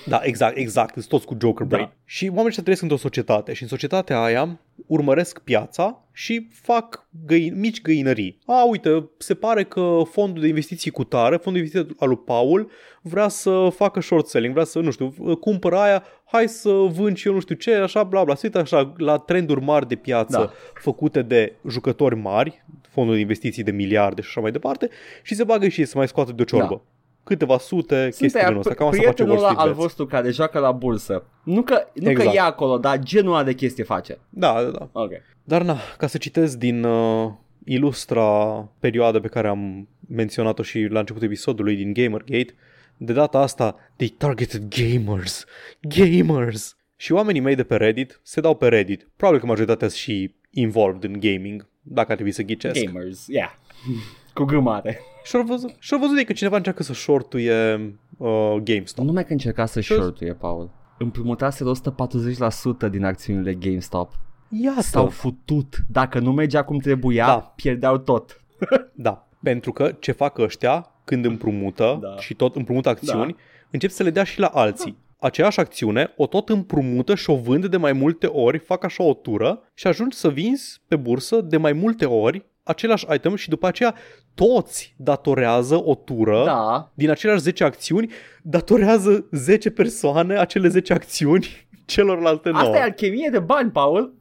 Da, 0.05 0.19
exact, 0.23 0.57
exact, 0.57 0.93
sunt 0.93 1.07
toți 1.07 1.25
cu 1.25 1.37
Joker 1.41 1.65
Brain. 1.65 1.85
Da. 1.85 1.93
Și 2.05 2.25
oamenii 2.25 2.47
ăștia 2.47 2.61
trăiesc 2.61 2.83
într-o 2.83 2.97
societate 2.97 3.53
și 3.53 3.61
în 3.61 3.67
societatea 3.67 4.21
aia 4.21 4.59
urmăresc 4.87 5.39
piața 5.39 6.03
și 6.11 6.47
fac 6.51 7.07
găin, 7.25 7.59
mici 7.59 7.81
găinării. 7.81 8.39
A, 8.45 8.65
uite, 8.69 9.09
se 9.17 9.33
pare 9.33 9.63
că 9.63 10.01
fondul 10.11 10.41
de 10.41 10.47
investiții 10.47 10.91
cu 10.91 11.03
tare, 11.03 11.37
fondul 11.37 11.53
de 11.53 11.59
investiții 11.59 11.95
al 11.99 12.07
lui 12.07 12.17
Paul, 12.17 12.71
vrea 13.01 13.27
să 13.27 13.67
facă 13.75 14.01
short 14.01 14.27
selling, 14.27 14.53
vrea 14.53 14.65
să, 14.65 14.79
nu 14.79 14.91
știu, 14.91 15.13
cumpără 15.39 15.77
aia, 15.77 16.03
hai 16.25 16.47
să 16.47 16.69
vând 16.69 17.17
și 17.17 17.27
eu 17.27 17.33
nu 17.33 17.39
știu 17.39 17.55
ce, 17.55 17.73
așa, 17.73 18.03
bla, 18.03 18.23
bla. 18.23 18.35
Se 18.35 18.41
uită 18.45 18.59
așa 18.59 18.93
la 18.97 19.17
trenduri 19.17 19.61
mari 19.61 19.87
de 19.87 19.95
piață 19.95 20.37
Da. 20.37 20.51
făcute 20.73 21.21
de 21.21 21.55
jucători 21.67 22.15
mari, 22.15 22.65
fonduri 22.89 23.15
de 23.15 23.21
investiții 23.21 23.63
de 23.63 23.71
miliarde 23.71 24.21
și 24.21 24.27
așa 24.29 24.41
mai 24.41 24.51
departe, 24.51 24.89
și 25.23 25.35
se 25.35 25.43
bagă 25.43 25.67
și 25.67 25.79
ei 25.79 25.85
să 25.85 25.97
mai 25.97 26.07
scoată 26.07 26.31
de 26.31 26.41
o 26.41 26.45
ciorbă. 26.45 26.83
Da. 26.85 26.94
Câteva 27.25 27.57
sute, 27.57 28.01
Sunt 28.01 28.15
chestii 28.15 28.39
aia, 28.39 28.47
genul 28.47 28.59
ăsta. 28.59 28.73
Cam 28.73 28.87
asta 28.87 28.97
face 29.01 29.11
prietenul 29.13 29.31
Wall 29.31 29.43
ăla 29.43 29.49
Street 29.53 29.67
al 29.67 29.73
Bets. 29.73 29.81
vostru 29.81 30.05
care 30.05 30.31
joacă 30.31 30.59
la 30.59 30.71
bursă. 30.71 31.23
Nu 31.43 31.61
că, 31.61 31.87
nu 31.93 32.09
Exact. 32.09 32.29
că 32.29 32.35
e 32.35 32.39
acolo, 32.39 32.77
dar 32.77 32.99
genul 32.99 33.33
ăla 33.33 33.43
de 33.43 33.53
chestie 33.53 33.83
face. 33.83 34.17
Da, 34.29 34.63
da, 34.63 34.69
da. 34.69 34.89
Ok. 34.91 35.11
Dar 35.43 35.61
na, 35.61 35.77
ca 35.97 36.07
să 36.07 36.17
citesc 36.17 36.57
din 36.57 36.83
uh, 36.83 37.31
ilustra 37.63 38.23
perioadă 38.79 39.19
pe 39.19 39.27
care 39.27 39.47
am 39.47 39.87
menționat-o 40.07 40.63
și 40.63 40.87
la 40.89 40.99
începutul 40.99 41.27
episodului 41.27 41.75
din 41.75 41.93
Gamergate, 41.93 42.53
de 42.97 43.13
data 43.13 43.37
asta, 43.39 43.75
they 43.95 44.07
targeted 44.07 44.63
gamers. 44.69 45.45
Gamers! 45.81 46.77
Și 46.95 47.11
oamenii 47.11 47.41
mei 47.41 47.55
de 47.55 47.63
pe 47.63 47.75
Reddit 47.75 48.19
se 48.23 48.41
dau 48.41 48.55
pe 48.55 48.67
Reddit. 48.67 49.07
Probabil 49.15 49.39
că 49.41 49.45
majoritatea 49.45 49.87
sunt 49.87 49.99
și 49.99 50.33
involved 50.51 51.03
în 51.03 51.19
gaming, 51.19 51.67
dacă 51.81 52.07
ar 52.07 52.13
trebui 52.13 52.31
să 52.31 52.41
ghicesc. 52.41 52.83
Gamers, 52.83 53.27
yeah. 53.27 53.51
cu 54.35 54.43
gâmare. 54.43 54.99
Și-au 55.23 55.43
văzut, 55.43 55.75
și-au 55.79 55.99
văzut 55.99 56.17
ei 56.17 56.25
că 56.25 56.33
cineva 56.33 56.55
încearcă 56.55 56.83
să 56.83 56.93
shortuie 56.93 57.73
uh, 58.17 58.55
GameStop. 58.63 59.05
Numai 59.05 59.25
că 59.25 59.31
încerca 59.31 59.65
să 59.65 59.81
Și-au- 59.81 59.99
shortuie, 59.99 60.33
Paul. 60.33 60.69
Împrumutase 60.97 61.63
140% 62.87 62.89
din 62.89 63.03
acțiunile 63.05 63.53
GameStop. 63.53 64.11
Iată! 64.49 64.81
S-au 64.81 65.07
futut. 65.07 65.77
Dacă 65.91 66.19
nu 66.19 66.31
mergea 66.31 66.63
cum 66.63 66.77
trebuia, 66.77 67.25
Da. 67.25 67.53
pierdeau 67.55 67.97
tot. 67.97 68.41
Da, 68.93 69.27
pentru 69.43 69.71
că 69.71 69.95
ce 69.99 70.11
fac 70.11 70.37
ăștia 70.37 70.91
când 71.03 71.25
împrumută 71.25 71.97
Da. 72.01 72.15
și 72.17 72.33
tot 72.33 72.55
împrumută 72.55 72.89
acțiuni, 72.89 73.31
da. 73.31 73.37
încep 73.71 73.89
să 73.89 74.03
le 74.03 74.09
dea 74.09 74.23
și 74.23 74.39
la 74.39 74.47
alții. 74.47 74.97
Aceeași 75.19 75.59
acțiune 75.59 76.13
o 76.17 76.25
tot 76.27 76.49
împrumută 76.49 77.15
și 77.15 77.29
o 77.29 77.35
vând 77.35 77.65
de 77.65 77.77
mai 77.77 77.93
multe 77.93 78.27
ori, 78.27 78.57
fac 78.57 78.83
așa 78.83 79.03
o 79.03 79.13
tură 79.13 79.61
și 79.73 79.87
ajungi 79.87 80.17
să 80.17 80.29
vinzi 80.29 80.81
pe 80.87 80.95
bursă 80.95 81.41
de 81.41 81.57
mai 81.57 81.73
multe 81.73 82.05
ori 82.05 82.45
același 82.65 83.05
item 83.13 83.35
și 83.35 83.49
după 83.49 83.67
aceea 83.67 83.95
toți 84.33 84.93
datorează 84.97 85.81
o 85.83 85.95
tură 85.95 86.43
Da. 86.45 86.91
din 86.93 87.09
aceleași 87.09 87.41
10 87.41 87.63
acțiuni, 87.63 88.11
datorează 88.41 89.25
10 89.31 89.69
persoane 89.71 90.37
acele 90.37 90.67
10 90.67 90.93
acțiuni 90.93 91.67
celorlalte 91.85 92.49
9. 92.49 92.63
Asta 92.63 92.77
e 92.77 92.81
alchimie 92.81 93.29
de 93.31 93.39
bani, 93.39 93.71
Paul. 93.71 94.13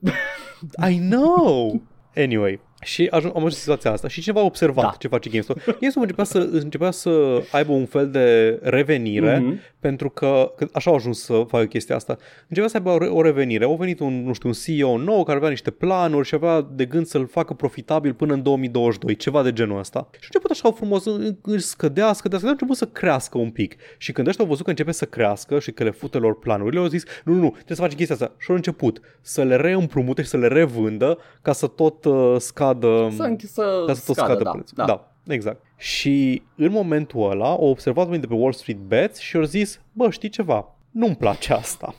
I 0.91 0.99
know! 0.99 1.83
Anyway, 2.17 2.61
și 2.85 3.07
ajung, 3.11 3.33
am 3.33 3.39
ajuns 3.39 3.55
în 3.55 3.61
situația 3.61 3.91
asta 3.93 4.09
și 4.09 4.21
cineva 4.21 4.41
a 4.41 4.45
observat 4.45 4.85
Da. 4.85 4.95
ce 4.99 5.09
face 5.09 5.31
GameStop. 5.31 5.57
GameStop 5.65 6.03
începea 6.03 6.25
să, 6.25 6.39
începea 6.53 6.91
să 6.91 7.43
aibă 7.53 7.73
un 7.73 7.87
fel 7.87 8.11
de 8.11 8.59
revenire 8.63 9.39
Mhm. 9.39 9.61
pentru 9.81 10.11
că, 10.11 10.53
că 10.57 10.67
așa 10.73 10.91
au 10.91 10.97
ajuns 10.97 11.23
să 11.25 11.45
facă 11.49 11.65
chestia 11.65 11.97
asta. 11.97 12.17
Începea 12.49 12.69
să 12.69 12.77
aibă 12.77 12.91
o, 12.91 12.99
re- 12.99 13.07
o 13.07 13.23
revenire. 13.23 13.65
Au 13.65 13.77
venit 13.77 14.01
un, 14.01 14.25
nu 14.25 14.33
știu, 14.33 14.49
un 14.49 14.55
CEO 14.65 14.97
nou 14.99 15.23
care 15.25 15.37
avea 15.39 15.49
niște 15.49 15.71
planuri 15.71 16.27
și 16.27 16.35
avea 16.35 16.67
de 16.75 16.85
gând 16.85 17.07
să-l 17.07 17.27
facă 17.27 17.53
profitabil 17.55 18.15
până 18.15 18.33
în 18.33 18.43
2022, 18.43 19.17
ceva 19.17 19.43
de 19.43 19.53
genul 19.53 19.79
ăsta. 19.79 20.09
Și 20.13 20.19
a 20.23 20.27
început 20.27 20.51
așa 20.51 20.71
frumos, 20.73 21.05
î- 21.05 21.35
își 21.43 21.65
scădea, 21.65 22.13
scădea, 22.13 22.39
scădea, 22.39 22.49
a 22.49 22.51
început 22.51 22.77
să 22.77 22.87
crească 22.87 23.39
un 23.39 23.51
pic. 23.51 23.77
Și 23.99 24.13
când 24.13 24.27
ăștia 24.27 24.45
au 24.45 24.51
văzut 24.51 24.65
că 24.65 24.71
începe 24.71 24.93
să 24.93 25.05
crească 25.05 25.59
și 25.59 25.73
că 25.73 25.85
le 25.85 25.91
fute 25.91 26.19
lor 26.19 26.39
planurile, 26.39 26.81
au 26.81 26.87
zis, 26.87 27.03
nu, 27.25 27.33
nu, 27.33 27.41
nu, 27.41 27.49
trebuie 27.51 27.77
să 27.77 27.83
faci 27.83 27.95
chestia 27.95 28.15
asta. 28.15 28.33
Și 28.39 28.47
au 28.51 28.57
început 28.57 29.01
să 29.21 29.43
le 29.43 29.57
reîmprumute 29.57 30.23
și 30.23 30.29
să 30.29 30.37
le 30.37 30.47
revândă 30.47 31.19
ca 31.43 31.53
să 31.53 31.67
tot 31.67 32.05
uh, 32.05 32.35
scadă 32.39 32.73
Să, 33.17 33.35
închi- 33.35 33.51
să, 33.51 33.85
ca 33.87 33.95
să 33.95 34.03
tot 34.07 34.17
scadă, 34.17 34.33
scadă 34.33 34.43
da. 34.43 34.51
prețul. 34.51 34.77
da. 34.77 34.85
Da. 34.85 35.35
exact. 35.35 35.63
Și 35.77 36.43
în 36.57 36.71
momentul 36.71 37.31
ăla 37.31 37.49
au 37.49 37.67
observat 37.69 38.05
oamenii 38.05 38.27
de 38.27 38.35
pe 38.35 38.41
Wall 38.41 38.53
Street 38.53 38.79
Bets 38.79 39.19
și 39.19 39.37
au 39.37 39.43
zis, 39.43 39.81
bă, 39.93 40.11
știi 40.11 40.29
ceva, 40.29 40.77
nu-mi 40.91 41.17
place 41.17 41.53
asta. 41.53 41.95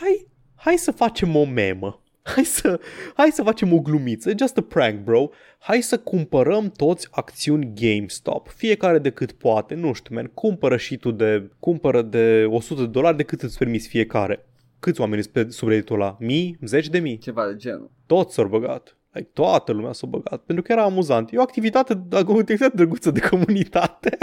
Hai, 0.00 0.26
hai 0.54 0.76
să 0.76 0.90
facem 0.90 1.36
o 1.36 1.44
memă. 1.44 2.02
Hai 2.34 2.44
să, 2.44 2.80
hai 3.14 3.30
să 3.32 3.42
facem 3.42 3.72
o 3.72 3.80
glumiță, 3.80 4.32
just 4.38 4.56
a 4.56 4.60
prank, 4.60 5.00
bro. 5.00 5.28
Hai 5.58 5.80
să 5.82 5.98
cumpărăm 5.98 6.70
toți 6.70 7.08
acțiuni 7.10 7.72
GameStop, 7.74 8.48
fiecare 8.48 8.98
de 8.98 9.10
cât 9.10 9.32
poate, 9.32 9.74
nu 9.74 9.92
știu, 9.92 10.14
man, 10.14 10.30
cumpără 10.34 10.76
și 10.76 10.96
tu 10.96 11.10
de, 11.10 11.50
cumpără 11.58 12.02
de 12.02 12.44
100 12.48 12.80
de 12.80 12.86
dolari 12.86 13.16
de 13.16 13.22
cât 13.22 13.42
îți 13.42 13.58
permiți 13.58 13.88
fiecare. 13.88 14.46
Câți 14.78 15.00
oameni 15.00 15.22
sunt 15.22 15.34
pe 15.34 15.50
subredditul 15.50 16.00
ăla? 16.00 16.16
Mii? 16.20 16.58
Zeci 16.64 16.88
de 16.88 16.98
mii? 16.98 17.18
Ceva 17.18 17.46
de 17.46 17.56
genul. 17.56 17.90
Toți 18.06 18.34
s-au 18.34 18.48
băgat. 18.48 18.97
Like, 19.18 19.30
toată 19.32 19.72
lumea 19.72 19.92
s-a 19.92 20.06
băgat. 20.06 20.40
Pentru 20.40 20.64
că 20.64 20.72
era 20.72 20.82
amuzant. 20.82 21.32
E 21.32 21.38
o 21.38 21.40
activitate, 21.42 22.00
o 22.10 22.16
activitate 22.16 22.76
drăguță 22.76 23.10
de 23.10 23.20
comunitate. 23.20 24.18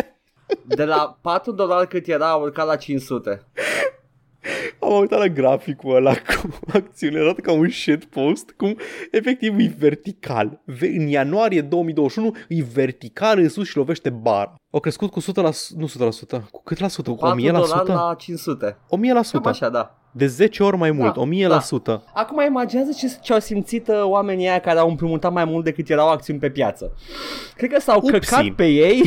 De 0.65 0.83
la 0.85 1.17
4 1.21 1.51
dolari 1.51 1.87
cât 1.87 2.07
era, 2.07 2.29
a 2.29 2.35
urcat 2.35 2.65
la 2.65 2.75
500. 2.75 3.45
Am 4.79 4.99
uitat 4.99 5.19
la 5.19 5.27
graficul 5.27 5.95
ăla 5.95 6.13
cu 6.27 6.49
acțiunile, 6.73 7.19
arată 7.21 7.41
ca 7.41 7.51
un 7.51 7.69
shitpost, 7.69 8.53
cum 8.57 8.77
efectiv 9.11 9.59
e 9.59 9.75
vertical. 9.77 10.61
Ve- 10.65 10.93
În 10.97 11.07
ianuarie 11.07 11.61
2021 11.61 12.35
e 12.49 12.63
vertical 12.73 13.39
în 13.39 13.49
sus 13.49 13.67
și 13.67 13.77
lovește 13.77 14.09
bara. 14.09 14.55
Au 14.75 14.81
crescut 14.81 15.11
cu 15.11 15.21
100%, 15.21 15.25
la, 15.35 15.49
nu 15.77 15.87
100%, 16.39 16.41
cu 16.51 16.61
cât 16.63 16.79
la 16.79 16.87
sută? 16.87 17.09
Cu 17.09 17.15
4 17.15 17.39
1000%? 17.41 17.43
dolari 17.51 17.87
la 17.87 18.15
500. 18.17 18.77
1000%. 18.87 19.31
Cam 19.31 19.45
așa, 19.47 19.69
da. 19.69 19.95
De 20.11 20.25
10 20.27 20.63
ori 20.63 20.77
mai 20.77 20.91
mult, 20.91 21.13
Da, 21.47 21.59
1000%. 21.99 22.01
Acum 22.13 22.41
imaginează 22.47 22.91
ce, 22.97 23.17
ce 23.21 23.33
au 23.33 23.39
simțit 23.39 23.87
uh, 23.87 24.01
oamenii 24.03 24.47
aia 24.47 24.59
care 24.59 24.79
au 24.79 24.89
împrumutat 24.89 25.31
mai 25.31 25.45
mult 25.45 25.63
decât 25.63 25.89
erau 25.89 26.09
acțiuni 26.09 26.39
pe 26.39 26.49
piață. 26.49 26.91
Cred 27.55 27.71
că 27.73 27.79
s-au 27.79 27.97
Upsi. 28.03 28.11
căcat 28.11 28.49
pe 28.49 28.67
ei. 28.67 29.01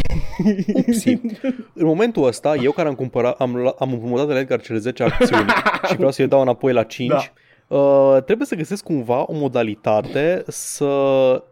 Upsi. 0.75 1.09
În 1.81 1.87
momentul 1.87 2.27
ăsta, 2.27 2.55
eu 2.55 2.73
care 2.73 2.89
am 2.89 2.95
cumpărat, 2.95 3.41
am, 3.41 3.55
lua- 3.57 3.75
am 3.79 3.93
împrumutat 3.93 4.27
de 4.27 4.33
la 4.33 4.39
Edgar 4.39 4.61
cele 4.61 4.79
10 4.79 5.03
acțiuni 5.03 5.47
și 5.89 5.97
vreau 5.97 6.11
să 6.11 6.23
le 6.23 6.29
dau 6.29 6.41
înapoi 6.41 6.73
la 6.73 6.83
5, 6.83 7.11
Da. 7.11 7.77
Uh, 7.77 8.23
trebuie 8.25 8.47
să 8.47 8.55
găsesc 8.55 8.85
cumva 8.85 9.25
o 9.27 9.33
modalitate 9.35 10.43
să, 10.47 10.91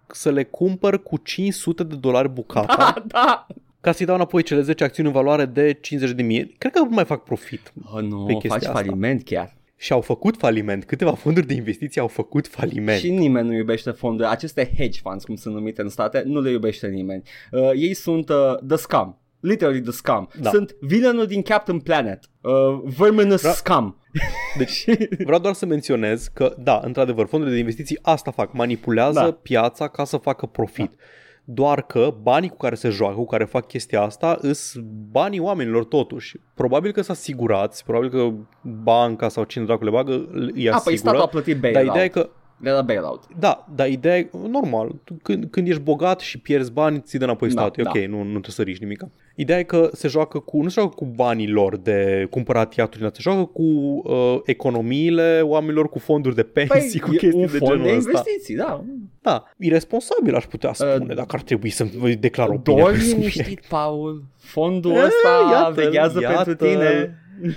să 0.06 0.30
le 0.30 0.44
cumpăr 0.44 1.02
cu 1.02 1.16
500 1.16 1.82
de 1.84 1.94
dolari 1.94 2.28
bucata 2.28 2.76
da, 2.76 2.94
da. 3.06 3.46
Ca 3.86 3.92
să-i 3.92 4.06
dau 4.06 4.14
înapoi 4.14 4.42
cele 4.42 4.60
10 4.60 4.84
acțiuni 4.84 5.08
în 5.08 5.14
valoare 5.14 5.44
de 5.44 5.72
50 5.72 6.16
de 6.16 6.22
mii. 6.22 6.54
Cred 6.58 6.72
că 6.72 6.78
nu 6.78 6.88
mai 6.90 7.04
fac 7.04 7.22
profit. 7.24 7.72
Oh, 7.94 8.02
nu, 8.02 8.24
Pe 8.24 8.32
chestia 8.32 8.50
faci 8.50 8.62
asta. 8.64 8.72
faliment 8.72 9.24
chiar. 9.24 9.56
Și 9.76 9.92
au 9.92 10.00
făcut 10.00 10.36
faliment. 10.36 10.84
Câteva 10.84 11.12
fonduri 11.12 11.46
de 11.46 11.54
investiții 11.54 12.00
au 12.00 12.06
făcut 12.06 12.46
faliment. 12.48 12.98
Și 12.98 13.10
nimeni 13.10 13.48
nu 13.48 13.54
iubește 13.54 13.90
fonduri. 13.90 14.28
Aceste 14.28 14.72
hedge 14.76 15.00
funds, 15.02 15.24
cum 15.24 15.36
sunt 15.36 15.54
numite 15.54 15.82
în 15.82 15.88
state, 15.88 16.22
nu 16.26 16.40
le 16.40 16.50
iubește 16.50 16.86
nimeni. 16.86 17.22
Uh, 17.50 17.70
ei 17.74 17.94
sunt 17.94 18.28
uh, 18.28 18.54
the 18.68 18.76
scum. 18.76 19.20
Literally 19.40 19.80
the 19.80 19.90
scum. 19.92 20.28
Da. 20.40 20.50
Sunt 20.50 20.76
villainul 20.80 21.26
din 21.26 21.42
Captain 21.42 21.78
Planet. 21.78 22.24
Uh, 22.40 22.52
verminous 22.96 23.48
Ra- 23.48 23.52
scum. 23.54 23.96
Deci 24.58 24.84
vreau 25.24 25.40
doar 25.40 25.54
să 25.54 25.66
menționez 25.66 26.30
că, 26.34 26.54
da, 26.58 26.80
într-adevăr, 26.84 27.26
fondurile 27.26 27.54
de 27.56 27.60
investiții 27.62 27.98
asta 28.02 28.30
fac, 28.30 28.52
manipulează 28.52 29.20
Da. 29.20 29.30
piața 29.42 29.88
ca 29.88 30.04
să 30.04 30.16
facă 30.16 30.46
profit. 30.46 30.90
Doar 31.48 31.82
că 31.82 32.14
banii 32.22 32.48
cu 32.48 32.56
care 32.56 32.74
se 32.74 32.88
joacă, 32.88 33.14
cu 33.14 33.26
care 33.26 33.44
fac 33.44 33.66
chestia 33.66 34.02
asta, 34.02 34.38
îs 34.40 34.74
banii 35.12 35.38
oamenilor 35.38 35.84
totuși. 35.84 36.36
Probabil 36.54 36.92
că 36.92 37.02
sunt 37.02 37.16
asigurați, 37.16 37.84
probabil 37.84 38.10
că 38.10 38.32
banca 38.62 39.28
sau 39.28 39.44
cine 39.44 39.64
dracu 39.64 39.84
le 39.84 39.90
bagă 39.90 40.12
îi 40.32 40.70
A, 40.70 40.78
păi 40.84 40.96
statul 40.96 41.20
asigură. 41.20 41.22
a 41.22 41.26
plătit 41.26 41.52
Dar 41.60 41.60
bailout. 41.60 41.88
ideea 41.88 42.04
e 42.04 42.08
că 42.08 42.28
De 42.58 42.70
la 42.70 42.82
bailout. 42.82 43.22
da, 43.38 43.66
dar 43.74 43.88
ideea 43.88 44.16
e, 44.18 44.28
normal, 44.50 44.94
tu 45.04 45.14
când, 45.22 45.46
când 45.50 45.68
ești 45.68 45.80
bogat 45.80 46.20
și 46.20 46.38
pierzi 46.38 46.72
bani, 46.72 47.00
ți 47.00 47.18
dă 47.18 47.24
înapoi 47.24 47.48
Da, 47.50 47.60
statul, 47.60 47.80
e 47.82 47.84
da. 47.84 47.90
ok, 47.94 48.06
nu, 48.08 48.16
nu 48.16 48.28
trebuie 48.28 48.50
să 48.50 48.62
riști 48.62 48.82
nimic. 48.82 49.04
Ideea 49.34 49.58
e 49.58 49.62
că 49.62 49.90
se 49.92 50.08
joacă 50.08 50.38
cu, 50.38 50.62
nu 50.62 50.68
se 50.68 50.80
joacă 50.80 50.94
cu 50.94 51.04
banii 51.04 51.48
lor 51.48 51.76
de 51.76 52.26
cumpărat 52.30 52.74
iaturi, 52.74 53.02
se 53.12 53.18
joacă 53.20 53.44
cu 53.44 53.62
uh, 53.62 54.38
economiile 54.44 55.40
oamenilor, 55.42 55.88
cu 55.88 55.98
fonduri 55.98 56.34
de 56.34 56.42
pensii, 56.42 57.00
cu 57.00 57.06
Păi, 57.08 57.16
e 57.16 57.18
chestii 57.18 57.40
un 57.40 57.46
de 57.50 57.58
fond 57.58 57.70
genul 57.70 57.86
de 57.86 57.96
ăsta. 57.96 58.10
investiții, 58.10 58.56
da. 58.56 58.84
Da, 59.22 59.44
irresponsabil 59.58 60.34
aș 60.34 60.44
putea 60.44 60.72
spune, 60.72 60.96
Uh, 61.08 61.14
dacă 61.14 61.28
ar 61.36 61.42
trebui 61.42 61.70
să 61.70 61.86
declar 62.18 62.48
opinia 62.48 62.82
Dormi 62.82 62.96
pe 62.98 63.02
subiect. 63.04 63.34
liniștit, 63.34 63.64
Paul. 63.68 64.24
Fondul 64.38 64.92
Eh, 64.96 65.02
ăsta 65.04 65.50
iată-l, 65.52 65.72
veghează 65.84 66.20
iată-l. 66.20 66.44
pentru 66.44 66.66
tine. 66.66 67.18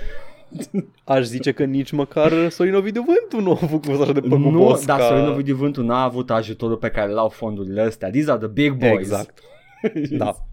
Aș 1.04 1.24
zice 1.26 1.52
că 1.52 1.64
nici 1.64 1.92
măcar 1.92 2.50
Sorin 2.50 2.74
Ovidiu 2.76 3.06
Vântu 3.08 3.46
nu 3.46 3.52
a 3.52 3.56
făcut 3.68 4.02
așa 4.02 4.12
de 4.12 4.20
Nu, 4.24 4.30
păgubos 4.30 4.86
dar 4.86 5.00
ca... 5.00 5.06
Sorin 5.06 5.26
Ovidiu 5.26 5.56
Vântu 5.56 5.84
n-a 5.84 6.04
avut 6.04 6.32
ajutorul 6.32 6.78
pe 6.78 6.90
care 6.90 7.12
l-au 7.12 7.30
fondurile 7.30 7.82
astea. 7.82 8.10
These 8.10 8.30
are 8.32 8.40
the 8.40 8.48
big 8.48 8.74
boys. 8.74 8.98
Exact. 9.00 9.40
Da. 10.10 10.36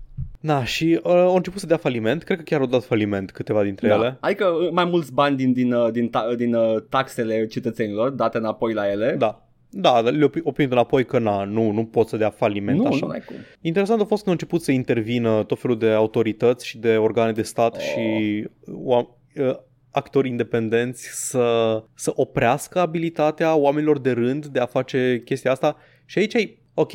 Da, 0.41 0.65
și 0.65 1.01
uh, 1.03 1.13
au 1.13 1.35
început 1.37 1.61
să 1.61 1.67
dea 1.67 1.77
faliment, 1.77 2.23
cred 2.23 2.37
că 2.37 2.43
chiar 2.43 2.61
au 2.61 2.67
dat 2.67 2.85
faliment 2.85 3.31
câteva 3.31 3.63
dintre 3.63 3.89
Da. 3.89 3.95
ele. 3.95 4.17
Adică 4.21 4.45
uh, 4.47 4.71
mai 4.71 4.85
mulți 4.85 5.13
bani 5.13 5.37
din, 5.37 5.53
din, 5.53 5.73
uh, 5.73 5.91
din, 5.93 6.09
ta, 6.09 6.35
din 6.37 6.55
uh, 6.55 6.77
taxele 6.89 7.47
cetățenilor 7.47 8.11
date 8.11 8.39
înapoi 8.39 8.73
la 8.73 8.91
ele. 8.91 9.15
Da. 9.19 9.47
Da, 9.71 10.01
dar 10.03 10.13
le-au 10.13 10.29
pri- 10.29 10.43
au 10.45 10.53
primit 10.53 10.73
înapoi 10.73 11.05
că 11.05 11.19
na, 11.19 11.45
nu, 11.45 11.71
nu 11.71 11.85
pot 11.85 12.09
să 12.09 12.17
dea 12.17 12.31
faliment 12.31 12.79
nu, 12.79 12.87
așa. 12.87 13.07
nu 13.07 13.13
ai 13.13 13.23
cum. 13.27 13.37
Interesant 13.61 14.01
a 14.01 14.05
fost 14.05 14.21
că 14.23 14.27
au 14.29 14.33
început 14.33 14.63
să 14.63 14.73
intervină 14.73 15.43
tot 15.43 15.61
felul 15.61 15.79
de 15.79 15.91
autorități 15.91 16.67
și 16.67 16.79
de 16.79 16.97
organe 16.97 17.33
de 17.33 17.43
stat 17.43 17.75
Oh. 17.75 17.81
și 17.81 18.45
oam- 18.67 19.19
uh, 19.41 19.57
actori 19.97 20.29
independenți 20.29 21.09
să, 21.29 21.83
să 21.95 22.13
oprească 22.15 22.79
abilitatea 22.79 23.55
oamenilor 23.55 23.99
de 23.99 24.11
rând 24.11 24.47
de 24.47 24.59
a 24.61 24.67
face 24.67 25.23
chestia 25.25 25.51
asta. 25.51 25.77
Și 26.05 26.19
aici 26.19 26.35
e, 26.35 26.57
ok, 26.75 26.91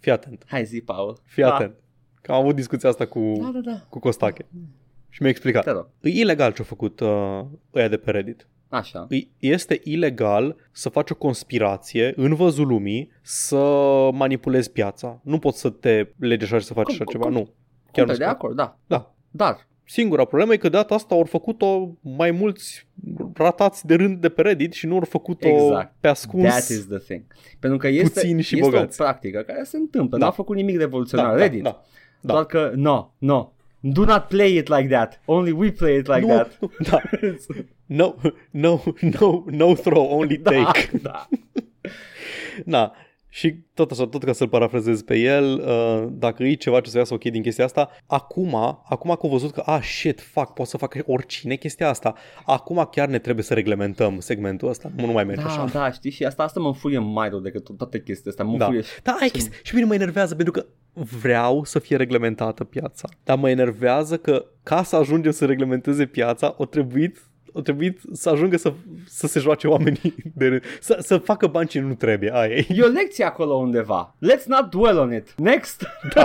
fii 0.00 0.12
atent, 0.12 0.44
Hai 0.46 0.64
zi, 0.64 0.80
Paul. 0.80 1.18
fii 1.24 1.42
da. 1.42 1.54
atent. 1.54 1.74
Că 2.22 2.32
am 2.32 2.40
avut 2.40 2.54
discuția 2.54 2.88
asta 2.88 3.06
cu, 3.06 3.32
Da, 3.40 3.50
da, 3.52 3.70
da. 3.70 3.86
cu 3.88 3.98
Costache. 3.98 4.46
Și 5.08 5.22
mi-a 5.22 5.30
explicat. 5.30 5.64
Te 5.64 5.70
rog. 5.70 5.88
E 6.00 6.08
ilegal 6.08 6.52
ce-au 6.52 6.64
făcut 6.68 7.00
uh, 7.00 7.40
ăia 7.74 7.88
de 7.88 7.96
pe 7.96 8.10
Reddit. 8.10 8.48
Așa. 8.68 9.06
Îi- 9.10 9.30
Este 9.38 9.80
ilegal 9.84 10.56
să 10.72 10.88
faci 10.88 11.10
o 11.10 11.14
conspirație 11.14 12.12
în 12.16 12.34
văzul 12.34 12.66
lumii 12.66 13.10
să 13.22 13.56
manipulezi 14.12 14.72
piața. 14.72 15.20
Nu 15.24 15.38
poți 15.38 15.60
să 15.60 15.70
te 15.70 16.08
legi 16.18 16.44
așa 16.44 16.58
și 16.58 16.64
să 16.66 16.72
faci 16.74 16.84
Cum- 16.84 16.94
așa 16.94 17.04
cum- 17.04 17.12
ceva. 17.12 17.24
cum- 17.24 17.34
Nu. 17.34 17.42
Chiar 17.42 17.52
Chiar 17.92 18.04
nu 18.06 18.10
de 18.12 18.16
se 18.18 18.22
poate. 18.24 18.36
acord, 18.36 18.56
da. 18.56 18.78
Da. 18.86 19.14
Dar, 19.30 19.68
Singura 19.90 20.24
problemă 20.24 20.52
e 20.52 20.56
că 20.56 20.68
de 20.68 20.76
data 20.76 20.94
asta 20.94 21.14
au 21.14 21.24
făcut-o 21.24 21.96
mai 22.00 22.30
mulți 22.30 22.86
ratați 23.34 23.86
de 23.86 23.94
rând 23.94 24.20
de 24.20 24.28
pe 24.28 24.42
Reddit 24.42 24.72
și 24.72 24.86
nu 24.86 24.94
au 24.94 25.00
făcut-o 25.00 25.48
Exact. 25.48 25.94
pe 26.00 26.08
ascuns. 26.08 26.48
that 26.48 26.68
is 26.68 26.86
the 26.86 26.98
thing. 26.98 27.22
Pentru 27.58 27.78
că 27.78 27.88
este, 27.88 28.20
Puțini 28.20 28.42
și 28.42 28.58
este 28.58 28.70
bogați. 28.70 29.00
o 29.00 29.04
practică 29.04 29.40
care 29.40 29.62
se 29.64 29.76
întâmplă. 29.76 30.18
Da. 30.18 30.24
N-a 30.24 30.30
făcut 30.30 30.56
nimic 30.56 30.78
revoluționar 30.78 31.34
da, 31.34 31.42
Reddit. 31.42 31.62
Da, 31.62 31.70
da, 31.70 31.78
da. 32.20 32.32
Doar 32.32 32.46
că, 32.46 32.72
no, 32.74 33.12
no. 33.18 33.52
Do 33.80 34.04
not 34.04 34.22
play 34.22 34.56
it 34.56 34.68
like 34.68 34.88
that. 34.88 35.20
Only 35.24 35.50
we 35.50 35.70
play 35.70 35.96
it 35.96 36.06
like 36.06 36.20
nu, 36.20 36.26
that. 36.26 36.58
nu, 36.60 36.70
da. 36.90 37.00
No, 37.86 38.14
no, 38.50 38.82
no, 39.20 39.44
no 39.46 39.74
throw, 39.74 40.18
only 40.18 40.36
da, 40.36 40.50
take. 40.50 40.90
da. 41.02 41.28
Na, 43.30 43.36
și 43.38 43.54
tot 43.74 43.90
așa, 43.90 44.06
tot 44.06 44.24
ca 44.24 44.32
să-l 44.32 44.48
parafrazez 44.48 45.02
pe 45.02 45.18
el, 45.18 45.64
uh, 45.66 46.08
dacă 46.12 46.42
e 46.42 46.54
ceva 46.54 46.80
ce 46.80 46.90
să 46.90 46.98
iasă 46.98 47.14
ok 47.14 47.22
din 47.22 47.42
chestia 47.42 47.64
asta, 47.64 47.90
acum, 48.06 48.54
acum 48.88 49.10
că 49.10 49.18
au 49.22 49.28
văzut 49.28 49.52
că, 49.52 49.62
ah, 49.66 49.82
shit, 49.82 50.20
fuck, 50.20 50.52
pot 50.52 50.66
să 50.66 50.76
fac 50.76 50.96
oricine 51.06 51.54
chestia 51.54 51.88
asta, 51.88 52.14
acum 52.44 52.88
chiar 52.90 53.08
ne 53.08 53.18
trebuie 53.18 53.44
să 53.44 53.54
reglementăm 53.54 54.20
segmentul 54.20 54.68
ăsta, 54.68 54.90
nu, 54.96 55.06
nu 55.06 55.12
mai 55.12 55.24
merge 55.24 55.42
Da, 55.42 55.48
așa. 55.48 55.64
da, 55.64 55.90
știi, 55.90 56.10
și 56.10 56.24
asta, 56.24 56.42
asta 56.42 56.60
mă 56.60 56.66
înfurie 56.66 56.98
mai 56.98 57.28
rău 57.28 57.38
decât 57.38 57.76
toate 57.76 58.02
chestiile 58.02 58.30
astea. 58.30 58.44
Mă 58.44 58.56
Da. 58.56 58.64
înfurie 58.64 58.82
și... 58.82 59.02
Da, 59.02 59.16
ai 59.20 59.28
chestia. 59.28 59.58
Și 59.62 59.70
pe 59.70 59.76
mine 59.76 59.88
mă 59.88 59.94
enervează 59.94 60.34
pentru 60.34 60.52
că 60.52 60.66
vreau 60.92 61.64
să 61.64 61.78
fie 61.78 61.96
reglementată 61.96 62.64
piața. 62.64 63.08
Dar 63.24 63.38
mă 63.38 63.50
enervează 63.50 64.16
că 64.16 64.44
ca 64.62 64.82
să 64.82 64.96
ajungem 64.96 65.32
să 65.32 65.44
reglementeze 65.46 66.06
piața, 66.06 66.54
o 66.58 66.64
trebuit 66.64 67.29
o 67.52 67.60
trebuit 67.60 68.00
să 68.12 68.28
ajungă 68.30 68.56
să, 68.56 68.72
să 69.06 69.26
se 69.26 69.40
joace 69.40 69.66
oamenii 69.68 70.14
de 70.34 70.46
rând. 70.46 70.62
Să, 70.80 70.96
să 71.00 71.18
facă 71.18 71.46
bani 71.46 71.68
ce 71.68 71.80
nu 71.80 71.94
trebuie. 71.94 72.30
Aia 72.34 72.54
e. 72.54 72.66
E 72.68 72.82
o 72.82 72.86
lecție 72.86 73.24
acolo 73.24 73.54
undeva. 73.54 74.16
Let's 74.26 74.44
not 74.46 74.70
dwell 74.70 74.98
on 74.98 75.14
it. 75.14 75.34
Next. 75.38 75.86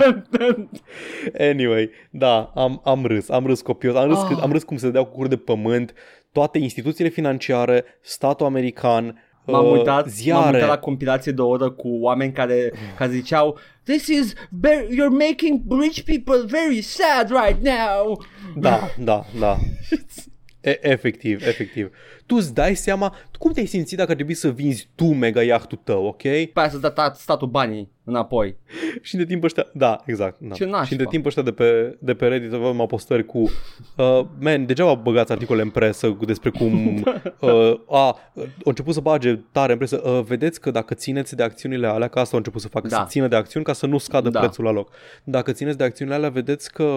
Anyway, 1.40 1.90
da, 2.10 2.52
am, 2.56 2.82
am 2.84 3.06
râs, 3.06 3.30
am 3.30 3.46
râs 3.46 3.62
copios, 3.62 3.96
am 3.96 4.08
râs, 4.08 4.18
Ah. 4.18 4.26
cât, 4.28 4.40
am 4.40 4.52
râs 4.52 4.64
cum 4.64 4.78
se 4.78 4.86
dădeau 4.86 5.06
cu 5.06 5.16
cur 5.16 5.28
de 5.28 5.38
pământ, 5.38 5.94
toate 6.32 6.58
instituțiile 6.60 7.10
financiare, 7.10 7.84
statul 8.02 8.46
american, 8.46 9.20
M-am 9.48 9.66
uh, 9.66 9.72
uitat, 9.72 9.96
m-am 10.02 10.08
ziare. 10.08 10.54
uitat 10.56 10.70
la 10.70 10.78
compilație 10.78 11.32
de 11.32 11.42
o 11.42 11.48
oră 11.48 11.70
cu 11.70 11.88
oameni 12.02 12.32
care, 12.32 12.74
care 12.98 13.12
ziceau 13.12 13.58
This 13.84 14.08
is, 14.08 14.34
very, 14.50 14.86
you're 14.88 15.28
making 15.30 15.62
rich 15.82 16.02
people 16.02 16.46
very 16.48 16.82
sad 16.82 17.30
right 17.30 17.62
now. 17.64 18.22
Da, 18.56 18.80
da, 19.04 19.24
da. 19.40 19.58
E, 20.66 20.80
efectiv, 20.84 21.43
efectiv. 21.47 21.89
Tu 22.26 22.36
îți 22.36 22.54
dai 22.54 22.76
seama, 22.76 23.16
cum 23.40 23.52
te-ai 23.52 23.66
simțit 23.66 23.98
dacă 23.98 24.10
ar 24.10 24.16
trebui 24.16 24.34
să 24.34 24.50
vinzi 24.50 24.90
tu 24.96 25.06
mega 25.06 25.44
iahtul 25.44 25.80
tău, 25.84 26.06
ok? 26.06 26.22
Pe 26.22 26.52
aia 26.54 26.70
să 26.70 26.78
dă 26.78 27.14
statul 27.16 27.48
banii 27.48 27.94
înapoi. 28.06 28.56
Și 29.02 29.16
de 29.16 29.26
timp 29.26 29.44
ăștia, 29.44 29.68
da, 29.74 30.02
exact. 30.06 30.40
Da. 30.40 30.56
Ce 30.56 30.66
nașpa. 30.66 30.86
și 30.86 30.96
de 30.96 31.04
timp 31.04 31.26
ăștia 31.26 31.44
de 31.44 31.52
pe, 31.52 31.98
de 32.00 32.14
pe 32.14 32.28
Reddit 32.28 32.54
avem 32.54 32.82
apostări 32.82 33.26
cu 33.26 33.38
uh, 33.40 34.22
man, 34.40 34.66
degeaba 34.66 34.94
băgați 34.94 35.32
articole 35.32 35.62
în 35.62 35.70
presă 35.70 36.12
cu 36.12 36.26
despre 36.26 36.50
cum 36.50 36.96
uh, 37.40 37.80
a, 37.90 37.98
au 38.06 38.18
început 38.64 38.94
să 38.94 39.00
bage 39.00 39.36
tare 39.52 39.72
în 39.72 39.78
presă. 39.78 40.02
Uh, 40.06 40.22
vedeți 40.24 40.62
că 40.62 40.72
dacă 40.72 40.94
țineți 40.94 41.36
de 41.36 41.44
acțiunile 41.44 41.88
alea, 41.88 42.08
că 42.08 42.20
asta 42.20 42.32
au 42.32 42.38
început 42.38 42.62
să 42.62 42.68
facă, 42.68 42.88
Da. 42.88 42.96
să 42.98 43.06
țină 43.08 43.28
de 43.28 43.36
acțiuni 43.36 43.66
ca 43.66 43.74
să 43.74 43.86
nu 43.86 43.98
scadă 43.98 44.30
Da. 44.30 44.40
prețul 44.40 44.64
la 44.64 44.72
loc. 44.72 44.90
Dacă 45.24 45.52
țineți 45.52 45.78
de 45.78 45.84
acțiunile 45.84 46.16
alea, 46.18 46.30
vedeți 46.30 46.72
că 46.72 46.84
la 46.84 46.90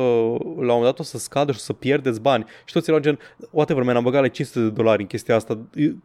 un 0.53 0.66
moment 0.66 0.83
dat 0.83 0.99
o 0.99 1.03
să 1.03 1.18
scadă 1.18 1.53
și 1.53 1.59
o 1.59 1.62
să 1.62 1.72
pierdeți 1.72 2.20
bani. 2.20 2.45
Și 2.64 2.72
toți 2.72 2.89
erau 2.89 3.01
gen, 3.03 3.18
whatever, 3.51 3.83
man, 3.83 3.97
am 3.97 4.03
băgat 4.03 4.20
la 4.20 4.29
500 4.29 4.61
de 4.64 4.70
dolari 4.70 5.03
în 5.03 5.09
chestia 5.18 5.34
asta. 5.34 5.58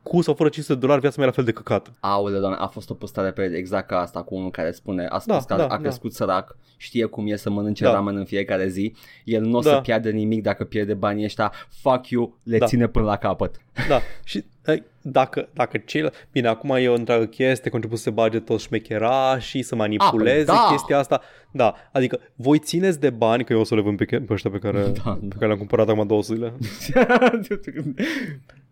Cu 0.03 0.21
sau 0.21 0.33
fără 0.33 0.49
500 0.49 0.73
de 0.73 0.79
dolari, 0.79 1.01
viața 1.01 1.15
mea 1.17 1.25
e 1.25 1.29
la 1.29 1.35
fel 1.35 1.45
de 1.45 1.51
căcat. 1.51 1.91
Aole, 1.99 2.39
doamne, 2.39 2.57
a 2.59 2.67
fost 2.67 2.89
o 2.89 2.93
postare 2.93 3.31
pe 3.31 3.51
exact 3.55 3.87
ca 3.87 3.99
asta 3.99 4.21
cu 4.23 4.35
unul 4.35 4.51
care 4.51 4.71
spune 4.71 5.05
a 5.09 5.19
spus 5.19 5.45
Da, 5.45 5.55
că 5.55 5.61
da, 5.61 5.65
a 5.65 5.67
da. 5.67 5.77
crescut 5.77 6.13
sărac, 6.13 6.57
știe 6.77 7.05
cum 7.05 7.27
e 7.27 7.35
să 7.35 7.49
mănânce 7.49 7.83
Da. 7.83 7.91
ramen 7.91 8.15
în 8.17 8.25
fiecare 8.25 8.67
zi, 8.67 8.95
el 9.23 9.41
nu 9.41 9.57
o 9.57 9.61
Da. 9.61 9.69
să 9.69 9.79
piardă 9.79 10.09
nimic 10.09 10.41
dacă 10.43 10.63
pierde 10.63 10.93
banii 10.93 11.23
ăștia, 11.23 11.51
fuck 11.81 12.07
you, 12.09 12.37
le 12.43 12.57
Da. 12.57 12.65
ține 12.65 12.87
până 12.87 13.05
la 13.05 13.15
capăt. 13.17 13.55
Da, 13.87 13.99
și 14.23 14.43
ai, 14.65 14.83
dacă, 15.01 15.49
dacă 15.53 15.77
cel... 15.77 16.11
Bine, 16.31 16.47
acum 16.47 16.69
e 16.69 16.87
o 16.87 16.93
întreagă 16.93 17.25
chestie, 17.25 17.63
că 17.63 17.69
au 17.69 17.75
început 17.75 17.97
să 17.97 18.03
se 18.03 18.09
bage 18.09 18.39
toți 18.39 18.63
șmecherașii, 18.63 19.61
să 19.63 19.75
manipuleze 19.75 20.51
A, 20.51 20.53
păi 20.53 20.63
da. 20.63 20.71
chestia 20.71 20.97
asta. 20.97 21.21
Da, 21.51 21.73
adică 21.91 22.19
voi 22.35 22.59
țineți 22.59 22.99
de 22.99 23.09
bani, 23.09 23.43
că 23.43 23.53
eu 23.53 23.59
o 23.59 23.63
să 23.63 23.75
le 23.75 23.81
vând 23.81 23.97
pe, 23.97 24.05
che- 24.05 24.19
pe 24.25 24.33
ăștia 24.33 24.49
pe 24.49 24.57
care, 24.57 24.81
Da, 25.03 25.11
pe 25.11 25.19
da. 25.21 25.33
care 25.35 25.45
le-am 25.45 25.57
cumpărat 25.57 25.89
acum 25.89 26.07
două 26.07 26.21
zile. 26.21 26.53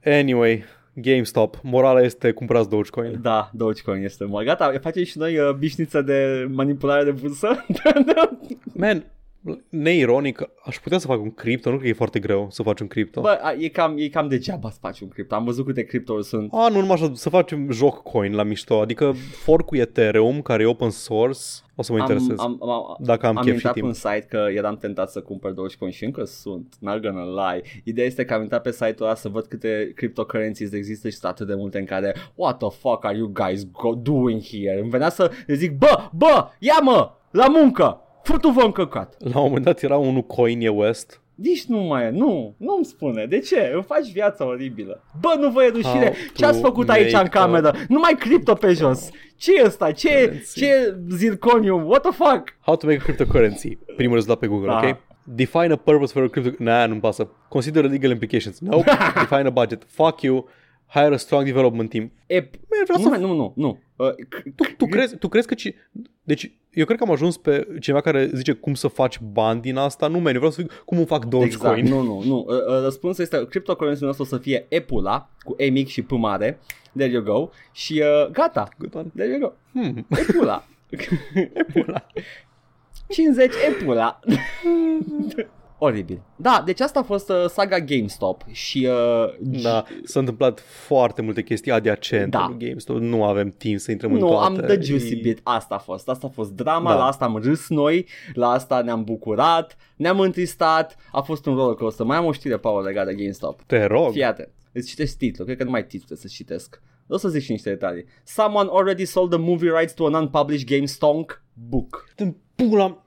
Anyway, 0.06 0.64
GameStop. 0.94 1.60
Morala 1.64 2.02
este 2.02 2.32
cumpărați 2.32 2.70
Dogecoin. 2.70 3.22
da, 3.22 3.50
Dogecoin 3.54 4.04
este 4.04 4.24
mă. 4.24 4.42
Gata, 4.42 4.74
facem 4.82 5.04
și 5.04 5.18
noi 5.18 5.38
uh, 5.38 5.54
bișniță 5.54 6.02
de 6.02 6.48
manipulare 6.52 7.04
de 7.04 7.12
bursă? 7.12 7.66
Man, 8.74 9.06
neironic, 9.70 10.50
aș 10.64 10.80
putea 10.80 10.98
să 10.98 11.08
fac 11.08 11.22
un 11.22 11.34
cripto, 11.34 11.70
nu 11.70 11.76
cred 11.76 11.88
că 11.88 11.94
e 11.94 11.98
foarte 11.98 12.20
greu 12.20 12.48
să 12.50 12.64
faci 12.64 12.80
un 12.80 12.88
cripto. 12.88 13.22
Bă, 13.22 13.40
a, 13.42 13.54
e 13.54 13.68
cam, 13.68 13.96
e 13.98 14.08
cam 14.08 14.28
degeaba 14.28 14.70
să 14.70 14.78
faci 14.82 15.00
un 15.00 15.08
cripto. 15.08 15.36
Am 15.36 15.44
văzut 15.44 15.66
câte 15.66 15.84
criptouri 15.84 16.24
sunt. 16.24 16.54
A, 16.54 16.68
nu 16.68 16.80
numai 16.80 16.94
așa, 16.94 17.12
să 17.14 17.30
facem 17.30 17.72
joc 17.72 18.04
coin 18.04 18.34
la 18.34 18.44
mișto, 18.44 18.80
adică 18.80 19.14
fork 19.44 19.66
cu 19.66 19.76
Ethereum, 19.76 20.42
care 20.42 20.64
e 20.64 20.66
open 20.66 20.90
source, 20.90 21.40
o 21.76 21.82
să 21.82 21.92
mă 21.92 21.98
interesez. 21.98 22.40
Am, 22.40 22.58
am, 22.62 22.70
am, 22.70 22.98
dacă 23.00 23.28
am, 23.28 23.38
am 23.38 23.44
chef 23.44 23.58
și 23.58 23.66
intrat 23.66 23.74
pe 23.74 23.80
timp. 23.80 23.94
un 23.94 23.94
site 23.94 24.26
că 24.30 24.48
eram 24.56 24.78
tentat 24.78 25.10
să 25.10 25.22
cumpăr 25.22 25.52
Dogecoin 25.52 25.92
și 25.92 26.06
încă 26.06 26.24
sunt, 26.24 26.76
not 26.80 27.02
gonna 27.02 27.52
lie. 27.52 27.62
Ideea 27.84 28.08
este 28.08 28.26
că 28.26 28.34
am 28.34 28.42
intrat 28.42 28.62
pe 28.62 28.72
site-ul 28.72 29.04
ăla 29.06 29.16
să 29.16 29.30
văd 29.30 29.46
câte 29.46 29.92
cryptocurrencies 29.96 30.72
există 30.72 31.10
și 31.10 31.16
sunt 31.16 31.32
atât 31.32 31.48
de 31.48 31.56
multe 31.56 31.80
în 31.80 31.86
care 31.86 32.16
What 32.36 32.58
the 32.58 32.70
fuck 32.70 33.06
are 33.06 33.18
you 33.18 33.28
guys 33.28 33.66
go- 33.66 34.02
doing 34.02 34.42
here? 34.42 34.80
Îmi 34.80 34.90
venea 34.90 35.10
să 35.10 35.32
le 35.48 35.54
zic, 35.54 35.78
bă, 35.78 36.10
bă, 36.12 36.48
ia 36.60 36.80
mă, 36.82 37.12
la 37.32 37.48
muncă, 37.48 38.01
futu-vă 38.24 38.62
în 38.62 38.72
căcat. 38.72 39.16
La 39.20 39.40
un 39.40 39.48
moment 39.48 39.66
dat 39.66 39.82
era 39.82 39.98
unul 39.98 40.22
Coin 40.22 40.68
West. 40.68 41.22
Nici 41.36 41.64
nu 41.66 41.78
mai 41.80 42.06
e, 42.06 42.10
nu, 42.10 42.56
nu 42.58 42.76
îmi 42.76 42.86
spune, 42.86 43.26
de 43.26 43.40
ce? 43.40 43.72
Îmi 43.74 43.84
faci 43.84 44.12
viața 44.12 44.46
oribilă. 44.46 45.04
Bă, 45.20 45.36
nu 45.40 45.50
vă 45.50 45.64
e 45.64 45.68
rușine, 45.68 46.04
How 46.04 46.14
ce 46.36 46.46
ați 46.46 46.60
to 46.62 46.66
făcut 46.68 46.90
aici 46.90 47.12
make 47.12 47.24
în 47.24 47.30
cameră? 47.30 47.74
Nu 47.88 48.00
mai 48.00 48.16
cripto 48.20 48.54
pe 48.54 48.74
jos. 48.74 49.10
Ce 49.36 49.52
e 49.60 49.66
ăsta? 49.66 49.92
Ce, 49.92 50.10
Currency. 50.10 50.60
ce 50.60 50.98
zirconium? 51.10 51.86
What 51.86 52.02
the 52.02 52.12
fuck? 52.12 52.58
How 52.62 52.76
to 52.76 52.86
make 52.86 53.00
a 53.00 53.04
cryptocurrency. 53.04 53.76
Primul 53.96 54.14
rezultat 54.14 54.38
pe 54.40 54.48
Google, 54.48 54.70
Aha. 54.72 54.88
ok? 54.88 54.98
Define 55.24 55.74
a 55.74 55.76
purpose 55.76 56.14
for 56.14 56.24
a 56.24 56.28
crypto... 56.28 56.64
Nah, 56.64 56.88
nu-mi 56.88 57.00
pasă. 57.00 57.30
Consider 57.50 57.90
legal 57.90 58.12
implications. 58.12 58.60
Nope. 58.60 58.92
Define 59.30 59.48
a 59.48 59.50
budget. 59.50 59.84
Fuck 59.88 60.22
you. 60.22 60.48
Hire 60.88 61.14
a 61.14 61.18
strong 61.18 61.46
development 61.46 61.90
team. 61.90 62.12
E, 62.28 62.40
Man, 62.40 62.84
vreau 62.84 62.98
nu, 62.98 63.04
să... 63.04 63.10
mai- 63.10 63.20
nu, 63.20 63.34
nu, 63.36 63.54
nu. 63.56 63.80
Uh, 63.96 64.10
c- 64.12 64.44
Tu, 64.56 64.64
tu, 64.78 64.86
crezi, 64.86 65.18
tu 65.18 65.28
crezi 65.28 65.48
că... 65.48 65.54
Ci... 65.54 65.74
Deci, 66.24 66.52
eu 66.74 66.86
cred 66.86 66.98
că 66.98 67.04
am 67.04 67.12
ajuns 67.12 67.38
pe 67.38 67.68
cineva 67.80 68.02
care 68.02 68.30
zice 68.34 68.52
cum 68.52 68.74
să 68.74 68.88
faci 68.88 69.20
bani 69.20 69.62
din 69.62 69.76
asta. 69.76 70.08
Nu, 70.08 70.20
man, 70.20 70.34
eu 70.34 70.38
vreau 70.38 70.52
să 70.52 70.62
zic 70.62 70.72
cum 70.86 70.98
îmi 70.98 71.06
fac 71.06 71.26
Dogecoin. 71.26 71.78
Exact, 71.78 71.96
nu, 71.96 72.02
nu, 72.02 72.24
nu. 72.24 72.46
Uh, 72.48 72.56
uh, 72.56 72.84
Răspunsul 72.84 73.24
este 73.24 73.46
cryptocurrency 73.50 74.04
nostru 74.04 74.24
o 74.24 74.26
să 74.26 74.38
fie 74.38 74.66
Epula 74.70 75.30
cu 75.40 75.56
E 75.58 75.70
mic 75.70 75.88
și 75.88 76.02
P 76.02 76.12
mare. 76.12 76.60
There 76.98 77.12
you 77.12 77.24
go. 77.24 77.50
Și 77.72 78.04
uh, 78.06 78.32
gata. 78.32 78.68
Good 78.78 78.96
one. 78.96 79.12
There 79.16 79.30
you 79.30 79.40
go. 79.40 79.80
Hmm. 79.80 80.08
Epula. 80.10 80.64
Epula. 81.54 82.06
50 83.08 83.54
Epula. 83.70 84.20
Oribil. 85.84 86.22
Da, 86.36 86.62
deci 86.66 86.80
asta 86.80 87.00
a 87.00 87.04
fost 87.04 87.30
uh, 87.30 87.46
saga 87.48 87.80
GameStop 87.80 88.44
și 88.52 88.88
uh, 88.90 89.62
Da, 89.62 89.84
s-au 90.04 90.22
întâmplat 90.22 90.60
foarte 90.60 91.22
multe 91.22 91.44
chestii 91.44 91.72
adiacente 91.72 92.30
Da. 92.30 92.46
lui 92.50 92.68
GameStop. 92.68 92.98
Nu 92.98 93.24
avem 93.24 93.50
timp 93.50 93.80
să 93.80 93.92
intrăm 93.92 94.14
în 94.14 94.20
nu, 94.20 94.28
toate. 94.28 94.46
am 94.46 94.66
the 94.68 94.82
juicy 94.82 95.14
E- 95.14 95.20
bit. 95.22 95.40
Asta 95.44 95.76
a 95.76 95.78
fost. 95.78 96.10
Asta 96.10 96.28
a 96.28 96.30
fost 96.30 96.52
drama, 96.52 96.90
Da. 96.92 96.98
la 96.98 97.06
asta 97.06 97.26
am 97.26 97.36
râs 97.44 97.70
noi, 97.70 98.06
la 98.34 98.50
asta 98.50 98.82
ne-am 98.82 99.04
bucurat, 99.04 99.78
ne-am 99.96 100.20
întristat, 100.20 100.96
a 101.12 101.22
fost 101.22 101.46
un 101.46 101.56
rollercoaster. 101.56 102.06
Mai 102.06 102.18
am 102.18 102.26
o 102.26 102.32
știre, 102.32 102.58
Paul, 102.58 102.84
legat 102.84 103.06
de 103.06 103.14
GameStop. 103.14 103.62
Te 103.62 103.86
rog. 103.86 104.12
Fii 104.12 104.24
atent. 104.24 104.50
Îți 104.72 104.90
citești 104.90 105.18
titlul, 105.18 105.46
cred 105.46 105.58
că 105.58 105.64
numai 105.64 105.82
titlul 105.82 106.06
trebuie 106.06 106.28
să 106.30 106.36
citesc. 106.36 106.82
O 107.08 107.18
să 107.18 107.30
zic 107.30 107.42
și 107.42 107.52
niște 107.52 107.70
detalii. 107.70 108.06
Someone 108.24 108.70
already 108.72 109.06
sold 109.06 109.30
the 109.30 109.40
movie 109.40 109.72
rights 109.78 109.94
to 109.94 110.06
an 110.06 110.14
unpublished 110.14 110.68
GameStonk 110.68 111.44
book. 111.70 112.08
În 112.16 112.36
pula... 112.56 113.04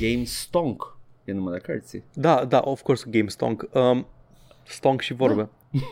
GameStonk 0.00 0.93
e 1.24 1.32
numele 1.32 1.58
cărții. 1.58 2.04
Da, 2.12 2.44
da, 2.44 2.60
of 2.64 2.82
course, 2.82 3.04
GameStonk. 3.10 3.68
Um, 3.72 4.06
stonk 4.62 5.00
și 5.00 5.14
vorbe. 5.14 5.48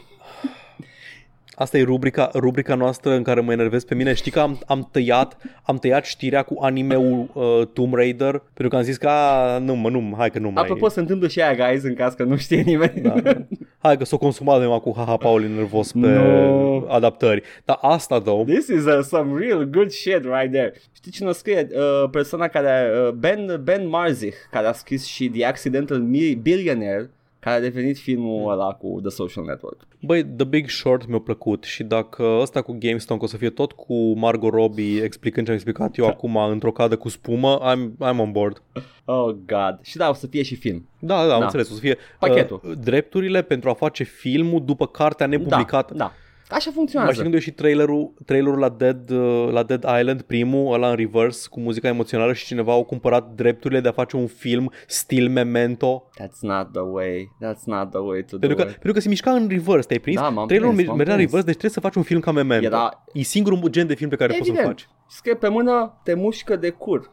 Asta 1.55 1.79
e 1.79 1.83
rubrica, 1.83 2.31
rubrica 2.35 2.75
noastră 2.75 3.13
în 3.13 3.23
care 3.23 3.41
mă 3.41 3.53
enervez 3.53 3.85
pe 3.85 3.95
mine. 3.95 4.15
Știi 4.15 4.31
că 4.31 4.41
am, 4.41 4.59
am 4.67 4.89
tăiat 4.93 5.37
am 5.63 5.77
tăiat 5.77 6.05
știrea 6.05 6.43
cu 6.43 6.57
animeul 6.61 7.31
uh, 7.33 7.67
Tomb 7.73 7.95
Raider 7.95 8.31
pentru 8.31 8.69
că 8.69 8.77
am 8.77 8.83
zis 8.83 8.97
că 8.97 9.09
a, 9.09 9.59
nu, 9.59 9.75
mă, 9.75 9.89
nu, 9.91 10.15
hai 10.17 10.31
că 10.31 10.39
nu 10.39 10.51
mai... 10.51 10.63
Apropo, 10.63 10.89
se 10.89 11.01
întâmplă 11.01 11.29
și 11.29 11.41
aia, 11.41 11.69
guys, 11.69 11.83
în 11.83 11.95
caz 11.95 12.15
că 12.15 12.23
nu 12.25 12.37
știe 12.37 12.61
nimeni. 12.61 13.01
Da, 13.01 13.21
da. 13.21 13.33
Hai 13.79 13.97
că 13.97 14.05
s-o 14.05 14.19
consumat 14.19 14.61
de 14.61 14.67
cu 14.67 14.93
haha 14.97 15.17
Paul 15.17 15.43
e 15.43 15.47
nervos 15.47 15.93
pe 15.93 15.99
No. 15.99 16.85
adaptări. 16.89 17.43
Dar 17.65 17.79
asta, 17.81 18.21
though, 18.21 18.47
This 18.47 18.67
is 18.67 18.85
uh, 18.85 18.99
some 19.03 19.45
real 19.45 19.65
good 19.65 19.91
shit 19.91 20.21
right 20.25 20.53
there. 20.53 20.73
Știi 20.93 21.11
cine 21.13 21.33
scrie? 21.33 21.69
Uh, 21.73 22.11
persoana 22.11 22.49
care, 22.49 22.91
uh, 23.07 23.13
Ben, 23.13 23.61
ben 23.63 23.89
Marzich, 23.89 24.37
care 24.51 24.67
a 24.67 24.73
scris 24.73 25.05
și 25.07 25.29
The 25.29 25.45
Accidental 25.45 25.99
Mi- 25.99 26.35
Billionaire, 26.43 27.11
care 27.45 27.57
a 27.57 27.61
devenit 27.61 27.99
filmul 27.99 28.51
ăla 28.53 28.73
cu 28.73 28.99
The 29.01 29.11
Social 29.11 29.45
Network. 29.45 29.81
Băi, 30.01 30.25
The 30.25 30.45
Big 30.47 30.69
Short 30.69 31.07
mi-a 31.07 31.19
plăcut 31.19 31.65
și 31.65 31.83
dacă 31.83 32.23
ăsta 32.41 32.63
cu 32.63 32.77
GameStop 32.79 33.23
o 33.23 33.27
să 33.27 33.37
fie 33.37 33.51
tot 33.51 33.73
cu 33.73 34.19
Margot 34.19 34.53
Robbie 34.53 35.03
explicând 35.03 35.45
ce 35.47 35.51
am 35.53 35.57
explicat 35.59 35.97
eu 35.97 36.07
acum 36.15 36.37
într-o 36.37 36.73
cadă 36.73 36.97
cu 36.97 37.09
spumă, 37.09 37.61
I'm, 37.73 38.13
I'm 38.13 38.19
on 38.19 38.33
board. 38.33 38.63
Oh, 39.05 39.35
God. 39.47 39.79
Și 39.81 39.97
da, 39.97 40.09
o 40.09 40.13
să 40.13 40.27
fie 40.27 40.43
și 40.43 40.55
film. 40.57 40.89
Da, 40.99 41.27
da, 41.27 41.33
am 41.33 41.39
Da. 41.39 41.45
înțeles, 41.45 41.71
o 41.71 41.75
să 41.75 41.81
fie 41.81 41.97
Pachetul. 42.19 42.61
Uh, 42.65 42.73
drepturile 42.81 43.43
pentru 43.43 43.69
a 43.69 43.75
face 43.75 44.03
filmul 44.03 44.65
după 44.65 44.87
cartea 44.87 45.27
nepublicată. 45.27 45.95
Da, 45.95 46.05
da. 46.05 46.13
Așa 46.53 46.65
Mai 46.65 46.75
funcționează. 46.75 47.13
știi 47.13 47.23
când 47.25 47.35
e 47.35 47.39
și 47.39 47.51
trailerul, 47.51 48.13
trailerul 48.27 48.59
la, 48.59 48.69
Dead, 48.69 49.11
uh, 49.11 49.49
la 49.51 49.63
Dead 49.63 49.85
Island, 50.01 50.23
primul, 50.23 50.73
ăla 50.75 50.89
în 50.91 50.97
reverse, 50.97 51.47
cu 51.51 51.61
muzica 51.61 51.89
emoțională 51.89 52.33
și 52.33 52.45
cineva 52.45 52.73
au 52.73 52.85
cumpărat 52.85 53.31
drepturile 53.35 53.81
de 53.81 53.89
a 53.89 53.93
face 53.93 54.17
un 54.17 54.27
film 54.27 54.71
stil 54.87 55.29
Memento. 55.29 56.09
That's 56.21 56.39
not 56.41 56.73
the 56.73 56.81
way. 56.83 57.29
That's 57.45 57.65
not 57.65 57.91
the 57.91 57.99
way 58.01 58.21
to 58.25 58.37
do 58.37 58.39
Pentru 58.39 58.57
că, 58.57 58.63
it. 58.63 58.69
pentru 58.71 58.93
că 58.93 59.01
se 59.01 59.09
mișca 59.09 59.31
în 59.31 59.47
reverse, 59.49 59.87
te-ai 59.87 59.99
prins? 59.99 60.21
Da, 60.21 60.29
m-am 60.29 60.47
Trailerul 60.47 60.75
prins, 60.75 60.89
mer- 60.89 60.89
m-am 60.89 60.97
mergea 60.97 61.13
în 61.13 61.19
prins. 61.19 61.31
reverse, 61.31 61.47
deci 61.53 61.59
trebuie 61.61 61.71
să 61.71 61.81
faci 61.81 61.95
un 61.95 62.03
film 62.03 62.21
ca 62.21 62.33
Memento. 62.33 62.65
Era- 62.67 63.03
E 63.13 63.23
singurul 63.23 63.69
gen 63.69 63.87
de 63.87 63.95
film 63.95 64.09
pe 64.11 64.17
care 64.17 64.33
poți 64.33 64.47
să-l 64.49 64.57
Evident. 64.57 64.79
faci. 64.81 64.89
Scrie 65.15 65.35
pe 65.35 65.49
mână, 65.49 66.01
te 66.03 66.15
mușcă 66.15 66.57
de 66.57 66.71
cur. 66.71 67.11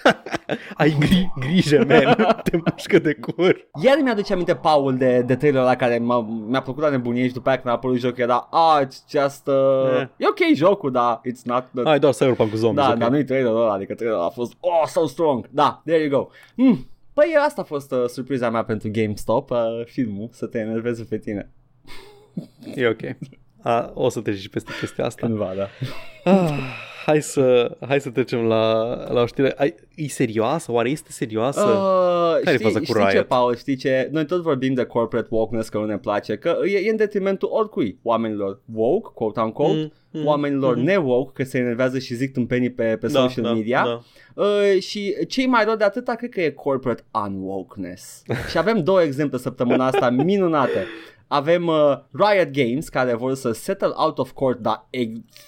Ai 0.74 0.96
gri- 1.00 1.32
grijă, 1.38 1.84
man, 1.88 2.16
te 2.50 2.56
mușcă 2.56 2.98
de 2.98 3.14
cur. 3.14 3.68
Iar 3.82 3.98
mi-aduce 4.02 4.32
aminte, 4.32 4.54
Paul, 4.54 4.96
de, 4.96 5.22
de 5.22 5.36
trailerul 5.36 5.66
ăla 5.66 5.76
care 5.76 5.98
m-a, 5.98 6.20
mi-a 6.48 6.62
plăcut 6.62 6.82
la 6.82 6.88
nebunie 6.88 7.26
și 7.26 7.32
după 7.32 7.48
aia 7.48 7.58
când 7.58 7.68
a 7.68 7.76
apărut 7.76 7.98
jocul 7.98 8.22
era 8.22 8.48
Ah, 8.50 8.86
it's 8.86 9.10
just... 9.10 9.46
Uh... 9.46 10.00
Eh. 10.00 10.08
E 10.16 10.26
ok 10.28 10.54
jocul, 10.54 10.90
dar 10.90 11.20
it's 11.28 11.42
not 11.44 11.64
the... 11.74 11.82
Ai 11.84 11.98
doar 11.98 12.12
Cyberpunk 12.12 12.50
cu 12.50 12.56
zombies, 12.56 12.86
da, 12.86 12.92
ok. 12.92 12.98
dar 12.98 13.10
nu-i 13.10 13.24
trailerul 13.24 13.60
ăla, 13.60 13.72
adică 13.72 13.94
trailerul 13.94 14.24
a 14.24 14.28
fost 14.28 14.52
Oh, 14.60 14.86
so 14.86 15.06
strong! 15.06 15.48
Da, 15.50 15.82
there 15.84 16.02
you 16.02 16.10
go. 16.18 16.28
Mm. 16.54 16.88
Păi 17.12 17.36
asta 17.46 17.60
a 17.60 17.64
fost 17.64 17.92
uh, 17.92 18.04
surpriza 18.06 18.50
mea 18.50 18.64
pentru 18.64 18.88
GameStop, 18.92 19.50
uh, 19.50 19.58
filmul, 19.84 20.28
să 20.32 20.46
te 20.46 20.58
enerveze 20.58 21.04
pe 21.08 21.18
tine. 21.18 21.50
E 22.74 22.88
ok. 22.88 23.16
A, 23.62 23.90
o 23.94 24.08
să 24.08 24.20
treci 24.20 24.38
și 24.38 24.48
peste 24.48 24.70
chestia 24.80 25.04
asta. 25.04 25.26
Cândva, 25.26 25.52
da. 25.56 25.68
Ah, 27.02 27.08
hai, 27.08 27.22
să, 27.22 27.76
hai 27.86 28.00
să 28.00 28.10
trecem 28.10 28.40
la, 28.40 28.94
la 29.12 29.20
o 29.20 29.26
știre. 29.26 29.54
Ai, 29.56 29.74
e 29.94 30.08
serioasă? 30.08 30.72
Oare 30.72 30.90
este 30.90 31.12
serioasă? 31.12 31.60
Uh, 31.60 32.44
Care-i 32.44 32.58
știi, 32.58 32.64
faza 32.64 32.78
cu 32.78 32.84
știi 32.84 33.02
ce, 33.02 33.10
Riot? 33.10 33.26
Paul, 33.26 33.56
știi 33.56 33.76
ce? 33.76 34.08
Noi 34.12 34.26
tot 34.26 34.42
vorbim 34.42 34.74
de 34.74 34.84
corporate 34.84 35.28
wokeness 35.30 35.68
că 35.68 35.78
nu 35.78 35.84
ne 35.84 35.98
place, 35.98 36.36
că 36.36 36.58
e, 36.64 36.78
e 36.78 36.90
în 36.90 36.96
detrimentul 36.96 37.48
oricui. 37.52 37.98
Oamenilor 38.02 38.60
woke, 38.74 39.10
quote 39.14 39.40
unquote, 39.40 39.92
Mm, 40.14 40.20
mm, 40.20 40.26
oamenilor 40.26 40.76
mhm. 40.76 40.84
ne-woke, 40.84 41.30
că 41.34 41.48
se 41.48 41.58
enervează 41.58 41.98
și 41.98 42.14
zic 42.14 42.32
tâmpenii 42.32 42.70
pe, 42.70 42.96
pe 43.00 43.08
social 43.08 43.44
da, 43.44 43.52
media. 43.52 43.84
Da. 43.84 44.02
Uh, 44.42 44.80
și 44.80 45.16
cei 45.28 45.46
mai 45.46 45.64
rău 45.64 45.76
de 45.76 45.84
atâta 45.84 46.14
cred 46.14 46.30
că 46.30 46.40
e 46.40 46.50
corporate 46.50 47.02
unwokeness. 47.24 48.22
și 48.50 48.58
avem 48.58 48.82
două 48.82 49.02
exemple 49.02 49.38
săptămâna 49.38 49.86
asta 49.86 50.10
minunate. 50.10 50.86
Avem 51.34 51.66
uh, 51.66 51.98
Riot 52.10 52.50
Games 52.52 52.88
care 52.88 53.14
vor 53.14 53.34
să 53.34 53.52
settle 53.52 53.92
out 53.94 54.18
of 54.18 54.32
court, 54.32 54.58
dar 54.58 54.86
e 54.90 54.98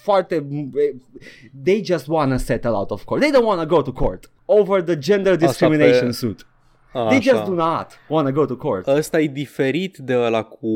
foarte... 0.01 0.35
E, 0.75 0.95
they 1.63 1.83
just 1.85 2.07
wanna 2.07 2.37
settle 2.37 2.69
out 2.71 2.91
of 2.91 3.03
court. 3.03 3.21
They 3.21 3.31
don't 3.33 3.45
wanna 3.45 3.65
go 3.65 3.81
to 3.81 3.91
court 3.91 4.29
over 4.45 4.81
the 4.83 4.97
gender 4.97 5.35
discrimination 5.35 6.05
pe- 6.05 6.11
suit. 6.11 6.47
A, 6.93 7.05
They 7.07 7.17
așa. 7.17 7.31
just 7.35 7.43
do 7.49 7.53
not 7.53 7.87
wanna 8.07 8.31
go 8.31 8.45
to 8.45 8.55
court. 8.55 8.87
Ăsta 8.87 9.19
e 9.19 9.27
diferit 9.27 9.97
de 9.97 10.15
ăla 10.15 10.43
cu 10.43 10.67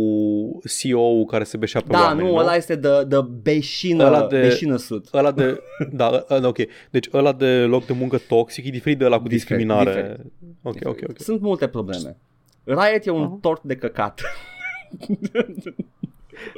CEO-ul 0.79 1.25
care 1.25 1.43
se 1.43 1.57
beșea 1.57 1.81
pe 1.81 1.87
da, 1.91 1.99
oameni, 1.99 2.29
nu, 2.29 2.35
ăla 2.35 2.55
este 2.55 2.75
de, 2.75 2.89
de 3.07 3.17
beșină, 3.41 4.05
Ăla 4.05 4.27
de- 4.27 4.39
beșină 4.39 4.75
suit. 4.75 5.13
Ăla 5.13 5.31
de, 5.31 5.61
da, 5.91 6.25
ăla, 6.29 6.47
ok. 6.47 6.57
Deci 6.89 7.09
ăla 7.13 7.33
de 7.33 7.45
loc 7.65 7.85
de 7.85 7.93
muncă 7.93 8.17
toxic 8.27 8.65
e 8.65 8.69
diferit 8.69 8.97
de 8.97 9.05
ăla 9.05 9.19
cu 9.19 9.27
Diferit, 9.27 9.39
discriminare. 9.47 9.91
diferit. 10.01 10.31
Ok, 10.61 10.75
ok, 10.83 11.09
ok. 11.09 11.19
Sunt 11.19 11.41
multe 11.41 11.67
probleme. 11.67 12.17
Riot 12.63 13.05
e 13.05 13.09
un 13.09 13.23
Aha. 13.23 13.37
tort 13.41 13.63
de 13.63 13.75
căcat. 13.75 14.21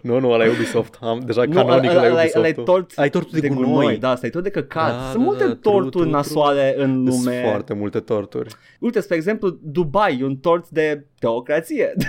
Nu, 0.03 0.19
nu, 0.19 0.29
ăla 0.31 0.45
e 0.45 0.49
Ubisoft. 0.49 0.97
Am 1.01 1.19
deja 1.19 1.43
Nu, 1.43 1.53
canonic 1.53 1.89
ăla- 1.91 1.93
ăla 1.95 2.05
e 2.05 2.09
ăla 2.09 2.19
e- 2.19 2.23
Ubisoft. 2.23 2.35
ăla 2.35 2.47
e 2.47 2.53
tort 2.53 2.91
Ai 2.97 3.09
tortul 3.09 3.31
de, 3.33 3.39
de 3.39 3.47
gunoi. 3.47 3.63
gunoi. 3.71 3.97
Da, 3.97 4.09
asta 4.09 4.25
e 4.25 4.29
tot 4.29 4.43
de 4.43 4.49
căcat. 4.49 4.91
Da, 4.91 5.01
Sunt 5.11 5.13
da, 5.13 5.19
multe 5.23 5.43
da, 5.43 5.49
true, 5.49 5.59
torturi 5.61 5.89
true, 5.91 6.01
true. 6.03 6.15
nasoale 6.15 6.73
în 6.77 7.05
Sunt 7.11 7.23
lume. 7.25 7.41
foarte 7.43 7.73
multe 7.73 7.99
torturi. 7.99 8.55
Uite, 8.79 8.99
spre 8.99 9.15
exemplu, 9.15 9.57
Dubai 9.61 10.17
e 10.21 10.23
un 10.25 10.35
tort 10.35 10.69
de 10.69 11.05
teocrație. 11.19 11.93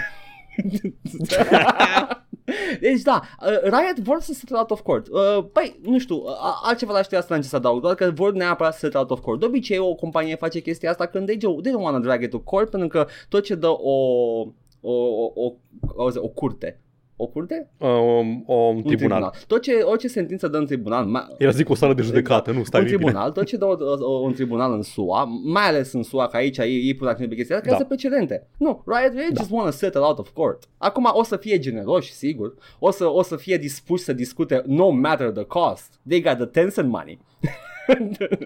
deci 2.81 3.01
da, 3.03 3.21
uh, 3.47 3.61
Riot 3.63 3.99
vor 4.03 4.21
să 4.21 4.33
settle 4.33 4.57
out 4.57 4.71
of 4.71 4.81
court. 4.81 5.07
Uh, 5.09 5.45
Păi, 5.53 5.79
nu 5.83 5.99
știu, 5.99 6.15
uh, 6.17 6.33
altceva 6.63 6.93
la 6.93 7.03
știrea 7.03 7.19
asta 7.19 7.37
n 7.37 7.41
ce 7.41 7.49
să 7.49 7.57
adaug, 7.57 7.81
doar 7.81 7.95
că 7.95 8.11
vor 8.15 8.33
neapărat 8.33 8.73
să 8.73 8.79
settle 8.79 8.99
out 8.99 9.11
of 9.11 9.21
court. 9.21 9.41
De 9.41 9.47
obicei 9.47 9.79
o 9.79 9.95
companie 9.95 10.37
face 10.37 10.61
chestia 10.61 10.91
asta 10.91 11.07
când 11.07 11.25
they, 11.27 11.37
do, 11.37 11.49
they 11.61 11.73
don't 11.73 11.83
want 11.83 11.97
to 11.97 12.03
drag 12.03 12.23
it 12.23 12.31
to 12.31 12.39
court 12.39 12.71
pentru 12.71 12.89
că 12.89 13.07
tot 13.29 13.43
ce 13.45 13.55
dă 13.55 13.69
o, 13.69 13.95
o, 14.83 14.93
o, 14.93 15.33
o, 15.35 15.55
o, 15.95 16.11
o 16.15 16.29
curte, 16.29 16.81
o 17.17 17.27
curte? 17.27 17.71
Um, 17.79 18.45
o, 18.47 18.55
un 18.55 18.77
Un 18.77 18.83
tribunal. 18.83 19.33
Tot 19.47 19.63
ce, 19.63 19.73
orice 19.83 20.09
sentință 20.09 20.49
dă 20.49 20.57
în 20.59 20.67
tribunal, 20.67 21.05
ma- 21.07 21.37
Era 21.39 21.51
zic 21.51 21.69
o 21.69 21.75
sală 21.75 21.95
de 21.95 22.03
judecată, 22.03 22.51
nu, 22.51 22.65
stai 22.65 22.81
un 22.81 22.87
bine. 22.87 22.99
tribunal, 22.99 23.31
tot 23.31 23.45
ce 23.47 23.57
dă 23.57 23.65
o, 23.65 23.77
o, 24.05 24.19
un 24.21 24.33
tribunal 24.33 24.73
în 24.73 24.83
SUA, 24.83 25.25
mai 25.45 25.67
ales 25.69 25.93
în 25.93 26.03
SUA, 26.03 26.27
că 26.27 26.37
aici 26.37 26.59
ei, 26.59 26.81
ei 26.87 26.95
pun 26.95 27.07
acțiune 27.07 27.31
pe 27.31 27.37
chestia 27.37 27.57
asta, 27.57 27.69
Da. 27.69 27.75
creează 27.77 27.95
precedente. 27.97 28.49
Nu, 28.59 28.83
Riot 28.87 29.13
they 29.15 29.29
just 29.37 29.51
wanna 29.51 29.71
settle 29.71 30.01
out 30.01 30.19
of 30.19 30.31
court. 30.31 30.69
Acum 30.79 31.11
o 31.13 31.23
să 31.23 31.37
fie 31.37 31.59
generoși, 31.59 32.13
sigur, 32.13 32.55
o 32.79 32.91
să, 32.91 33.11
o 33.11 33.23
să 33.23 33.37
fie 33.37 33.57
dispuși 33.57 34.03
să 34.03 34.13
discute 34.13 34.63
no 34.67 34.89
matter 34.91 35.31
the 35.31 35.45
cost. 35.45 36.01
They 36.09 36.21
got 36.23 36.37
the 36.37 36.47
Tencent 36.47 36.89
money. 36.89 37.19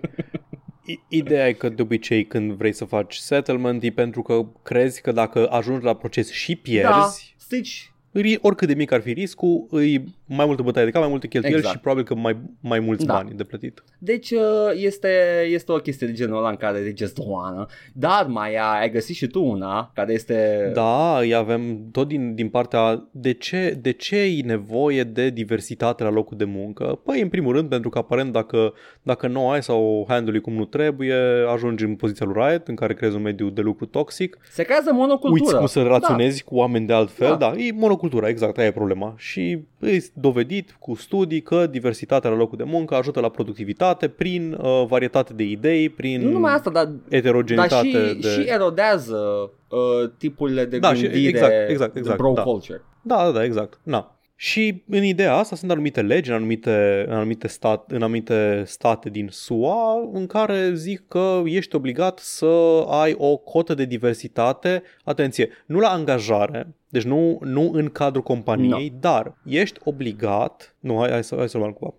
I- 0.86 1.00
Ideea 1.08 1.48
e 1.48 1.52
că 1.52 1.68
de 1.68 1.82
obicei 1.82 2.26
când 2.26 2.52
vrei 2.52 2.72
să 2.72 2.84
faci 2.84 3.14
settlement 3.14 3.82
e 3.82 3.90
pentru 3.90 4.22
că 4.22 4.46
crezi 4.62 5.00
că 5.00 5.12
dacă 5.12 5.48
ajungi 5.50 5.84
la 5.84 5.94
proces 5.96 6.30
și 6.30 6.54
da, 6.54 6.60
pierzi, 6.62 7.34
strici 7.38 7.90
ri- 7.90 7.95
oricât 8.40 8.68
de 8.68 8.74
mic 8.74 8.92
ar 8.92 9.00
fi 9.00 9.12
riscul, 9.12 9.66
îi 9.70 10.04
mai 10.26 10.46
multă 10.46 10.62
bătaie 10.62 10.84
de 10.84 10.90
cap, 10.90 11.00
mai 11.00 11.10
multe 11.10 11.26
cheltuieli 11.28 11.58
Exact. 11.58 11.76
și 11.76 11.82
probabil 11.82 12.04
că 12.04 12.14
mai, 12.14 12.36
mai 12.60 12.80
mulți 12.80 13.06
Da. 13.06 13.12
bani 13.12 13.30
de 13.36 13.44
plătit. 13.44 13.82
Deci 13.98 14.30
uh, 14.30 14.40
este, 14.74 15.08
este 15.50 15.72
o 15.72 15.76
chestie 15.76 16.06
de 16.06 16.12
genul 16.12 16.36
ăla 16.38 16.48
în 16.48 16.56
care 16.56 16.78
they 16.78 16.94
just 16.96 17.12
don't 17.20 17.26
wanna. 17.26 17.68
Dar 17.92 18.26
mai 18.28 18.54
ai, 18.56 18.80
ai 18.80 18.90
găsit 18.90 19.16
și 19.16 19.26
tu 19.26 19.44
una 19.44 19.90
care 19.94 20.12
este... 20.12 20.70
Da, 20.74 21.18
îi 21.20 21.34
avem 21.34 21.88
tot 21.92 22.08
din, 22.08 22.34
din 22.34 22.48
partea 22.48 23.08
de 23.10 23.32
ce, 23.32 23.78
de 23.82 23.90
ce 23.92 24.16
e 24.16 24.42
nevoie 24.44 25.02
de 25.04 25.30
diversitate 25.30 26.02
la 26.02 26.10
locul 26.10 26.36
de 26.36 26.44
muncă? 26.44 27.00
Păi, 27.04 27.20
în 27.20 27.28
primul 27.28 27.52
rând, 27.54 27.68
pentru 27.68 27.88
că 27.90 27.98
aparent 27.98 28.32
dacă, 28.32 28.72
dacă 29.02 29.26
nu 29.26 29.48
ai 29.50 29.62
sau 29.62 30.04
handle 30.08 30.38
cum 30.38 30.52
nu 30.54 30.64
trebuie, 30.64 31.14
ajungi 31.54 31.84
în 31.84 31.94
poziția 31.94 32.26
lui 32.26 32.34
Riot, 32.46 32.68
în 32.68 32.74
care 32.74 32.94
creezi 32.94 33.16
un 33.16 33.22
mediu 33.22 33.48
de 33.50 33.60
lucru 33.60 33.86
toxic, 33.86 34.38
Se 34.50 34.62
creează 34.62 34.90
monocultură. 34.92 35.42
uiți 35.44 35.56
cum 35.56 35.66
să 35.66 35.82
relaționezi 35.82 36.44
cu 36.44 36.54
oameni 36.56 36.86
de 36.86 36.92
altfel, 36.92 37.28
Da. 37.28 37.36
da, 37.36 37.50
da 37.50 37.56
e 37.56 37.72
monocultură 37.72 38.04
monocultura, 38.06 38.28
exact, 38.28 38.58
aia 38.58 38.66
e 38.66 38.72
problema. 38.72 39.14
Și 39.16 39.58
e 39.80 40.04
dovedit 40.14 40.76
cu 40.78 40.94
studii 40.94 41.42
că 41.42 41.66
diversitatea 41.66 42.30
la 42.30 42.36
locul 42.36 42.56
de 42.58 42.64
muncă 42.64 42.94
ajută 42.94 43.20
la 43.20 43.28
productivitate 43.28 44.08
prin 44.08 44.52
uh, 44.52 44.84
varietate 44.88 45.32
de 45.32 45.42
idei, 45.42 45.88
prin 45.88 46.22
Nu 46.22 46.30
numai 46.30 46.52
asta, 46.54 46.70
dar, 46.70 46.88
eterogenitate 47.08 47.74
dar 47.92 48.06
și, 48.06 48.18
de... 48.20 48.28
și 48.28 48.42
erodează 48.48 49.16
uh, 49.68 50.10
tipurile 50.18 50.64
de 50.64 50.78
Da, 50.78 50.94
și- 50.94 51.02
gândire 51.02 51.28
exact, 51.28 51.52
exact, 51.68 51.96
exact, 51.96 52.16
de 52.16 52.22
bro 52.22 52.32
da. 52.34 52.42
culture. 52.42 52.82
Da, 53.02 53.16
da, 53.24 53.30
da, 53.30 53.44
exact. 53.44 53.78
Na. 53.82 54.15
Și 54.38 54.82
în 54.88 55.02
ideea 55.02 55.34
asta 55.34 55.56
sunt 55.56 55.70
anumite 55.70 56.02
legi 56.02 56.30
în 56.30 56.36
anumite, 56.36 57.04
în 57.08 57.14
anumite, 57.14 57.48
stat, 57.48 57.90
în 57.90 58.02
anumite 58.02 58.62
state 58.66 59.10
din 59.10 59.28
SUA 59.30 60.10
în 60.12 60.26
care 60.26 60.74
zic 60.74 61.08
că 61.08 61.42
ești 61.44 61.74
obligat 61.74 62.18
să 62.18 62.84
ai 62.88 63.14
o 63.18 63.36
cotă 63.36 63.74
de 63.74 63.84
diversitate, 63.84 64.82
atenție, 65.04 65.48
nu 65.66 65.78
la 65.78 65.88
angajare, 65.88 66.74
deci 66.88 67.02
nu, 67.02 67.38
nu 67.42 67.70
în 67.72 67.88
cadrul 67.88 68.22
companiei, 68.22 68.88
no. 68.88 68.98
dar 69.00 69.34
ești 69.44 69.80
obligat, 69.84 70.76
nu, 70.80 70.98
hai, 70.98 71.10
hai 71.10 71.24
să, 71.24 71.34
hai 71.36 71.48
să 71.48 71.58
luăm 71.58 71.72
cumva. 71.72 71.94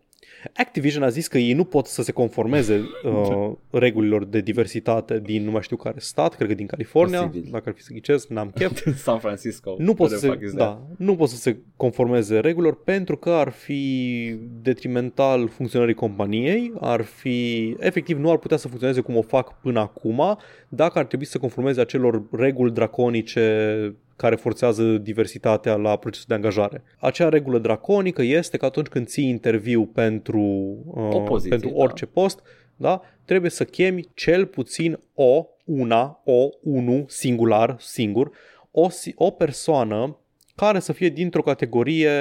Activision 0.56 1.04
a 1.04 1.10
zis 1.10 1.28
că 1.28 1.38
ei 1.38 1.54
nu 1.54 1.64
pot 1.64 1.86
să 1.86 2.04
se 2.04 2.12
conformeze 2.12 2.76
uh, 3.04 3.52
regulilor 3.70 4.26
de 4.26 4.42
diversitate 4.42 5.20
din 5.20 5.44
nu 5.44 5.52
mai 5.52 5.62
știu 5.62 5.76
care 5.76 6.00
stat, 6.00 6.36
cred 6.36 6.48
că 6.48 6.54
din 6.54 6.66
California, 6.66 7.26
Posibil. 7.26 7.50
dacă 7.52 7.70
ar 7.70 7.76
fi 7.76 7.82
să 7.82 7.94
ghicesc, 7.94 8.28
n-am 8.28 8.52
chef. 8.56 8.84
San 9.04 9.20
Francisco. 9.20 9.76
Nu 9.78 9.94
pot, 9.94 10.10
What 10.10 10.20
să 10.20 10.28
the 10.28 10.28
se, 10.28 10.34
fuck 10.34 10.44
is 10.44 10.54
that? 10.54 10.68
da, 10.68 10.82
nu 11.06 11.16
pot 11.16 11.30
să 11.30 11.36
se 11.36 11.58
conformeze 11.76 12.40
regulilor 12.40 12.84
pentru 12.84 13.18
că 13.18 13.30
ar 13.30 13.50
fi 13.50 14.36
detrimental 14.62 15.48
funcționării 15.48 15.94
companiei, 15.94 16.74
ar 16.80 17.02
fi, 17.02 17.76
efectiv 17.80 18.18
nu 18.18 18.32
ar 18.32 18.38
putea 18.38 18.58
să 18.58 18.68
funcționeze 18.68 19.02
cum 19.02 19.16
o 19.16 19.22
fac 19.22 19.60
până 19.62 19.80
acum 19.80 20.38
dacă 20.70 21.00
ar 21.00 21.06
trebui 21.06 21.26
să 21.26 21.32
se 21.32 21.38
conformeze 21.38 21.82
acelor 21.82 22.24
reguli 22.32 22.72
draconice 22.72 23.96
care 24.18 24.36
forțează 24.36 24.84
diversitatea 24.84 25.76
la 25.76 25.96
procesul 25.96 26.26
de 26.28 26.34
angajare. 26.34 26.84
Acea 27.00 27.30
regulă 27.30 27.60
draconică 27.60 28.22
este 28.22 28.58
că 28.58 28.66
atunci 28.66 28.88
când 28.88 29.08
ții 29.08 29.28
interviu 29.30 29.86
pentru, 29.86 30.42
uh, 30.86 31.14
O 31.14 31.20
poziție, 31.20 31.50
pentru 31.50 31.70
da. 31.70 31.76
orice 31.84 32.06
post, 32.06 32.42
da, 32.76 33.02
trebuie 33.26 33.52
să 33.52 33.64
chemi 33.64 34.10
cel 34.14 34.46
puțin 34.46 35.00
o, 35.14 35.46
una, 35.66 36.22
o, 36.24 36.50
unu, 36.62 37.06
singular, 37.08 37.76
singur, 37.80 38.32
o, 38.72 38.90
si- 38.90 39.14
o 39.16 39.30
persoană 39.30 40.18
care 40.58 40.80
să 40.80 40.94
fie 40.94 41.10
dintr-o 41.10 41.42
categorie 41.42 42.12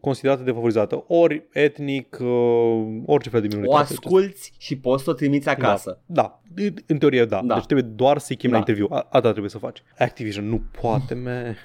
considerată 0.00 0.42
defavorizată, 0.42 1.04
ori 1.08 1.46
etnic, 1.52 2.18
uh, 2.20 3.00
orice 3.06 3.28
fel 3.28 3.40
de 3.40 3.46
O 3.52 3.56
minoritate. 3.56 3.92
asculți 3.92 4.52
și 4.58 4.78
poți 4.78 5.04
să 5.04 5.10
o 5.10 5.12
trimiți 5.12 5.48
acasă. 5.48 6.00
Da, 6.06 6.40
în 6.86 6.98
teorie 6.98 7.24
da. 7.24 7.40
Da. 7.44 7.54
Deci 7.54 7.64
trebuie 7.66 7.90
doar 7.94 8.18
să-i 8.18 8.36
chem 8.36 8.50
Da. 8.50 8.56
la 8.56 8.62
interviu. 8.68 8.86
A- 8.90 9.06
Asta 9.10 9.28
trebuie 9.30 9.50
să 9.50 9.58
faci. 9.58 9.82
Activision 9.98 10.48
nu 10.48 10.62
poate, 10.80 11.14
me. 11.14 11.56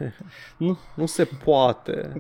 Nu. 0.58 0.78
Nu 0.96 1.06
se 1.06 1.28
poate. 1.44 2.12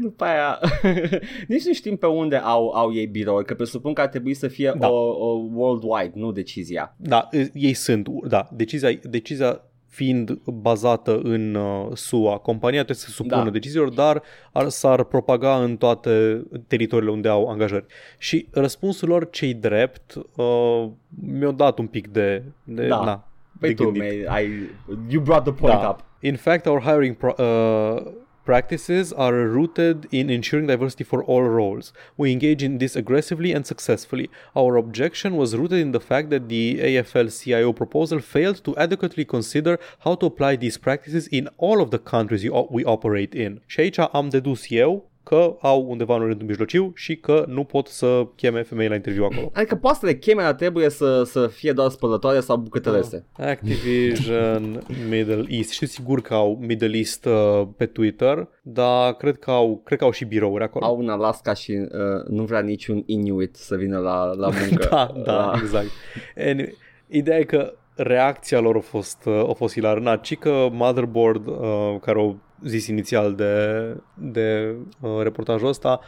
După 0.00 0.24
aia, 0.24 0.58
nici 1.48 1.64
nu 1.64 1.72
știm 1.72 1.96
pe 1.96 2.06
unde 2.06 2.36
au, 2.36 2.68
au 2.70 2.94
ei 2.94 3.06
birouri, 3.06 3.44
că 3.44 3.54
presupun 3.54 3.92
că 3.92 4.00
ar 4.00 4.06
trebui 4.08 4.34
să 4.34 4.48
fie 4.48 4.72
Da. 4.78 4.90
o, 4.90 5.28
o 5.28 5.48
worldwide, 5.52 6.12
nu 6.14 6.32
decizia. 6.32 6.94
Da, 6.98 7.28
e- 7.30 7.50
ei 7.54 7.72
sunt, 7.72 8.08
da, 8.08 8.48
decizia, 8.52 8.90
decizia 9.02 9.60
fiind 9.94 10.30
bazată 10.44 11.20
în 11.22 11.54
uh, 11.54 11.86
SUA, 11.96 12.38
compania 12.38 12.82
trebuie 12.84 12.96
să 13.04 13.06
se 13.06 13.12
supună 13.12 13.44
Da. 13.44 13.50
deciziilor, 13.50 13.88
dar 13.88 14.22
ar, 14.52 14.68
s-ar 14.68 15.04
propaga 15.04 15.56
în 15.62 15.76
toate 15.76 16.42
teritoriile 16.66 17.12
unde 17.12 17.28
au 17.28 17.48
angajări. 17.50 17.84
Și 18.18 18.48
răspunsul 18.50 19.08
lor, 19.08 19.30
cei 19.30 19.54
drept, 19.54 20.14
uh, 20.36 20.88
mi-au 21.22 21.52
dat 21.52 21.78
un 21.78 21.86
pic 21.86 22.08
de, 22.08 22.42
de, 22.64 22.86
Da. 22.86 23.04
na, 23.04 23.28
Păi 23.60 23.68
de 23.68 23.74
tu, 23.74 23.82
gândit. 23.84 24.00
mei, 24.02 24.26
ai, 24.26 24.48
you 25.08 25.22
brought 25.22 25.44
the 25.44 25.52
point 25.52 25.80
Da. 25.80 25.88
up. 25.88 25.98
In 26.20 26.36
fact, 26.36 26.66
our 26.66 26.80
hiring 26.80 27.16
pro- 27.16 27.34
uh, 27.38 28.12
practices 28.44 29.12
are 29.12 29.32
rooted 29.32 30.06
in 30.10 30.30
ensuring 30.30 30.66
diversity 30.66 31.04
for 31.04 31.24
all 31.24 31.42
roles. 31.42 31.92
We 32.16 32.32
engage 32.32 32.62
in 32.62 32.78
this 32.78 32.96
aggressively 32.96 33.52
and 33.52 33.64
successfully. 33.66 34.30
Our 34.54 34.76
objection 34.76 35.36
was 35.36 35.56
rooted 35.56 35.78
in 35.78 35.92
the 35.92 36.00
fact 36.00 36.30
that 36.30 36.48
the 36.48 36.80
AFL-CIO 36.80 37.72
proposal 37.72 38.20
failed 38.20 38.62
to 38.64 38.76
adequately 38.76 39.24
consider 39.24 39.78
how 40.04 40.14
to 40.16 40.26
apply 40.26 40.56
these 40.56 40.78
practices 40.78 41.26
in 41.30 41.48
all 41.56 41.80
of 41.80 41.90
the 41.90 41.98
countries 41.98 42.42
we- 42.70 42.84
operate 42.84 43.34
in. 43.34 43.62
Și 43.66 43.92
am 44.12 44.28
dedus 44.28 44.70
eu 44.70 45.12
că 45.24 45.56
au 45.60 45.84
undeva 45.88 46.14
în 46.14 46.20
Orientul 46.22 46.46
Mijlociu 46.46 46.92
și 46.94 47.16
că 47.16 47.44
nu 47.48 47.64
pot 47.64 47.86
să 47.86 48.26
cheme 48.36 48.62
femei 48.62 48.88
la 48.88 48.94
interviu 48.94 49.24
acolo. 49.24 49.50
Adică 49.54 49.74
poate 49.76 49.98
să 50.00 50.06
le 50.06 50.14
cheme, 50.14 50.42
dar 50.42 50.52
trebuie 50.52 50.88
să, 50.88 51.22
să 51.22 51.46
fie 51.46 51.72
doar 51.72 51.88
spălătoare 51.90 52.40
sau 52.40 52.56
bucătărese. 52.56 53.26
Activision 53.32 54.82
Middle 55.10 55.44
East. 55.48 55.70
Știu 55.70 55.86
sigur 55.86 56.20
că 56.20 56.34
au 56.34 56.58
Middle 56.60 56.96
East 56.96 57.24
uh, 57.24 57.62
pe 57.76 57.86
Twitter, 57.86 58.48
dar 58.62 59.12
cred 59.14 59.38
că 59.38 59.50
au, 59.50 59.80
cred 59.84 59.98
că 59.98 60.04
au 60.04 60.10
și 60.10 60.24
birouri 60.24 60.64
acolo. 60.64 60.84
Au 60.84 60.98
în 60.98 61.08
Alaska 61.08 61.54
și 61.54 61.70
uh, 61.72 61.88
nu 62.28 62.42
vrea 62.44 62.60
niciun 62.60 63.02
Inuit 63.06 63.56
să 63.56 63.76
vină 63.76 63.98
la, 63.98 64.32
la 64.34 64.48
muncă. 64.66 64.86
da, 64.90 65.12
da, 65.24 65.32
La- 65.32 65.52
exact. 65.62 65.86
Anyway, 66.36 66.74
ideea 67.08 67.38
e 67.38 67.44
că 67.44 67.74
reacția 67.94 68.60
lor 68.60 68.76
a 68.76 68.80
fost, 68.80 69.24
uh, 69.24 69.48
a 69.48 69.52
fost 69.52 69.74
hilară. 69.74 70.00
Na, 70.00 70.16
ci 70.16 70.36
că 70.36 70.68
Motherboard, 70.72 71.46
uh, 71.46 71.96
care 72.00 72.18
au 72.18 72.36
zis 72.62 72.86
inițial 72.86 73.34
de, 73.34 73.78
de 74.14 74.74
uh, 75.00 75.22
reportajul 75.22 75.68
ăsta, 75.68 76.00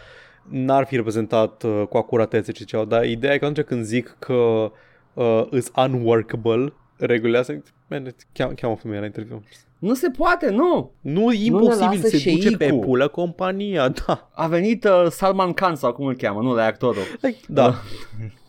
n-ar 0.49 0.87
fi 0.87 0.97
reprezentat 0.97 1.63
uh, 1.63 1.83
cu 1.89 1.97
acuratețe 1.97 2.53
ce 2.53 2.59
ziceau, 2.59 2.85
dar 2.85 3.05
ideea 3.05 3.35
e 3.35 3.39
că 3.39 3.45
atunci 3.45 3.67
când 3.67 3.85
zic 3.85 4.17
că 4.19 4.73
uh, 5.15 5.43
is 5.51 5.71
unworkable 5.77 6.73
regulile 6.97 7.39
astea, 7.39 7.63
man, 7.89 8.15
cheamă, 8.33 8.53
cheamă 8.53 8.77
femeia 8.77 9.01
la 9.01 9.07
interviu. 9.07 9.43
Nu 9.79 9.95
se 9.95 10.11
poate, 10.11 10.51
nu! 10.51 10.93
Nu 11.01 11.33
e 11.33 11.45
imposibil, 11.45 12.01
lasă 12.03 12.17
se 12.17 12.31
duce 12.31 12.57
pe 12.57 12.65
șeicul. 12.65 12.87
pulă 12.87 13.09
compania, 13.09 13.89
da. 13.89 14.31
A 14.35 14.47
venit 14.47 14.85
uh, 14.85 15.07
Salman 15.11 15.53
Khan 15.53 15.75
sau 15.75 15.93
cum 15.93 16.07
îl 16.07 16.17
cheamă, 16.17 16.43
nu, 16.43 16.55
reactorul. 16.55 17.03
Like, 17.21 17.39
da. 17.49 17.75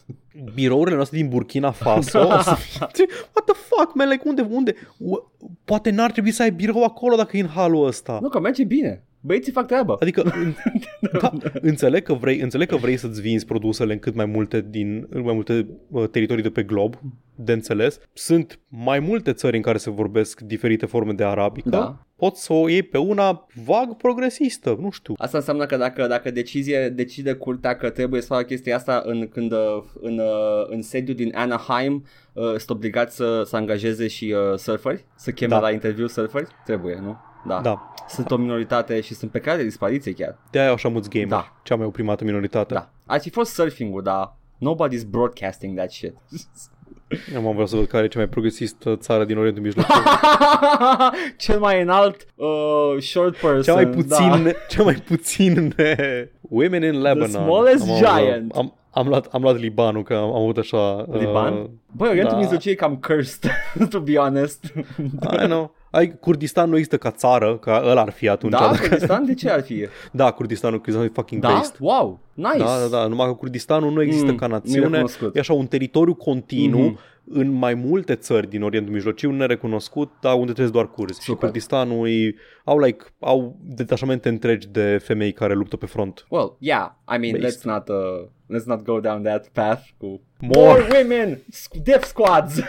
Birourile 0.54 0.96
noastre 0.96 1.18
din 1.18 1.30
Burkina 1.30 1.72
Faso 1.72 2.20
Da. 2.28 2.38
o 2.38 2.42
să 2.42 2.56
fie- 2.56 2.88
What 3.34 3.46
the 3.46 3.54
fuck, 3.54 3.94
man? 3.96 4.10
Like, 4.10 4.24
unde, 4.28 4.42
unde? 4.52 4.76
U- 4.98 5.32
Poate 5.66 5.90
n-ar 5.90 6.12
trebui 6.12 6.32
să 6.32 6.42
ai 6.42 6.52
birou 6.52 6.84
acolo 6.84 7.16
dacă 7.16 7.38
e 7.38 7.42
în 7.42 7.48
halul 7.48 7.86
ăsta. 7.88 8.20
Nu, 8.22 8.30
că 8.30 8.40
merge 8.40 8.64
bine. 8.64 9.04
Băieții 9.19 9.52
fac 9.52 9.65
treabă. 9.68 9.95
Adică, 9.99 10.22
în, 10.22 10.53
da, 11.22 11.31
înțeleg, 11.61 12.03
că 12.03 12.14
vrei, 12.14 12.39
înțeleg 12.39 12.68
că 12.68 12.76
vrei 12.76 12.98
să-ți 12.98 13.22
vinzi 13.22 13.45
produsele 13.45 13.94
în 13.94 13.99
cât 13.99 14.15
mai 14.15 14.26
multe, 14.26 14.65
din, 14.69 15.07
în 15.10 15.22
mai 15.22 15.34
multe 15.34 15.68
uh, 15.89 16.10
teritorii 16.10 16.44
de 16.44 16.49
pe 16.49 16.64
glob, 16.64 16.95
de 17.35 17.52
înțeles. 17.52 17.99
Sunt 18.14 18.60
mai 18.68 18.99
multe 18.99 19.34
țări 19.34 19.56
în 19.56 19.61
care 19.61 19.77
se 19.77 19.89
vorbesc 19.89 20.39
diferite 20.39 20.85
forme 20.85 21.14
de 21.14 21.23
arabică. 21.23 21.69
Da. 21.69 22.02
Poți 22.15 22.44
să 22.44 22.53
o 22.53 22.69
iei 22.69 22.84
pe 22.84 22.98
una 22.98 23.48
vag 23.65 23.95
progresistă, 23.95 24.77
nu 24.80 24.89
știu. 24.89 25.14
Asta 25.18 25.38
înseamnă 25.38 25.65
că 25.65 25.77
dacă, 25.77 26.07
dacă 26.07 26.31
decizie, 26.31 26.89
decide 26.89 27.34
curtea 27.34 27.76
că 27.76 27.89
trebuie 27.89 28.22
să 28.22 28.27
facă 28.27 28.44
chestia 28.44 28.76
asta 28.76 29.02
în, 29.06 29.27
când, 29.27 29.52
uh, 29.52 29.84
în, 30.02 30.19
uh, 30.19 30.65
în 30.69 30.81
sediu 30.81 31.14
din 31.14 31.31
Anaheim 31.35 32.06
uh, 32.34 32.44
sunt 32.48 32.69
obligați 32.69 33.15
să, 33.15 33.44
să 33.45 33.56
angajeze 33.56 34.07
și 34.07 34.35
uh, 34.52 34.57
surferi, 34.57 35.06
să 35.15 35.31
cheme 35.31 35.53
Da. 35.53 35.60
la 35.60 35.72
interviu 35.72 36.07
surferi? 36.07 36.48
Trebuie, 36.65 36.99
nu? 37.02 37.18
Da. 37.48 37.60
Da. 37.61 37.94
Sunt 38.08 38.32
o 38.32 38.36
minoritate 38.36 39.02
și 39.02 39.14
sunt 39.14 39.32
pe 39.32 39.40
care 39.40 39.58
de 39.58 39.64
dispariție 39.64 40.14
chiar. 40.14 40.38
De 40.52 40.60
aia 40.60 40.72
așa 40.72 40.90
mulți 40.90 41.10
gamer. 41.10 41.28
Da. 41.28 41.58
Cea 41.64 41.76
mai 41.76 41.86
oprimată 41.86 42.24
minoritate. 42.24 42.74
Da. 42.74 42.90
Ar 43.06 43.20
fi 43.20 43.30
fost 43.30 43.54
surfing-ul, 43.54 44.02
dar 44.04 44.36
nobody's 44.58 45.06
broadcasting 45.10 45.78
that 45.78 45.92
shit. 45.92 46.14
Am 47.36 47.42
vreau 47.42 47.66
să 47.66 47.76
văd 47.76 47.88
care 47.88 48.04
e 48.04 48.08
cea 48.08 48.18
mai 48.18 48.28
progresistă 48.28 48.96
țară 48.96 49.26
din 49.26 49.38
Orientul 49.38 49.64
Mijlociu. 49.64 49.94
Cel 51.38 51.60
mai 51.60 51.82
înalt 51.82 52.26
uh, 52.36 53.02
short 53.02 53.38
person. 53.38 53.62
cea 53.62 53.74
mai 53.74 53.88
puțin, 53.88 54.44
Da. 54.44 54.52
cea 54.70 54.84
mai 54.84 54.94
puțin 54.94 55.76
women 56.42 56.84
in 56.84 57.02
Lebanon. 57.02 57.30
smallest 57.30 57.90
am, 57.90 57.98
giant. 57.98 58.52
Am, 58.56 58.74
am, 58.92 59.08
luat, 59.08 59.26
am 59.26 59.42
luat 59.42 59.60
Libanul, 59.60 60.04
că 60.04 60.14
am, 60.14 60.24
am 60.24 60.42
avut 60.42 60.58
așa... 60.58 61.06
Liban? 61.12 61.54
Uh, 61.54 61.66
Băi, 61.92 62.10
Orientul 62.10 62.34
da. 62.34 62.40
Mijlociu 62.40 62.70
e 62.70 62.74
cam 62.74 62.96
cursed, 62.96 63.52
to 63.90 64.00
be 64.00 64.16
honest. 64.16 64.74
I 65.42 65.46
know. 65.46 65.76
Ai, 65.92 66.18
Kurdistan 66.20 66.70
nu 66.70 66.76
există 66.76 66.98
ca 66.98 67.12
țară, 67.12 67.58
că 67.58 67.82
ăla 67.86 68.02
ar 68.02 68.10
fi 68.12 68.30
atunci. 68.30 68.52
Da, 68.52 68.58
dacă- 68.60 68.78
Kurdistan 68.88 69.26
de 69.26 69.34
ce 69.34 69.50
ar 69.50 69.62
fi? 69.62 69.88
da, 70.12 70.32
Kurdistanul, 70.32 70.78
Kurdistanul 70.78 71.10
e 71.10 71.14
fucking 71.14 71.42
Da? 71.42 71.48
based. 71.48 71.76
Wow, 71.80 72.20
nice. 72.34 72.58
Da, 72.58 72.80
da, 72.80 72.88
da, 72.88 73.08
numai 73.08 73.28
că 73.28 73.34
Kurdistanul 73.34 73.92
nu 73.92 74.02
există 74.02 74.32
Mm, 74.32 74.38
ca 74.38 74.48
nu 74.48 74.54
e 74.54 74.58
națiune, 74.58 74.86
recunoscut. 74.88 75.36
e 75.36 75.40
așa 75.40 75.54
un 75.54 75.68
teritoriu 75.68 76.14
continuu 76.14 76.86
Mhm. 76.88 77.00
în 77.30 77.52
mai 77.52 77.74
multe 77.74 78.16
țări 78.16 78.50
din 78.50 78.64
Orientul 78.64 78.94
Mijlociu, 78.94 79.32
nerecunoscut, 79.32 80.12
dar 80.22 80.34
unde 80.34 80.52
trăiesc 80.52 80.74
doar 80.74 80.90
curzi. 80.92 81.20
Și 81.20 81.26
Super. 81.26 81.44
Kurdistanul 81.44 82.08
e, 82.10 82.36
au, 82.64 82.80
like, 82.80 83.06
au 83.20 83.58
detașamente 83.62 84.30
întregi 84.30 84.68
de 84.68 84.98
femei 85.04 85.32
care 85.32 85.54
luptă 85.54 85.76
pe 85.78 85.86
front. 85.86 86.26
Well, 86.30 86.56
yeah, 86.60 86.88
I 87.16 87.18
mean, 87.18 87.36
Based. 87.42 87.60
let's 87.60 87.64
not 87.64 87.90
uh, 87.90 87.96
let's 88.56 88.66
not 88.66 88.82
go 88.84 89.00
down 89.00 89.22
that 89.22 89.48
path 89.48 89.82
cu 89.98 90.22
More. 90.40 90.60
more 90.68 90.88
women, 91.00 91.36
sc- 91.52 91.84
death 91.84 92.06
squads. 92.06 92.60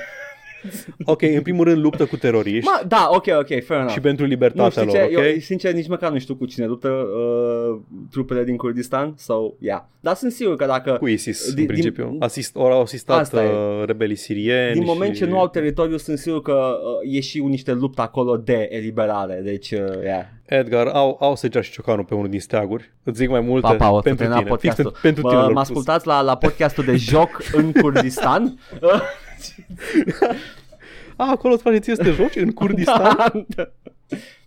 Ok, 1.05 1.23
în 1.23 1.43
primul 1.43 1.65
rând 1.65 1.83
luptă 1.83 2.05
cu 2.07 2.17
teroriști 2.17 2.65
Ma, 2.65 2.81
da, 2.89 3.09
ok, 3.13 3.25
ok, 3.39 3.47
fair 3.65 3.79
enough. 3.81 3.93
și 3.93 4.01
pentru 4.01 4.25
nu 4.25 4.31
libertatea 4.31 4.83
știi 4.83 4.85
lor, 4.85 5.09
ce, 5.09 5.17
ok? 5.17 5.25
eu 5.25 5.39
sincer 5.41 5.73
nici 5.73 5.89
măcar 5.89 6.11
nu 6.13 6.19
știu 6.19 6.35
cu 6.35 6.47
cine 6.47 6.67
luptă 6.67 6.89
uh, 6.89 7.79
trupele 8.11 8.45
din 8.45 8.57
Kurdistan, 8.57 9.15
so 9.17 9.53
yeah. 9.59 9.83
Dar 10.01 10.15
sunt 10.15 10.33
sigur 10.33 10.57
că 10.57 10.67
dacă 10.67 10.97
Cu 11.01 11.07
ISIS, 11.07 11.53
Din- 11.53 11.61
în 11.61 11.67
principiu. 11.67 12.17
Asist, 12.19 12.57
ori 12.57 12.73
au 12.73 12.81
asistat 12.81 13.19
Asta 13.19 13.45
e. 13.45 13.49
uh, 13.49 13.85
rebelii 13.87 14.17
sirieni 14.17 14.73
din 14.73 14.85
moment 14.85 15.15
și... 15.15 15.23
ce 15.23 15.27
nu 15.29 15.39
au 15.39 15.49
teritoriu 15.49 15.97
sunt 15.97 16.19
sigur 16.19 16.43
că 16.43 16.79
uh, 17.03 17.15
e 17.17 17.21
și 17.21 17.43
niște 17.43 17.73
lupte 17.73 18.01
acolo 18.01 18.37
de 18.37 18.69
eliberare, 18.71 19.41
deci 19.45 19.71
uh, 19.71 19.79
yeah. 20.03 20.25
Edgar, 20.45 20.87
au, 20.87 21.17
au 21.21 21.37
Sergia 21.37 21.61
și 21.61 21.71
Ciocanu 21.71 22.05
pe 22.05 22.15
unul 22.15 22.29
din 22.29 22.41
steaguri. 22.41 22.93
Îți 23.03 23.19
zic 23.19 23.29
mai 23.29 23.41
multe 23.41 23.67
Papa, 23.67 23.91
o 23.91 23.97
să 23.97 24.03
pentru 24.03 24.25
termina 24.27 24.43
tine. 24.43 24.57
Fix 24.61 24.75
podcastul. 24.75 24.97
pentru, 25.01 25.01
pentru 25.03 25.23
Bă, 25.23 25.29
tine. 25.29 25.41
mă 25.41 25.47
l-am 25.47 25.55
pus. 25.55 25.63
ascultați 25.63 26.07
la, 26.07 26.21
la 26.21 26.37
podcastul 26.37 26.85
de 26.85 26.97
joc 26.97 27.29
în 27.53 27.73
Kurdistan? 27.73 28.59
A, 31.17 31.31
acolo 31.31 31.53
îți 31.55 31.63
face 31.63 31.79
ție 31.79 31.95
să 31.95 32.03
te 32.03 32.11
joci 32.11 32.37
în 32.37 32.53
Kurdistan? 32.53 33.47
Da. 33.57 33.71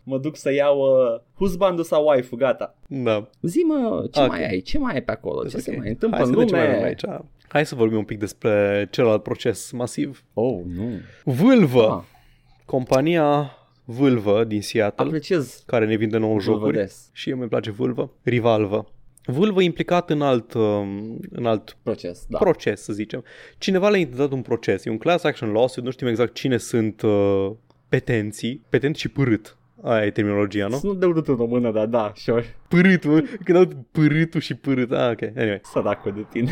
mă 0.04 0.18
duc 0.18 0.38
să 0.38 0.54
iau 0.54 0.78
uh, 0.80 1.22
husbandul 1.36 1.84
sau 1.84 2.08
wife 2.08 2.36
gata. 2.36 2.76
da. 2.88 3.30
Zi-mă, 3.42 4.08
ce 4.12 4.20
Ok. 4.22 4.28
mai 4.28 4.48
ai? 4.50 4.62
Ce 4.62 4.78
mai 4.78 4.94
ai 4.94 5.02
pe 5.02 5.12
acolo? 5.12 5.44
Ce 5.48 5.56
Ok. 5.56 5.62
se 5.62 5.76
mai 5.78 5.90
întâmplă 5.90 6.18
Hai 6.18 6.28
în 6.28 6.34
să 6.34 6.40
vedem 6.40 6.48
ce 6.48 6.56
mai 6.56 6.64
avem 6.64 6.76
lume? 6.76 6.88
aici. 6.88 7.22
Hai 7.48 7.66
să 7.66 7.76
vorbim 7.76 7.98
un 7.98 8.04
pic 8.04 8.20
despre 8.20 8.88
celălalt 8.92 9.24
proces 9.24 9.72
masiv. 9.72 10.24
Oh, 10.34 10.60
nu. 10.76 10.90
Vâlvă, 11.24 12.06
Ah, 12.12 12.20
compania 12.66 13.56
Vâlvă 13.86 14.44
din 14.44 14.62
Seattle, 14.62 15.06
apreciez 15.06 15.64
care 15.66 15.86
ne 15.86 15.96
vinde 15.96 16.18
nouă 16.18 16.38
Vâlvă 16.38 16.52
jocuri. 16.60 16.78
des. 16.78 17.10
Și 17.14 17.30
eu 17.30 17.38
mi 17.38 17.48
place 17.48 17.72
Vâlvă. 17.72 18.12
Rivalvă. 18.24 18.92
Vâlvă 19.26 19.62
implicat 19.62 20.10
în 20.10 20.22
alt, 20.22 20.54
um, 20.54 21.20
în 21.32 21.46
alt 21.46 21.78
proces, 21.84 22.26
da. 22.28 22.38
proces, 22.38 22.82
să 22.82 22.94
zicem. 22.94 23.24
Cineva 23.58 23.90
le-a 23.90 24.00
intentat 24.00 24.32
un 24.32 24.42
proces. 24.42 24.86
E 24.86 24.90
un 24.90 24.98
class 24.98 25.24
action 25.24 25.52
lawsuit, 25.52 25.86
nu 25.86 25.92
știm 25.92 26.08
exact 26.08 26.34
cine 26.34 26.58
sunt 26.58 27.02
uh, 27.02 27.52
petenții. 27.90 28.62
Petent 28.70 28.96
și 28.96 29.10
pârât. 29.10 29.58
Aia 29.84 30.06
e 30.06 30.12
terminologia, 30.12 30.68
nu? 30.68 30.78
Sunt 30.78 31.00
de 31.00 31.06
urât 31.06 31.28
în 31.28 31.36
română, 31.36 31.72
dar 31.72 31.86
da, 31.86 32.12
sure. 32.16 32.60
Pârât, 32.68 33.06
mă. 33.06 33.24
Când 33.44 33.58
aud 33.58 33.76
pârâtul 33.92 34.40
și 34.40 34.56
pârât. 34.56 34.92
Ah, 34.92 35.12
ok. 35.12 35.22
Anyway. 35.38 35.60
Săracul 35.64 36.14
de 36.14 36.26
tine. 36.30 36.52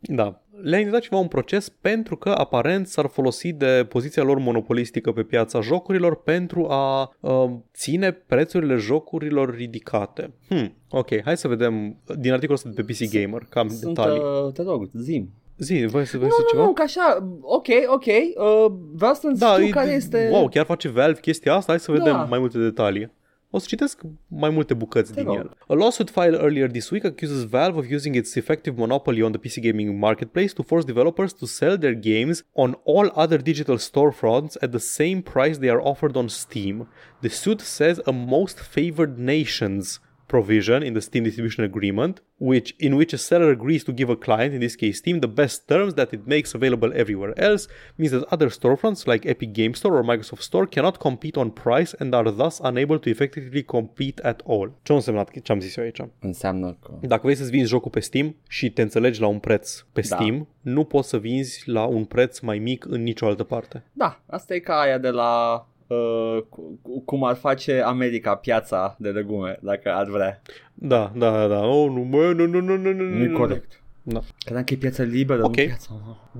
Da. 0.00 0.42
Le-a 0.62 0.78
intentat 0.78 1.02
ceva 1.02 1.16
un 1.20 1.28
proces 1.28 1.68
pentru 1.68 2.16
că 2.16 2.28
aparent 2.28 2.86
s-ar 2.86 3.06
folosi 3.06 3.52
de 3.52 3.86
poziția 3.88 4.22
lor 4.22 4.38
monopolistică 4.38 5.12
pe 5.12 5.22
piața 5.22 5.60
jocurilor 5.60 6.22
pentru 6.22 6.66
a 6.68 7.14
uh, 7.20 7.50
ține 7.74 8.12
prețurile 8.12 8.74
jocurilor 8.74 9.54
ridicate. 9.54 10.32
Hmm, 10.48 10.74
ok, 10.90 11.22
hai 11.24 11.36
să 11.36 11.48
vedem 11.48 11.96
din 12.18 12.32
articolul 12.32 12.54
ăsta 12.64 12.68
de 12.74 12.82
pe 12.82 12.92
PC 12.92 13.12
Gamer, 13.12 13.46
cam 13.50 13.68
Sunt, 13.68 13.94
detalii. 13.94 14.20
uh, 14.46 14.52
te 14.52 14.62
rog, 14.62 14.88
zim. 14.94 15.30
Zi, 15.58 15.84
voi 15.86 16.04
să 16.06 16.18
vezi 16.18 16.30
Nu, 16.38 16.46
ceva? 16.48 16.60
nu, 16.62 16.66
nu, 16.68 16.72
că 16.74 16.82
așa, 16.82 17.28
ok, 17.40 17.66
ok, 17.86 18.04
uh, 18.06 18.72
vreau 18.92 19.14
să 19.14 19.32
Da, 19.38 19.52
știu 19.52 19.64
e, 19.64 19.68
care 19.70 19.90
este... 19.90 20.28
wow, 20.32 20.48
chiar 20.48 20.64
face 20.64 20.88
Valve 20.88 21.20
chestia 21.20 21.54
asta, 21.54 21.72
hai 21.72 21.80
să 21.80 21.90
vedem 21.92 22.12
Da. 22.12 22.24
mai 22.24 22.38
multe 22.38 22.58
detalii. 22.58 23.10
O 23.50 23.58
să 23.58 23.66
citesc 23.68 24.00
mai 24.26 24.50
multe 24.50 24.74
bucăți 24.74 25.12
Te 25.12 25.20
din 25.20 25.28
rog. 25.28 25.36
el. 25.36 25.56
A 25.68 25.74
lawsuit 25.74 26.10
filed 26.10 26.34
earlier 26.40 26.70
this 26.70 26.90
week 26.90 27.04
accuses 27.04 27.44
Valve 27.44 27.78
of 27.78 27.90
using 27.90 28.14
its 28.14 28.34
effective 28.34 28.76
monopoly 28.78 29.22
on 29.22 29.32
the 29.32 29.40
PC 29.40 29.60
gaming 29.60 29.98
marketplace 29.98 30.52
to 30.52 30.62
force 30.62 30.84
developers 30.84 31.32
to 31.32 31.46
sell 31.46 31.78
their 31.78 31.94
games 31.94 32.44
on 32.52 32.78
all 32.84 33.10
other 33.14 33.42
digital 33.42 33.76
storefronts 33.78 34.56
at 34.60 34.70
the 34.70 34.78
same 34.78 35.22
price 35.22 35.58
they 35.58 35.70
are 35.70 35.80
offered 35.80 36.16
on 36.16 36.28
Steam. 36.28 36.88
The 37.20 37.30
suit 37.30 37.60
says 37.60 38.00
a 38.06 38.12
most 38.12 38.58
favored 38.60 39.18
nations 39.18 40.00
provision 40.28 40.82
in 40.82 40.92
the 40.94 41.00
Steam 41.00 41.24
distribution 41.24 41.64
agreement, 41.64 42.20
which 42.38 42.74
in 42.78 42.96
which 42.96 43.12
a 43.12 43.18
seller 43.18 43.50
agrees 43.50 43.84
to 43.84 43.92
give 43.92 44.10
a 44.10 44.16
client, 44.16 44.54
in 44.54 44.60
this 44.60 44.76
case 44.76 44.98
Steam, 44.98 45.20
the 45.20 45.34
best 45.42 45.66
terms 45.66 45.94
that 45.94 46.12
it 46.12 46.26
makes 46.26 46.54
available 46.54 46.92
everywhere 46.94 47.34
else, 47.36 47.66
means 47.96 48.12
that 48.12 48.24
other 48.34 48.48
storefronts 48.48 49.06
like 49.06 49.26
Epic 49.26 49.52
Game 49.52 49.74
Store 49.74 49.96
or 49.98 50.04
Microsoft 50.04 50.42
Store 50.42 50.66
cannot 50.66 50.98
compete 50.98 51.36
on 51.36 51.50
price 51.50 51.94
and 52.00 52.14
are 52.14 52.30
thus 52.30 52.60
unable 52.62 52.98
to 52.98 53.08
effectively 53.08 53.62
compete 53.62 54.22
at 54.22 54.42
all. 54.46 54.72
Ce 54.82 54.92
a 54.92 54.94
însemnat 54.94 55.30
ce 55.42 55.52
am 55.52 55.60
zis 55.60 55.76
eu 55.76 55.84
aici? 55.84 56.00
Înseamnă 56.20 56.76
că... 56.82 56.92
Dacă 57.00 57.20
vrei 57.22 57.34
să-ți 57.34 57.50
vinzi 57.50 57.68
jocul 57.68 57.90
pe 57.90 58.00
Steam 58.00 58.36
și 58.48 58.70
te 58.70 58.82
înțelegi 58.82 59.20
la 59.20 59.26
un 59.26 59.38
preț 59.38 59.80
pe 59.92 60.00
Da. 60.08 60.16
Steam, 60.16 60.48
nu 60.60 60.84
poți 60.84 61.08
să 61.08 61.18
vinzi 61.18 61.62
la 61.68 61.84
un 61.84 62.04
preț 62.04 62.38
mai 62.38 62.58
mic 62.58 62.84
în 62.84 63.02
nicio 63.02 63.26
altă 63.26 63.42
parte. 63.42 63.84
Da, 63.92 64.20
asta 64.26 64.54
e 64.54 64.58
ca 64.58 64.80
aia 64.80 64.98
de 64.98 65.08
la... 65.10 65.66
Uh, 65.88 66.42
cu- 66.48 66.78
cu- 66.82 67.00
cum 67.00 67.24
ar 67.24 67.34
face 67.36 67.80
America 67.80 68.34
piața 68.34 68.96
de 68.98 69.08
legume, 69.08 69.58
dacă 69.62 69.92
ar 69.94 70.08
vrea. 70.08 70.42
Da, 70.74 71.12
da, 71.16 71.30
da, 71.30 71.46
da. 71.46 71.66
Oh, 71.66 71.90
nu, 71.90 72.00
mă, 72.00 72.32
nu, 72.32 72.46
nu, 72.46 72.60
nu, 72.60 72.76
nu, 72.76 72.92
nu, 72.92 73.02
Nu 73.04 73.22
e 73.22 73.26
nu. 73.26 73.38
corect. 73.38 73.82
Da. 74.02 74.20
Credeam 74.38 74.64
că 74.64 74.72
e 74.74 74.76
piața 74.76 75.02
liberă, 75.02 75.42
Ok. 75.44 75.56
nu 75.56 75.62
piața... 75.64 75.90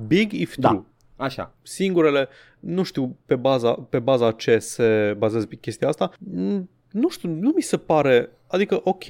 Big 0.07 0.33
if 0.33 0.57
Da. 0.57 0.69
true. 0.69 0.83
Așa. 1.17 1.55
singurele, 1.63 2.29
nu 2.61 2.83
știu 2.83 3.17
pe 3.27 3.37
baza, 3.37 3.73
pe 3.73 3.99
baza 3.99 4.33
ce 4.33 4.59
se 4.59 5.15
bazează 5.19 5.47
pe 5.47 5.57
chestia 5.57 5.89
asta, 5.89 6.11
n- 6.13 6.63
nu 6.91 7.09
știu, 7.09 7.29
nu 7.31 7.53
mi 7.55 7.63
se 7.63 7.77
pare, 7.77 8.29
adică 8.47 8.81
ok, 8.85 9.05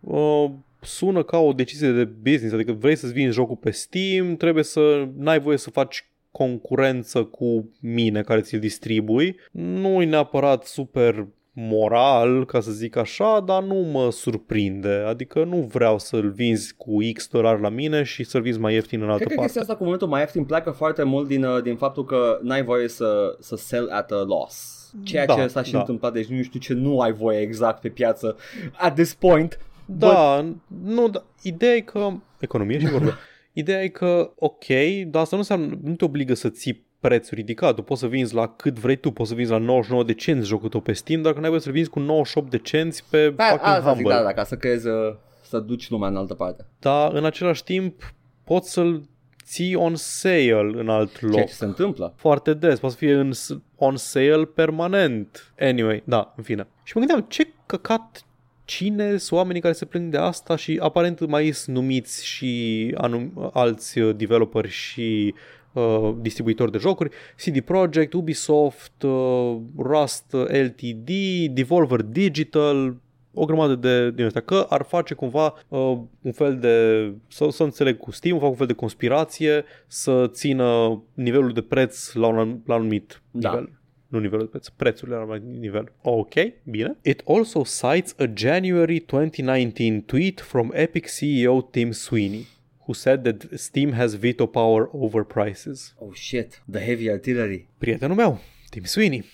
uh, 0.00 0.50
sună 0.80 1.22
ca 1.22 1.38
o 1.38 1.52
decizie 1.52 1.90
de 1.90 2.04
business, 2.04 2.52
adică 2.54 2.72
vrei 2.72 2.96
să-ți 2.96 3.12
vinzi 3.12 3.34
jocul 3.34 3.56
pe 3.56 3.70
Steam, 3.70 4.36
trebuie 4.36 4.64
să, 4.64 5.08
n-ai 5.16 5.40
voie 5.40 5.56
să 5.56 5.70
faci 5.70 6.10
concurență 6.36 7.22
cu 7.24 7.70
mine 7.80 8.22
care 8.22 8.40
ți-l 8.40 8.58
distribui. 8.58 9.36
Nu 9.52 10.02
e 10.02 10.04
neapărat 10.04 10.64
super 10.64 11.26
moral, 11.52 12.44
ca 12.44 12.60
să 12.60 12.70
zic 12.70 12.96
așa, 12.96 13.40
dar 13.46 13.62
nu 13.62 13.74
mă 13.74 14.10
surprinde. 14.10 15.04
Adică 15.06 15.44
nu 15.44 15.56
vreau 15.72 15.98
să-l 15.98 16.30
vinzi 16.30 16.74
cu 16.76 16.96
X 17.14 17.28
dolari 17.28 17.60
la 17.60 17.68
mine 17.68 18.02
și 18.02 18.24
să-l 18.24 18.40
vinzi 18.40 18.58
mai 18.58 18.74
ieftin 18.74 19.02
în 19.02 19.08
altă 19.10 19.24
Cred 19.24 19.28
că 19.28 19.34
parte. 19.34 19.44
chestia 19.46 19.62
asta 19.62 19.76
cu 19.76 19.82
momentul 19.84 20.08
mai 20.08 20.20
ieftin 20.20 20.44
pleacă 20.44 20.70
foarte 20.70 21.02
mult 21.02 21.28
din, 21.28 21.44
uh, 21.44 21.62
din 21.62 21.76
faptul 21.76 22.04
că 22.04 22.38
n-ai 22.42 22.62
voie 22.64 22.88
să, 22.88 23.36
să 23.40 23.56
sell 23.56 23.88
at 23.90 24.10
a 24.10 24.24
loss. 24.26 24.74
Ceea 25.02 25.26
Da, 25.26 25.34
ce 25.34 25.46
s-a 25.46 25.62
și 25.62 25.72
da. 25.72 25.78
întâmplat, 25.78 26.12
deci 26.12 26.26
nu 26.26 26.42
știu 26.42 26.60
ce 26.60 26.72
nu 26.72 27.00
ai 27.00 27.12
voie 27.12 27.40
exact 27.40 27.80
pe 27.80 27.88
piață 27.88 28.36
at 28.72 28.94
this 28.94 29.14
point. 29.14 29.58
Da, 29.84 30.44
nu, 30.84 31.08
da, 31.08 31.24
ideea 31.42 31.74
e 31.74 31.80
că, 31.80 32.08
economie 32.38 32.78
și 32.78 32.86
vorbe, 32.96 33.14
ideea 33.58 33.82
e 33.82 33.88
că, 33.88 34.32
ok, 34.36 34.64
dar 35.06 35.22
asta 35.22 35.36
nu 35.36 35.42
înseamnă, 35.42 35.78
nu 35.82 35.94
te 35.94 36.04
obligă 36.04 36.34
să 36.34 36.48
ții 36.48 36.84
prețul 37.00 37.36
ridicat, 37.36 37.74
tu 37.74 37.82
poți 37.82 38.00
să 38.00 38.06
vinzi 38.06 38.34
la 38.34 38.48
cât 38.48 38.78
vrei 38.78 38.96
tu, 38.96 39.10
poți 39.10 39.28
să 39.28 39.34
vinzi 39.34 39.50
la 39.50 39.58
99 39.58 40.04
de 40.04 40.14
cenți 40.14 40.46
jocul 40.48 40.68
tău 40.68 40.80
pe 40.80 40.92
Steam, 40.92 41.22
dar 41.22 41.32
că 41.32 41.40
n-ai 41.40 41.48
voie 41.48 41.60
să-l 41.60 41.72
vinzi 41.72 41.90
cu 41.90 41.98
98 41.98 42.50
de 42.50 42.58
cenți 42.58 43.04
pe 43.10 43.30
Da, 43.30 43.44
fucking 43.44 43.66
asta 43.68 43.80
zic, 43.80 43.88
Humble. 44.02 44.14
da, 44.14 44.22
da, 44.22 44.32
ca 44.32 44.44
să 44.44 44.56
creezi, 44.56 44.86
uh, 44.86 44.94
să 45.42 45.58
duci 45.58 45.90
lumea 45.90 46.08
în 46.08 46.16
altă 46.16 46.34
parte. 46.34 46.66
Dar 46.78 47.12
în 47.12 47.24
același 47.24 47.64
timp 47.64 48.14
poți 48.44 48.72
să-l 48.72 49.02
ții 49.44 49.74
on 49.74 49.94
sale 49.96 50.72
în 50.74 50.88
alt 50.88 51.18
Ceea 51.18 51.30
loc. 51.30 51.46
ce 51.46 51.52
se 51.52 51.64
întâmplă. 51.64 52.14
Foarte 52.16 52.54
des, 52.54 52.78
poate 52.78 52.94
să 52.98 53.04
fie 53.04 53.14
în, 53.14 53.32
s- 53.32 53.58
on 53.76 53.96
sale 53.96 54.44
permanent. 54.54 55.52
Anyway, 55.58 56.02
da, 56.06 56.32
în 56.36 56.42
fine. 56.42 56.66
Și 56.82 56.92
mă 56.96 57.04
gândeam, 57.04 57.26
ce 57.28 57.48
căcat 57.66 58.24
cine 58.66 59.16
sunt 59.16 59.38
oamenii 59.38 59.60
care 59.60 59.74
se 59.74 59.84
plâng 59.84 60.10
de 60.10 60.16
asta 60.16 60.56
și 60.56 60.78
aparent 60.82 61.26
mai 61.26 61.50
sunt 61.50 61.76
numiți 61.76 62.26
și 62.26 62.92
anum, 62.96 63.50
alți 63.52 63.98
uh, 63.98 64.16
developeri 64.16 64.68
și 64.68 65.34
uh, 65.72 66.14
distribuitori 66.20 66.72
de 66.72 66.78
jocuri, 66.78 67.10
CD 67.44 67.60
Projekt, 67.60 68.12
Ubisoft, 68.12 69.02
uh, 69.02 69.56
Rust 69.78 70.32
LTD, 70.32 71.10
Devolver 71.50 72.02
Digital, 72.02 72.96
o 73.34 73.44
grămadă 73.44 73.74
de 73.74 74.10
din 74.10 74.24
astea, 74.24 74.40
că 74.40 74.66
ar 74.68 74.82
face 74.82 75.14
cumva 75.14 75.54
uh, 75.68 75.98
un 76.22 76.32
fel 76.32 76.58
de, 76.58 77.12
să, 77.28 77.46
să 77.50 77.62
înțeleg 77.62 77.96
cu 77.96 78.10
Steam, 78.10 78.38
fac 78.38 78.48
un 78.48 78.54
fel 78.54 78.66
de 78.66 78.72
conspirație 78.72 79.64
să 79.86 80.26
țină 80.26 81.02
nivelul 81.14 81.52
de 81.52 81.62
preț 81.62 82.12
la 82.12 82.26
un, 82.26 82.36
la 82.36 82.74
un 82.74 82.80
anumit 82.80 83.22
Da. 83.30 83.48
nivel. 83.48 83.70
Nu 84.16 84.22
nivelul 84.22 84.44
de 84.44 84.50
preț, 84.50 84.68
prețurile 84.68 85.16
la 85.16 85.22
un 85.22 85.30
anumit 85.30 85.60
nivel. 85.60 85.92
Ok, 86.02 86.34
bine. 86.64 86.96
It 87.02 87.22
also 87.26 87.62
cites 87.64 88.14
a 88.18 88.30
January 88.34 88.98
2019 88.98 90.02
tweet 90.06 90.40
from 90.40 90.70
Epic 90.74 91.06
CEO 91.08 91.60
Tim 91.70 91.92
Sweeney, 91.92 92.46
who 92.86 92.94
said 92.94 93.22
that 93.22 93.58
Steam 93.58 93.92
has 93.92 94.14
veto 94.14 94.46
power 94.46 94.88
over 94.92 95.22
prices. 95.24 95.94
Oh 95.98 96.12
shit, 96.12 96.62
the 96.70 96.78
heavy 96.78 97.10
artillery. 97.10 97.68
Prietenul 97.78 98.16
meu, 98.16 98.38
Tim 98.70 98.84
Sweeney, 98.84 99.24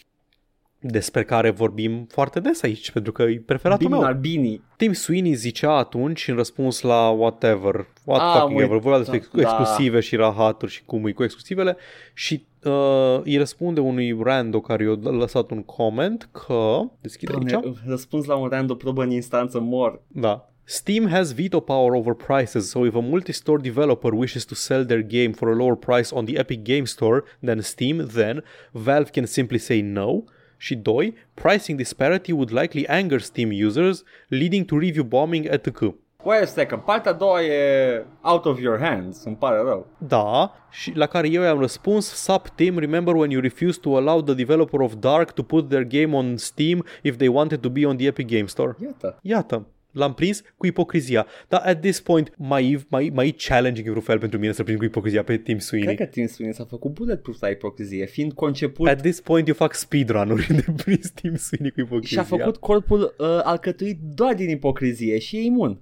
despre 0.84 1.24
care 1.24 1.50
vorbim 1.50 2.06
foarte 2.10 2.40
des 2.40 2.62
aici, 2.62 2.90
pentru 2.90 3.12
că 3.12 3.22
e 3.22 3.42
preferatul 3.46 3.86
Bini 3.86 3.98
meu. 3.98 4.08
Albini. 4.08 4.62
Tim 4.76 4.92
Sweeney 4.92 5.34
zicea 5.34 5.76
atunci 5.76 6.28
în 6.28 6.34
răspuns 6.36 6.80
la 6.80 7.08
whatever, 7.08 7.86
what 8.04 8.20
Ah, 8.20 8.32
fucking 8.38 8.58
uit- 8.58 8.64
ever, 8.66 8.78
vorbea 8.78 8.98
despre 8.98 9.22
da. 9.32 9.40
exclusive 9.40 10.00
și 10.00 10.16
rahaturi 10.16 10.72
și 10.72 10.84
cum 10.84 11.06
e 11.06 11.12
cu 11.12 11.22
exclusivele 11.22 11.76
și 12.14 12.44
uh, 12.64 13.20
îi 13.24 13.36
răspunde 13.36 13.80
unui 13.80 14.18
rando 14.22 14.60
care 14.60 14.84
i-a 14.84 15.10
lăsat 15.10 15.50
un 15.50 15.62
comment 15.62 16.28
că, 16.32 16.78
deschide 17.00 17.32
aici, 17.38 17.50
Doamne, 17.50 17.72
răspuns 17.86 18.24
la 18.24 18.34
un 18.36 18.48
random 18.48 18.76
probă 18.76 19.02
în 19.02 19.10
instanță 19.10 19.60
mor. 19.60 20.00
da. 20.08 20.46
Steam 20.64 21.08
has 21.08 21.32
veto 21.34 21.60
power 21.60 21.92
over 21.92 22.14
prices, 22.14 22.68
so 22.70 22.84
if 22.86 22.94
a 22.94 22.98
multi-store 23.00 23.60
developer 23.62 24.12
wishes 24.12 24.44
to 24.44 24.54
sell 24.54 24.84
their 24.84 25.02
game 25.06 25.30
for 25.32 25.48
a 25.48 25.54
lower 25.54 25.74
price 25.76 26.14
on 26.14 26.24
the 26.24 26.38
Epic 26.38 26.62
Game 26.62 26.84
Store 26.84 27.22
than 27.44 27.60
Steam, 27.60 28.06
then 28.14 28.44
Valve 28.70 29.10
can 29.10 29.26
simply 29.26 29.58
say 29.58 29.80
no. 29.80 30.24
Și 30.62 30.76
doi, 30.76 31.14
pricing 31.34 31.78
disparity 31.78 32.32
would 32.32 32.52
likely 32.52 32.86
anger 32.86 33.20
Steam 33.20 33.50
users, 33.66 34.02
leading 34.28 34.64
to 34.64 34.76
review 34.76 35.04
bombing 35.04 35.46
etc. 35.50 35.94
Wait 36.24 36.42
a 36.42 36.46
second, 36.46 36.82
partea 36.82 37.10
a 37.10 37.14
doua 37.14 37.38
uh, 37.38 37.46
e 37.46 38.04
out 38.20 38.44
of 38.44 38.60
your 38.60 38.78
hands, 38.78 39.24
îmi 39.24 39.36
pare 39.36 39.56
rău. 39.56 39.86
Da, 39.98 40.54
și 40.70 40.92
la 40.96 41.06
care 41.06 41.28
eu 41.28 41.42
i-am 41.42 41.58
răspuns 41.58 42.06
Sup 42.06 42.48
Tim, 42.48 42.78
remember 42.78 43.14
when 43.14 43.30
you 43.30 43.40
refused 43.40 43.80
to 43.80 43.96
allow 43.96 44.20
the 44.20 44.34
developer 44.34 44.80
of 44.80 44.94
Dark 44.94 45.30
to 45.30 45.42
put 45.42 45.68
their 45.68 45.84
game 45.84 46.16
on 46.16 46.36
Steam 46.36 46.84
if 47.02 47.16
they 47.16 47.28
wanted 47.28 47.60
to 47.60 47.68
be 47.68 47.86
on 47.86 47.96
the 47.96 48.06
Epic 48.06 48.26
Game 48.26 48.46
Store? 48.46 48.76
Iată. 48.82 49.18
Iată, 49.22 49.66
l-am 49.92 50.14
prins 50.14 50.42
cu 50.56 50.66
ipocrizia. 50.66 51.26
Dar 51.48 51.60
at 51.64 51.80
this 51.80 52.00
point 52.00 52.32
mai, 52.36 52.84
mai, 52.88 53.10
mai 53.14 53.28
e 53.28 53.34
challenging 53.38 53.86
vreun 53.88 54.04
fel 54.04 54.18
pentru 54.18 54.38
mine 54.38 54.52
să 54.52 54.62
prind 54.62 54.78
cu 54.78 54.84
ipocrizia 54.84 55.22
pe 55.22 55.36
Tim 55.36 55.58
Sweeney. 55.58 55.94
Cred 55.94 56.08
că 56.08 56.14
Tim 56.14 56.26
Sweeney 56.26 56.54
s-a 56.54 56.64
făcut 56.64 56.92
bulletproof 56.92 57.40
la 57.40 57.48
ipocrizie, 57.48 58.06
fiind 58.06 58.32
conceput 58.32 58.88
At 58.88 59.00
this 59.00 59.20
point 59.20 59.48
eu 59.48 59.54
fac 59.54 59.74
speedrun-uri 59.74 60.46
de 60.64 60.64
prins 60.84 61.10
Tim 61.10 61.36
Sweeney 61.36 61.70
cu 61.70 61.80
ipocrizia. 61.80 62.22
și 62.22 62.32
a 62.32 62.36
făcut 62.36 62.56
corpul 62.56 63.14
uh, 63.18 63.26
alcătuit 63.42 63.98
doar 64.00 64.34
din 64.34 64.48
ipocrizie 64.48 65.18
și 65.18 65.36
e 65.36 65.40
imun. 65.40 65.80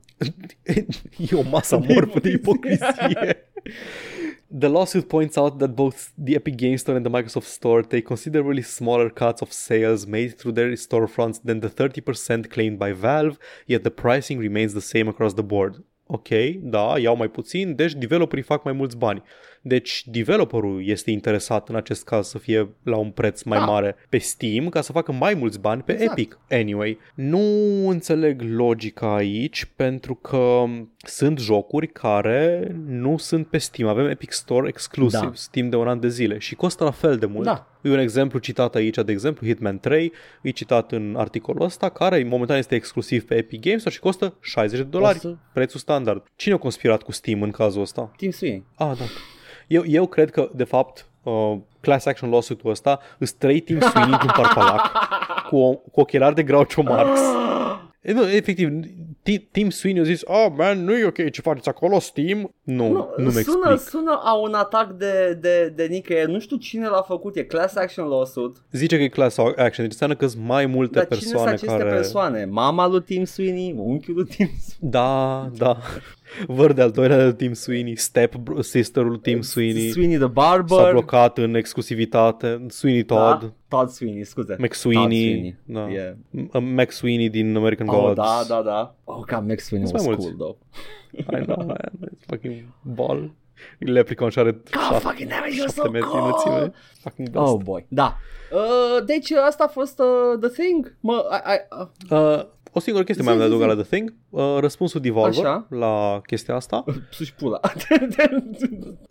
e 1.30 1.34
o 1.34 1.42
masă 1.42 1.74
amorfă 1.74 2.18
de 2.18 2.30
ipocrizie. 2.30 3.36
The 4.52 4.68
lawsuit 4.68 5.08
points 5.08 5.36
out 5.36 5.60
that 5.60 5.76
both 5.76 6.10
the 6.18 6.34
Epic 6.34 6.56
Games 6.56 6.80
Store 6.80 6.96
and 6.96 7.06
the 7.06 7.10
Microsoft 7.10 7.46
Store 7.46 7.82
take 7.82 8.04
considerably 8.04 8.62
smaller 8.62 9.08
cuts 9.08 9.42
of 9.42 9.52
sales 9.52 10.06
made 10.06 10.36
through 10.36 10.52
their 10.52 10.72
storefronts 10.72 11.40
than 11.44 11.60
the 11.60 11.70
30% 11.70 12.50
claimed 12.50 12.76
by 12.76 12.90
Valve, 12.90 13.38
yet 13.68 13.84
the 13.84 13.92
pricing 14.00 14.38
remains 14.40 14.72
the 14.72 14.80
same 14.80 15.08
across 15.08 15.34
the 15.34 15.42
board. 15.42 15.84
Ok, 16.06 16.28
da, 16.56 16.98
iau 16.98 17.16
mai 17.16 17.28
puțin, 17.28 17.74
deci 17.74 17.92
developerii 17.92 18.44
fac 18.44 18.64
mai 18.64 18.72
mulți 18.72 18.96
bani. 18.96 19.22
Deci 19.62 20.02
developerul 20.06 20.86
este 20.86 21.10
interesat 21.10 21.68
în 21.68 21.74
acest 21.74 22.04
caz 22.04 22.28
să 22.28 22.38
fie 22.38 22.68
la 22.82 22.96
un 22.96 23.10
preț 23.10 23.42
mai 23.42 23.58
Da. 23.58 23.64
mare 23.64 23.96
pe 24.08 24.18
Steam 24.18 24.68
ca 24.68 24.80
să 24.80 24.92
facă 24.92 25.12
mai 25.12 25.34
mulți 25.34 25.60
bani 25.60 25.82
pe 25.82 25.92
Exact. 25.92 26.10
Epic. 26.18 26.38
Anyway, 26.50 26.98
nu 27.14 27.40
înțeleg 27.88 28.40
logica 28.42 29.14
aici 29.14 29.64
pentru 29.76 30.14
că 30.14 30.64
sunt 30.98 31.38
jocuri 31.38 31.86
care 31.86 32.74
nu 32.86 33.16
sunt 33.16 33.46
pe 33.46 33.58
Steam. 33.58 33.88
Avem 33.88 34.06
Epic 34.06 34.32
Store 34.32 34.68
exclusiv 34.68 35.20
Da. 35.20 35.30
Steam 35.34 35.68
de 35.68 35.76
un 35.76 35.88
an 35.88 36.00
de 36.00 36.08
zile 36.08 36.38
și 36.38 36.54
costă 36.54 36.84
la 36.84 36.90
fel 36.90 37.16
de 37.16 37.26
mult. 37.26 37.44
Da. 37.44 37.66
E 37.82 37.90
un 37.90 37.98
exemplu 37.98 38.38
citat 38.38 38.74
aici, 38.74 38.96
de 38.96 39.12
exemplu, 39.12 39.46
Hitman 39.46 39.78
3, 39.78 40.12
e 40.42 40.50
citat 40.50 40.92
în 40.92 41.14
articolul 41.18 41.62
ăsta, 41.62 41.88
care 41.88 42.24
momentan 42.24 42.56
este 42.56 42.74
exclusiv 42.74 43.24
pe 43.24 43.34
Epic 43.34 43.60
Games 43.60 43.80
Store 43.80 43.94
și 43.94 44.00
costă 44.00 44.34
60 44.40 44.78
de 44.78 44.84
dolari, 44.84 45.16
O 45.16 45.20
să- 45.20 45.36
prețul 45.52 45.80
standard. 45.80 46.22
Cine 46.36 46.54
a 46.54 46.58
conspirat 46.58 47.02
cu 47.02 47.12
Steam 47.12 47.42
în 47.42 47.50
cazul 47.50 47.80
ăsta? 47.82 48.12
Tim 48.16 48.30
Sweeney. 48.30 48.64
Ah, 48.74 48.92
da. 48.98 49.04
Eu, 49.70 49.82
eu 49.86 50.06
cred 50.06 50.30
că, 50.30 50.48
de 50.54 50.64
fapt, 50.64 51.06
uh, 51.22 51.56
class 51.80 52.06
action 52.06 52.30
lawsuit-ul 52.30 52.70
ăsta 52.70 53.00
îs 53.18 53.32
trei 53.32 53.60
Tim 53.60 53.80
Sweeney 53.80 54.12
într-un 54.12 54.32
parpalac 54.36 54.90
cu, 55.48 55.56
o, 55.56 55.74
cu 55.74 56.00
ochelari 56.00 56.34
de 56.34 56.42
Groucho 56.42 56.82
Marx. 56.82 57.20
E, 58.00 58.12
nu, 58.12 58.28
efectiv, 58.28 58.68
Ti- 59.22 59.48
Tim 59.50 59.70
Sweeney 59.70 60.00
a 60.00 60.04
zis, 60.04 60.20
oh, 60.24 60.46
man, 60.56 60.84
nu 60.84 60.96
e 60.96 61.04
ok 61.06 61.30
ce 61.30 61.40
faceți 61.40 61.68
acolo, 61.68 61.98
Steam. 61.98 62.54
Nu, 62.62 62.88
nu, 62.92 63.08
nu 63.16 63.24
mi 63.24 63.30
sună, 63.32 63.70
explic. 63.70 63.88
sună 63.90 64.20
a 64.22 64.34
un 64.34 64.54
atac 64.54 64.90
de, 64.90 65.38
de, 65.40 65.72
de 65.76 65.84
nicăieri. 65.84 66.30
Nu 66.30 66.40
știu 66.40 66.56
cine 66.56 66.86
l-a 66.86 67.02
făcut, 67.02 67.36
e 67.36 67.42
class 67.42 67.76
action 67.76 68.06
lawsuit. 68.08 68.56
Zice 68.72 68.96
că 68.96 69.02
e 69.02 69.08
class 69.08 69.38
action, 69.38 69.68
deci 69.84 69.84
înseamnă 69.84 70.16
că 70.16 70.26
sunt 70.26 70.42
mai 70.44 70.66
multe 70.66 70.98
Dar 70.98 71.06
cine 71.06 71.18
sunt 71.20 71.30
persoane 71.32 71.52
aceste 71.52 71.76
care... 71.76 71.90
persoane? 71.90 72.44
Mama 72.44 72.86
lui 72.86 73.02
Tim 73.02 73.24
Sweeney? 73.24 73.74
Unchiul 73.78 74.14
lui 74.14 74.24
Tim 74.24 74.50
Sweeney? 74.60 74.92
Da, 74.92 75.48
da. 75.56 75.76
Văr 76.46 76.72
de 76.72 76.82
al 76.82 76.90
doilea 76.90 77.24
de 77.24 77.32
Tim 77.32 77.52
Sweeney, 77.52 77.96
step 77.96 78.34
sisterul 78.60 79.16
Tim 79.16 79.40
Sweeney, 79.40 79.88
Sweeney 79.90 80.16
the 80.16 80.24
s-a 80.24 80.30
Barber. 80.32 80.90
blocat 80.92 81.38
în 81.38 81.54
exclusivitate, 81.54 82.66
Sweeney 82.68 83.02
Todd, 83.04 83.40
Da? 83.40 83.52
Todd 83.68 83.88
Sweeney, 83.90 84.24
scuze. 84.24 84.56
McSweeney, 84.58 85.56
Todd 85.72 85.76
da. 85.76 85.90
Yeah. 85.92 86.12
M- 86.36 86.74
Mac 86.74 86.90
Sweeney 86.90 87.28
din 87.28 87.56
American 87.56 87.88
Oh, 87.88 87.94
Gods. 88.00 88.14
da, 88.14 88.44
da, 88.48 88.62
da. 88.62 88.94
Oh, 89.04 89.14
God, 89.26 89.48
Max 89.48 89.64
Sweeney 89.64 89.86
Sunt 89.88 89.98
was 89.98 90.06
mai 90.06 90.16
cool, 90.16 90.34
mulți. 90.36 90.36
though. 90.38 90.56
I 91.40 91.44
know, 91.44 91.66
man. 91.66 91.90
It's 92.04 92.24
fucking 92.26 92.62
ball. 92.82 93.32
Leprechaun 93.78 94.30
și 94.30 94.38
are 94.38 94.50
God, 94.52 94.62
șapte, 94.82 94.98
fucking 94.98 95.28
damn 95.28 95.44
it, 95.46 95.52
you're 95.54 95.66
so 95.66 95.72
șapte 95.82 95.88
metri 95.90 96.08
cool. 96.08 96.22
înălțime. 96.22 96.72
Fucking 97.00 97.28
best. 97.30 97.44
Oh, 97.52 97.60
boy. 97.62 97.86
Da. 97.88 98.16
Uh, 98.52 99.04
deci 99.06 99.30
asta 99.30 99.64
a 99.64 99.68
fost 99.68 99.98
uh, 99.98 100.38
The 100.40 100.48
Thing. 100.62 100.96
Mă, 101.00 101.24
I, 101.46 101.50
I, 101.52 101.58
uh, 101.80 102.18
Uh, 102.18 102.42
o 102.72 102.80
singură 102.80 103.04
chestie 103.04 103.24
mai 103.24 103.32
am 103.32 103.38
de 103.38 103.44
Zi, 103.44 103.50
zi, 103.50 103.54
adăugat 103.56 103.70
zi. 103.72 103.76
la 103.76 103.82
The 103.82 103.96
Thing. 103.96 104.14
Uh, 104.30 104.56
răspunsul 104.60 105.00
Devolver 105.00 105.44
Așa. 105.44 105.66
la 105.70 106.20
chestia 106.26 106.54
asta. 106.54 106.84
sus 107.10 107.30
pula. 107.30 107.60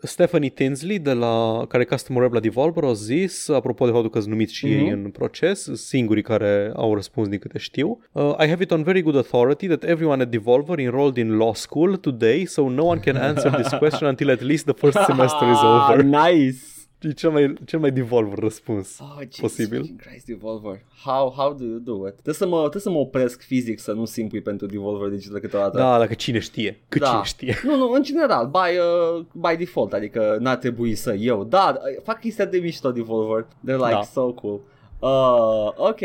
Stephanie 0.01 0.49
Tinsley, 0.49 0.99
de 0.99 1.13
la, 1.13 1.65
care 1.67 1.83
e 1.83 1.85
customer 1.85 2.21
rep 2.21 2.33
la 2.33 2.39
Devolver, 2.39 2.83
a 2.83 2.93
zis, 2.93 3.49
apropo 3.49 3.85
de 3.85 3.91
faptul 3.91 4.09
că 4.09 4.19
sunt 4.19 4.31
numiți 4.31 4.53
și 4.53 4.65
Mhm. 4.65 4.73
ei 4.75 4.89
în 4.89 5.09
proces, 5.09 5.69
singurii 5.73 6.23
care 6.23 6.71
au 6.75 6.93
răspuns 6.95 7.27
din 7.27 7.39
câte 7.39 7.57
știu. 7.57 7.99
Uh, 8.11 8.33
I 8.43 8.47
have 8.47 8.63
it 8.63 8.71
on 8.71 8.83
very 8.83 9.01
good 9.01 9.15
authority 9.15 9.67
that 9.67 9.83
everyone 9.83 10.21
at 10.21 10.29
Devolver 10.29 10.79
enrolled 10.79 11.17
in 11.17 11.29
law 11.37 11.53
school 11.53 11.95
today, 11.97 12.45
so 12.45 12.69
no 12.69 12.83
one 12.83 12.99
can 12.99 13.15
answer 13.15 13.51
this 13.51 13.73
question 13.81 14.07
until 14.07 14.29
at 14.29 14.41
least 14.41 14.65
the 14.65 14.73
first 14.73 14.97
semester 15.05 15.47
is 15.51 15.57
over. 15.63 16.03
nice. 16.03 16.78
E 17.01 17.11
cel 17.11 17.31
mai, 17.31 17.53
cel 17.65 17.79
mai 17.79 17.91
Devolver 17.91 18.37
răspuns. 18.37 18.99
Oh, 19.01 19.17
Jesus 19.19 19.39
Posibil. 19.39 19.77
fucking 19.79 19.99
Christ, 20.01 20.25
Devolver. 20.25 20.81
How, 21.03 21.33
how 21.37 21.53
do 21.53 21.63
you 21.65 21.77
do 21.77 22.07
it? 22.07 22.11
Trebuie 22.13 22.33
să, 22.33 22.47
mă, 22.47 22.59
trebuie 22.59 22.81
să 22.81 22.89
mă 22.89 22.97
opresc 22.97 23.41
fizic 23.41 23.79
să 23.79 23.91
nu 23.91 24.05
simpui 24.05 24.41
pentru 24.41 24.65
Devolver 24.65 25.09
Digital 25.09 25.39
câteodată. 25.39 25.77
Da, 25.77 25.97
dacă 25.97 26.13
cine 26.13 26.39
știe. 26.39 26.79
Cât 26.89 27.01
Da. 27.01 27.07
cine 27.07 27.21
știe. 27.23 27.55
Nu, 27.63 27.75
nu, 27.77 27.91
în 27.91 28.03
general, 28.03 28.47
by, 28.47 28.77
uh, 29.17 29.25
by 29.49 29.55
default, 29.57 29.93
adică 29.93 30.37
n-ar 30.39 30.55
trebui 30.57 30.95
să 30.95 31.13
eu. 31.13 31.43
Da, 31.43 31.77
fac 32.03 32.19
chestia 32.19 32.45
de 32.45 32.57
mișto 32.57 32.91
Devolver. 32.91 33.43
They're 33.43 33.75
like 33.77 33.89
Da. 33.91 34.01
so 34.01 34.31
cool. 34.33 34.59
Uh, 34.99 35.87
ok, 35.89 35.99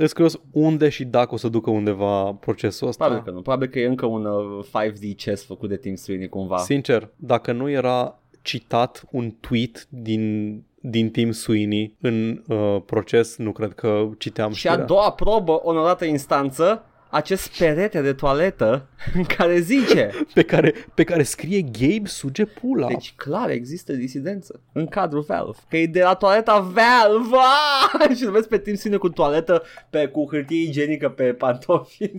Îți 0.00 0.12
curios 0.14 0.40
unde 0.52 0.88
și 0.88 1.04
dacă 1.04 1.34
o 1.34 1.36
să 1.36 1.48
ducă 1.48 1.70
undeva 1.70 2.32
procesul 2.32 2.88
ăsta. 2.88 3.04
probabil 3.04 3.24
că 3.30 3.36
nu. 3.36 3.42
Probabil 3.42 3.68
că 3.68 3.78
e 3.78 3.86
încă 3.86 4.06
un 4.06 4.24
uh, 4.24 4.64
5D 4.64 5.14
chess 5.16 5.44
făcut 5.44 5.68
de 5.68 5.76
Tim 5.76 5.94
Sweeney 5.94 6.28
cumva. 6.28 6.56
Sincer, 6.58 7.08
dacă 7.16 7.52
nu 7.52 7.70
era 7.70 8.18
citat 8.48 9.04
un 9.10 9.34
tweet 9.40 9.86
din, 9.88 10.54
din 10.80 11.10
Tim 11.10 11.30
Sweeney 11.32 11.96
în 12.00 12.42
uh, 12.48 12.82
proces, 12.86 13.36
nu 13.36 13.52
cred 13.52 13.72
că 13.74 14.08
citeam 14.18 14.52
Și 14.52 14.66
a 14.66 14.70
știrea. 14.70 14.86
doua 14.86 15.12
probă, 15.12 15.60
onorată 15.62 16.04
instanță, 16.04 16.84
acest 17.10 17.58
perete 17.58 18.00
de 18.00 18.12
toaletă 18.12 18.88
în 19.14 19.24
care 19.24 19.60
zice 19.60 20.10
pe, 20.34 20.42
care, 20.42 20.74
pe 20.94 21.04
care 21.04 21.22
scrie 21.22 21.62
Gabe 21.62 22.06
suge 22.06 22.44
pula. 22.44 22.86
Deci 22.86 23.14
clar 23.16 23.50
există 23.50 23.92
disidență 23.92 24.60
în 24.72 24.86
cadrul 24.86 25.24
Valve 25.28 25.58
Că 25.68 25.76
e 25.76 25.86
de 25.86 26.02
la 26.02 26.14
toaleta 26.14 26.58
Valve 26.60 27.36
ah! 27.36 28.16
Și 28.16 28.24
îl 28.24 28.30
vezi 28.30 28.48
pe 28.48 28.58
Tim 28.58 28.74
Sweeney 28.74 28.98
cu 29.00 29.08
toaletă 29.08 29.62
pe, 29.90 30.06
Cu 30.06 30.26
hârtie 30.30 30.62
igienică 30.62 31.08
pe 31.08 31.32
pantofi 31.32 32.10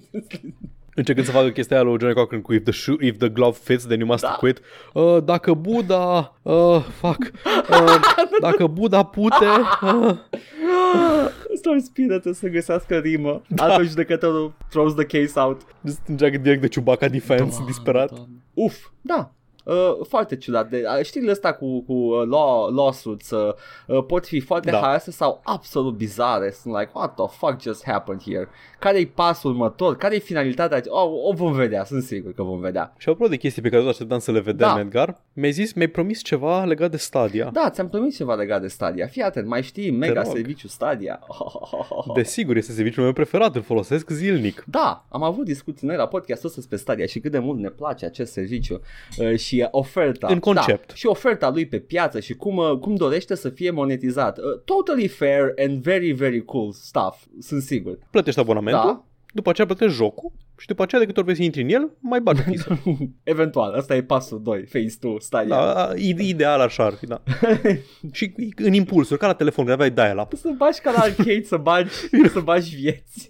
Încercând 1.00 1.26
să 1.28 1.32
facă 1.32 1.50
chestia 1.50 1.76
aia 1.76 1.86
lui 1.86 1.98
Johnny 2.00 2.16
Cochran 2.16 2.42
cu 2.42 2.54
if 2.54 2.64
the, 2.64 2.72
shoe, 2.74 2.96
if 3.00 3.18
the 3.18 3.30
glove 3.30 3.58
fits, 3.64 3.86
then 3.86 4.00
you 4.00 4.08
must 4.08 4.24
Da. 4.24 4.30
quit. 4.30 4.60
Uh, 4.94 5.18
dacă 5.24 5.54
Buddha... 5.54 6.36
Uh, 6.42 6.82
fuck. 6.82 7.32
Uh, 7.70 8.00
dacă 8.42 8.68
Buddha 8.68 9.04
pute... 9.04 9.46
Uh, 9.82 10.16
Stai 11.56 11.80
spirite 11.80 12.34
să 12.34 12.48
găsească 12.48 12.98
rimă 12.98 13.42
da. 13.48 13.64
Altfel 13.64 13.88
judecătorul 13.88 14.54
throws 14.70 14.94
the 14.94 15.06
case 15.06 15.40
out 15.40 15.62
încearcă 16.08 16.38
direct 16.38 16.62
de 16.62 16.68
Chewbacca 16.68 17.08
Defense, 17.08 17.64
disperat. 17.66 18.10
Doamne. 18.10 18.36
Uf, 18.54 18.76
da 19.02 19.32
Uh, 19.66 20.06
foarte 20.08 20.36
ciudat. 20.38 20.70
De, 20.70 20.84
uh, 20.98 21.06
știrile 21.06 21.32
astea 21.32 21.54
cu, 21.54 21.82
cu 21.82 21.94
uh, 21.94 22.28
law, 22.28 22.70
lawsuits 22.74 23.30
uh, 23.30 23.54
uh, 23.88 24.06
pot 24.06 24.28
fi 24.28 24.40
foarte 24.40 24.70
Da. 24.72 24.78
da. 24.78 24.84
haioase 24.84 25.12
sau 25.12 25.42
absolut 25.44 25.96
bizare. 25.96 26.52
Sunt 26.52 26.74
like, 26.78 26.92
what 26.94 27.16
the 27.16 27.26
fuck 27.38 27.62
just 27.62 27.86
happened 27.86 28.22
here? 28.22 28.48
Care-i 28.80 29.06
pasul 29.06 29.50
următor? 29.52 29.98
Care-i 29.98 30.20
finalitatea? 30.20 30.82
Oh, 30.88 31.12
o 31.30 31.34
vom 31.34 31.54
vedea, 31.54 31.84
sunt 31.84 32.04
sigur 32.04 32.34
că 32.34 32.44
vom 32.44 32.60
vedea. 32.60 32.94
Și 32.98 33.10
apropo 33.10 33.30
de 33.30 33.36
chestii 33.38 33.62
pe 33.62 33.70
care 33.70 33.82
tot 33.82 33.92
așteptam 33.92 34.20
să 34.20 34.32
le 34.32 34.40
vedem, 34.40 34.68
Da. 34.74 34.80
Edgar, 34.80 35.22
mi-ai 35.34 35.52
zis, 35.52 35.74
mi-ai 35.74 35.88
promis 35.88 36.24
ceva 36.24 36.64
legat 36.64 36.92
de 36.92 36.98
Stadia. 36.98 37.50
Da, 37.54 37.70
ți-am 37.70 37.90
promis 37.90 38.16
ceva 38.16 38.34
legat 38.36 38.62
de 38.62 38.68
Stadia. 38.68 39.08
Fii 39.08 39.22
atent, 39.22 39.48
mai 39.48 39.64
știi 39.64 39.92
mega 39.92 40.22
rog. 40.22 40.32
serviciu 40.34 40.68
Stadia. 40.68 41.20
Desigur, 42.16 42.56
este 42.56 42.72
serviciul 42.72 43.04
meu 43.04 43.14
preferat, 43.14 43.56
îl 43.56 43.62
folosesc 43.62 44.10
zilnic. 44.10 44.64
Da, 44.68 45.06
am 45.10 45.24
avut 45.24 45.46
discuții 45.46 45.88
noi 45.88 45.96
la 45.96 46.08
podcast 46.08 46.44
ăsta 46.44 46.56
despre 46.58 46.78
Stadia 46.78 47.06
și 47.06 47.20
cât 47.20 47.32
de 47.32 47.40
mult 47.40 47.60
ne 47.60 47.70
place 47.70 48.06
acest 48.06 48.32
serviciu 48.32 48.82
uh, 49.18 49.36
și 49.38 49.49
oferta. 49.72 50.28
În 50.30 50.40
concept. 50.40 50.88
Da, 50.88 50.94
și 50.94 51.06
oferta 51.06 51.50
lui 51.50 51.66
pe 51.68 51.80
piață 51.80 52.20
și 52.20 52.34
cum, 52.34 52.58
uh, 52.58 52.78
cum 52.80 52.96
dorește 52.96 53.36
să 53.36 53.50
fie 53.50 53.72
monetizat. 53.72 54.38
Uh, 54.38 54.44
totally 54.66 55.08
fair 55.08 55.54
and 55.66 55.82
very, 55.82 56.12
very 56.12 56.46
cool 56.46 56.72
stuff, 56.72 57.24
sunt 57.40 57.62
sigur. 57.62 57.98
Plătești 58.12 58.40
abonamentul, 58.40 58.84
Da. 58.86 59.04
după 59.34 59.50
aceea 59.50 59.68
plătești 59.68 59.96
jocul 59.96 60.32
și 60.58 60.68
după 60.68 60.82
aceea 60.84 61.02
de 61.02 61.08
câte 61.08 61.20
ori 61.20 61.28
vrei 61.28 61.40
să 61.40 61.44
intri 61.46 61.62
în 61.76 61.82
el, 61.82 61.90
mai 62.00 62.20
bagi 62.22 62.42
o 62.48 62.50
piză. 62.52 62.80
Eventual, 63.24 63.74
ăsta 63.78 63.96
e 63.96 64.04
pasul 64.04 64.42
2, 64.42 64.60
phase 64.62 64.98
2, 65.00 65.16
Stadia. 65.20 65.56
da, 65.74 65.90
ide- 65.96 66.24
ideal 66.24 66.60
așa 66.60 66.84
ar 66.86 66.94
fi, 66.94 67.06
da. 67.06 67.22
și 68.12 68.34
în 68.56 68.74
impulsuri, 68.74 69.20
ca 69.20 69.28
la 69.28 69.34
telefon, 69.34 69.66
când 69.66 69.82
aveai 69.82 69.92
dial-up. 70.10 70.34
Să 70.34 70.54
bagi 70.58 70.80
ca 70.80 70.92
la 70.92 71.00
arcade, 71.00 71.44
să 71.44 71.58
bagi, 71.58 71.90
să 72.34 72.40
bagi 72.40 72.76
vieți. 72.76 73.28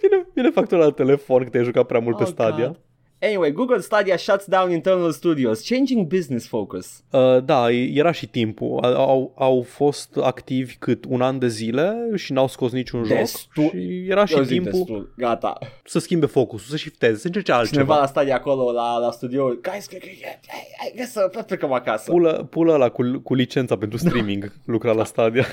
Vine, 0.00 0.26
vine 0.34 0.50
factura 0.50 0.84
la 0.84 0.90
telefon 0.90 1.42
că 1.42 1.48
te-ai 1.48 1.64
jucat 1.64 1.86
prea 1.86 2.00
mult 2.00 2.16
pe 2.16 2.22
Oh, 2.22 2.28
Stadia. 2.28 2.66
God. 2.66 2.80
Anyway, 3.22 3.52
Google 3.52 3.80
Stadia 3.80 4.16
shuts 4.16 4.46
down 4.46 4.70
internal 4.70 5.10
studios, 5.12 5.68
changing 5.68 6.06
business 6.06 6.46
focus. 6.46 7.02
Uh, 7.10 7.44
da, 7.44 7.70
era 7.70 8.12
și 8.12 8.26
timpul. 8.26 8.84
Au, 8.84 9.32
au 9.36 9.62
fost 9.62 10.16
activi 10.16 10.74
cât 10.76 11.04
un 11.08 11.20
an 11.20 11.38
de 11.38 11.48
zile 11.48 12.10
și 12.14 12.32
n-au 12.32 12.48
scos 12.48 12.72
niciun 12.72 13.02
Destul- 13.08 13.62
joc 13.62 13.70
și 13.72 14.06
era 14.08 14.24
și 14.24 14.34
Eu 14.34 14.42
zic 14.42 14.52
timpul 14.62 14.78
destul, 14.78 15.12
gata. 15.16 15.58
să 15.84 15.98
schimbe 15.98 16.26
focusul, 16.26 16.70
să 16.70 16.76
shifteze, 16.76 17.18
să 17.18 17.26
încerce 17.26 17.52
altceva. 17.52 17.80
Cineva 17.80 18.00
la 18.00 18.06
Stadia 18.06 18.34
acolo, 18.34 18.72
la, 18.72 18.98
la 18.98 19.10
studio, 19.10 19.44
guys, 19.44 19.86
că, 19.86 19.96
că, 19.96 20.06
că, 20.20 20.26
hai, 20.48 20.68
hai, 20.78 20.92
hai 20.96 21.06
să 21.06 21.42
plecăm 21.46 21.72
acasă. 21.72 22.10
Pulă, 22.10 22.46
pulă 22.50 22.72
ăla 22.72 22.88
cu, 22.88 23.20
cu 23.22 23.34
licența 23.34 23.76
pentru 23.76 23.98
streaming 23.98 24.52
lucra 24.64 24.92
la 24.92 25.04
Stadia. 25.04 25.46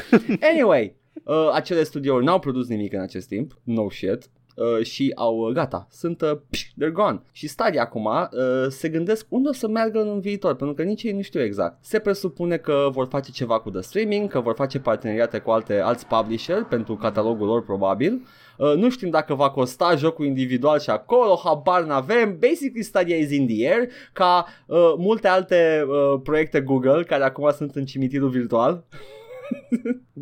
Anyway, 0.52 0.95
uh, 1.23 1.49
acele 1.53 1.84
studiouri 1.84 2.26
n-au 2.26 2.40
produs 2.40 2.68
nimic 2.68 2.94
în 2.94 3.02
acest 3.02 3.27
timp, 3.27 3.57
no 3.64 3.90
shit. 3.90 4.30
Uh, 4.55 4.85
și 4.85 5.11
au 5.15 5.38
uh, 5.38 5.53
gata, 5.53 5.88
sunt 5.91 6.21
uh, 6.21 6.31
pș, 6.49 6.63
they're 6.63 6.91
gone. 6.91 7.21
Și 7.31 7.47
Stadia 7.47 7.81
acum 7.81 8.05
uh, 8.05 8.30
se 8.69 8.89
gândesc 8.89 9.25
unde 9.30 9.49
o 9.49 9.53
să 9.53 9.67
meargă 9.67 10.01
în 10.01 10.19
viitor, 10.19 10.55
pentru 10.55 10.75
că 10.75 10.84
nici 10.84 11.03
ei 11.03 11.11
nu 11.11 11.21
știu 11.21 11.41
exact. 11.41 11.77
Se 11.81 11.99
presupune 11.99 12.57
că 12.57 12.89
vor 12.91 13.07
face 13.09 13.31
ceva 13.31 13.59
cu 13.59 13.69
the 13.69 13.81
streaming, 13.81 14.30
că 14.30 14.39
vor 14.39 14.53
face 14.55 14.80
parteneriate 14.80 15.39
cu 15.39 15.51
alte 15.51 15.80
alți 15.80 16.07
publisher 16.07 16.63
pentru 16.63 16.95
catalogul 16.95 17.47
lor 17.47 17.63
probabil. 17.63 18.21
Uh, 18.57 18.73
nu 18.75 18.89
știm 18.89 19.09
dacă 19.09 19.34
va 19.34 19.49
costa 19.49 19.95
jocul 19.95 20.25
individual 20.25 20.80
și 20.80 20.89
acolo, 20.89 21.41
habar 21.43 21.84
n-avem. 21.84 22.38
Basically 22.39 22.84
Stadia 22.84 23.15
is 23.15 23.31
in 23.31 23.47
the 23.47 23.67
air, 23.67 23.89
ca 24.13 24.45
uh, 24.65 24.93
multe 24.97 25.27
alte 25.27 25.85
uh, 25.88 26.19
proiecte 26.23 26.61
Google 26.61 27.03
care 27.03 27.23
acum 27.23 27.51
sunt 27.51 27.75
în 27.75 27.85
cimitirul 27.85 28.30
virtual. 28.30 28.84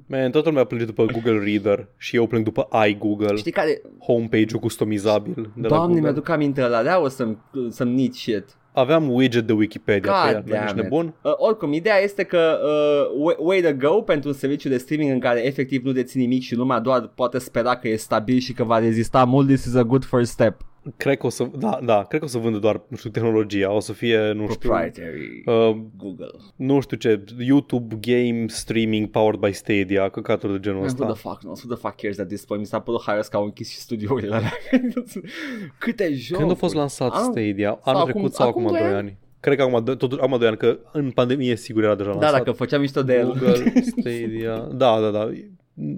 Man, 0.08 0.32
toată 0.32 0.50
lumea 0.50 0.64
plânge 0.64 0.86
după 0.86 1.06
Google 1.06 1.44
Reader 1.44 1.88
și 1.98 2.16
eu 2.16 2.28
plâng 2.28 2.44
după 2.44 2.68
iGoogle, 2.88 3.36
Știi 3.36 3.52
care? 3.52 3.82
homepage-ul 4.00 4.60
customizabil 4.62 5.34
de 5.56 5.62
la 5.62 5.68
Doamne, 5.68 5.86
Google. 5.86 6.02
mi-aduc 6.02 6.30
aminte 6.30 6.62
ăla, 6.64 6.84
de 6.84 6.90
o 6.90 7.08
să-mi, 7.08 7.38
să-mi 7.70 7.96
need 7.96 8.14
shit. 8.14 8.46
Aveam 8.74 9.10
widget 9.14 9.48
de 9.48 9.54
Wikipedia 9.54 10.12
God 10.12 10.32
pe 10.32 10.36
el, 10.36 10.44
nu 10.46 10.52
damn 10.52 10.64
ești 10.64 10.76
it. 10.78 10.84
nebun? 10.84 11.14
Uh, 11.22 11.32
oricum, 11.36 11.74
ideea 11.74 12.00
este 12.04 12.24
că 12.24 12.60
uh, 12.64 13.24
way, 13.24 13.36
way 13.40 13.62
to 13.62 13.88
go 13.88 14.02
pentru 14.02 14.30
un 14.30 14.36
serviciu 14.36 14.70
de 14.70 14.78
streaming 14.78 15.12
în 15.12 15.20
care 15.20 15.46
efectiv 15.46 15.84
nu 15.86 15.92
deții 15.92 16.20
nimic 16.20 16.42
și 16.42 16.56
lumea 16.56 16.80
doar 16.80 17.12
poate 17.16 17.38
spera 17.38 17.76
că 17.76 17.88
e 17.88 17.96
stabil 17.96 18.38
și 18.38 18.54
că 18.54 18.64
va 18.64 18.80
rezista 18.80 19.24
mult. 19.24 19.48
This 19.48 19.66
is 19.66 19.76
a 19.76 19.84
good 19.84 20.04
first 20.06 20.32
step. 20.32 20.62
Cred 20.98 21.18
că 21.18 21.26
o 21.26 21.30
să, 21.30 21.48
da, 21.58 21.80
da, 21.84 22.04
cred 22.04 22.20
că 22.20 22.26
o 22.26 22.30
să 22.30 22.38
vândă 22.38 22.58
doar, 22.60 22.82
nu 22.88 22.98
știu, 22.98 23.10
tehnologia, 23.10 23.72
o 23.72 23.80
să 23.80 23.94
fie, 23.94 24.32
nu 24.32 24.48
știu, 24.50 24.70
Proprietary 24.70 25.44
uh, 25.46 25.78
Google. 25.98 26.28
nu 26.56 26.80
știu 26.80 26.98
ce, 26.98 27.24
YouTube 27.40 27.98
game 28.02 28.46
streaming 28.48 29.08
powered 29.10 29.40
by 29.40 29.52
Stadia, 29.52 30.10
căcaturi 30.10 30.52
de 30.54 30.60
genul 30.60 30.80
Who 30.80 30.88
the 30.94 31.04
ăsta. 31.04 31.30
fuck 31.30 31.40
knows? 31.40 31.64
Who 31.64 31.74
the 31.74 31.82
fuck 31.82 31.96
cares 32.02 32.20
at 32.20 32.28
this 32.28 32.46
point? 32.46 32.64
Mi 32.64 32.70
s-a 32.70 32.80
părut 32.80 33.02
haios 33.02 33.28
că 33.28 33.38
au 33.38 33.44
închis 33.44 33.70
și 33.70 33.78
studiourile 33.80 34.36
alea. 34.36 34.52
Câte 35.80 36.14
jocuri? 36.14 36.40
Când 36.40 36.52
a 36.52 36.60
fost 36.60 36.74
lansat 36.74 37.12
Am- 37.14 37.24
Stadia? 37.32 37.70
sau 37.70 37.80
Anul 37.84 38.00
acum- 38.02 38.12
trecut 38.12 38.34
sau 38.34 38.48
acum 38.48 38.66
acum 38.66 38.78
doi 38.78 38.88
2 38.88 38.98
ani? 38.98 39.18
Cred 39.40 39.58
că 39.58 39.64
acum, 39.64 39.84
totuși, 39.84 40.22
acum 40.22 40.38
2 40.38 40.48
ani, 40.48 40.58
că 40.58 40.78
în 40.92 41.12
pandemie 41.12 41.56
sigur 41.56 41.84
era 41.84 41.96
deja 41.96 42.10
Da, 42.10 42.16
lansat. 42.20 42.38
dacă 42.38 42.52
făceam 42.52 42.82
mișto 42.82 43.02
de 43.04 43.14
el. 43.14 43.26
Google, 43.26 43.74
Stadia, 44.00 44.58
da, 44.58 45.00
da, 45.00 45.10
da. 45.10 45.30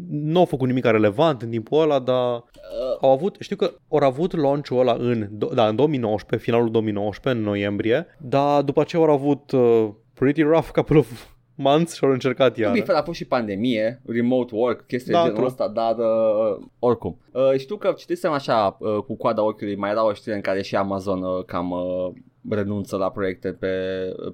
Nu 0.10 0.40
au 0.40 0.46
făcut 0.46 0.68
nimic 0.68 0.86
relevant 0.86 1.42
în 1.42 1.50
timpul 1.50 1.82
ăla, 1.82 2.00
dar 2.00 2.44
Uh, 2.74 2.98
au 3.02 3.12
avut, 3.12 3.36
știu 3.40 3.56
că 3.56 3.72
au 3.90 3.98
avut 4.08 4.36
launch-ul 4.36 4.80
ăla 4.80 4.96
în, 5.00 5.28
do- 5.28 5.54
da, 5.54 5.68
în 5.68 5.76
2019, 5.76 6.50
finalul 6.50 6.72
2019, 6.72 7.42
în 7.42 7.48
noiembrie, 7.50 8.06
dar 8.22 8.62
după 8.62 8.82
aceea 8.82 9.02
au 9.02 9.10
avut 9.12 9.52
uh, 9.52 9.90
pretty 10.14 10.42
rough 10.42 10.68
couple 10.74 10.98
of 10.98 11.28
months 11.56 11.94
și 11.96 12.04
au 12.04 12.12
încercat 12.12 12.54
To 12.54 12.62
iar. 12.62 12.72
be 12.72 12.82
fair, 12.82 12.98
a 12.98 13.04
fost 13.04 13.18
și 13.18 13.26
pandemie, 13.26 14.02
remote 14.06 14.56
work, 14.56 14.86
chestii 14.88 15.12
Da, 15.12 15.18
de 15.18 15.24
genul 15.24 15.36
true. 15.38 15.48
ăsta, 15.48 15.68
dar 15.68 15.96
uh, 15.98 16.66
oricum. 16.80 17.18
Uh, 17.32 17.54
știu 17.58 17.76
că 17.76 17.94
citisem 17.98 18.32
așa 18.32 18.78
uh, 18.80 18.98
cu 18.98 19.16
coada 19.16 19.44
ochiului, 19.44 19.76
mai 19.76 19.90
era 19.90 20.06
o 20.06 20.14
știre 20.14 20.36
în 20.36 20.42
care 20.42 20.62
și 20.62 20.76
Amazon 20.76 21.22
uh, 21.24 21.44
cam 21.46 21.72
uh, 21.72 22.12
renunță 22.50 22.98
la 22.98 23.10
proiecte 23.12 23.50
pe, 23.52 23.68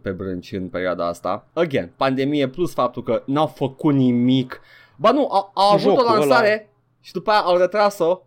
pe 0.02 0.10
brânci 0.12 0.52
în 0.52 0.68
perioada 0.68 1.08
asta. 1.08 1.48
Again, 1.54 1.92
pandemie 1.96 2.48
plus 2.48 2.74
faptul 2.74 3.04
că 3.04 3.24
n-au 3.26 3.48
făcut 3.48 3.94
nimic. 3.94 4.62
Ba 5.00 5.12
nu, 5.12 5.20
au, 5.20 5.52
au 5.54 5.68
avut 5.68 5.80
Jocul 5.80 6.06
o 6.06 6.14
lansare 6.14 6.70
și 7.02 7.12
după 7.12 7.30
aia 7.32 7.40
au 7.40 7.58
retras-o. 7.58 8.22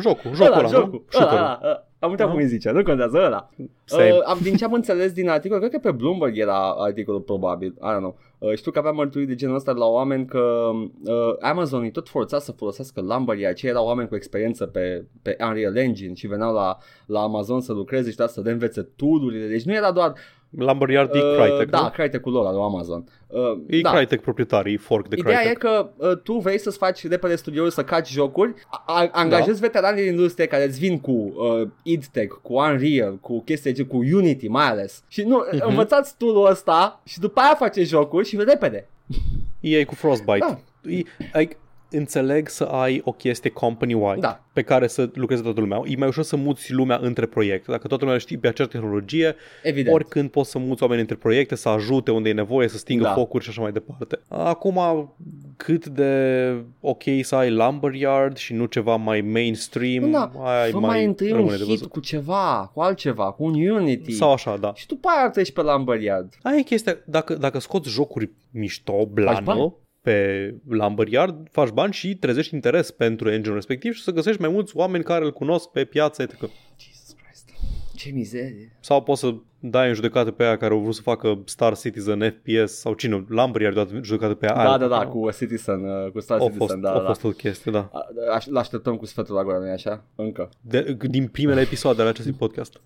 Jocul, 0.00 0.34
jocul 0.34 0.52
ăla, 0.58 0.68
jocul, 0.68 0.90
nu? 0.90 0.94
ăla, 0.94 1.02
Shooter-ul. 1.08 1.38
ăla, 1.38 1.60
ăla. 1.62 1.86
Am 1.98 2.10
uitat 2.10 2.26
Da. 2.26 2.32
cum 2.32 2.40
îi 2.42 2.48
zice, 2.48 2.70
nu 2.70 2.82
contează 2.82 3.22
ăla. 3.24 3.50
Same. 3.84 4.10
Uh, 4.10 4.18
am, 4.24 4.38
din 4.42 4.56
ce 4.56 4.64
am 4.64 4.72
înțeles 4.72 5.12
din 5.12 5.28
articol, 5.28 5.58
cred 5.58 5.70
că 5.70 5.78
pe 5.78 5.90
Bloomberg 5.90 6.38
era 6.38 6.70
articolul 6.70 7.20
probabil, 7.20 7.74
I 7.76 7.94
don't 7.94 7.98
know. 7.98 8.16
Uh, 8.38 8.54
știu 8.54 8.70
că 8.70 8.78
avea 8.78 8.90
mărturii 8.90 9.26
de 9.26 9.34
genul 9.34 9.54
ăsta 9.54 9.72
de 9.72 9.78
la 9.78 9.84
oameni 9.84 10.26
că 10.26 10.70
uh, 11.04 11.36
Amazon 11.40 11.82
îi 11.82 11.90
tot 11.90 12.08
forța 12.08 12.38
să 12.38 12.52
folosească 12.52 13.00
Lumberyard, 13.00 13.52
aceia 13.52 13.72
erau 13.72 13.86
oameni 13.86 14.08
cu 14.08 14.14
experiență 14.14 14.66
pe, 14.66 15.04
pe 15.22 15.36
Unreal 15.40 15.76
Engine 15.76 16.14
și 16.14 16.26
veneau 16.26 16.52
la, 16.52 16.76
la 17.06 17.20
Amazon 17.20 17.60
să 17.60 17.72
lucreze 17.72 18.10
și 18.10 18.16
da, 18.16 18.26
să 18.26 18.40
învețe 18.44 18.82
tool-urile, 18.82 19.46
deci 19.46 19.64
nu 19.64 19.74
era 19.74 19.92
doar 19.92 20.12
Lumberyard 20.58 21.14
e 21.14 21.18
uh, 21.18 21.36
Crytek, 21.36 21.70
Da, 21.70 21.80
nu? 21.80 21.88
Crytek-ul 21.90 22.32
lor 22.32 22.46
al 22.46 22.54
lui 22.54 22.62
Amazon. 22.62 23.04
Uh, 23.26 23.40
E 23.66 23.80
da. 23.80 23.90
Crytek 23.90 24.20
proprietar, 24.20 24.66
e 24.66 24.76
fork 24.76 25.08
de 25.08 25.16
Ideea 25.18 25.36
Crytek. 25.38 25.56
e 25.62 25.66
că 25.66 25.90
uh, 25.96 26.16
tu 26.22 26.32
vrei 26.38 26.58
să-ți 26.58 26.76
faci 26.76 27.08
repede 27.08 27.36
studioul 27.36 27.70
să 27.70 27.84
caci 27.84 28.10
jocuri, 28.10 28.54
a- 28.70 28.82
a- 28.86 29.08
angajezi 29.12 29.60
da. 29.60 29.66
veterani 29.66 29.96
din 30.00 30.06
industrie 30.10 30.46
care 30.46 30.64
îți 30.64 30.78
vin 30.78 31.00
cu 31.00 31.10
uh, 31.12 31.68
idTech, 31.82 32.34
cu 32.42 32.54
Unreal, 32.54 33.16
cu 33.20 33.42
chestii 33.42 33.72
de 33.72 33.76
gen- 33.82 33.86
cu 33.88 33.96
Unity 33.96 34.48
mai 34.48 34.66
ales. 34.68 35.04
Și 35.08 35.22
nu, 35.22 35.44
uh-huh. 35.48 35.54
Mhm. 35.58 35.68
învățați 35.68 36.14
tool 36.18 36.50
ăsta 36.50 37.00
și 37.04 37.18
după 37.20 37.40
aia 37.40 37.54
face 37.54 37.84
jocuri 37.84 38.26
și 38.28 38.36
repede. 38.46 38.88
EA 39.60 39.84
cu 39.84 39.94
Frostbite. 39.94 40.38
Da. 40.38 40.58
E, 40.90 41.02
like, 41.32 41.56
înțeleg 41.90 42.48
să 42.48 42.64
ai 42.64 43.00
o 43.04 43.12
chestie 43.12 43.50
company-wide 43.50 44.20
Da. 44.20 44.44
pe 44.52 44.62
care 44.62 44.86
să 44.86 45.10
lucreze 45.14 45.42
toată 45.42 45.60
lumea. 45.60 45.82
E 45.86 45.96
mai 45.96 46.08
ușor 46.08 46.24
să 46.24 46.36
muți 46.36 46.72
lumea 46.72 46.98
între 47.02 47.26
proiecte. 47.26 47.70
Dacă 47.70 47.86
toată 47.88 48.04
lumea 48.04 48.18
știe 48.18 48.36
pe 48.38 48.48
aceeași 48.48 48.72
tehnologie, 48.74 49.34
Evident. 49.62 49.94
oricând 49.94 50.30
poți 50.30 50.50
să 50.50 50.58
muți 50.58 50.82
oameni 50.82 51.00
între 51.00 51.16
proiecte, 51.16 51.54
să 51.54 51.68
ajute 51.68 52.10
unde 52.10 52.28
e 52.28 52.32
nevoie, 52.32 52.68
să 52.68 52.76
stingă 52.78 53.02
Da. 53.04 53.12
focuri 53.12 53.44
și 53.44 53.50
așa 53.50 53.60
mai 53.62 53.72
departe. 53.72 54.18
Acum, 54.28 55.14
cât 55.56 55.86
de 55.86 56.54
ok 56.80 57.02
să 57.22 57.34
ai 57.34 57.50
Lumberyard 57.50 58.36
și 58.36 58.52
nu 58.54 58.64
ceva 58.64 58.96
mai 58.96 59.20
mainstream, 59.20 60.10
Da, 60.10 60.30
aia 60.38 60.66
e 60.66 60.70
Fă 60.70 60.78
mai 60.78 61.04
întâi 61.04 61.30
un 61.30 61.36
rămâne 61.36 61.56
de 61.56 61.62
hit 61.62 61.68
văzut. 61.70 61.90
cu 61.90 62.00
ceva, 62.00 62.70
cu 62.74 62.80
altceva, 62.80 63.32
cu 63.32 63.44
un 63.44 63.68
Unity. 63.68 64.12
Sau 64.12 64.32
așa, 64.32 64.56
da. 64.56 64.72
Și 64.74 64.86
după 64.86 65.08
aia 65.16 65.30
treci 65.30 65.52
pe 65.52 65.62
Lumberyard. 65.62 66.34
Aia 66.42 66.56
e 66.56 66.62
chestia, 66.62 66.96
dacă, 67.04 67.34
dacă 67.34 67.58
scoți 67.58 67.88
jocuri 67.90 68.30
mișto, 68.50 68.92
bani. 68.92 69.10
blană, 69.12 69.74
pe 70.04 70.54
Lumberyard, 70.68 71.48
faci 71.50 71.68
bani 71.68 71.92
și 71.92 72.14
trezești 72.16 72.54
interes 72.54 72.90
pentru 72.90 73.30
engine 73.30 73.54
respectiv 73.54 73.92
și 73.92 74.02
să 74.02 74.10
găsești 74.10 74.40
mai 74.40 74.50
mulți 74.50 74.76
oameni 74.76 75.04
care 75.04 75.24
îl 75.24 75.32
cunosc 75.32 75.68
pe 75.68 75.84
piață, 75.84 76.22
etc. 76.22 76.30
Jesus 76.78 77.16
Christ. 77.22 77.50
Ce 77.96 78.10
mizerie. 78.12 78.76
Sau 78.80 79.02
poți 79.02 79.20
să 79.20 79.34
dai 79.58 79.88
în 79.88 79.94
judecată 79.94 80.30
pe 80.30 80.42
aia 80.44 80.56
care 80.56 80.74
au 80.74 80.80
vrut 80.80 80.94
să 80.94 81.02
facă 81.02 81.42
Star 81.44 81.76
Citizen 81.76 82.20
FPS 82.30 82.72
sau 82.72 82.94
cine, 82.94 83.24
Lumberyard 83.28 83.76
a 83.76 83.82
dat 83.84 83.92
în 83.92 84.02
judecată 84.02 84.34
pe 84.34 84.46
aia. 84.46 84.64
Da, 84.64 84.78
da, 84.78 84.86
da, 84.98 85.06
cu 85.06 85.30
Citizen, 85.30 85.84
uh, 85.84 86.10
cu 86.10 86.20
Star 86.20 86.36
a 86.38 86.40
Citizen, 86.40 86.66
fost, 86.66 86.76
da, 86.80 86.90
a 86.92 86.98
da. 87.00 87.06
fost 87.06 87.24
o 87.24 87.28
chestie, 87.30 87.72
da. 87.72 87.90
A- 87.92 88.34
aș- 88.34 88.46
L-așteptăm 88.46 88.96
cu 88.96 89.06
sfetul 89.06 89.34
la 89.34 89.42
gură, 89.44 89.58
nu 89.58 89.70
așa? 89.72 90.04
Încă. 90.14 90.48
De, 90.60 90.96
din 91.00 91.26
primele 91.26 91.60
episoade 91.60 92.00
ale 92.00 92.10
acestui 92.10 92.32
podcast. 92.44 92.80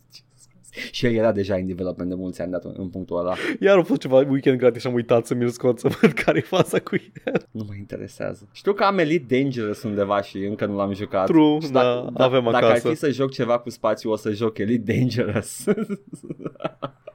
Și 0.90 1.06
el 1.06 1.14
era 1.14 1.32
deja 1.32 1.54
în 1.54 1.66
development 1.66 2.08
de 2.10 2.16
mulți 2.16 2.40
ani 2.40 2.50
de 2.50 2.56
atunci, 2.56 2.76
în 2.78 2.88
punctul 2.88 3.18
ăla. 3.18 3.34
Iar 3.60 3.78
a 3.78 3.82
fost 3.82 4.00
ceva 4.00 4.16
weekend 4.16 4.58
gratis 4.58 4.80
și 4.80 4.86
am 4.86 4.94
uitat 4.94 5.26
să 5.26 5.34
mi-l 5.34 5.48
scot 5.48 5.78
să 5.78 5.88
văd 6.00 6.12
care 6.12 6.38
e 6.38 6.40
faza 6.40 6.78
cu 6.78 6.94
el. 7.24 7.46
Nu 7.50 7.64
mă 7.68 7.74
interesează. 7.78 8.48
Știu 8.52 8.72
că 8.72 8.84
am 8.84 8.98
Elite 8.98 9.36
Dangerous 9.40 9.82
undeva 9.82 10.22
și 10.22 10.36
încă 10.38 10.66
nu 10.66 10.76
l-am 10.76 10.92
jucat. 10.92 11.26
True, 11.26 11.58
Și 11.60 11.70
da, 11.70 12.06
avem 12.14 12.42
Dacă 12.44 12.56
ar 12.56 12.62
acasă. 12.62 12.88
fi 12.88 12.94
să 12.94 13.10
joc 13.10 13.30
ceva 13.30 13.58
cu 13.58 13.70
spațiu, 13.70 14.10
o 14.10 14.16
să 14.16 14.30
joc 14.30 14.58
Elite 14.58 14.92
Dangerous. 14.92 15.64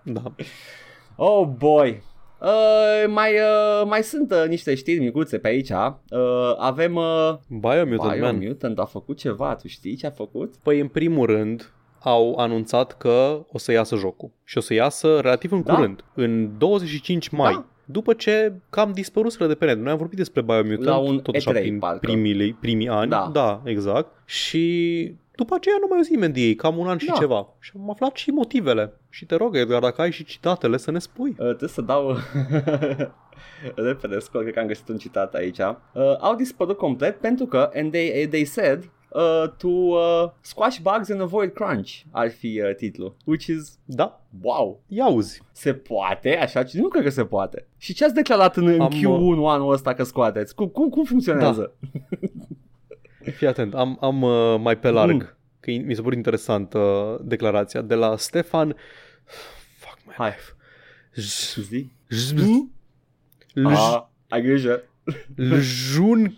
Da. 0.03 0.33
oh 1.15 1.47
boy. 1.57 2.01
Uh, 2.41 3.07
mai, 3.07 3.31
uh, 3.33 3.85
mai 3.87 4.03
sunt 4.03 4.31
uh, 4.31 4.43
niște 4.47 4.75
știri 4.75 4.99
micuțe 4.99 5.37
pe 5.37 5.47
aici. 5.47 5.69
Uh, 5.69 6.55
avem 6.57 6.95
uh, 6.95 7.33
Biomutant, 7.47 8.21
man. 8.21 8.37
Biomutant 8.37 8.79
a 8.79 8.85
făcut 8.85 9.17
ceva, 9.17 9.55
tu 9.55 9.67
știi 9.67 9.95
ce 9.95 10.07
a 10.07 10.09
făcut? 10.09 10.55
Păi, 10.63 10.79
în 10.79 10.87
primul 10.87 11.25
rând, 11.25 11.71
au 12.03 12.35
anunțat 12.35 12.97
că 12.97 13.45
o 13.51 13.57
să 13.57 13.71
iasă 13.71 13.95
jocul. 13.95 14.29
Și 14.43 14.57
o 14.57 14.61
să 14.61 14.73
iasă 14.73 15.19
relativ 15.19 15.51
în 15.51 15.61
Da. 15.65 15.73
curând, 15.73 16.03
în 16.13 16.57
25 16.57 17.29
mai. 17.29 17.53
Da. 17.53 17.65
După 17.85 18.13
ce 18.13 18.53
cam 18.69 18.91
dispăruseră 18.91 19.47
de 19.47 19.55
pe 19.55 19.65
net. 19.65 19.77
Noi 19.77 19.91
am 19.91 19.97
vorbit 19.97 20.17
despre 20.17 20.41
Biomutant 20.41 20.83
La 20.83 20.97
un 20.97 21.19
tot 21.19 21.35
așa 21.35 21.51
E3 21.51 21.53
prin 21.61 21.79
parcă. 21.79 21.97
primii, 22.01 22.53
primii 22.53 22.89
ani. 22.89 23.09
Da. 23.09 23.29
da, 23.33 23.61
exact. 23.65 24.11
Și 24.25 25.15
după 25.35 25.55
aceea 25.55 25.75
nu 25.79 25.85
mai 25.89 25.97
auzim 25.97 26.31
de 26.31 26.39
ei, 26.41 26.55
cam 26.55 26.77
un 26.77 26.87
an 26.87 26.97
și 26.97 27.05
Da. 27.05 27.13
ceva. 27.13 27.47
Și 27.59 27.71
am 27.75 27.89
aflat 27.89 28.15
și 28.15 28.29
motivele. 28.29 28.93
Și 29.09 29.25
te 29.25 29.35
rog, 29.35 29.55
Edgar, 29.55 29.81
dacă 29.81 30.01
ai 30.01 30.11
și 30.11 30.23
citatele, 30.25 30.77
să 30.77 30.91
ne 30.91 30.99
spui. 30.99 31.29
Uh, 31.29 31.35
trebuie 31.45 31.69
să 31.69 31.81
dau 31.81 32.15
repede 33.75 34.19
scot, 34.19 34.41
cred 34.41 34.53
că 34.53 34.59
am 34.59 34.67
găsit 34.67 34.87
un 34.87 34.97
citat 34.97 35.33
aici. 35.33 35.57
Uh, 35.59 35.73
au 36.19 36.35
dispărut 36.35 36.77
complet 36.77 37.19
pentru 37.19 37.45
că, 37.45 37.69
and 37.75 37.91
they, 37.91 38.27
they 38.27 38.43
said, 38.45 38.89
uh, 39.13 39.49
to 39.57 39.67
uh, 39.67 40.31
squash 40.41 40.79
bugs 40.79 41.09
and 41.09 41.21
avoid 41.21 41.53
crunch 41.53 41.91
ar 42.11 42.29
fi 42.31 42.61
uh, 42.63 42.75
titlul. 42.75 43.15
Which 43.25 43.45
is, 43.45 43.77
Da, 43.85 44.21
wow, 44.41 44.81
ia 44.87 45.03
auzi. 45.03 45.41
se 45.51 45.73
poate 45.73 46.37
așa? 46.37 46.63
Nu 46.73 46.87
cred 46.87 47.03
că 47.03 47.09
se 47.09 47.25
poate. 47.25 47.67
Și 47.77 47.93
ce 47.93 48.03
ați 48.05 48.13
declarat 48.13 48.57
în, 48.57 48.67
în 48.67 48.81
Am, 48.81 48.91
Q1 48.91 49.37
anul 49.45 49.71
ăsta 49.73 49.93
că 49.93 50.03
scoateți? 50.03 50.55
Cum, 50.55 50.67
cum, 50.67 50.89
cum 50.89 51.03
funcționează? 51.03 51.73
Fii 53.35 53.47
atent, 53.47 53.73
am, 53.73 53.97
am 54.01 54.21
uh, 54.21 54.55
mai 54.59 54.77
pe 54.79 54.89
larg, 54.89 55.11
Mm. 55.13 55.29
că 55.59 55.71
mi 55.85 55.95
se 55.95 56.01
pare 56.01 56.15
interesantă 56.15 56.77
uh, 56.77 57.19
declarația 57.23 57.81
de 57.81 57.95
la 57.95 58.17
Stefan... 58.17 58.75
Fuck 59.77 59.97
my 60.05 60.13
Hai. 60.17 60.29
life. 60.29 60.51
J- 61.15 61.61
Zi? 61.67 61.91
j- 62.09 62.39
Hmm? 62.39 62.71
L- 63.53 63.65
Ah, 63.65 64.03
ai 64.29 64.41
grijă. 64.41 64.83
Ljun 65.95 66.37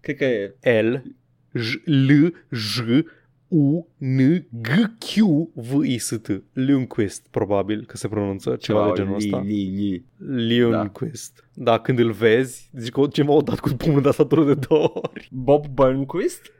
Cred 0.00 0.16
că 0.16 0.24
e 0.24 0.80
L 0.82 1.02
J 1.54 1.74
L 1.84 2.32
J 2.50 2.80
L-U-N-G-Q-V-I-S-T. 5.20 6.42
Lundqvist, 6.52 7.26
probabil 7.30 7.84
că 7.86 7.96
se 7.96 8.08
pronunță 8.08 8.56
ceva 8.56 8.86
de 8.86 8.92
genul 9.02 9.14
ăsta. 9.14 9.40
Li, 9.40 10.04
li, 10.26 10.60
Lundqvist. 10.60 11.44
Da. 11.54 11.70
da, 11.70 11.78
când 11.78 11.98
îl 11.98 12.10
vezi, 12.10 12.70
zici 12.76 12.90
că 12.92 13.06
ceva 13.12 13.32
o 13.32 13.40
dat 13.40 13.60
cu 13.60 13.68
pumnul 13.68 14.02
de 14.02 14.08
asta 14.08 14.24
de 14.24 14.54
două 14.68 14.90
ori. 14.94 15.28
Bob 15.32 15.66
Burnquist? 15.66 16.40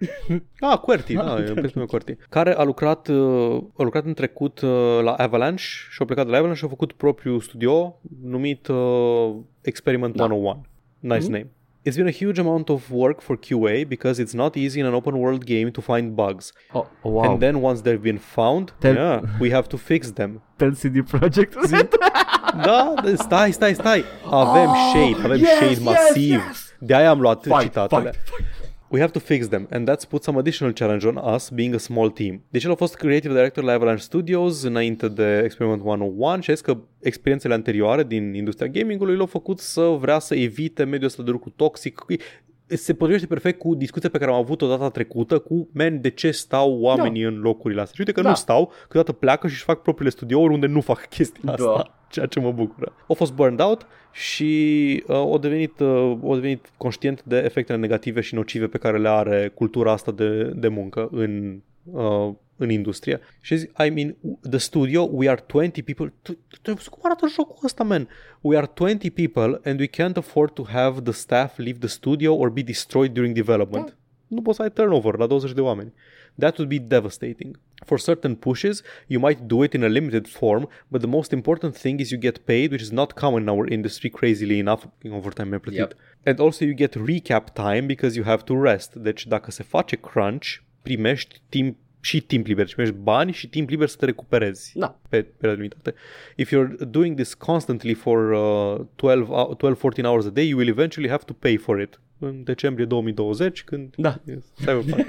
Ah, 0.61 0.79
Querty, 0.79 1.15
da, 1.15 1.39
e 1.39 1.53
prietenul 1.53 1.87
Querty. 1.89 2.15
Care 2.29 2.55
a 2.57 2.62
lucrat, 2.62 3.09
uh, 3.09 3.62
a 3.77 3.83
lucrat 3.83 4.05
în 4.05 4.15
trecut 4.15 4.61
uh, 4.61 4.99
la 5.03 5.12
Avalanche 5.12 5.62
și 5.91 5.99
a 6.03 6.05
plecat 6.05 6.25
de 6.25 6.31
la 6.31 6.37
Avalanche 6.37 6.61
și 6.61 6.67
a 6.67 6.69
făcut 6.69 6.93
propriul 6.93 7.41
studio 7.41 8.01
numit 8.23 8.67
uh, 8.67 9.35
Experiment 9.61 10.17
Da. 10.17 10.25
101. 10.25 10.65
Nice 11.01 11.19
Mhm. 11.19 11.31
name. 11.31 11.51
It's 11.85 11.97
been 11.97 12.09
a 12.09 12.11
huge 12.23 12.39
amount 12.39 12.69
of 12.69 12.90
work 12.90 13.23
for 13.23 13.36
QA 13.39 13.89
because 13.89 14.19
it's 14.19 14.35
not 14.35 14.55
easy 14.57 14.81
in 14.81 14.86
an 14.86 14.94
open 14.94 15.16
world 15.19 15.47
game 15.47 15.73
to 15.73 15.81
find 15.81 16.15
bugs. 16.15 16.52
Oh, 16.74 16.86
wow. 17.02 17.23
And 17.32 17.40
then 17.43 17.62
once 17.62 17.81
they've 17.81 18.02
been 18.02 18.19
found, 18.19 18.73
Tell- 18.82 18.94
yeah, 18.94 19.20
we 19.40 19.48
have 19.51 19.66
to 19.70 19.78
fix 19.78 20.11
them. 20.11 20.43
Tell 20.59 20.74
CD 20.74 21.01
Projekt 21.01 21.55
da, 21.55 22.97
da, 22.97 23.16
stai, 23.16 23.48
stai, 23.59 23.74
stai. 23.77 24.02
Avem 24.24 24.69
Oh, 24.69 24.93
shade, 24.93 25.16
avem 25.16 25.40
yes, 25.40 25.59
shade 25.61 25.78
yes, 25.78 25.81
masiv. 25.89 26.28
yes. 26.28 26.73
De 26.85 26.94
aia 26.94 27.11
am 27.12 27.20
luat 27.20 27.44
Fight, 27.47 27.73
citatele. 27.73 28.12
fight, 28.15 28.16
fight. 28.27 28.44
We 28.93 29.01
have 29.01 29.12
to 29.12 29.21
fix 29.21 29.49
them, 29.49 29.69
and 29.71 29.89
that's 29.89 30.05
put 30.09 30.23
some 30.23 30.39
additional 30.39 30.73
challenge 30.73 31.07
on 31.07 31.35
us, 31.35 31.51
being 31.51 31.75
a 31.75 31.79
small 31.79 32.11
team. 32.11 32.43
Deci 32.49 32.65
el 32.65 32.71
a 32.71 32.75
fost 32.75 32.95
creative 32.95 33.35
director 33.35 33.65
la 33.65 33.73
Avalanche 33.73 34.03
Studios 34.03 34.62
înainte 34.62 35.09
de 35.09 35.41
Experiment 35.45 35.83
101 35.85 36.41
și 36.41 36.51
a 36.51 36.53
zis 36.53 36.62
că 36.62 36.79
experiențele 37.01 37.55
anterioare 37.55 38.05
din 38.05 38.35
industria 38.35 38.69
gamingului 38.69 39.17
l-au 39.17 39.27
făcut 39.27 39.59
să 39.59 39.81
vrea 39.81 40.19
să 40.19 40.35
evite 40.35 40.85
mediul 40.85 41.05
ăsta 41.05 41.23
de 41.23 41.31
lucru 41.31 41.51
toxic. 41.51 42.05
Se 42.77 42.95
potrivește 42.95 43.27
perfect 43.27 43.59
cu 43.59 43.75
discuția 43.75 44.09
pe 44.09 44.19
care 44.19 44.31
am 44.31 44.37
avut-o 44.37 44.69
data 44.69 44.89
trecută 44.89 45.39
cu, 45.39 45.69
man, 45.73 46.01
de 46.01 46.11
ce 46.11 46.31
stau 46.31 46.79
oamenii 46.81 47.23
în 47.23 47.39
locurile 47.41 47.81
astea. 47.81 47.95
Și 47.95 48.01
uite 48.01 48.13
că 48.13 48.23
Da. 48.23 48.29
nu 48.29 48.35
stau, 48.35 48.73
câteodată 48.83 49.13
pleacă 49.13 49.47
și 49.47 49.53
își 49.53 49.63
fac 49.63 49.83
propriile 49.83 50.11
studiouri 50.11 50.53
unde 50.55 50.67
nu 50.67 50.81
fac 50.81 51.09
chestia 51.09 51.41
Da. 51.45 51.53
asta 51.53 51.95
ceea 52.11 52.27
ce 52.27 52.41
mă 52.41 52.53
bucură. 52.53 52.93
A 53.09 53.13
fost 53.13 53.33
burned 53.33 53.61
out 53.61 53.87
și 54.13 55.03
uh, 55.07 55.35
a, 55.35 55.39
devenit, 55.41 55.81
uh, 55.81 56.17
a 56.31 56.35
devenit 56.35 56.71
conștient 56.77 57.23
de 57.25 57.37
efectele 57.45 57.79
negative 57.79 58.21
și 58.21 58.35
nocive 58.35 58.67
pe 58.67 58.79
care 58.79 58.99
le 58.99 59.09
are 59.09 59.53
cultura 59.55 59.93
asta 59.93 60.13
de, 60.13 60.43
de 60.55 60.69
muncă 60.69 61.09
în, 61.13 61.61
uh, 61.85 62.33
în 62.61 62.70
industrie. 62.70 63.20
Și 63.41 63.57
zic, 63.57 63.70
I 63.87 63.91
mean, 63.91 64.16
the 64.51 64.59
studio, 64.59 65.09
we 65.12 65.28
are 65.28 65.45
20 65.47 65.85
people. 65.85 66.12
Văzut 66.62 66.89
cum 66.89 67.01
arată 67.03 67.27
jocul 67.27 67.59
ăsta, 67.65 67.85
man? 67.85 68.09
We 68.41 68.57
are 68.57 68.70
20 68.74 69.11
people 69.11 69.61
and 69.65 69.81
we 69.81 69.87
can't 69.87 70.16
afford 70.16 70.53
to 70.53 70.65
have 70.69 71.01
the 71.01 71.12
staff 71.12 71.59
leave 71.59 71.78
the 71.78 71.89
studio 71.89 72.35
or 72.35 72.51
be 72.51 72.62
destroyed 72.62 73.12
during 73.12 73.35
development. 73.35 73.87
Da. 73.87 73.95
Nu 74.27 74.43
poți 74.43 74.57
să 74.57 74.62
ai 74.62 74.70
turnover 74.70 75.16
la 75.16 75.27
20 75.27 75.53
de 75.53 75.61
oameni. 75.61 75.93
That 76.39 76.59
would 76.59 76.78
be 76.78 76.78
devastating. 76.97 77.59
For 77.87 78.01
certain 78.01 78.35
pushes, 78.35 78.82
you 79.07 79.20
might 79.20 79.41
do 79.41 79.65
it 79.65 79.73
in 79.73 79.82
a 79.82 79.87
limited 79.87 80.27
form, 80.27 80.69
but 80.89 81.01
the 81.01 81.11
most 81.11 81.31
important 81.31 81.77
thing 81.77 82.01
is 82.01 82.11
you 82.11 82.20
get 82.20 82.39
paid, 82.39 82.70
which 82.70 82.82
is 82.82 82.91
not 82.91 83.12
common 83.12 83.43
in 83.43 83.49
our 83.49 83.73
industry, 83.73 84.11
crazily 84.11 84.59
enough. 84.59 84.82
În 85.03 85.12
overtime 85.12 85.57
e 85.57 85.59
plătit. 85.59 85.78
Yep. 85.78 85.97
And 86.24 86.41
also 86.41 86.65
you 86.65 86.74
get 86.74 86.95
recap 87.07 87.53
time 87.53 87.81
because 87.81 88.16
you 88.16 88.27
have 88.27 88.43
to 88.43 88.62
rest. 88.62 88.95
Deci 88.95 89.27
dacă 89.27 89.51
se 89.51 89.62
face 89.62 89.97
crunch, 89.97 90.47
primești 90.82 91.41
timp 91.49 91.77
și 92.01 92.21
timp 92.21 92.47
liber, 92.47 92.67
și 92.69 92.75
primești 92.75 92.97
bani 93.03 93.33
și 93.33 93.49
timp 93.49 93.69
liber 93.69 93.89
să 93.89 93.97
te 93.97 94.05
recuperezi 94.05 94.73
Da. 94.79 94.99
pe 95.09 95.23
perioade 95.23 95.63
limitate. 95.63 95.95
If 96.37 96.53
you're 96.55 96.89
doing 96.89 97.15
this 97.17 97.35
constantly 97.35 97.95
for 97.95 98.31
uh, 98.33 98.87
12, 98.97 99.33
hou- 99.33 99.57
12-14 100.03 100.05
hours 100.05 100.27
a 100.27 100.31
day, 100.31 100.49
you 100.49 100.59
will 100.59 100.69
eventually 100.71 101.09
have 101.11 101.25
to 101.25 101.33
pay 101.33 101.57
for 101.57 101.81
it. 101.81 102.01
În 102.23 102.45
decembrie 102.45 102.85
2020, 102.87 103.63
când 103.65 103.95
Da. 103.97 104.21
Cyberpunk. 104.55 105.07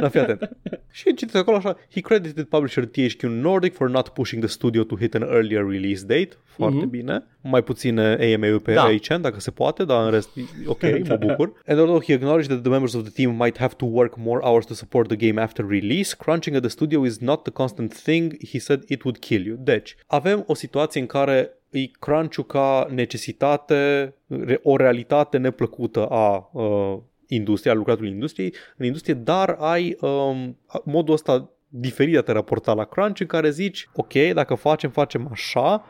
da, 0.00 0.08
fii 0.08 0.20
atent. 0.20 0.50
Și 0.92 1.14
citesc 1.14 1.36
acolo 1.36 1.56
așa, 1.56 1.76
he 1.90 2.00
credited 2.00 2.44
publisher 2.44 2.84
THQ 2.86 3.22
Nordic 3.22 3.74
for 3.74 3.88
not 3.90 4.08
pushing 4.08 4.42
the 4.42 4.50
studio 4.52 4.82
to 4.82 4.96
hit 4.96 5.14
an 5.14 5.22
earlier 5.22 5.66
release 5.68 6.04
date. 6.06 6.28
Foarte 6.44 6.76
Mhm. 6.76 6.88
bine. 6.88 7.24
Mai 7.40 7.62
puține 7.62 8.02
AMA-uri 8.34 8.62
pe 8.62 8.72
Da. 8.72 8.88
HN, 9.08 9.20
dacă 9.20 9.40
se 9.40 9.50
poate, 9.50 9.84
dar 9.84 10.04
în 10.04 10.10
rest, 10.10 10.28
ok, 10.66 10.80
mă 11.08 11.16
bucur. 11.16 11.52
And 11.66 11.78
although 11.78 12.04
he 12.04 12.12
acknowledged 12.12 12.48
that 12.50 12.60
the 12.62 12.70
members 12.70 12.92
of 12.94 13.02
the 13.02 13.12
team 13.22 13.36
might 13.36 13.58
have 13.58 13.74
to 13.76 13.84
work 13.84 14.14
more 14.18 14.40
hours 14.42 14.66
to 14.66 14.74
support 14.74 15.08
the 15.08 15.26
game 15.28 15.40
after 15.42 15.66
release, 15.68 16.16
crunching 16.18 16.56
at 16.56 16.62
the 16.62 16.70
studio 16.70 17.04
is 17.04 17.18
not 17.18 17.42
the 17.42 17.52
constant 17.52 17.92
thing. 18.02 18.36
He 18.48 18.58
said 18.58 18.82
it 18.88 19.02
would 19.04 19.18
kill 19.18 19.46
you. 19.46 19.56
Deci, 19.60 19.96
avem 20.06 20.44
o 20.46 20.54
situație 20.54 21.00
în 21.00 21.06
care 21.06 21.50
îi 21.70 21.90
crunch 21.98 22.46
ca 22.46 22.86
necesitate, 22.90 24.14
re- 24.26 24.60
o 24.62 24.76
realitate 24.76 25.38
neplăcută 25.38 26.06
a 26.06 26.50
uh, 26.52 26.98
industria, 27.26 27.72
a 27.72 27.74
lucratului 27.74 28.10
industriei, 28.10 28.54
în 28.76 28.86
industrie, 28.86 29.14
dar 29.14 29.56
ai 29.58 29.96
um, 30.00 30.58
modul 30.84 31.14
ăsta 31.14 31.50
diferit 31.68 32.12
de 32.12 32.18
a 32.18 32.22
te 32.22 32.32
raporta 32.32 32.72
la 32.72 32.84
crunch 32.84 33.20
în 33.20 33.26
care 33.26 33.50
zici, 33.50 33.88
ok, 33.94 34.12
dacă 34.32 34.54
facem, 34.54 34.90
facem 34.90 35.28
așa, 35.30 35.84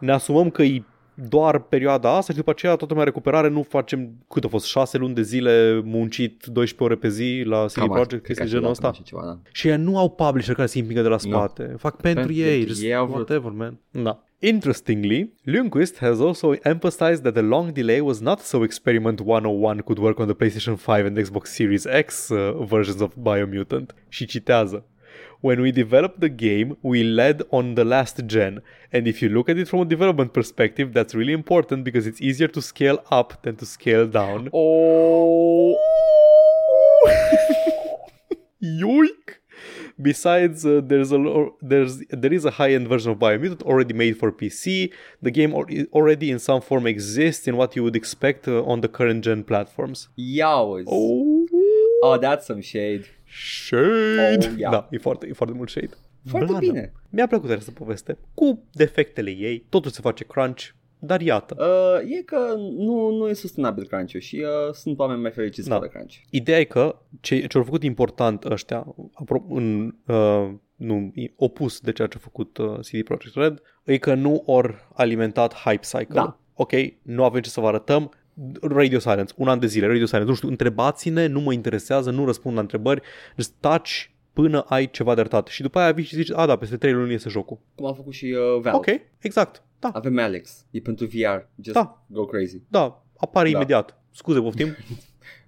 ne 0.00 0.12
asumăm 0.12 0.50
că 0.50 0.62
e 0.62 0.84
doar 1.28 1.58
perioada 1.58 2.16
asta 2.16 2.32
și 2.32 2.38
după 2.38 2.50
aceea 2.50 2.70
toată 2.72 2.86
lumea 2.88 3.04
recuperare 3.04 3.48
nu 3.48 3.62
facem, 3.62 4.10
cât 4.28 4.44
a 4.44 4.48
fost, 4.48 4.66
șase 4.66 4.98
luni 4.98 5.14
de 5.14 5.22
zile 5.22 5.80
muncit 5.84 6.44
12 6.46 6.82
ore 6.84 6.94
pe 6.94 7.08
zi 7.08 7.42
la 7.44 7.64
CD 7.66 7.72
Cam 7.72 7.82
așa, 7.84 7.92
Projekt, 7.92 8.08
cred 8.08 8.20
că 8.20 8.26
chestii 8.26 8.44
așa, 8.44 8.52
genul 8.52 8.64
da, 8.64 8.70
ăsta. 8.70 8.82
cam 8.82 8.90
așa 8.92 9.02
Ceva, 9.04 9.22
da. 9.24 9.38
Și 9.52 9.68
ei 9.68 9.76
nu 9.76 9.98
au 9.98 10.10
publisher 10.10 10.54
care 10.54 10.66
se 10.66 10.78
împingă 10.78 11.02
de 11.02 11.08
la 11.08 11.18
spate. 11.18 11.74
Fac 11.78 11.96
pentru, 12.00 12.20
Pentru 12.26 12.42
ei. 12.42 12.58
ei, 12.58 12.66
Just 12.66 12.82
ei 12.82 12.94
au 12.94 13.06
vrut. 13.06 13.28
whatever, 13.28 13.50
man. 13.52 13.78
Da. 13.90 14.22
Interestingly, 14.40 15.32
Lundqvist 15.44 15.98
has 15.98 16.20
also 16.20 16.52
emphasized 16.62 17.22
that 17.22 17.32
the 17.34 17.42
long 17.42 17.72
delay 17.72 18.00
was 18.00 18.20
not 18.20 18.38
so 18.40 18.62
Experiment 18.62 19.20
101 19.20 19.80
could 19.82 19.98
work 19.98 20.18
on 20.18 20.26
the 20.26 20.34
PlayStation 20.34 20.76
5 20.76 21.06
and 21.06 21.18
Xbox 21.18 21.44
Series 21.52 21.86
X 22.06 22.28
uh, 22.28 22.56
versions 22.68 23.00
of 23.00 23.14
Biomutant. 23.16 23.94
Și 24.08 24.26
citează. 24.26 24.84
When 25.40 25.60
we 25.60 25.70
developed 25.70 26.20
the 26.20 26.28
game, 26.28 26.76
we 26.82 27.04
led 27.04 27.42
on 27.52 27.74
the 27.76 27.84
last 27.84 28.26
gen. 28.26 28.60
And 28.92 29.06
if 29.06 29.22
you 29.22 29.28
look 29.28 29.48
at 29.48 29.56
it 29.56 29.68
from 29.68 29.80
a 29.80 29.84
development 29.84 30.32
perspective, 30.32 30.92
that's 30.92 31.14
really 31.14 31.32
important 31.32 31.84
because 31.84 32.06
it's 32.08 32.20
easier 32.20 32.48
to 32.48 32.60
scale 32.60 32.98
up 33.10 33.42
than 33.42 33.54
to 33.56 33.66
scale 33.66 34.06
down. 34.08 34.50
Oh, 34.52 35.76
Yoink! 38.62 39.36
Besides, 40.00 40.64
uh, 40.64 40.80
there's 40.84 41.12
a 41.12 41.46
there's 41.60 41.98
there 42.10 42.32
is 42.32 42.44
a 42.44 42.52
high-end 42.52 42.86
version 42.88 43.10
of 43.12 43.18
Biomutant 43.18 43.62
already 43.62 43.94
made 43.94 44.16
for 44.16 44.30
PC. 44.30 44.92
The 45.22 45.30
game 45.32 45.52
al- 45.52 45.66
already 45.92 46.30
in 46.30 46.38
some 46.38 46.60
form 46.60 46.86
exists 46.86 47.48
in 47.48 47.56
what 47.56 47.74
you 47.74 47.82
would 47.82 47.96
expect 47.96 48.46
uh, 48.46 48.62
on 48.64 48.80
the 48.80 48.88
current 48.88 49.24
gen 49.24 49.42
platforms. 49.44 50.08
ia. 50.16 50.46
Oh, 50.46 51.46
Oh, 52.00 52.16
that's 52.16 52.46
some 52.46 52.62
shade. 52.62 53.08
Shade! 53.30 54.46
Oh, 54.52 54.58
yeah. 54.58 54.70
Da, 54.72 54.88
e 54.90 54.98
foarte, 54.98 55.26
e 55.26 55.32
foarte 55.32 55.56
mult 55.56 55.68
shade. 55.68 55.90
Foarte 56.26 56.46
Blană. 56.46 56.66
bine. 56.66 56.92
Mi-a 57.10 57.26
plăcut 57.26 57.50
această 57.50 57.70
poveste. 57.70 58.18
Cu 58.34 58.62
defectele 58.72 59.30
ei, 59.30 59.66
totul 59.68 59.90
se 59.90 60.00
face 60.00 60.24
crunch, 60.24 60.62
dar 60.98 61.20
iată. 61.20 61.56
Uh, 61.58 62.10
e 62.18 62.22
că 62.22 62.54
nu, 62.76 63.10
nu 63.10 63.28
e 63.28 63.32
sustenabil 63.32 63.86
crunch 63.86 64.16
și 64.18 64.36
uh, 64.36 64.72
sunt 64.74 64.98
oameni 64.98 65.20
mai 65.20 65.30
fericiți 65.30 65.68
Da. 65.68 65.76
fără 65.76 65.88
crunch. 65.88 66.14
Ideea 66.30 66.58
e 66.58 66.64
că 66.64 66.96
ce, 67.20 67.46
ce 67.46 67.58
au 67.58 67.64
făcut 67.64 67.82
important 67.82 68.44
ăștia, 68.44 68.94
apro- 68.94 69.48
în, 69.48 69.94
uh, 70.06 70.50
nu, 70.76 71.10
e 71.14 71.32
opus 71.36 71.80
de 71.80 71.92
ceea 71.92 72.08
ce 72.08 72.16
a 72.16 72.20
făcut 72.22 72.56
uh, 72.58 72.78
CD 72.78 73.02
Projekt 73.04 73.34
Red, 73.34 73.62
e 73.84 73.98
că 73.98 74.14
nu 74.14 74.42
or 74.46 74.88
alimentat 74.94 75.54
hype 75.54 75.80
cycle. 75.86 76.06
Da. 76.08 76.38
Ok, 76.54 76.72
nu 77.02 77.24
avem 77.24 77.40
ce 77.40 77.50
să 77.50 77.60
vă 77.60 77.66
arătăm, 77.66 78.12
Radio 78.60 78.98
Silence, 78.98 79.32
un 79.36 79.48
an 79.48 79.58
de 79.58 79.66
zile, 79.66 79.86
Radio 79.86 80.06
Silence, 80.06 80.28
nu 80.28 80.34
știu, 80.34 80.48
întrebați-ne, 80.48 81.26
nu 81.26 81.40
mă 81.40 81.52
interesează, 81.52 82.10
nu 82.10 82.24
răspund 82.24 82.54
la 82.54 82.60
întrebări, 82.60 83.02
just 83.36 83.52
taci 83.60 84.12
până 84.32 84.60
ai 84.60 84.90
ceva 84.90 85.14
de 85.14 85.20
arătat. 85.20 85.46
Și 85.46 85.62
după 85.62 85.78
aia 85.78 85.92
vii 85.92 86.04
și 86.04 86.14
zici, 86.14 86.30
a, 86.32 86.46
da, 86.46 86.56
peste 86.56 86.76
3 86.76 86.92
luni 86.92 87.10
iese 87.12 87.28
jocul. 87.28 87.58
Cum 87.74 87.86
a 87.86 87.92
făcut 87.92 88.12
și 88.12 88.24
uh, 88.24 88.60
Valve. 88.60 88.70
Ok, 88.92 89.00
exact, 89.18 89.62
da, 89.78 89.88
Avem 89.92 90.18
Alex. 90.18 90.64
E 90.70 90.80
pentru 90.80 91.06
VR. 91.06 91.46
Just 91.62 91.74
Da. 91.74 92.04
go 92.06 92.24
crazy. 92.26 92.60
da, 92.68 93.04
apare 93.16 93.50
Da. 93.50 93.56
imediat. 93.56 94.00
Scuze, 94.10 94.40
poftim. 94.40 94.68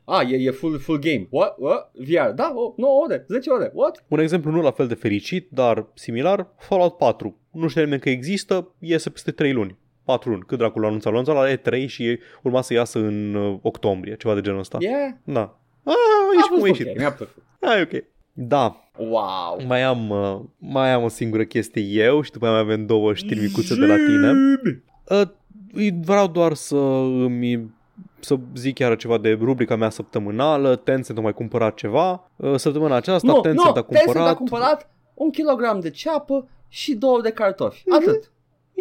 Ah, 0.05 0.31
e, 0.31 0.37
e 0.37 0.51
full, 0.51 0.79
full 0.79 0.99
game. 0.99 1.27
What? 1.31 1.55
What? 1.59 1.91
VR. 1.95 2.31
Da, 2.35 2.53
oh, 2.55 2.75
9 2.77 2.93
ore, 3.05 3.25
10 3.29 3.51
ore. 3.51 3.71
What? 3.75 4.05
Un 4.09 4.19
exemplu 4.19 4.51
nu 4.51 4.61
la 4.63 4.71
fel 4.71 4.87
de 4.87 4.95
fericit, 4.95 5.49
dar 5.51 5.87
similar, 5.95 6.49
Fallout 6.59 6.97
4. 6.97 7.39
Nu 7.51 7.69
știa 7.69 7.83
nimeni 7.83 8.01
că 8.01 8.11
există, 8.11 8.75
iese 8.79 9.11
peste 9.11 9.31
3 9.31 9.53
luni. 9.53 9.77
4 10.05 10.31
luni. 10.31 10.43
Cât 10.47 10.59
dracul 10.59 10.81
l-a 10.81 10.87
anunțat? 10.87 11.13
L-a 11.13 11.19
anunțat 11.19 11.65
la 11.65 11.77
E3 11.81 11.87
și 11.87 12.19
urma 12.43 12.61
să 12.63 12.73
iasă 12.73 12.99
în 12.99 13.35
uh, 13.35 13.59
octombrie, 13.63 14.17
ceva 14.17 14.35
de 14.35 14.41
genul 14.41 14.59
ăsta. 14.59 14.77
Yeah. 14.81 15.11
Da. 15.25 15.59
Ah, 15.85 15.95
A 15.95 16.35
ești 16.37 16.49
cum 16.49 16.59
fost 16.59 16.65
a 16.65 16.69
ieșit. 16.69 16.87
ok, 16.89 16.97
mi-a 16.97 17.13
plăcut. 17.13 17.43
Ah, 17.61 17.79
e 17.79 17.83
ok. 17.97 18.05
Da, 18.33 18.85
Wow. 18.99 19.61
mai 19.67 19.83
am, 19.83 20.11
uh, 20.11 20.41
mai 20.59 20.93
am 20.93 21.03
o 21.03 21.09
singură 21.09 21.45
chestie 21.45 21.83
eu 21.83 22.21
și 22.23 22.31
după 22.31 22.45
aia 22.45 22.55
mai 22.55 22.63
avem 22.63 22.87
două 22.87 23.15
știri 23.15 23.41
micuțe 23.41 23.75
de 23.75 23.87
la 23.87 23.95
tine. 23.97 24.33
Uh, 25.21 25.89
vreau 26.05 26.27
doar 26.27 26.55
să 26.55 26.77
îmi 26.77 27.71
să 28.21 28.39
zic 28.55 28.75
chiar 28.75 28.97
ceva 28.97 29.19
de 29.19 29.31
rubrica 29.41 29.77
mea 29.77 29.91
săptămânală. 29.91 30.77
Tencent 30.77 31.19
a 31.19 31.21
mai 31.21 31.33
cumpărat 31.35 31.75
ceva. 31.75 32.31
Uh, 32.37 32.55
Săptămâna 32.57 32.95
aceasta 32.97 33.27
Nu, 33.27 33.41
Tencent 33.41 33.57
nu, 33.57 33.71
a 33.71 33.73
cumpărat... 33.83 34.05
Tencent 34.05 34.27
a 34.27 34.35
cumpărat 34.35 34.91
un 35.15 35.31
kilogram 35.31 35.81
de 35.81 35.91
ceapă 35.91 36.49
și 36.69 36.95
două 36.95 37.21
de 37.21 37.31
cartofi. 37.31 37.83
Mhm. 37.87 37.97
Atât. 37.97 38.33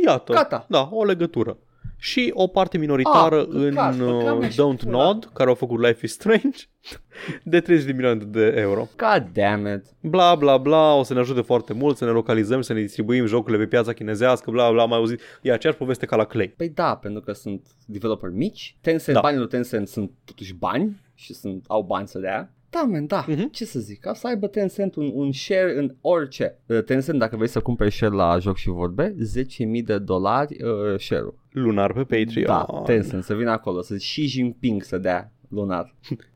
Iată. 0.06 0.34
Gata. 0.34 0.66
Da, 0.70 0.90
o 0.92 1.04
legătură. 1.04 1.58
și 2.02 2.32
o 2.34 2.48
parte 2.48 2.78
minoritară 2.78 3.40
Ah, 3.40 3.48
în 3.50 3.70
păcat, 3.70 3.98
păcat, 3.98 4.32
uh, 4.34 4.38
mi-aș 4.40 4.54
Don't 4.56 4.84
pula. 4.84 5.04
Nod, 5.04 5.30
care 5.34 5.50
au 5.50 5.56
făcut 5.56 5.80
Life 5.82 6.06
is 6.06 6.12
Strange, 6.14 6.58
de 7.44 7.60
30 7.60 7.86
de 7.86 7.92
milioane 7.92 8.24
de 8.24 8.54
euro. 8.58 8.88
God 8.98 9.30
damn 9.34 9.68
it. 9.76 9.86
Bla 10.02 10.36
bla 10.36 10.58
bla, 10.58 10.94
o 10.94 11.04
să 11.04 11.14
ne 11.14 11.20
ajute 11.20 11.42
foarte 11.42 11.74
mult 11.74 11.98
să 11.98 12.06
ne 12.06 12.12
localizăm, 12.12 12.62
să 12.62 12.74
ne 12.74 12.82
distribuim 12.82 13.26
jocurile 13.26 13.58
pe 13.64 13.68
piața 13.70 13.94
chinezească, 13.94 14.52
bla 14.52 14.72
bla, 14.72 14.82
am 14.82 14.90
mai 14.90 14.98
auzit. 14.98 15.22
E 15.42 15.52
aceeași 15.52 15.80
poveste 15.80 16.06
ca 16.06 16.16
la 16.16 16.26
Clay. 16.26 16.48
Păi 16.58 16.70
da, 16.70 16.96
pentru 16.96 17.22
că 17.22 17.32
sunt 17.32 17.68
developer 17.86 18.30
mici. 18.30 18.78
Tencent, 18.82 19.06
Da. 19.08 19.14
da. 19.14 19.20
banii 19.22 19.40
lui 19.40 19.48
Tencent 19.48 19.88
sunt 19.88 20.12
totuși 20.26 20.54
bani 20.54 21.02
și 21.14 21.34
sunt, 21.34 21.64
au 21.68 21.82
bani 21.84 22.08
să 22.08 22.20
dea. 22.20 22.54
Da, 22.70 22.82
man, 22.82 23.06
da. 23.06 23.26
Mhm. 23.28 23.50
Ce 23.52 23.66
să 23.66 23.80
zic? 23.80 24.00
Ca 24.00 24.14
să 24.14 24.28
aibă 24.28 24.48
Tencent 24.48 24.96
un, 24.96 25.12
un 25.14 25.32
share 25.32 25.78
în 25.78 25.96
orice. 26.02 26.58
Uh, 26.66 26.84
Tencent, 26.84 27.20
dacă 27.20 27.36
vrei 27.36 27.48
să 27.48 27.60
cumperi 27.60 27.92
share 27.92 28.14
la 28.16 28.38
joc 28.40 28.58
și 28.58 28.70
vorbe, 28.70 29.16
10.000 29.44 29.84
de 29.86 29.98
dolari 29.98 30.64
uh, 30.64 31.00
share-ul. 31.00 31.38
Lunar 31.52 31.94
pe 31.94 32.00
Patreon. 32.04 32.46
Da, 32.46 32.82
Tencent, 32.86 33.24
să 33.24 33.36
vină 33.36 33.50
acolo, 33.52 33.82
să 33.82 33.96
Xi 33.96 34.22
Jinping 34.26 34.84
să 34.84 34.98
dea 34.98 35.32
lunar. 35.48 35.96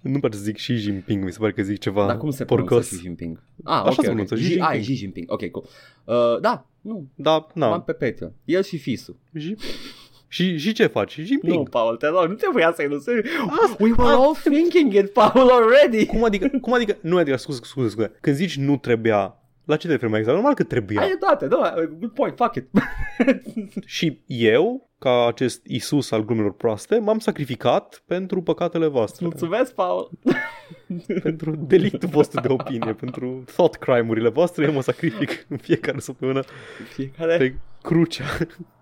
Nu 0.00 0.18
pare 0.20 0.34
să 0.36 0.42
zic 0.42 0.54
Xi 0.56 0.72
Jinping, 0.74 1.24
mi 1.24 1.32
se 1.32 1.38
pare 1.38 1.52
că 1.52 1.62
zic 1.62 1.78
ceva 1.78 2.06
Dar 2.06 2.16
cum 2.16 2.30
se 2.30 2.44
pronunță 2.44 2.68
porcos. 2.74 2.88
Xi 2.90 3.00
Jinping? 3.00 3.42
Ah, 3.64 3.72
Așa 3.74 3.86
ok, 3.88 3.92
se 3.94 3.98
ok. 4.00 4.04
pronunță, 4.06 4.34
Xi 4.34 4.40
Xi- 4.42 4.48
Jinping. 4.48 4.70
Ah, 4.70 4.76
e 4.76 4.80
Xi 4.80 4.94
Jinping. 4.94 5.32
Ok, 5.32 5.46
cool. 5.50 5.64
Uh, 6.04 6.40
da, 6.40 6.66
nu, 6.80 7.06
Da, 7.14 7.32
am 7.34 7.46
na. 7.54 7.80
pe 7.80 7.92
Patreon. 7.92 8.32
El 8.44 8.62
și 8.62 8.78
fisul. 8.78 9.16
Și, 9.38 9.56
și, 10.32 10.56
și 10.56 10.72
ce 10.72 10.86
faci? 10.86 11.12
Xi 11.12 11.22
Jinping. 11.22 11.54
Nu, 11.54 11.62
Paul, 11.62 11.96
te 11.96 12.06
rog, 12.06 12.28
nu 12.28 12.34
trebuia 12.34 12.72
să-i 12.76 12.88
lăsăm. 12.88 13.14
We 13.78 13.92
were 13.96 14.14
all 14.14 14.34
thinking 14.34 14.92
it, 14.94 15.12
Paul, 15.12 15.50
already. 15.50 16.06
Cum 16.06 16.24
adică, 16.24 16.50
cum 16.60 16.72
adică, 16.72 16.96
nu 17.00 17.16
adică, 17.16 17.36
scuze, 17.36 17.60
scuze, 17.62 17.88
scuze, 17.88 18.12
când 18.20 18.36
zici 18.36 18.56
nu 18.56 18.76
trebuia, 18.76 19.39
la 19.70 19.76
ce 19.76 19.86
te 19.86 19.92
referi 19.92 20.10
mai 20.10 20.18
exact? 20.20 20.36
Normal 20.36 20.56
că 20.56 20.64
trebuia. 20.64 21.00
Ai 21.00 21.06
dreptate, 21.06 21.46
da, 21.46 21.74
good 21.98 22.12
point, 22.12 22.36
fuck 22.36 22.54
it. 22.54 22.68
Și 23.96 24.20
eu, 24.26 24.90
ca 24.98 25.26
acest 25.26 25.66
Isus 25.66 26.10
al 26.10 26.24
glumelor 26.24 26.52
proaste, 26.52 26.98
m-am 26.98 27.18
sacrificat 27.18 28.02
pentru 28.06 28.42
păcatele 28.42 28.86
voastre, 28.86 29.24
Mulțumesc, 29.24 29.74
Paul. 29.74 30.10
pentru 31.22 31.56
delictul 31.56 32.08
vostru 32.08 32.40
de 32.40 32.48
opinie, 32.48 32.92
pentru 32.92 33.42
thought 33.46 33.74
crime-urile 33.76 34.28
voastre, 34.28 34.64
eu 34.64 34.72
mă 34.72 34.82
sacrific 34.82 35.46
în 35.48 35.56
fiecare 35.56 35.98
săptămână 35.98 36.42
Fiecare... 36.92 37.36
pe 37.36 37.54
crucea. 37.82 38.24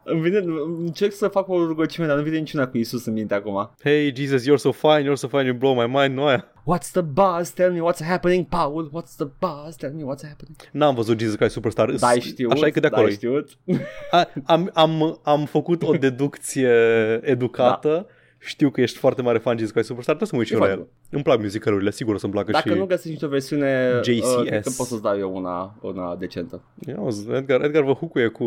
Îmi 0.04 0.20
vine, 0.20 0.38
încerc 0.78 1.12
să 1.12 1.28
fac 1.28 1.48
o 1.48 1.66
rugăciune, 1.66 2.08
dar 2.08 2.16
nu 2.16 2.22
vine 2.22 2.38
niciuna 2.38 2.66
cu 2.66 2.78
Isus 2.78 3.06
în 3.06 3.12
minte 3.12 3.34
acum. 3.34 3.70
Hey, 3.82 4.12
Jesus, 4.16 4.42
you're 4.42 4.56
so 4.56 4.72
fine, 4.72 5.02
you're 5.02 5.14
so 5.14 5.28
fine, 5.28 5.44
you 5.44 5.54
blow 5.54 5.74
my 5.74 5.86
mind, 5.86 6.14
nu 6.14 6.24
aia. 6.24 6.52
What's 6.68 6.90
the 6.92 7.00
buzz? 7.02 7.50
Tell 7.54 7.72
me 7.72 7.80
what's 7.80 8.00
happening, 8.00 8.44
Paul. 8.44 8.90
What's 8.92 9.16
the 9.16 9.24
buzz? 9.24 9.76
Tell 9.76 9.92
me 9.92 10.02
what's 10.02 10.22
happening. 10.22 10.56
N-am 10.72 10.94
văzut 10.94 11.18
Jesus 11.18 11.36
Christ 11.36 11.52
Superstar. 11.52 11.90
Da, 11.90 12.06
ai 12.06 12.20
știut. 12.20 12.52
Așa 12.52 12.66
e 12.66 12.70
că 12.70 12.80
de 12.80 12.86
acolo. 12.86 13.02
Da, 13.02 13.08
ai 13.08 13.14
știut. 13.14 13.58
A, 14.10 14.28
am, 14.44 14.70
am, 14.74 15.20
am 15.22 15.44
făcut 15.44 15.82
o 15.82 15.92
deducție 15.92 16.70
educată. 17.34 17.88
Da. 17.88 18.06
Știu 18.40 18.70
că 18.70 18.80
ești 18.80 18.98
foarte 18.98 19.22
mare 19.22 19.38
fan 19.38 19.56
Jesus 19.56 19.72
Christ 19.72 19.88
Superstar, 19.88 20.16
trebuie 20.16 20.28
să 20.28 20.34
mă 20.34 20.40
uit 20.40 20.48
și 20.48 20.54
eu 20.54 20.60
la 20.60 20.84
foarte 20.86 21.02
el. 21.10 21.14
Îmi 21.14 21.22
plac 21.22 21.40
musicalurile, 21.40 21.90
sigur 21.90 22.14
o 22.14 22.18
să-mi 22.18 22.32
placă 22.32 22.50
Dacă 22.50 22.68
și... 22.72 22.78
nu 22.78 22.86
găsești 22.86 23.08
nicio 23.10 23.28
versiune, 23.28 24.00
JCS. 24.02 24.34
uh, 24.36 24.44
cred 24.46 24.62
că 24.62 24.70
pot 24.76 24.86
să-ți 24.86 25.02
dau 25.02 25.18
eu 25.18 25.36
una, 25.36 25.78
una 25.80 26.16
decentă. 26.16 26.62
Ia 26.86 27.00
uzi, 27.00 27.30
Edgar, 27.30 27.64
Edgar 27.64 27.82
vă 27.82 27.92
hucuie 27.92 28.26
cu... 28.26 28.44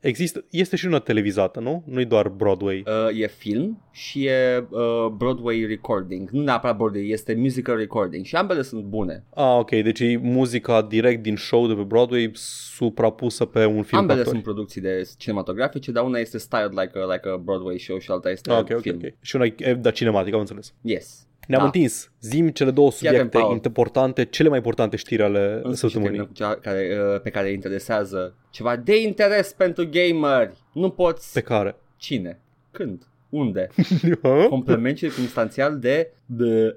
Există, 0.00 0.44
este 0.50 0.76
și 0.76 0.86
una 0.86 0.98
televizată, 0.98 1.60
nu? 1.60 1.82
Nu-i 1.86 2.04
doar 2.04 2.28
Broadway. 2.28 2.84
Uh, 2.86 3.20
e 3.20 3.26
film 3.26 3.82
și 3.90 4.26
e 4.26 4.66
uh, 4.70 5.06
Broadway 5.16 5.64
recording. 5.68 6.30
Nu 6.30 6.42
neapărat 6.42 6.76
Broadway, 6.76 7.08
este 7.08 7.34
musical 7.34 7.76
recording 7.76 8.24
și 8.24 8.36
ambele 8.36 8.62
sunt 8.62 8.82
bune. 8.84 9.24
Ah, 9.34 9.56
ok, 9.58 9.70
deci 9.70 10.00
e 10.00 10.18
muzica 10.22 10.82
direct 10.82 11.22
din 11.22 11.36
show 11.36 11.66
de 11.66 11.74
pe 11.74 11.82
Broadway 11.82 12.30
suprapusă 12.34 13.44
pe 13.44 13.64
un 13.64 13.82
film 13.82 14.00
ambele 14.00 14.22
cu 14.22 14.28
actori. 14.28 14.28
sunt 14.28 14.42
producții 14.42 14.80
de 14.80 15.08
cinematografice, 15.18 15.92
dar 15.92 16.04
una 16.04 16.18
este 16.18 16.38
styled 16.38 16.70
like 16.70 16.98
a, 16.98 17.12
like 17.12 17.28
a 17.28 17.36
Broadway 17.36 17.78
show 17.78 17.98
și 17.98 18.10
alta 18.10 18.30
este 18.30 18.50
Ah, 18.50 18.58
ok, 18.58 18.68
ok, 18.72 18.80
film. 18.80 19.00
ok. 19.04 19.09
Și 19.20 19.36
una 19.36 19.44
e 19.56 19.74
da, 19.74 19.90
cinematic, 19.90 20.34
am 20.34 20.40
înțeles. 20.40 20.72
Yes. 20.80 21.26
Ne-am 21.46 21.60
Da. 21.60 21.66
întins. 21.66 22.10
Zim 22.20 22.48
cele 22.48 22.70
două 22.70 22.90
subiecte 22.90 23.38
Paul. 23.38 23.52
importante, 23.52 24.24
cele 24.24 24.48
mai 24.48 24.56
importante 24.56 24.96
știri 24.96 25.22
ale 25.22 25.60
În 25.62 25.74
sfârșit 25.74 25.76
săptămânii. 25.78 26.10
terminăm 26.10 26.26
cu 26.26 26.32
cea 26.32 26.54
care, 26.54 26.98
uh, 27.14 27.20
pe 27.20 27.30
care 27.30 27.48
îi 27.48 27.54
interesează 27.54 28.34
ceva 28.50 28.76
de 28.76 29.00
interes 29.02 29.52
pentru 29.52 29.88
gameri. 29.90 30.56
Nu 30.72 30.90
poți... 30.90 31.32
Pe 31.32 31.40
care? 31.40 31.76
Cine? 31.96 32.38
Când? 32.70 33.02
Unde? 33.28 33.68
Ha? 34.22 34.46
Complement 34.48 34.96
circumstanțial 34.96 35.78
de... 35.78 36.10
de... 36.26 36.76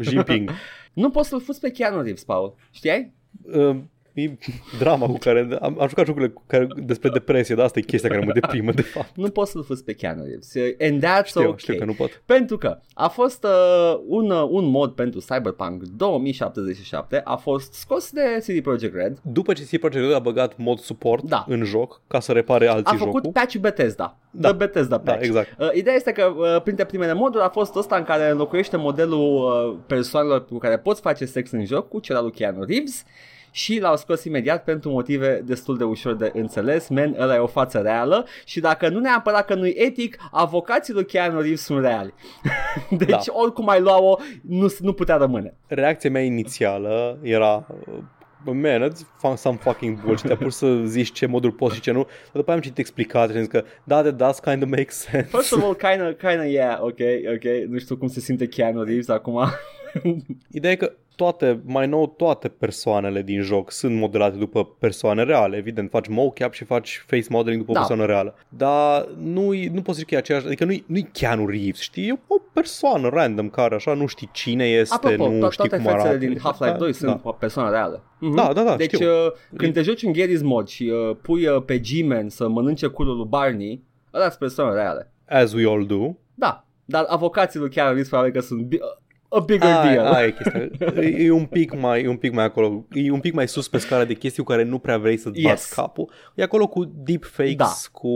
Jinping. 0.00 0.50
nu 0.92 1.10
poți 1.10 1.28
să-l 1.28 1.40
fuzi 1.40 1.60
pe 1.60 1.70
Keanu 1.70 2.02
Reeves, 2.02 2.24
Paul. 2.24 2.54
Știai? 2.70 3.12
Uh, 3.42 3.76
e 4.14 4.30
drama 4.78 5.06
cu 5.06 5.18
care 5.18 5.48
am, 5.60 5.76
am 5.80 5.88
jucat 5.88 6.06
jocurile 6.06 6.30
cu 6.30 6.42
care, 6.46 6.68
despre 6.76 7.08
depresie, 7.08 7.54
dar 7.54 7.64
asta 7.64 7.78
e 7.78 7.82
chestia 7.82 8.08
care 8.08 8.24
mă 8.24 8.32
deprimă 8.32 8.72
de 8.72 8.82
fapt. 8.82 9.16
Nu 9.16 9.28
poți 9.30 9.50
să-l 9.50 9.64
fuzi 9.64 9.84
pe 9.84 9.92
Keanu 9.92 10.22
Reeves. 10.24 10.52
And 10.80 11.04
that's 11.04 11.26
Știu, 11.26 11.40
okay. 11.40 11.54
știu 11.56 11.78
că 11.78 11.84
nu 11.84 11.92
pot. 11.92 12.22
Pentru 12.26 12.58
că 12.58 12.78
a 12.94 13.08
fost 13.08 13.44
uh, 13.44 14.00
un, 14.06 14.30
uh, 14.30 14.46
un 14.50 14.64
mod 14.64 14.92
pentru 14.92 15.20
Cyberpunk 15.20 15.82
2077 15.82 17.20
a 17.24 17.36
fost 17.36 17.72
scos 17.72 18.10
de 18.10 18.20
CD 18.46 18.62
Projekt 18.62 18.94
Red. 18.94 19.18
După 19.22 19.52
ce 19.52 19.62
CD 19.62 19.78
Projekt 19.78 20.04
Red 20.06 20.14
a 20.14 20.18
băgat 20.18 20.56
mod 20.56 20.78
support 20.78 21.22
Da. 21.24 21.44
în 21.48 21.64
joc 21.64 22.00
ca 22.06 22.20
să 22.20 22.32
repare 22.32 22.66
alții 22.66 22.94
A 22.94 22.98
făcut 22.98 23.14
jocul. 23.14 23.30
patch 23.32 23.56
Bethesda. 23.56 24.16
Da. 24.30 24.48
The 24.48 24.56
Bethesda 24.56 24.96
Da, 24.96 25.12
patch. 25.12 25.24
exact. 25.26 25.60
Uh, 25.60 25.68
ideea 25.74 25.94
este 25.96 26.12
că 26.12 26.24
uh, 26.36 26.62
printre 26.62 26.84
primele 26.84 27.12
moduri 27.12 27.44
a 27.44 27.48
fost 27.48 27.74
ăsta 27.74 27.96
în 27.96 28.02
care 28.04 28.30
înlocuiește 28.30 28.76
modelul 28.76 29.34
uh, 29.72 29.78
persoanelor 29.86 30.44
cu 30.44 30.58
care 30.58 30.78
poți 30.78 31.00
face 31.00 31.24
sex 31.24 31.50
în 31.50 31.64
joc 31.64 31.88
cu 31.88 31.98
cel 32.00 32.16
al 32.16 32.22
lui 32.22 32.32
Keanu 32.32 32.64
Reeves 32.64 33.04
și 33.54 33.80
l-au 33.80 33.96
scos 33.96 34.24
imediat 34.24 34.64
pentru 34.64 34.90
motive 34.90 35.42
destul 35.44 35.76
de 35.76 35.84
ușor 35.84 36.14
de 36.14 36.30
înțeles. 36.34 36.88
Men, 36.88 37.16
ăla 37.18 37.34
e 37.34 37.38
o 37.38 37.46
față 37.46 37.78
reală 37.78 38.26
și 38.44 38.60
dacă 38.60 38.88
nu 38.88 38.98
neapărat 39.00 39.44
că 39.46 39.54
nu-i 39.54 39.74
etic, 39.76 40.16
avocații 40.30 40.92
lui 40.94 41.04
Keanu 41.06 41.40
Reeves 41.40 41.62
sunt 41.62 41.80
reali. 41.80 42.14
deci 42.90 43.08
Da. 43.08 43.18
oricum 43.26 43.68
ai 43.68 43.80
lua-o, 43.80 44.16
nu, 44.48 44.66
nu 44.80 44.92
putea 44.92 45.16
rămâne. 45.16 45.54
Reacția 45.66 46.10
mea 46.10 46.22
inițială 46.22 47.18
era 47.22 47.66
uh, 47.86 47.98
Man, 48.44 48.88
that's 48.90 49.00
fu- 49.18 49.34
some 49.36 49.56
fucking 49.60 50.04
bullshit. 50.04 50.26
Te-a 50.26 50.36
pus 50.36 50.56
să 50.56 50.80
zici 50.84 51.12
ce 51.12 51.26
moduri 51.26 51.52
poți 51.54 51.74
și 51.74 51.80
ce 51.80 51.90
nu. 51.90 52.02
Dar 52.02 52.32
după 52.32 52.46
aia 52.50 52.56
am 52.56 52.62
citit 52.62 52.78
explicații 52.78 53.30
și 53.32 53.36
am 53.38 53.42
zis 53.44 53.52
că 53.52 53.64
da, 53.84 54.00
that 54.02 54.14
does 54.14 54.38
kind 54.38 54.62
of 54.62 54.68
make 54.68 54.90
sense. 54.90 55.28
First 55.30 55.52
of 55.52 55.62
all, 55.62 55.74
kinda, 55.74 56.12
kinda, 56.28 56.44
yeah, 56.44 56.78
ok, 56.80 56.98
ok, 57.34 57.44
nu 57.68 57.78
știu 57.78 57.96
cum 57.96 58.08
se 58.08 58.20
simte 58.20 58.46
Keanu 58.46 58.82
Reeves 58.82 59.08
acum. 59.08 59.40
Ideea 60.50 60.72
e 60.72 60.76
că 60.76 60.92
toate, 61.16 61.60
mai 61.64 61.86
nou, 61.86 62.06
toate 62.06 62.48
persoanele 62.48 63.22
din 63.22 63.40
joc 63.42 63.70
sunt 63.70 63.96
modelate 63.96 64.36
după 64.36 64.64
persoane 64.78 65.22
reale. 65.22 65.56
Evident, 65.56 65.90
faci 65.90 66.08
mocap 66.08 66.52
și 66.52 66.64
faci 66.64 67.04
face 67.06 67.26
modeling 67.28 67.60
după 67.60 67.70
o 67.70 67.74
Da. 67.74 67.80
persoană 67.80 68.04
reală. 68.12 68.34
Dar 68.48 69.08
nu, 69.22 69.52
nu 69.72 69.82
poți 69.82 69.98
zice 69.98 70.08
că 70.08 70.14
e 70.14 70.18
aceeași, 70.18 70.46
adică 70.46 70.64
nu-i, 70.64 70.84
nu-i 70.86 71.08
Keanu 71.12 71.46
Reeves, 71.46 71.80
știi? 71.80 72.08
E 72.08 72.12
o 72.26 72.36
persoană 72.52 73.08
random 73.08 73.48
care 73.48 73.74
așa 73.74 73.94
nu 73.94 74.06
știi 74.06 74.28
cine 74.32 74.64
este, 74.64 74.94
Apropo, 74.94 75.28
nu 75.28 75.46
to- 75.46 75.50
știi 75.50 75.68
toate 75.68 75.84
cum 75.84 75.92
arată. 75.92 76.08
fețele 76.08 76.26
din 76.28 76.38
Half-Life 76.42 76.76
2 76.78 76.90
Da, 76.90 76.96
sunt 76.96 77.20
o 77.22 77.32
persoană 77.32 77.70
reală. 77.70 78.04
Mhm. 78.18 78.34
Da, 78.34 78.52
da, 78.52 78.62
da, 78.62 78.76
Deci 78.76 78.92
știu. 78.92 79.06
uh, 79.08 79.32
când 79.56 79.72
te 79.72 79.82
joci 79.82 80.02
în 80.02 80.12
Garry's 80.12 80.42
Mod 80.42 80.68
și 80.68 80.82
uh, 81.10 81.16
pui 81.22 81.46
uh, 81.46 81.62
pe 81.66 81.78
G-Man 81.78 82.28
să 82.28 82.48
mănânce 82.48 82.86
culul 82.86 83.16
lui 83.16 83.26
Barney, 83.28 83.82
ăla 84.14 84.24
sunt 84.26 84.38
persoane 84.38 84.74
reale. 84.74 85.12
As 85.28 85.52
we 85.52 85.66
all 85.68 85.86
do. 85.86 86.10
Da, 86.34 86.66
dar 86.84 87.04
avocații 87.08 87.58
lui 87.60 87.70
Keanu 87.70 87.88
Reeves 87.90 88.08
probabil 88.08 88.32
că 88.32 88.40
sunt 88.40 88.60
bi- 88.62 88.78
a 89.34 89.40
bigger 89.40 89.68
Aia, 89.68 89.92
deal. 89.92 90.06
aia 90.12 90.26
e 90.26 90.34
chestia. 90.34 90.70
E, 91.02 91.24
e, 91.24 91.30
un 91.30 91.44
pic 91.46 91.74
mai, 91.78 92.02
e 92.02 92.08
un 92.08 92.16
pic 92.16 92.32
mai 92.32 92.44
acolo. 92.44 92.86
E 92.92 93.10
un 93.10 93.20
pic 93.20 93.32
mai 93.34 93.48
sus 93.48 93.68
pe 93.68 93.78
scara 93.78 94.04
de 94.04 94.14
chestii 94.14 94.42
cu 94.42 94.50
care 94.50 94.62
nu 94.64 94.78
prea 94.78 94.98
vrei 94.98 95.16
să-ți 95.16 95.38
Yes. 95.40 95.48
bați 95.48 95.74
capul. 95.74 96.10
E 96.34 96.42
acolo 96.42 96.66
cu 96.68 96.84
deepfakes, 96.84 97.56
Da. 97.56 97.72
cu 97.92 98.08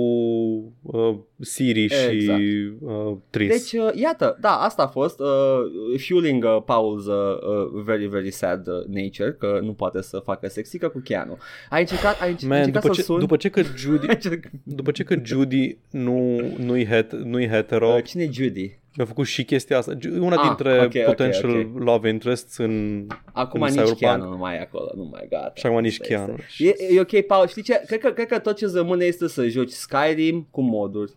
uh, 0.82 1.16
Siri 1.40 1.88
și 1.88 2.08
Exact. 2.10 2.40
uh, 2.80 3.16
Tris. 3.30 3.48
Deci, 3.70 3.82
uh, 3.82 3.90
iată, 3.94 4.36
da, 4.40 4.50
asta 4.50 4.82
a 4.82 4.86
fost 4.86 5.20
uh, 5.20 5.98
fueling 6.06 6.44
uh, 6.44 6.56
Paul's 6.62 7.06
uh, 7.06 7.14
uh, 7.14 7.82
very, 7.84 8.06
very 8.06 8.30
sad 8.30 8.66
uh, 8.66 8.74
nature, 8.86 9.32
că 9.38 9.58
nu 9.62 9.72
poate 9.72 10.02
să 10.02 10.18
facă 10.18 10.48
sexică 10.48 10.88
cu 10.88 11.00
Keanu. 11.04 11.38
A 11.70 11.78
încercat, 11.78 12.20
a 12.20 12.24
încercat, 12.26 12.48
Man, 12.48 12.58
încercat 12.58 12.82
după 12.82 12.94
să 12.94 13.00
ce, 13.00 13.06
sun... 13.06 13.18
după 13.18 13.36
ce 13.36 13.48
că 13.48 13.62
Judy, 13.76 14.06
după 14.62 14.90
ce 14.90 15.02
că 15.02 15.16
Judy 15.22 15.76
nu, 15.90 16.40
nu-i, 16.58 16.86
het, 16.86 17.12
nu-i 17.12 17.48
hetero, 17.48 17.94
Uh, 17.94 18.02
cine 18.04 18.22
e 18.22 18.28
Judy? 18.32 18.78
mi-a 18.98 19.06
făcut 19.06 19.26
și 19.26 19.44
chestia 19.44 19.78
asta. 19.78 19.92
Ju- 20.00 20.24
Una 20.24 20.36
Ah, 20.36 20.42
dintre 20.46 20.78
ok, 20.84 20.92
ok, 20.96 21.04
potential 21.04 21.50
ok. 21.58 21.82
love 21.82 22.08
interests 22.08 22.56
în... 22.56 23.06
Acum 23.32 23.60
în 23.60 23.66
nici 23.66 23.72
Cyberpunk. 23.76 23.98
Keanu 23.98 24.28
nu 24.30 24.36
mai 24.36 24.54
e 24.54 24.60
acolo, 24.60 24.92
nu 24.94 25.08
mai 25.12 25.26
gata. 25.30 25.52
Și 25.54 25.66
acum 25.66 25.80
nici 25.80 26.00
Asta 26.00 26.04
Keanu. 26.14 26.34
este. 26.58 26.84
E, 26.88 26.94
e 26.96 27.00
ok, 27.00 27.20
Paul, 27.20 27.46
știi 27.46 27.62
ce? 27.62 27.82
Cred 27.86 27.98
că, 28.00 28.08
cred 28.10 28.26
că 28.26 28.38
tot 28.38 28.56
ce 28.56 28.66
rămâne 28.74 29.04
este 29.04 29.28
să 29.28 29.46
joci 29.48 29.70
Skyrim 29.70 30.46
cu 30.50 30.60
moduri. 30.60 31.12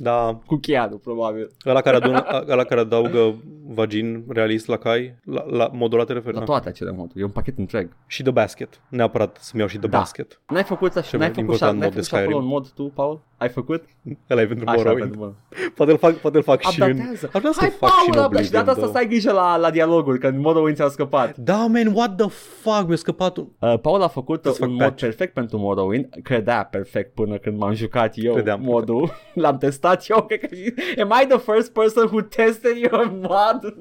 Da, 0.00 0.38
Cu 0.46 0.56
Keanu, 0.56 0.96
probabil. 0.96 1.50
ăla 1.66 1.80
care, 1.80 1.96
adună, 1.96 2.24
ăla 2.52 2.64
care 2.64 2.80
adaugă 2.80 3.34
vagin 3.66 4.24
realist 4.28 4.66
la 4.66 4.76
cai, 4.76 5.14
la, 5.24 5.44
la 5.50 5.70
modul 5.72 5.98
ăla 5.98 6.06
te 6.06 6.12
referi? 6.12 6.32
La 6.34 6.38
da. 6.38 6.44
toate 6.44 6.68
acele 6.68 6.90
moduri. 6.90 7.20
E 7.20 7.24
un 7.24 7.30
pachet 7.30 7.58
întreg. 7.58 7.96
Și 8.06 8.22
The 8.22 8.32
Basket. 8.32 8.80
Neapărat 8.88 9.36
să-mi 9.40 9.60
iau 9.60 9.68
și 9.70 9.78
The 9.78 9.88
Da. 9.88 9.98
Basket. 9.98 10.40
N-ai 10.48 10.62
făcut 10.64 10.96
așa, 10.96 11.08
Cel 11.08 11.18
n-ai 11.18 11.28
mai 11.28 11.36
făcut, 11.44 11.56
și, 11.56 11.62
important 11.62 11.78
n-ai 11.78 11.88
mod 11.88 11.94
de 11.96 12.00
făcut 12.02 12.08
și 12.08 12.14
acolo 12.14 12.30
Skyrim. 12.30 12.44
un 12.46 12.52
mod 12.52 12.68
tu, 12.68 12.92
Paul? 12.94 13.20
Ai 13.36 13.48
făcut? 13.48 13.84
Ăla 14.30 14.40
e 14.40 14.46
pentru 14.46 14.64
Așa, 14.68 14.76
Morrowind. 14.76 15.00
pentru 15.02 15.20
mă. 15.20 15.32
Poate 15.76 15.92
îl 15.92 15.98
fac, 15.98 16.14
poate 16.14 16.36
îl 16.36 16.42
fac 16.42 16.60
și 16.60 16.82
în... 16.82 16.90
Updatează. 16.90 17.30
Aș 17.32 17.40
vrea 17.40 17.52
să 17.52 17.60
Hai, 17.60 17.68
fac 17.70 17.88
și 17.90 17.94
în 18.06 18.12
Paul, 18.12 18.24
update. 18.24 18.44
Și 18.44 18.50
de 18.50 18.56
Oblivion, 18.58 18.64
data 18.64 18.70
asta 18.70 18.86
da. 18.86 18.92
să 18.92 18.98
ai 18.98 19.06
grijă 19.08 19.32
la, 19.32 19.56
la 19.56 19.70
dialoguri, 19.70 20.18
că 20.18 20.26
în 20.26 20.40
modul 20.40 20.74
ți-a 20.74 20.88
scăpat. 20.88 21.36
Da, 21.36 21.56
man, 21.66 21.92
what 21.94 22.16
the 22.16 22.28
fuck, 22.28 22.86
mi-a 22.86 22.96
scăpat 22.96 23.36
un... 23.36 23.46
Uh, 23.58 23.78
Paul 23.78 24.02
a 24.02 24.08
făcut 24.08 24.42
Să 24.44 24.48
uh, 24.50 24.56
fac 24.58 24.68
un 24.68 24.76
patch. 24.76 24.90
mod 24.90 25.00
perfect 25.00 25.32
pentru 25.34 25.58
Morrowind, 25.58 26.08
credea 26.22 26.64
perfect 26.70 27.14
până 27.14 27.36
când 27.36 27.58
m-am 27.58 27.72
jucat 27.72 28.12
eu 28.16 28.32
Credeam 28.32 28.60
modul, 28.62 29.10
l-am 29.34 29.58
testat 29.58 29.87
eu, 30.08 30.22
cred 30.22 30.40
că 30.40 30.54
și... 30.54 30.74
Am 31.00 31.14
I 31.22 31.26
the 31.26 31.38
first 31.38 31.72
person 31.72 32.04
who 32.04 32.20
tested 32.20 32.76
your 32.76 33.12
mod? 33.20 33.76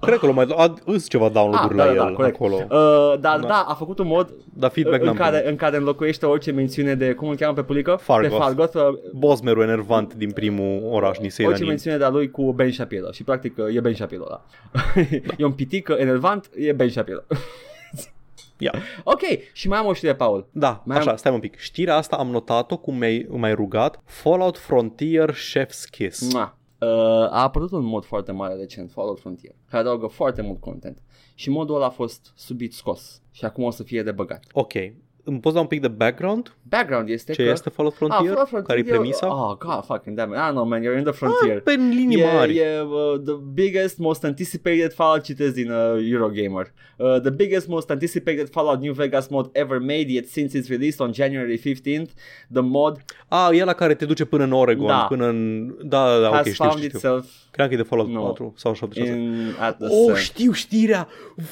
Cred 0.00 0.18
că 0.18 0.26
l 0.26 0.30
mai 0.30 0.46
a, 0.56 0.74
îs 0.84 1.08
ceva 1.08 1.28
download-uri 1.28 1.80
Ah, 1.80 1.86
la 1.86 1.92
da, 1.94 1.98
da, 2.00 2.06
el 2.08 2.14
corect. 2.14 2.34
acolo. 2.34 2.54
Uh, 2.54 3.20
dar 3.20 3.38
Da. 3.40 3.46
da. 3.46 3.64
a 3.68 3.74
făcut 3.74 3.98
un 3.98 4.06
mod 4.06 4.32
Dar 4.54 4.70
feedback 4.70 5.00
în 5.00 5.06
n-am 5.06 5.16
care, 5.16 5.30
primit. 5.36 5.50
în 5.50 5.56
care 5.56 5.76
înlocuiește 5.76 6.26
orice 6.26 6.50
mențiune 6.50 6.94
de, 6.94 7.12
cum 7.12 7.28
îl 7.28 7.36
cheamă 7.36 7.54
pe 7.54 7.62
pulică? 7.62 7.98
Fargoth. 8.02 8.32
Pe 8.32 8.38
Fargoth, 8.38 8.74
uh, 8.74 8.82
Bosmerul 9.14 9.62
enervant 9.62 10.14
din 10.14 10.30
primul 10.30 10.80
oraș 10.90 11.16
din 11.16 11.22
orice 11.24 11.30
Seiranin. 11.42 11.66
mențiune 11.66 11.96
de-a 11.96 12.08
lui 12.08 12.30
cu 12.30 12.52
Ben 12.52 12.72
Shapiro 12.72 13.10
și 13.10 13.24
practic 13.24 13.58
uh, 13.58 13.74
e 13.74 13.80
Ben 13.80 13.94
Shapiro 13.94 14.22
ăla. 14.24 14.44
e 15.38 15.44
un 15.44 15.52
pitic 15.52 15.88
uh, 15.88 15.96
enervant, 15.98 16.50
e 16.56 16.72
Ben 16.72 16.88
Shapiro. 16.90 17.20
Ia. 18.58 18.74
ok, 19.04 19.20
și 19.52 19.68
mai 19.68 19.78
am 19.78 19.86
o 19.86 19.92
știre, 19.92 20.14
Paul. 20.14 20.48
Da, 20.52 20.82
Mai 20.84 20.96
așa, 20.96 21.10
am- 21.10 21.16
stai 21.16 21.32
un 21.32 21.40
pic. 21.40 21.56
Știrea 21.56 21.96
asta 21.96 22.16
am 22.16 22.28
notat-o 22.30 22.76
cum 22.76 22.96
mi-ai, 22.96 23.26
m-ai 23.30 23.54
rugat. 23.54 24.02
Fallout 24.04 24.58
Frontier 24.58 25.30
Chef's 25.34 25.90
Kiss. 25.90 26.32
Mua. 26.32 26.58
Uh, 26.78 26.88
a 27.30 27.42
apărut 27.42 27.70
un 27.72 27.84
mod 27.84 28.04
foarte 28.04 28.32
mare 28.32 28.54
recent, 28.54 28.90
Fallout 28.90 29.20
Frontier, 29.20 29.54
care 29.70 29.82
adaugă 29.82 30.06
foarte 30.06 30.42
mult 30.42 30.60
content. 30.60 30.98
Și 31.34 31.50
modul 31.50 31.74
ăla 31.74 31.86
a 31.86 31.90
fost 31.90 32.32
subit 32.34 32.74
scos 32.74 33.22
și 33.32 33.44
acum 33.44 33.64
o 33.64 33.70
să 33.70 33.82
fie 33.82 34.02
de 34.02 34.12
băgat. 34.12 34.44
Ok. 34.52 34.72
Îmi 35.28 35.40
poți 35.40 35.54
da 35.54 35.60
un 35.60 35.66
pic 35.66 35.80
de 35.80 35.88
background? 35.88 36.54
Background 36.62 37.08
este 37.08 37.32
Ce 37.32 37.44
că... 37.44 37.50
este 37.50 37.68
Fallout 37.70 37.94
Frontier? 37.94 38.20
Ah, 38.20 38.26
Fallout 38.28 38.48
Frontier 38.48 38.76
Care 38.76 38.88
e 38.88 38.96
premisa? 38.96 39.26
Oh, 39.50 39.56
god 39.58 39.84
fucking 39.84 40.16
damn 40.16 40.30
it. 40.32 40.36
I 40.36 40.40
don't 40.40 40.50
know, 40.50 40.64
man, 40.64 40.82
you're 40.82 40.96
in 40.98 41.02
the 41.04 41.12
frontier. 41.12 41.56
Ah, 41.56 41.62
pe 41.64 41.72
linii 41.72 42.22
mari. 42.22 42.56
E, 42.56 42.62
e 42.62 42.80
uh, 42.80 43.20
the 43.24 43.34
biggest, 43.52 43.98
most 43.98 44.24
anticipated 44.24 44.92
Fallout 44.92 45.22
citesc 45.22 45.54
din 45.54 45.70
uh, 45.70 46.10
Eurogamer. 46.10 46.72
Uh, 46.96 47.20
the 47.20 47.30
biggest, 47.30 47.68
most 47.68 47.90
anticipated 47.90 48.48
Fallout 48.50 48.80
New 48.80 48.92
Vegas 48.92 49.28
mod 49.28 49.48
ever 49.52 49.78
made 49.78 50.04
yet 50.08 50.28
since 50.28 50.58
it's 50.58 50.68
released 50.68 51.00
on 51.00 51.12
January 51.12 51.58
15th. 51.58 52.10
The 52.52 52.60
mod 52.62 52.96
A, 53.28 53.50
e 53.52 53.64
la 53.64 53.72
care 53.72 53.94
te 53.94 54.04
duce 54.04 54.24
până 54.24 54.44
în 54.44 54.52
Oregon, 54.52 54.86
Da. 54.86 55.06
până 55.08 55.26
în... 55.28 55.66
Da, 55.82 56.06
da, 56.08 56.20
da, 56.20 56.28
ok, 56.28 56.34
has 56.34 56.46
știu, 56.46 56.64
found 56.64 56.72
știu, 56.78 56.86
știu. 56.98 56.98
itself 56.98 57.26
Cred 57.50 57.68
că 57.68 57.74
e 57.74 57.76
de 57.76 57.82
Fallout 57.82 58.08
No. 58.10 58.22
4 58.22 58.52
sau 58.56 58.74
76. 58.74 59.18
in, 59.20 59.54
at 59.60 59.76
the 59.76 59.86
Oh, 59.86 60.04
sun. 60.06 60.14
știu 60.14 60.52
știrea! 60.52 61.08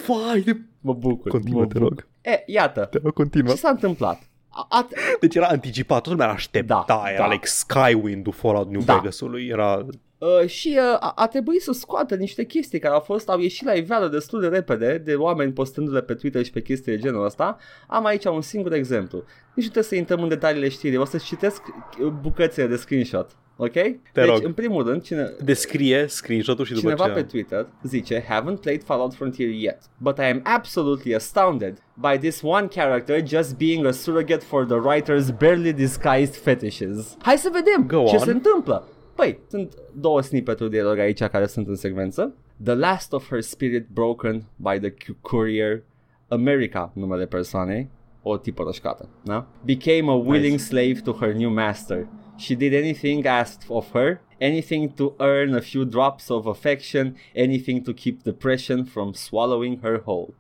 Vai, 0.06 0.40
de... 0.40 0.56
Mă 0.80 0.92
bucur. 0.92 1.30
Continuă, 1.30 1.60
mă 1.60 1.66
te 1.66 1.78
bucur. 1.78 1.88
rog. 1.96 2.06
E, 2.24 2.42
iată. 2.46 2.84
Te 2.90 2.98
rog, 3.02 3.12
continuă. 3.12 3.52
Ce 3.52 3.58
s-a 3.58 3.68
întâmplat? 3.68 4.22
A, 4.48 4.66
a, 4.68 4.88
Deci 5.20 5.34
era 5.34 5.46
anticipat, 5.46 6.02
toată 6.02 6.10
lumea 6.10 6.34
aștepta, 6.34 6.84
Da, 6.86 7.02
era 7.12 7.26
da. 7.26 7.32
like 7.32 7.46
Skywind-ul 7.46 8.32
Fallout 8.32 8.70
New 8.70 8.82
Da. 8.82 8.94
Vegas-ului, 8.94 9.46
era... 9.46 9.86
Uh, 10.18 10.48
și 10.48 10.76
uh, 10.78 10.96
a, 11.00 11.12
a 11.16 11.26
trebuit 11.26 11.62
să 11.62 11.72
scoată 11.72 12.14
niște 12.14 12.44
chestii 12.44 12.78
care 12.78 12.94
au 12.94 13.00
fost, 13.00 13.28
au 13.28 13.38
ieșit 13.38 13.66
la 13.66 13.72
iveală 13.72 14.08
destul 14.08 14.40
de 14.40 14.48
repede 14.48 14.98
de 14.98 15.14
oameni 15.14 15.52
postându-le 15.52 16.02
pe 16.02 16.14
Twitter 16.14 16.44
și 16.44 16.50
pe 16.50 16.62
chestii 16.62 16.92
de 16.92 16.98
genul 16.98 17.24
ăsta. 17.24 17.56
Am 17.88 18.04
aici 18.04 18.24
un 18.24 18.40
singur 18.40 18.72
exemplu. 18.72 19.18
Nici 19.54 19.64
nu 19.64 19.70
trebuie 19.70 19.82
să 19.82 19.94
intrăm 19.94 20.22
în 20.22 20.28
detaliile 20.28 20.68
știrii, 20.68 20.98
o 20.98 21.04
să-ți 21.04 21.24
citesc 21.24 21.62
uh, 21.66 22.06
bucățile 22.06 22.66
de 22.66 22.76
screenshot. 22.76 23.30
Ok? 23.56 23.72
Te 23.72 23.92
deci, 24.12 24.24
rog. 24.26 24.44
în 24.44 24.52
primul 24.52 24.86
rând, 24.86 25.02
cine, 25.02 25.34
Descrie 25.44 26.06
screenshot-ul 26.06 26.64
și 26.64 26.72
după 26.72 26.86
Cineva 26.86 27.04
aceea... 27.04 27.22
pe 27.24 27.30
Twitter 27.30 27.66
zice 27.82 28.20
Haven't 28.22 28.60
played 28.60 28.82
Fallout 28.84 29.14
Frontier 29.14 29.48
yet, 29.50 29.78
but 29.98 30.18
I 30.18 30.22
am 30.22 30.40
absolutely 30.44 31.14
astounded 31.14 31.78
by 31.94 32.18
this 32.18 32.40
one 32.42 32.66
character 32.66 33.26
just 33.26 33.56
being 33.56 33.86
a 33.86 33.90
surrogate 33.90 34.44
for 34.44 34.64
the 34.64 34.76
writer's 34.76 35.38
barely 35.38 35.72
disguised 35.72 36.34
fetishes. 36.34 37.16
Hai 37.22 37.36
să 37.36 37.48
vedem 37.52 37.86
Go 37.86 38.04
ce 38.06 38.16
on. 38.16 38.22
se 38.22 38.30
întâmplă. 38.30 38.88
Păi, 39.14 39.38
sunt 39.48 39.74
două 39.92 40.22
snippet-uri 40.22 40.70
de 40.70 40.76
dialog 40.76 40.98
aici 40.98 41.22
care 41.22 41.46
sunt 41.46 41.68
în 41.68 41.76
secvență. 41.76 42.34
The 42.64 42.74
last 42.74 43.12
of 43.12 43.28
her 43.28 43.40
spirit 43.40 43.86
broken 43.92 44.42
by 44.56 44.78
the 44.80 44.90
cu- 44.90 45.16
courier 45.20 45.82
America, 46.28 46.90
numele 46.94 47.26
persoanei, 47.26 47.90
o 48.22 48.36
tipă 48.36 48.62
rășcată, 48.66 49.08
da? 49.24 49.46
Became 49.64 50.10
a 50.10 50.14
willing 50.14 50.50
Nice. 50.52 50.62
slave 50.62 51.00
to 51.04 51.12
her 51.12 51.32
new 51.32 51.50
master. 51.50 52.06
She 52.36 52.54
did 52.54 52.74
anything 52.74 53.26
asked 53.26 53.70
of 53.70 53.90
her, 53.92 54.20
anything 54.40 54.92
to 54.94 55.14
earn 55.20 55.54
a 55.54 55.60
few 55.60 55.84
drops 55.84 56.30
of 56.30 56.46
affection, 56.46 57.16
anything 57.34 57.84
to 57.84 57.92
keep 57.92 58.22
depression 58.22 58.84
from 58.84 59.14
swallowing 59.14 59.78
her 59.82 60.02
whole. 60.04 60.34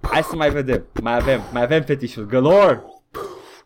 Hai 0.00 0.22
să 0.22 0.36
mai 0.36 0.50
vedem. 0.50 0.86
Mai 1.02 1.14
avem, 1.14 1.40
mai 1.52 1.62
avem 1.62 1.82
fetișuri 1.82 2.28
galore. 2.28 2.82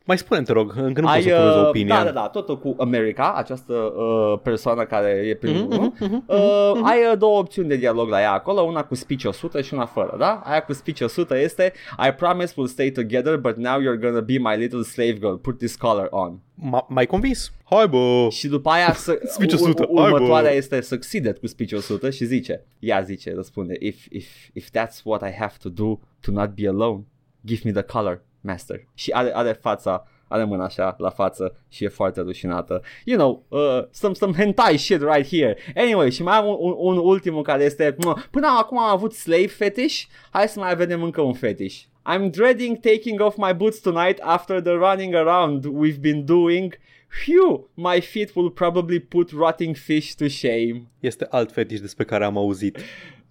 Mai 0.09 0.19
spune 0.19 0.43
te 0.43 0.53
rog, 0.53 0.73
încă 0.77 1.01
nu 1.01 1.07
pot 1.07 1.17
Ai, 1.17 1.23
să 1.23 1.29
formez 1.29 1.55
o 1.55 1.59
uh, 1.61 1.67
opinie. 1.67 1.87
Da, 1.87 2.05
da, 2.05 2.11
da, 2.11 2.29
totul 2.29 2.59
cu 2.59 2.75
America, 2.79 3.33
această 3.33 3.73
uh, 3.73 4.39
persoană 4.43 4.85
care 4.85 5.09
e 5.09 5.35
primul. 5.35 5.67
Mhm, 5.71 5.83
uh, 6.01 6.09
mhm, 6.09 6.25
uh, 6.27 6.81
ai 6.83 6.99
uh, 7.13 7.19
două 7.19 7.39
opțiuni 7.39 7.69
de 7.69 7.77
dialog 7.77 8.09
la 8.09 8.21
ea 8.21 8.33
acolo, 8.33 8.61
una 8.61 8.85
cu 8.85 8.95
speech 8.95 9.25
100 9.25 9.61
și 9.63 9.75
una 9.75 9.87
fără, 9.87 10.17
da? 10.19 10.41
Aia 10.45 10.63
cu 10.63 10.73
speech 10.73 11.01
100 11.01 11.39
este 11.39 11.73
I 12.09 12.13
promise 12.13 12.53
we'll 12.53 12.71
stay 12.71 12.91
together, 12.91 13.37
but 13.37 13.57
now 13.57 13.81
you're 13.81 14.01
gonna 14.01 14.21
be 14.21 14.39
my 14.39 14.57
little 14.57 14.83
slave 14.83 15.13
girl. 15.19 15.35
Put 15.35 15.59
this 15.59 15.77
collar 15.77 16.07
on. 16.11 16.39
M- 16.75 16.87
mai 16.89 17.07
convins? 17.07 17.53
Hai 17.65 17.89
bă! 17.89 18.27
Și 18.31 18.49
după 18.49 18.69
aia 18.71 18.93
să, 18.93 19.19
Speech 19.35 19.53
u- 19.53 19.55
100, 19.65 19.87
u- 19.89 20.01
următoarea 20.03 20.35
hai, 20.35 20.51
bă. 20.51 20.57
este 20.57 20.81
succeeded 20.81 21.39
cu 21.39 21.47
speech 21.47 21.73
100 21.73 22.11
și 22.11 22.25
zice, 22.25 22.65
ea 22.79 23.01
zice, 23.01 23.33
răspunde, 23.35 23.77
if, 23.81 24.07
if, 24.11 24.27
if 24.53 24.69
that's 24.69 25.03
what 25.05 25.29
I 25.29 25.33
have 25.39 25.55
to 25.63 25.69
do 25.69 25.99
to 26.21 26.31
not 26.33 26.49
be 26.55 26.69
alone, 26.69 27.05
give 27.45 27.61
me 27.65 27.73
the 27.73 27.83
color, 27.83 28.23
master. 28.47 28.87
Și 28.95 29.11
are, 29.11 29.31
are 29.35 29.53
fața, 29.61 30.07
are 30.29 30.45
mâna 30.45 30.65
așa 30.65 30.95
la 30.99 31.11
față 31.11 31.57
și 31.69 31.85
e 31.85 31.89
foarte 31.89 32.21
rușinată. 32.21 32.83
You 33.05 33.19
know, 33.19 33.45
uh, 33.49 33.85
some, 33.91 34.15
some 34.15 34.33
hentai 34.37 34.77
shit 34.77 35.01
right 35.01 35.29
here. 35.29 35.57
Anyway, 35.75 36.11
și 36.11 36.23
mai 36.23 36.37
am 36.37 36.47
un, 36.47 36.57
un, 36.59 36.75
un 36.79 36.97
ultimul 36.97 37.43
care 37.43 37.65
este, 37.65 37.97
"Mă, 38.05 38.17
până 38.31 38.47
acum 38.59 38.79
am 38.79 38.91
avut 38.91 39.13
slave 39.13 39.47
fetish, 39.47 40.03
hai 40.31 40.49
să 40.49 40.59
mai 40.61 40.77
vedem 40.77 41.03
încă 41.03 41.21
un 41.21 41.33
fetish. 41.33 41.81
I'm 42.17 42.31
dreading 42.31 42.79
taking 42.79 43.21
off 43.21 43.37
my 43.37 43.53
boots 43.55 43.79
tonight 43.81 44.19
after 44.23 44.61
the 44.61 44.73
running 44.73 45.15
around 45.15 45.65
we've 45.65 46.01
been 46.01 46.25
doing. 46.25 46.79
Phew, 47.25 47.69
my 47.75 48.01
feet 48.01 48.35
will 48.35 48.51
probably 48.51 48.99
put 49.01 49.31
rotting 49.31 49.77
fish 49.77 50.15
to 50.15 50.29
shame. 50.29 50.83
Este 51.01 51.27
alt 51.31 51.53
fetiș 51.53 51.81
despre 51.81 52.05
care 52.05 52.25
am 52.25 52.37
auzit 52.37 52.79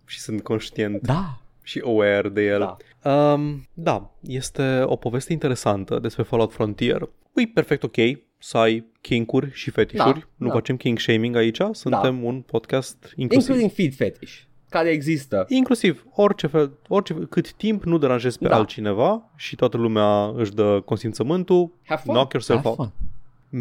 și 0.06 0.20
sunt 0.20 0.44
conștient 0.44 1.02
Da. 1.02 1.38
și 1.64 1.82
aware 1.86 2.30
de 2.30 2.42
el. 2.42 2.60
Da. 2.60 2.78
Um, 3.10 3.68
da, 3.74 4.12
este 4.22 4.82
o 4.86 4.96
poveste 4.96 5.32
interesantă 5.34 6.00
despre 6.00 6.24
Fallout 6.24 6.54
Frontier. 6.54 7.10
E 7.36 7.42
perfect 7.54 7.84
ok 7.84 7.96
să 8.38 8.58
ai 8.58 8.86
kinkuri 9.02 9.50
și 9.54 9.70
fetișuri. 9.70 10.20
Da, 10.20 10.26
nu 10.36 10.48
da. 10.48 10.54
facem 10.54 10.78
kink 10.78 11.00
shaming 11.00 11.36
aici, 11.36 11.60
suntem 11.72 12.24
un 12.24 12.42
podcast 12.42 13.14
inclusiv. 13.16 13.50
Including 13.50 13.72
feed 13.72 13.96
fetish, 13.96 14.34
care 14.70 14.90
există. 14.90 15.46
Inclusiv 15.50 16.06
orice 16.14 16.48
fel, 16.48 16.72
orice, 16.88 17.14
cât 17.30 17.54
timp 17.54 17.84
nu 17.84 17.98
deranjezi 17.98 18.38
pe 18.38 18.48
Da. 18.48 18.56
altcineva 18.56 19.32
și 19.36 19.56
toată 19.56 19.78
lumea 19.78 20.26
își 20.36 20.54
dă 20.54 20.82
consimțământul, 20.86 21.72
Have 21.86 22.02
fun. 22.06 22.14
knock 22.14 22.34
yourself 22.34 22.58
Have 22.64 22.70
out. 22.70 22.78
fun. 22.78 22.92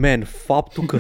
Man, 0.01 0.25
faptul 0.25 0.85
că 0.85 0.99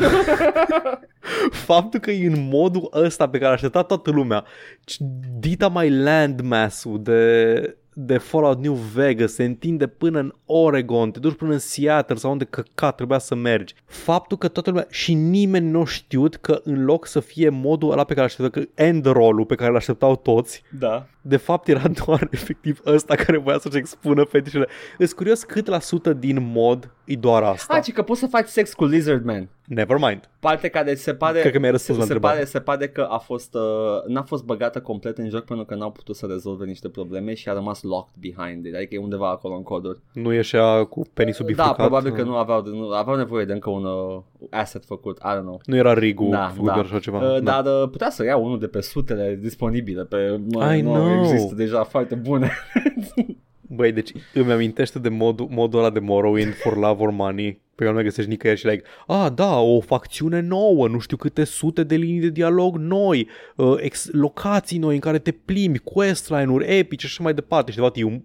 faptul 1.68 2.00
că 2.00 2.10
e 2.10 2.26
în 2.26 2.48
modul 2.50 2.88
ăsta 2.92 3.28
pe 3.28 3.36
care 3.38 3.48
a 3.50 3.52
așteptat 3.52 3.86
toată 3.86 4.10
lumea, 4.10 4.44
ci- 4.84 4.96
dita 5.38 5.68
mai 5.68 5.90
landmass-ul 5.90 7.02
de, 7.02 7.76
de 7.94 8.18
Fallout 8.18 8.58
New 8.58 8.74
Vegas 8.74 9.32
se 9.32 9.44
întinde 9.44 9.86
până 9.86 10.18
în 10.18 10.32
Oregon, 10.46 11.10
te 11.10 11.18
duci 11.18 11.36
până 11.36 11.52
în 11.52 11.58
Seattle 11.58 12.16
sau 12.16 12.30
unde 12.30 12.44
căcat 12.44 12.94
trebuia 12.94 13.18
să 13.18 13.34
mergi. 13.34 13.74
Faptul 13.84 14.36
că 14.36 14.48
toată 14.48 14.70
lumea 14.70 14.86
și 14.90 15.14
nimeni 15.14 15.70
nu 15.70 15.80
a 15.80 15.84
știut 15.84 16.36
că 16.36 16.60
în 16.64 16.84
loc 16.84 17.06
să 17.06 17.20
fie 17.20 17.48
modul 17.48 17.90
ăla 17.90 18.04
pe 18.04 18.14
care 18.14 18.26
așteptă, 18.26 18.60
că 18.60 18.82
end 18.82 19.04
roll-ul 19.04 19.46
pe 19.46 19.54
care 19.54 19.70
îl 19.70 19.76
așteptau 19.76 20.16
toți, 20.16 20.62
Da. 20.78 21.06
De 21.26 21.36
fapt 21.36 21.68
era 21.68 21.88
doar 22.04 22.28
efectiv 22.30 22.80
ăsta 22.86 23.14
care 23.14 23.36
voia 23.38 23.58
să-și 23.58 23.76
expună 23.76 24.24
fetișele. 24.24 24.66
Sunt 24.98 25.12
curios 25.12 25.42
cât 25.42 25.66
la 25.66 25.78
sută 25.78 26.12
din 26.12 26.50
mod 26.52 26.90
e 27.04 27.16
doar 27.16 27.42
asta. 27.42 27.74
Ah, 27.74 27.82
ci 27.82 27.92
că 27.92 28.02
poți 28.02 28.20
să 28.20 28.26
faci 28.26 28.46
sex 28.46 28.74
cu 28.74 28.84
Lizard 28.84 29.24
Man. 29.24 29.48
Never 29.66 29.96
mind. 30.00 30.28
Parte 30.40 30.68
care 30.68 30.94
se 30.94 31.14
pare 31.14 31.40
Cred 31.40 31.52
că 31.52 31.58
mi-ai 31.58 31.70
răspuns 31.70 31.96
se, 31.98 32.02
la 32.02 32.06
se 32.06 32.12
întrebare. 32.12 32.34
pare, 32.38 32.48
se 32.48 32.60
pare 32.60 32.88
că 32.88 33.06
a 33.10 33.18
fost 33.18 33.54
uh, 33.54 33.60
n-a 34.06 34.22
fost 34.22 34.44
băgată 34.44 34.80
complet 34.80 35.18
în 35.18 35.28
joc 35.28 35.44
pentru 35.44 35.64
că 35.64 35.74
n-au 35.74 35.90
putut 35.90 36.16
să 36.16 36.26
rezolve 36.26 36.64
niște 36.64 36.88
probleme 36.88 37.34
și 37.34 37.48
a 37.48 37.52
rămas 37.52 37.82
locked 37.82 38.14
behind 38.20 38.64
it. 38.66 38.74
Adică 38.74 38.94
e 38.94 38.98
undeva 38.98 39.30
acolo 39.30 39.54
în 39.54 39.62
coduri. 39.62 39.98
Nu 40.12 40.32
ieșea 40.32 40.84
cu 40.84 41.02
penisul 41.14 41.44
Da, 41.44 41.50
bifurcat. 41.50 41.76
probabil 41.76 42.12
că 42.12 42.22
nu 42.22 42.36
aveau, 42.36 42.62
nu, 42.62 42.90
aveau 42.90 43.16
nevoie 43.16 43.44
de 43.44 43.52
încă 43.52 43.70
un 43.70 43.84
uh, 43.84 44.20
asset 44.50 44.84
făcut, 44.84 45.18
I 45.18 45.36
don't 45.36 45.40
know. 45.40 45.60
Nu 45.64 45.76
era 45.76 45.92
rigul 45.94 46.30
Da, 46.30 46.48
făcut 46.54 46.68
da. 46.68 46.74
de 46.74 46.80
așa 46.80 46.98
ceva. 46.98 47.18
Uh, 47.34 47.42
Da. 47.42 47.62
dar 47.62 47.82
uh, 47.82 47.88
putea 47.90 48.10
să 48.10 48.24
ia 48.24 48.36
unul 48.36 48.58
de 48.58 48.66
pe 48.66 48.80
sutele 48.80 49.38
disponibile 49.42 50.04
pe 50.04 50.40
mă, 50.52 50.74
I 50.74 50.80
nu, 50.80 50.92
know. 50.92 51.22
există 51.22 51.54
deja 51.54 51.84
foarte 51.84 52.14
bune. 52.14 52.50
Băi, 53.76 53.92
deci 53.92 54.12
îmi 54.34 54.52
amintește 54.52 54.98
de 54.98 55.08
modul, 55.08 55.46
modul 55.50 55.78
ăla 55.78 55.90
de 55.90 55.98
Morrowind 55.98 56.54
for 56.54 56.76
Love 56.76 57.02
or 57.02 57.10
Money 57.10 57.52
pe 57.52 57.80
care 57.82 57.88
nu 57.88 57.94
mai 57.94 58.04
găsești 58.04 58.30
nicăieri 58.30 58.60
și 58.60 58.66
like, 58.66 58.82
ah, 59.06 59.26
da, 59.34 59.58
o 59.58 59.80
facțiune 59.80 60.40
nouă, 60.40 60.88
nu 60.88 60.98
știu 60.98 61.16
câte 61.16 61.44
sute 61.44 61.82
de 61.84 61.94
linii 61.94 62.20
de 62.20 62.28
dialog 62.28 62.76
noi, 62.76 63.28
uh, 63.56 63.74
ex- 63.80 64.08
locații 64.12 64.78
noi 64.78 64.94
în 64.94 65.00
care 65.00 65.18
te 65.18 65.30
plimbi, 65.32 65.78
questline-uri 65.78 66.78
epice 66.78 67.06
și 67.06 67.12
așa 67.12 67.22
mai 67.22 67.34
departe. 67.34 67.70
Și 67.70 67.76
de 67.76 67.82
fapt 67.82 67.96
e 67.96 68.04
un 68.04 68.20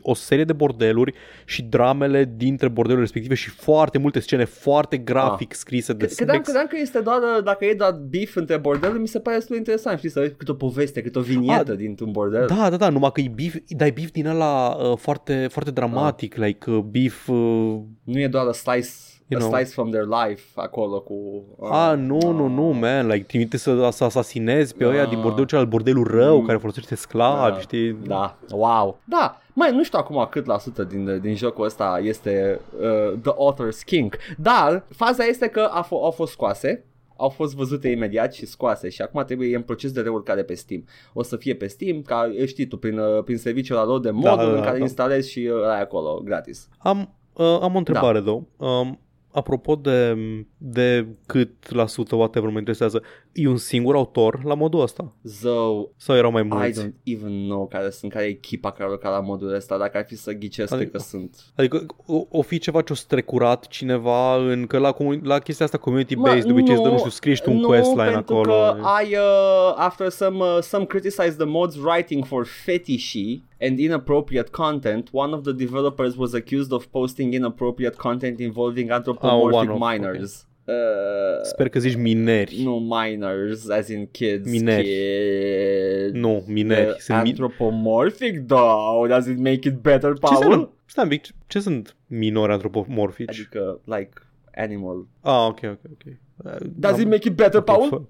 o 0.00 0.14
serie 0.14 0.44
de 0.44 0.52
bordeluri 0.52 1.14
și 1.44 1.62
dramele 1.62 2.32
dintre 2.36 2.68
bordelurile 2.68 3.04
respective 3.04 3.34
și 3.34 3.50
foarte 3.50 3.98
multe 3.98 4.20
scene 4.20 4.44
foarte 4.44 4.96
grafic 4.96 5.50
ah. 5.50 5.56
scrise 5.56 5.92
de 5.92 6.06
credeam, 6.16 6.40
credeam 6.40 6.66
că 6.66 6.76
este 6.80 7.00
doar, 7.00 7.18
dacă 7.44 7.64
e 7.64 7.74
doar 7.74 7.92
beef 7.92 8.36
între 8.36 8.56
bordeluri, 8.56 9.00
mi 9.00 9.08
se 9.08 9.20
pare 9.20 9.36
destul 9.36 9.54
de 9.54 9.60
interesant, 9.60 9.98
știi, 9.98 10.10
să 10.10 10.20
vezi 10.20 10.34
cât 10.34 10.48
o 10.48 10.54
poveste, 10.54 11.02
cât 11.02 11.16
o 11.16 11.20
vinietă 11.20 11.72
ah, 11.72 11.76
dintr-un 11.76 12.10
bordel. 12.10 12.46
Da, 12.46 12.70
da, 12.70 12.76
da, 12.76 12.88
numai 12.88 13.10
că 13.12 13.20
e 13.20 13.28
beef, 13.34 13.54
dai 13.68 13.90
beef 13.90 14.10
din 14.10 14.26
ăla 14.26 14.68
uh, 14.68 14.96
foarte, 14.96 15.46
foarte 15.50 15.70
dramatic, 15.70 16.38
ah. 16.38 16.46
like 16.46 16.70
uh, 16.70 16.78
beef... 16.78 17.28
Uh... 17.28 17.80
Nu 18.02 18.18
e 18.20 18.28
doar 18.28 18.46
a 18.46 18.52
slice 18.52 18.88
you 19.28 19.40
know. 19.40 19.52
slice 19.52 19.70
from 19.70 19.90
their 19.90 20.04
life 20.04 20.42
acolo 20.54 21.00
cu... 21.00 21.44
Uh, 21.56 21.70
ah, 21.70 21.98
nu, 21.98 22.16
uh, 22.16 22.34
nu, 22.34 22.46
nu, 22.46 22.62
man, 22.62 23.06
like 23.06 23.24
trimite 23.24 23.56
să, 23.56 23.88
să 23.90 24.04
asasinezi 24.04 24.74
pe 24.74 24.84
uh, 24.84 24.92
ăia 24.92 25.06
din 25.06 25.20
bordelul 25.20 25.46
celălalt, 25.46 25.70
bordelul 25.70 26.06
rău, 26.06 26.38
mm, 26.38 26.46
care 26.46 26.58
folosește 26.58 26.94
sclavi, 26.94 27.56
uh, 27.56 27.60
știi? 27.60 27.92
Da, 27.92 28.38
wow. 28.50 28.98
Da, 29.04 29.40
mai 29.52 29.72
nu 29.72 29.84
știu 29.84 29.98
acum 29.98 30.26
cât 30.30 30.46
la 30.46 30.58
sută 30.58 30.84
din, 30.84 31.20
din 31.20 31.34
jocul 31.34 31.64
ăsta 31.64 32.00
este 32.02 32.60
uh, 32.80 33.18
The 33.22 33.32
Author's 33.32 33.84
King, 33.84 34.16
dar 34.38 34.84
faza 34.88 35.24
este 35.24 35.46
că 35.48 35.68
a 35.72 35.84
f- 35.84 35.88
au 35.90 36.10
fost 36.10 36.32
scoase 36.32 36.84
au 37.16 37.28
fost 37.28 37.54
văzute 37.54 37.88
imediat 37.88 38.34
și 38.34 38.46
scoase 38.46 38.88
și 38.88 39.02
acum 39.02 39.24
trebuie 39.24 39.48
e 39.48 39.56
în 39.56 39.62
proces 39.62 39.92
de 39.92 40.00
reurcare 40.00 40.42
pe 40.42 40.54
Steam. 40.54 40.84
O 41.12 41.22
să 41.22 41.36
fie 41.36 41.54
pe 41.54 41.66
Steam, 41.66 42.02
ca 42.02 42.30
știi 42.46 42.66
tu, 42.66 42.76
prin, 42.76 42.98
uh, 42.98 43.22
prin 43.24 43.36
serviciul 43.36 43.76
ăla 43.76 43.98
de 43.98 44.10
modul 44.10 44.36
da, 44.36 44.36
da, 44.36 44.50
da, 44.50 44.56
în 44.56 44.62
care 44.62 44.76
da. 44.76 44.82
instalezi 44.82 45.30
și 45.30 45.50
uh, 45.52 45.68
ai 45.68 45.80
acolo 45.80 46.20
gratis. 46.24 46.68
Am, 46.78 47.14
uh, 47.32 47.58
am 47.60 47.74
o 47.74 47.78
întrebare, 47.78 48.20
da. 48.20 48.30
Um, 48.66 49.00
apropo 49.36 49.74
de, 49.74 50.16
de 50.56 51.06
cât 51.26 51.70
la 51.70 51.86
sută, 51.86 52.14
whatever, 52.14 52.50
mă 52.50 52.58
interesează, 52.58 53.02
e 53.32 53.48
un 53.48 53.56
singur 53.56 53.94
autor 53.94 54.44
la 54.44 54.54
modul 54.54 54.80
ăsta? 54.80 55.12
Zău, 55.22 55.92
Sau 55.96 56.16
erau 56.16 56.30
mai 56.30 56.42
mulți? 56.42 56.80
I 56.80 56.84
don't 56.84 56.94
even 57.02 57.32
know 57.32 57.66
care 57.66 57.90
sunt, 57.90 58.12
care 58.12 58.24
e 58.24 58.28
echipa 58.28 58.72
care 58.72 58.84
a 58.84 58.90
lucrat 58.90 59.12
la 59.12 59.20
modul 59.20 59.54
ăsta, 59.54 59.78
dacă 59.78 59.96
ar 59.96 60.04
fi 60.04 60.16
să 60.16 60.32
ghicesc, 60.32 60.72
adică, 60.72 60.90
că 60.90 60.98
sunt. 60.98 61.36
Adică 61.54 61.86
o, 62.06 62.24
o 62.28 62.42
fi 62.42 62.58
ceva 62.58 62.82
ce-o 62.82 62.94
strecurat 62.94 63.66
cineva 63.66 64.36
în, 64.36 64.66
că 64.66 64.78
la, 64.78 64.96
la 65.22 65.38
chestia 65.38 65.64
asta 65.64 65.78
community-based, 65.78 66.44
de 66.44 66.52
obicei, 66.52 66.74
nu, 66.74 66.90
nu 66.90 66.98
știu, 66.98 67.10
scrii 67.10 67.36
tu 67.36 67.50
un 67.50 67.56
nu, 67.56 67.66
questline 67.66 68.14
acolo. 68.14 68.52
că 68.52 68.76
ai, 68.82 69.14
uh, 69.14 69.74
after 69.76 70.08
some, 70.08 70.38
uh, 70.38 70.58
some 70.60 70.84
criticize 70.84 71.36
the 71.36 71.46
mod's 71.46 71.76
writing 71.84 72.24
for 72.24 72.46
fetishy, 72.64 73.42
and 73.58 73.78
inappropriate 73.78 74.50
content, 74.50 75.08
one 75.12 75.34
of 75.34 75.44
the 75.44 75.52
developers 75.52 76.16
was 76.16 76.34
accused 76.34 76.72
of 76.72 76.90
posting 76.90 77.34
inappropriate 77.34 77.96
content 77.96 78.40
involving 78.40 78.90
anthropomorphic 78.90 79.70
oh, 79.70 79.78
minors. 79.78 80.32
Okay. 80.34 80.46
Uh, 80.68 81.42
Sper 81.42 81.68
că 81.68 81.78
zici 81.78 81.96
mineri. 81.96 82.62
Nu, 82.62 82.78
minors, 82.78 83.68
as 83.68 83.88
in 83.88 84.06
kids. 84.10 84.50
Mineri. 84.50 84.82
Kids. 84.82 86.12
Nu, 86.12 86.44
mineri. 86.46 86.88
Uh, 86.88 86.96
sunt 86.96 87.18
anthropomorphic? 87.18 88.32
Mi- 88.32 88.44
da, 88.46 89.06
does 89.08 89.26
it 89.26 89.38
make 89.38 89.68
it 89.68 89.74
better, 89.74 90.12
Paul? 90.12 90.42
Ce 90.52 90.68
Stai 90.86 91.04
un 91.04 91.10
pic, 91.10 91.26
ce 91.46 91.60
sunt 91.60 91.96
minori 92.06 92.52
antropomorfici? 92.52 93.28
Adică, 93.28 93.80
like, 93.84 94.12
animal. 94.54 95.06
Ah, 95.20 95.46
ok, 95.46 95.60
ok, 95.62 95.80
ok. 95.92 96.12
Uh, 96.44 96.66
does 96.76 96.98
it 96.98 97.06
make 97.06 97.28
it 97.28 97.34
better, 97.34 97.60
Paul? 97.60 97.88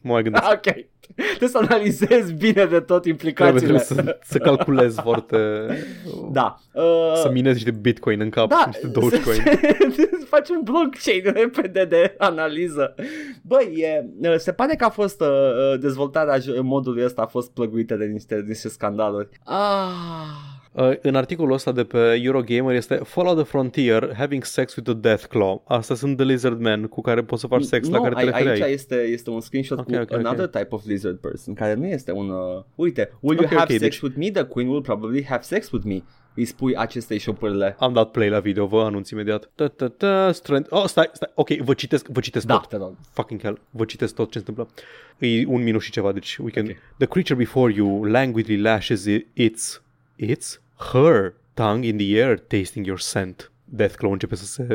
mă 0.00 0.12
mai 0.12 0.22
gândesc. 0.22 0.44
ok. 0.52 0.86
Trebuie 1.16 1.48
să 1.48 1.58
analizezi 1.58 2.32
bine 2.32 2.64
de 2.64 2.80
tot 2.80 3.04
implicațiile. 3.04 3.58
Trebuie 3.60 3.84
să, 3.84 4.18
să 4.22 4.38
calculezi 4.38 5.00
foarte... 5.00 5.36
Da. 6.32 6.58
Uh, 6.72 7.12
să 7.14 7.30
minezi 7.32 7.54
niște 7.54 7.70
bitcoin 7.70 8.20
în 8.20 8.30
cap, 8.30 8.48
da, 8.48 8.64
niște 8.66 8.86
dogecoin. 8.86 9.40
Să 10.20 10.26
faci 10.28 10.48
un 10.48 10.60
blockchain 10.64 11.22
repede 11.34 11.84
de 11.84 12.14
analiză. 12.18 12.94
Băi, 13.42 13.72
e, 14.20 14.38
se 14.38 14.52
pare 14.52 14.74
că 14.74 14.84
a 14.84 14.88
fost 14.88 15.20
uh, 15.20 15.28
uh 15.28 15.78
dezvoltarea 15.80 16.38
modului 16.62 17.04
ăsta 17.04 17.22
a 17.22 17.26
fost 17.26 17.50
plăguită 17.50 17.94
de 17.94 18.04
niște, 18.04 18.44
niște 18.46 18.68
scandaluri. 18.68 19.28
Ah... 19.44 20.55
Uh, 20.76 20.92
în 21.02 21.14
articolul 21.14 21.52
ăsta 21.52 21.72
de 21.72 21.84
pe 21.84 22.20
Eurogamer 22.22 22.74
este 22.74 22.94
Follow 22.94 23.34
the 23.34 23.44
Frontier, 23.44 24.14
having 24.16 24.44
sex 24.44 24.76
with 24.76 24.90
the 24.90 24.98
Deathclaw. 25.00 25.64
Asta 25.66 25.94
sunt 25.94 26.16
the 26.16 26.26
lizard 26.26 26.60
men 26.60 26.86
cu 26.86 27.00
care 27.00 27.22
poți 27.22 27.40
să 27.40 27.46
faci 27.46 27.62
sex, 27.62 27.88
no, 27.88 27.96
la 27.96 28.02
care 28.02 28.14
te 28.14 28.38
referi 28.38 28.62
aici 28.62 28.72
este, 28.72 28.94
este 28.94 29.30
un 29.30 29.40
screenshot 29.40 29.78
okay, 29.78 29.96
cu 29.96 30.02
okay, 30.02 30.18
another 30.18 30.44
okay. 30.44 30.62
type 30.62 30.74
of 30.74 30.84
lizard 30.84 31.16
person, 31.16 31.54
care 31.54 31.74
nu 31.74 31.86
este 31.86 32.12
un... 32.12 32.28
Uh, 32.28 32.62
uite, 32.74 33.12
will 33.20 33.36
you 33.36 33.46
okay, 33.46 33.58
have 33.58 33.74
okay, 33.74 33.78
sex 33.78 34.00
deci... 34.00 34.00
with 34.00 34.16
me? 34.16 34.30
The 34.30 34.44
queen 34.44 34.68
will 34.68 34.82
probably 34.82 35.24
have 35.24 35.42
sex 35.42 35.70
with 35.70 35.84
me 35.84 36.02
îi 36.34 36.44
spui 36.44 36.76
acestei 36.76 37.18
șopârle. 37.18 37.76
Am 37.78 37.92
dat 37.92 38.10
play 38.10 38.28
la 38.28 38.40
video, 38.40 38.66
vă 38.66 38.82
anunț 38.82 39.10
imediat. 39.10 39.50
Ta, 39.54 39.68
ta, 39.68 39.88
ta, 39.88 40.32
strength. 40.32 40.72
Oh, 40.72 40.84
stai, 40.84 41.10
stai. 41.12 41.30
Ok, 41.34 41.48
vă 41.48 41.74
citesc, 41.74 42.06
vă 42.08 42.20
citesc 42.20 42.46
da, 42.46 42.54
tot. 42.54 42.68
Te 42.68 42.76
rog. 42.76 42.96
Fucking 43.12 43.40
hell. 43.40 43.60
Vă 43.70 43.84
citesc 43.84 44.14
tot 44.14 44.30
ce 44.30 44.38
se 44.38 44.44
întâmplă. 44.48 44.74
E 45.18 45.46
un 45.46 45.62
minut 45.62 45.80
și 45.80 45.90
ceva, 45.90 46.12
deci 46.12 46.36
we 46.36 46.50
can... 46.50 46.64
Okay. 46.64 46.76
The 46.98 47.06
creature 47.06 47.38
before 47.38 47.72
you 47.72 48.04
languidly 48.04 48.60
lashes 48.60 49.04
its... 49.34 49.82
Its? 50.16 50.60
Her 50.92 51.34
tongue 51.54 51.84
in 51.84 51.96
the 51.96 52.18
air 52.18 52.36
tasting 52.36 52.86
your 52.86 52.98
scent. 52.98 53.50
Deathclaw 53.68 54.12
începe 54.12 54.34
să 54.34 54.44
se... 54.44 54.66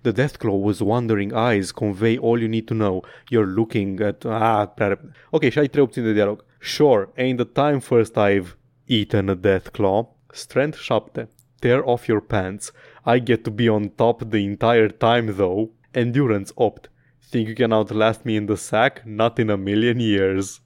The 0.00 0.10
Deathclaw 0.10 0.64
was 0.64 0.80
wandering 0.80 1.32
eyes 1.32 1.70
convey 1.70 2.18
all 2.22 2.40
you 2.40 2.48
need 2.48 2.64
to 2.64 2.74
know. 2.74 3.04
You're 3.30 3.54
looking 3.54 4.00
at... 4.00 4.24
Ah, 4.24 4.66
prea 4.74 4.88
repede. 4.88 5.10
Ok, 5.30 5.42
și 5.42 5.58
ai 5.58 5.68
trei 5.68 5.82
opțiuni 5.82 6.06
de 6.06 6.12
dialog. 6.12 6.44
Sure, 6.60 7.08
ain't 7.16 7.36
the 7.36 7.62
time 7.62 7.78
first 7.78 8.16
I've 8.16 8.56
eaten 8.86 9.28
a 9.28 9.34
Deathclaw. 9.34 10.16
Strength 10.32 10.78
7. 10.78 11.28
Tear 11.60 11.82
off 11.84 12.06
your 12.06 12.20
pants. 12.20 12.72
I 13.06 13.20
get 13.20 13.42
to 13.42 13.50
be 13.50 13.68
on 13.68 13.88
top 13.88 14.22
the 14.30 14.38
entire 14.38 14.88
time 14.88 15.32
though. 15.36 15.70
Endurance 15.92 16.52
8. 16.56 16.88
Think 17.30 17.48
you 17.48 17.54
can 17.54 17.72
outlast 17.72 18.24
me 18.24 18.36
in 18.36 18.46
the 18.46 18.56
sack? 18.56 19.02
Not 19.04 19.38
in 19.38 19.50
a 19.50 19.56
million 19.56 20.00
years. 20.00 20.60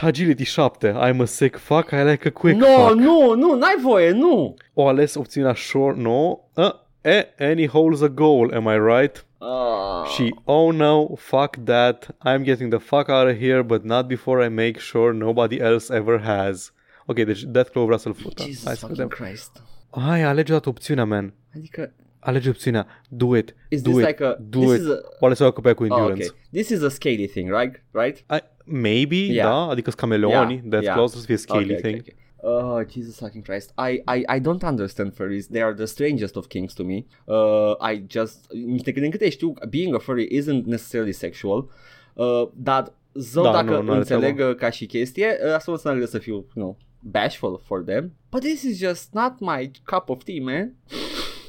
Agility 0.00 0.44
7. 0.44 0.96
I'm 0.96 1.20
a 1.20 1.24
sick 1.24 1.56
fuck, 1.56 1.92
I 1.92 2.02
like 2.02 2.28
a 2.28 2.30
quick 2.30 2.56
no, 2.56 2.66
fuck. 2.66 2.98
Nu, 2.98 3.34
nu, 3.34 3.54
n-ai 3.54 3.76
voie, 3.82 4.10
nu. 4.10 4.56
O 4.74 4.88
ales 4.88 5.14
opțiunea 5.14 5.52
short, 5.52 5.96
no. 5.96 6.38
Uh, 6.54 6.72
eh, 7.00 7.24
any 7.38 7.66
hole's 7.66 8.02
a 8.02 8.08
goal, 8.08 8.54
am 8.54 8.66
I 8.66 8.96
right? 8.96 9.26
Uh. 9.38 10.08
Și, 10.14 10.34
oh 10.44 10.74
no, 10.74 11.06
fuck 11.16 11.56
that. 11.64 12.16
I'm 12.24 12.42
getting 12.42 12.74
the 12.74 12.78
fuck 12.78 13.08
out 13.08 13.28
of 13.28 13.38
here, 13.38 13.62
but 13.62 13.84
not 13.84 14.06
before 14.06 14.44
I 14.44 14.48
make 14.48 14.78
sure 14.78 15.12
nobody 15.12 15.60
else 15.60 15.94
ever 15.94 16.20
has. 16.20 16.72
Ok, 17.06 17.16
deci 17.16 17.42
Deathclaw 17.42 17.84
vrea 17.84 17.96
să-l 17.96 18.14
fută. 18.14 18.42
Jesus 18.42 18.64
Hai 18.64 18.76
să 18.76 18.86
vedem. 18.86 19.08
Christ. 19.08 19.62
Hai, 19.90 20.22
alege 20.22 20.52
o 20.52 20.58
opțiunea, 20.64 21.04
man. 21.04 21.34
Adică 21.54 21.92
alege 22.18 22.48
opțiunea, 22.48 22.86
do 23.08 23.36
it, 23.36 23.54
is 23.68 23.82
do 23.82 23.90
this 23.90 24.00
it, 24.00 24.06
like 24.06 24.24
a, 24.24 24.36
do 24.40 24.74
it. 24.74 24.80
Is 24.80 24.86
a... 24.86 25.00
O 25.20 25.26
ales 25.26 25.38
o 25.38 25.52
cu 25.52 25.60
endurance. 25.68 25.92
Oh, 25.92 26.04
okay. 26.04 26.28
This 26.50 26.68
is 26.68 26.82
a 26.82 26.88
scaly 26.88 27.26
thing, 27.26 27.50
right? 27.50 27.82
Right? 27.92 28.24
I, 28.30 28.38
maybe, 28.64 29.16
yeah. 29.16 29.48
da, 29.48 29.54
adică 29.54 29.90
cameleoni, 29.90 30.52
yeah. 30.52 30.64
Death 30.64 30.84
yeah. 30.84 31.08
să 31.08 31.18
fie 31.18 31.36
scaly 31.36 31.64
okay, 31.64 31.76
thing. 31.76 32.00
Okay, 32.00 32.14
okay. 32.14 32.24
Oh, 32.48 32.80
Jesus 32.88 33.16
fucking 33.18 33.44
Christ. 33.44 33.72
I, 33.76 34.02
I, 34.16 34.36
I 34.36 34.40
don't 34.40 34.62
understand 34.62 35.14
furries. 35.14 35.46
They 35.46 35.62
are 35.62 35.74
the 35.74 35.84
strangest 35.84 36.36
of 36.36 36.46
kings 36.46 36.74
to 36.74 36.82
me. 36.82 37.04
Uh, 37.24 37.92
I 37.92 38.04
just... 38.06 38.46
Din 38.94 39.10
câte 39.10 39.28
știu, 39.28 39.52
being 39.68 39.94
a 39.94 39.98
furry 39.98 40.28
isn't 40.42 40.64
necessarily 40.64 41.12
sexual. 41.12 41.68
Uh, 42.14 42.48
dar 42.54 42.92
zău 43.14 43.42
da, 43.42 43.50
dacă 43.50 43.80
nu, 43.80 43.92
înțeleg 43.92 44.40
nu 44.40 44.54
ca 44.54 44.70
și 44.70 44.86
chestie, 44.86 45.38
uh, 45.44 45.52
asta 45.52 45.64
nu 45.66 45.72
înseamnă 45.72 46.04
să 46.04 46.18
fiu, 46.18 46.32
you 46.32 46.46
know, 46.54 46.78
bashful 47.00 47.60
for 47.64 47.82
them. 47.82 48.12
But 48.30 48.40
this 48.40 48.62
is 48.62 48.78
just 48.78 49.12
not 49.12 49.32
my 49.40 49.70
cup 49.84 50.08
of 50.08 50.22
tea, 50.24 50.42
man. 50.42 50.74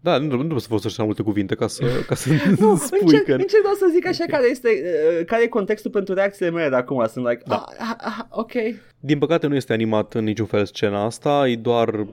Da, 0.00 0.18
nu, 0.18 0.26
nu 0.26 0.36
trebuie 0.36 0.60
să 0.60 0.66
folosești 0.66 1.02
multe 1.02 1.22
cuvinte 1.22 1.54
ca 1.54 1.66
să, 1.66 1.84
ca 2.06 2.14
să 2.14 2.28
nu, 2.58 2.76
spui 2.76 2.98
încerc, 3.00 3.24
că... 3.24 3.32
încerc 3.32 3.62
doar 3.62 3.74
să 3.78 3.88
zic 3.92 4.06
așa 4.06 4.24
okay. 4.24 4.38
care 4.38 4.50
este 4.50 4.68
uh, 4.68 5.24
care 5.26 5.42
e 5.42 5.46
contextul 5.46 5.90
pentru 5.90 6.14
reacțiile 6.14 6.50
mele 6.50 6.68
de 6.68 6.76
acum. 6.76 7.06
Sunt 7.06 7.28
like, 7.28 7.42
da. 7.46 7.56
ah, 7.56 7.86
ah, 7.88 7.96
ah, 7.98 8.24
ok. 8.30 8.52
Din 9.00 9.18
păcate 9.18 9.46
nu 9.46 9.54
este 9.54 9.72
animat 9.72 10.14
în 10.14 10.24
niciun 10.24 10.46
fel 10.46 10.64
scena 10.64 11.04
asta, 11.04 11.48
e 11.48 11.56
doar 11.56 12.06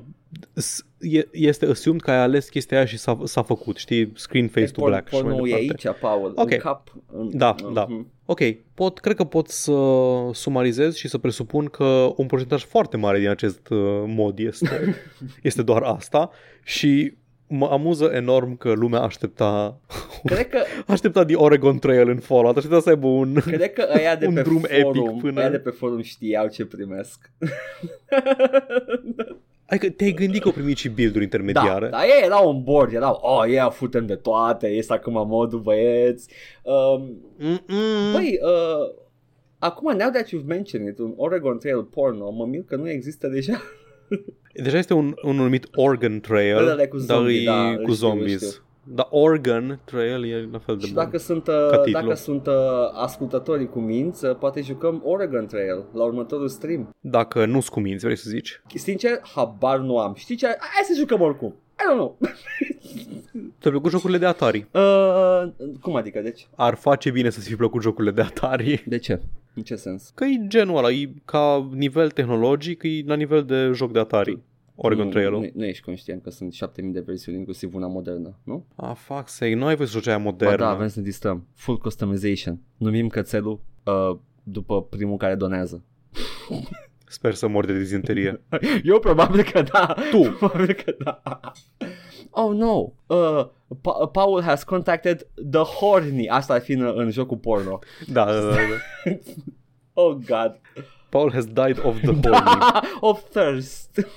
este 1.32 1.66
assumed 1.66 2.02
că 2.02 2.12
ai 2.12 2.18
ales 2.18 2.50
chestia 2.50 2.78
aia 2.78 2.86
și 2.86 2.98
s-a, 2.98 3.20
s-a 3.24 3.42
făcut, 3.42 3.78
știi, 3.78 4.12
screen 4.16 4.48
face 4.48 4.72
to 4.72 4.86
black. 4.86 5.10
Por, 5.10 5.46
și 5.46 5.52
e 5.52 5.56
aici, 5.56 5.88
Paul, 6.00 6.32
okay. 6.36 6.54
în 6.54 6.60
cap. 6.60 6.96
În, 7.12 7.38
da, 7.38 7.56
uh-huh. 7.56 7.74
da. 7.74 7.88
Ok, 8.26 8.40
pot, 8.74 9.00
cred 9.00 9.16
că 9.16 9.24
pot 9.24 9.48
să 9.48 9.74
sumarizez 10.32 10.96
și 10.96 11.08
să 11.08 11.18
presupun 11.18 11.66
că 11.66 12.14
un 12.16 12.26
procentaj 12.26 12.64
foarte 12.64 12.98
mare 12.98 13.20
din 13.20 13.30
acest 13.30 13.70
uh, 13.70 14.04
mod 14.06 14.40
este, 14.40 14.96
este 15.42 15.62
doar 15.62 15.82
asta 15.82 16.30
și 16.64 17.14
mă 17.48 17.68
amuză 17.72 18.12
enorm 18.14 18.58
că 18.58 18.72
lumea 18.72 19.02
aștepta 19.02 19.80
Cred 20.24 20.50
că 20.50 20.60
aștepta 20.94 21.26
The 21.26 21.36
Oregon 21.36 21.80
Trail 21.80 22.10
în 22.10 22.20
Fallout, 22.20 22.58
aștepta 22.58 22.80
să 22.80 22.90
aibă 22.90 23.08
un 23.08 23.34
Cred 23.34 23.74
că 23.74 23.88
ăia 23.96 24.16
de 24.16 24.28
un 24.28 24.34
pe 24.34 24.42
drum 24.42 24.62
forum, 24.62 25.08
epic 25.08 25.22
până 25.22 25.40
ăia 25.40 25.50
de 25.50 25.60
pe 25.60 25.70
forum 25.70 26.02
știau 26.02 26.48
ce 26.48 26.66
primesc. 26.66 27.20
Adică 29.68 29.90
te-ai 29.90 30.12
gândit 30.12 30.42
că 30.42 30.48
au 30.48 30.54
primit 30.54 30.78
și 30.78 30.90
build-uri 30.90 31.24
intermediare? 31.24 31.86
Da, 31.86 31.98
dar 31.98 32.04
ei 32.04 32.22
erau 32.24 32.50
on 32.50 32.64
board, 32.64 32.94
erau, 32.94 33.20
oh, 33.22 33.48
yeah, 33.48 33.72
futem 33.72 34.06
de 34.06 34.16
toate, 34.16 34.68
este 34.68 34.94
acum 34.94 35.28
modul 35.28 35.60
băieți. 35.60 36.30
Um, 36.64 37.18
băi, 38.12 38.40
uh, 38.42 38.96
acum, 39.60 39.98
now 39.98 40.10
that 40.10 40.28
you've 40.28 40.46
mentioned 40.46 40.88
it, 40.88 40.98
un 40.98 41.14
Oregon 41.16 41.58
Trail 41.58 41.84
porno, 41.84 42.32
mă 42.32 42.46
mir 42.46 42.64
că 42.68 42.76
nu 42.76 42.90
există 42.90 43.28
deja. 43.28 43.62
Deja 44.64 44.78
este 44.78 44.94
un, 44.94 45.14
un 45.24 45.36
numit 45.36 45.68
Organ 45.76 46.20
Trail, 46.20 46.58
Ăla 46.58 46.82
e 46.82 46.88
cu 46.88 46.98
dar 46.98 47.06
zombie, 47.18 47.42
e 47.42 47.46
da, 47.46 47.68
îl 47.70 47.76
cu 47.76 47.92
știu, 47.92 48.08
îl 48.08 48.14
zombies. 48.14 48.48
știu. 48.52 48.64
Dar 48.88 49.08
Organ 49.10 49.80
Trail 49.86 50.24
e 50.26 50.48
la 50.52 50.58
fel 50.60 50.78
de 50.78 50.86
Și 50.86 50.94
bun. 50.94 51.04
dacă 51.04 51.18
sunt, 51.18 51.44
Ca 51.44 51.70
uh, 51.74 51.82
titlu. 51.84 52.02
dacă 52.02 52.14
sunt 52.14 52.48
uh, 52.48 52.54
ascultătorii 52.94 53.70
cu 53.70 53.80
minți, 53.80 54.26
uh, 54.26 54.36
poate 54.36 54.62
jucăm 54.62 55.02
Oregon 55.06 55.46
Trail 55.48 55.84
la 55.94 56.04
următorul 56.04 56.48
stream. 56.48 56.90
Dacă 57.00 57.46
nu-ți 57.46 57.72
cuminți, 57.72 58.04
vrei 58.04 58.18
să 58.18 58.30
zici. 58.30 58.62
Sincer, 58.76 59.20
habar 59.36 59.78
nu 59.80 59.98
am. 59.98 60.14
Știi 60.14 60.36
ce? 60.36 60.46
Hai 60.46 60.84
să 60.84 60.94
jucăm 60.98 61.22
oricum. 61.22 61.56
I 61.86 61.92
don't 61.92 61.96
know. 61.98 62.18
Ți-au 63.60 63.72
plăcut 63.72 63.92
jocurile 63.92 64.18
de 64.18 64.26
Atari? 64.26 64.68
uh, 64.72 65.52
cum 65.82 65.96
adică, 65.96 66.20
deci? 66.22 66.48
Ar 66.56 66.76
face 66.76 67.12
bine 67.12 67.30
să-ți 67.30 67.48
fi 67.50 67.56
plăcut 67.56 67.82
jocurile 67.82 68.14
de 68.14 68.22
Atari. 68.22 68.84
De 68.88 68.98
ce? 68.98 69.22
În 69.54 69.64
ce 69.64 69.76
sens? 69.76 70.12
Că 70.16 70.24
e 70.24 70.48
genul 70.48 70.78
ăla, 70.78 70.90
e 70.92 71.10
ca 71.26 71.70
nivel 71.72 72.10
tehnologic, 72.12 72.84
e 72.84 73.04
la 73.06 73.16
nivel 73.16 73.44
de 73.44 73.72
joc 73.74 73.92
de 73.92 74.00
Atari. 74.00 74.40
Oregon 74.76 75.06
nu, 75.06 75.12
Trail-ul. 75.12 75.40
Nu, 75.42 75.50
nu 75.54 75.66
ești 75.66 75.84
conștient 75.84 76.24
că 76.24 76.30
sunt 76.30 76.54
7000 76.54 76.92
de 76.94 77.00
versiuni, 77.06 77.38
inclusiv 77.38 77.76
una 77.76 77.88
modernă, 77.88 78.38
nu? 78.44 78.66
Ah, 78.76 78.92
fuck 78.96 79.28
sake, 79.30 79.56
nu 79.56 79.66
ai 79.66 79.76
voie 79.76 79.88
să 79.88 79.94
joci 79.94 80.08
aia 80.08 80.18
Ba 80.18 80.24
modernă. 80.24 80.56
da, 80.56 80.74
vrem 80.74 80.88
să 80.88 81.00
ne 81.00 81.06
distrăm. 81.06 81.48
Full 81.54 81.78
customization. 81.78 82.60
Numim 82.78 83.08
cățelul 83.08 83.60
uh, 83.84 84.18
după 84.44 84.84
primul 84.84 85.18
care 85.18 85.36
donează. 85.36 85.84
Sper 87.16 87.34
să 87.34 87.48
mor 87.48 87.66
de 87.66 87.78
dizenterie. 87.78 88.42
Eu 88.84 89.00
probabil 89.00 89.44
că 89.44 89.62
da. 89.62 89.96
Tu. 90.12 90.22
Probabil 90.40 90.74
că 90.74 90.96
da. 91.04 91.22
Oh 92.30 92.54
no. 92.56 92.92
Uh, 93.06 93.46
pa- 93.82 94.10
Paul 94.12 94.42
has 94.42 94.64
contacted 94.64 95.28
the 95.52 95.60
horny. 95.62 96.28
Asta 96.30 96.54
ar 96.54 96.62
fi 96.62 96.72
în, 96.72 96.92
în 96.96 97.10
jocul 97.10 97.38
porno. 97.38 97.80
da, 98.08 98.26
da, 98.26 98.40
da, 98.40 98.50
da. 98.50 98.56
Oh 99.94 100.14
god. 100.28 100.60
Paul 101.10 101.32
has 101.32 101.46
died 101.46 101.80
of 101.86 101.98
the 102.02 102.30
horny. 102.30 102.60
of 103.00 103.22
thirst. 103.30 104.08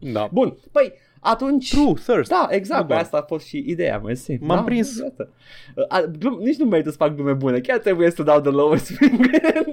da. 0.00 0.28
Bun. 0.32 0.56
Păi, 0.72 0.92
atunci... 1.20 1.70
True, 1.70 1.92
thirst. 1.92 2.30
Da, 2.30 2.46
exact, 2.50 2.88
Da, 2.88 2.94
da. 2.94 3.00
asta 3.00 3.16
a 3.16 3.22
fost 3.22 3.46
și 3.46 3.64
ideea, 3.66 3.98
mersi. 3.98 4.36
M-am 4.40 4.56
da, 4.56 4.62
prins. 4.62 4.98
Iată. 4.98 5.32
Uh, 5.76 5.84
a, 5.88 6.00
glum, 6.18 6.38
nici 6.38 6.56
nu 6.56 6.64
merită 6.64 6.90
să 6.90 6.96
fac 6.96 7.14
glume 7.14 7.32
bune, 7.32 7.60
chiar 7.60 7.78
trebuie 7.78 8.10
să 8.10 8.22
dau 8.22 8.40
de 8.40 8.48
lowest 8.48 8.86
finger. 8.86 9.64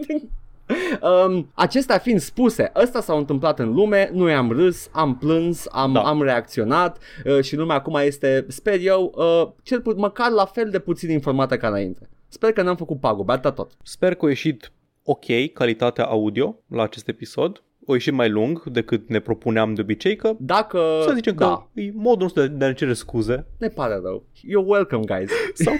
Um, 1.27 1.51
acestea 1.53 1.97
fiind 1.97 2.19
spuse, 2.19 2.71
ăsta 2.75 3.01
s-a 3.01 3.13
întâmplat 3.13 3.59
în 3.59 3.73
lume, 3.73 4.09
noi 4.13 4.33
am 4.33 4.51
râs, 4.51 4.89
am 4.91 5.17
plâns, 5.17 5.65
am, 5.71 5.93
Da. 5.93 6.01
am 6.01 6.21
reacționat 6.21 6.97
uh, 7.25 7.41
și 7.43 7.55
lumea 7.55 7.75
acum 7.75 7.95
este, 7.95 8.45
sper 8.47 8.79
eu, 8.81 9.13
uh, 9.15 9.51
cel 9.63 9.81
pu- 9.81 9.93
măcar 9.97 10.29
la 10.31 10.45
fel 10.45 10.69
de 10.69 10.79
puțin 10.79 11.09
informată 11.09 11.57
ca 11.57 11.67
înainte. 11.67 12.09
Sper 12.27 12.51
că 12.53 12.61
n-am 12.61 12.75
făcut 12.75 12.99
pagube, 12.99 13.31
atâta 13.31 13.51
tot. 13.51 13.71
Sper 13.83 14.15
că 14.15 14.25
a 14.25 14.29
ieșit 14.29 14.71
ok 15.03 15.25
calitatea 15.53 16.05
audio 16.05 16.59
la 16.67 16.83
acest 16.83 17.07
episod. 17.07 17.63
O 17.85 17.93
ieșit 17.93 18.13
mai 18.13 18.29
lung 18.29 18.63
decât 18.63 19.09
ne 19.09 19.19
propuneam 19.19 19.73
de 19.73 19.81
obicei, 19.81 20.15
că 20.15 20.35
Dacă... 20.39 20.79
să 21.07 21.11
zicem 21.15 21.35
da, 21.35 21.67
că 21.73 21.79
e 21.81 21.91
modul 21.93 22.21
nostru 22.21 22.41
de, 22.41 22.47
de 22.47 22.63
a 22.65 22.67
ne 22.67 22.73
cere 22.73 22.93
scuze. 22.93 23.45
ne 23.57 23.67
pare 23.67 23.99
rău. 24.03 24.23
You're 24.37 24.65
welcome, 24.65 25.03
guys. 25.05 25.29
Sau 25.53 25.73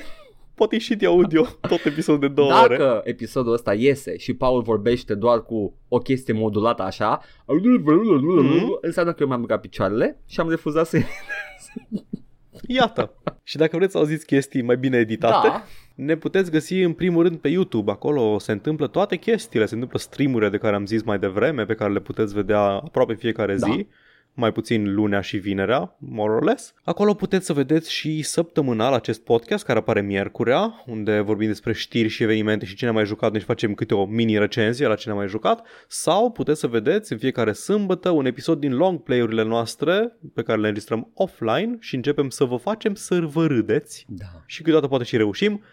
poate 0.56 0.76
ieși 0.76 0.96
de 0.96 1.06
audio 1.06 1.42
tot 1.70 1.86
episodul 1.86 2.20
de 2.20 2.34
două 2.34 2.52
ore. 2.64 2.78
Dacă 2.78 3.02
episodul 3.04 3.54
ăsta 3.54 3.74
iese 3.74 4.18
și 4.18 4.34
Paul 4.34 4.62
vorbește 4.62 5.16
doar 5.16 5.44
cu 5.44 5.78
o 5.88 5.98
chestie 5.98 6.34
modulată 6.34 6.82
așa, 6.84 7.22
Mhm. 8.44 8.78
înseamnă 8.82 9.12
că 9.12 9.18
eu 9.22 9.28
mi-am 9.28 9.42
băgat 9.42 9.62
picioarele 9.62 10.20
și 10.28 10.40
am 10.40 10.50
refuzat 10.50 10.88
să 10.88 10.98
Iată. 12.68 13.14
Și 13.44 13.58
dacă 13.58 13.78
vreți 13.78 13.92
să 13.92 13.98
auziți 13.98 14.26
chestii 14.26 14.62
mai 14.62 14.78
bine 14.78 14.98
editate, 14.98 15.48
Da, 15.48 15.64
ne 15.96 16.16
puteți 16.16 16.52
găsi 16.52 16.74
în 16.82 16.94
primul 16.94 17.24
rând 17.24 17.38
pe 17.38 17.48
YouTube. 17.48 17.92
Acolo 17.92 18.40
se 18.40 18.52
întâmplă 18.52 18.88
toate 18.88 19.16
chestiile, 19.16 19.66
se 19.66 19.74
întâmplă 19.74 20.00
streamurile 20.00 20.50
de 20.50 20.58
care 20.58 20.76
am 20.76 20.86
zis 20.86 21.04
mai 21.04 21.20
devreme, 21.20 21.66
pe 21.66 21.74
care 21.74 21.92
le 21.94 22.00
puteți 22.00 22.34
vedea 22.34 22.60
aproape 22.62 23.14
fiecare 23.14 23.56
Da. 23.56 23.68
zi. 23.68 23.88
Mai 24.38 24.52
puțin 24.52 24.94
lunea 24.94 25.22
și 25.22 25.38
vinerea, 25.38 25.96
more 26.00 26.32
or 26.34 26.44
less. 26.44 26.74
Acolo 26.84 27.14
puteți 27.14 27.46
să 27.46 27.54
vedeți 27.54 27.92
și 27.92 28.22
săptămânal 28.22 28.94
acest 28.94 29.24
podcast 29.24 29.66
care 29.66 29.80
apare 29.80 30.02
miercurea, 30.02 30.84
unde 30.86 31.20
vorbim 31.20 31.48
despre 31.48 31.74
știri 31.74 32.08
și 32.08 32.24
evenimente 32.24 32.66
și 32.66 32.76
cine 32.76 32.90
a 32.90 32.94
mai 32.94 33.06
jucat, 33.06 33.32
deci 33.32 33.42
facem 33.42 33.74
câte 33.74 33.94
o 33.94 34.06
mini-recenzie 34.06 34.88
la 34.88 34.96
cine 34.96 35.14
a 35.14 35.16
mai 35.16 35.28
jucat, 35.28 35.68
sau 35.88 36.32
puteți 36.32 36.60
să 36.60 36.68
vedeți 36.68 37.12
în 37.12 37.18
fiecare 37.18 37.52
sâmbătă 37.52 38.10
un 38.10 38.26
episod 38.26 38.60
din 38.60 38.74
long 38.74 39.04
play-urile 39.04 39.44
noastre 39.44 40.18
pe 40.34 40.42
care 40.42 40.60
le 40.60 40.68
înregistrăm 40.68 41.12
offline 41.14 41.78
și 41.80 41.96
începem 41.96 42.30
să 42.30 42.44
vă 42.44 42.56
facem 42.56 42.94
să 42.94 43.20
vă 43.20 43.46
râdeți 43.46 44.06
Da. 44.08 44.44
și 44.46 44.58
câteodată 44.58 44.88
poate 44.88 45.04
și 45.04 45.18
reușim. 45.18 45.64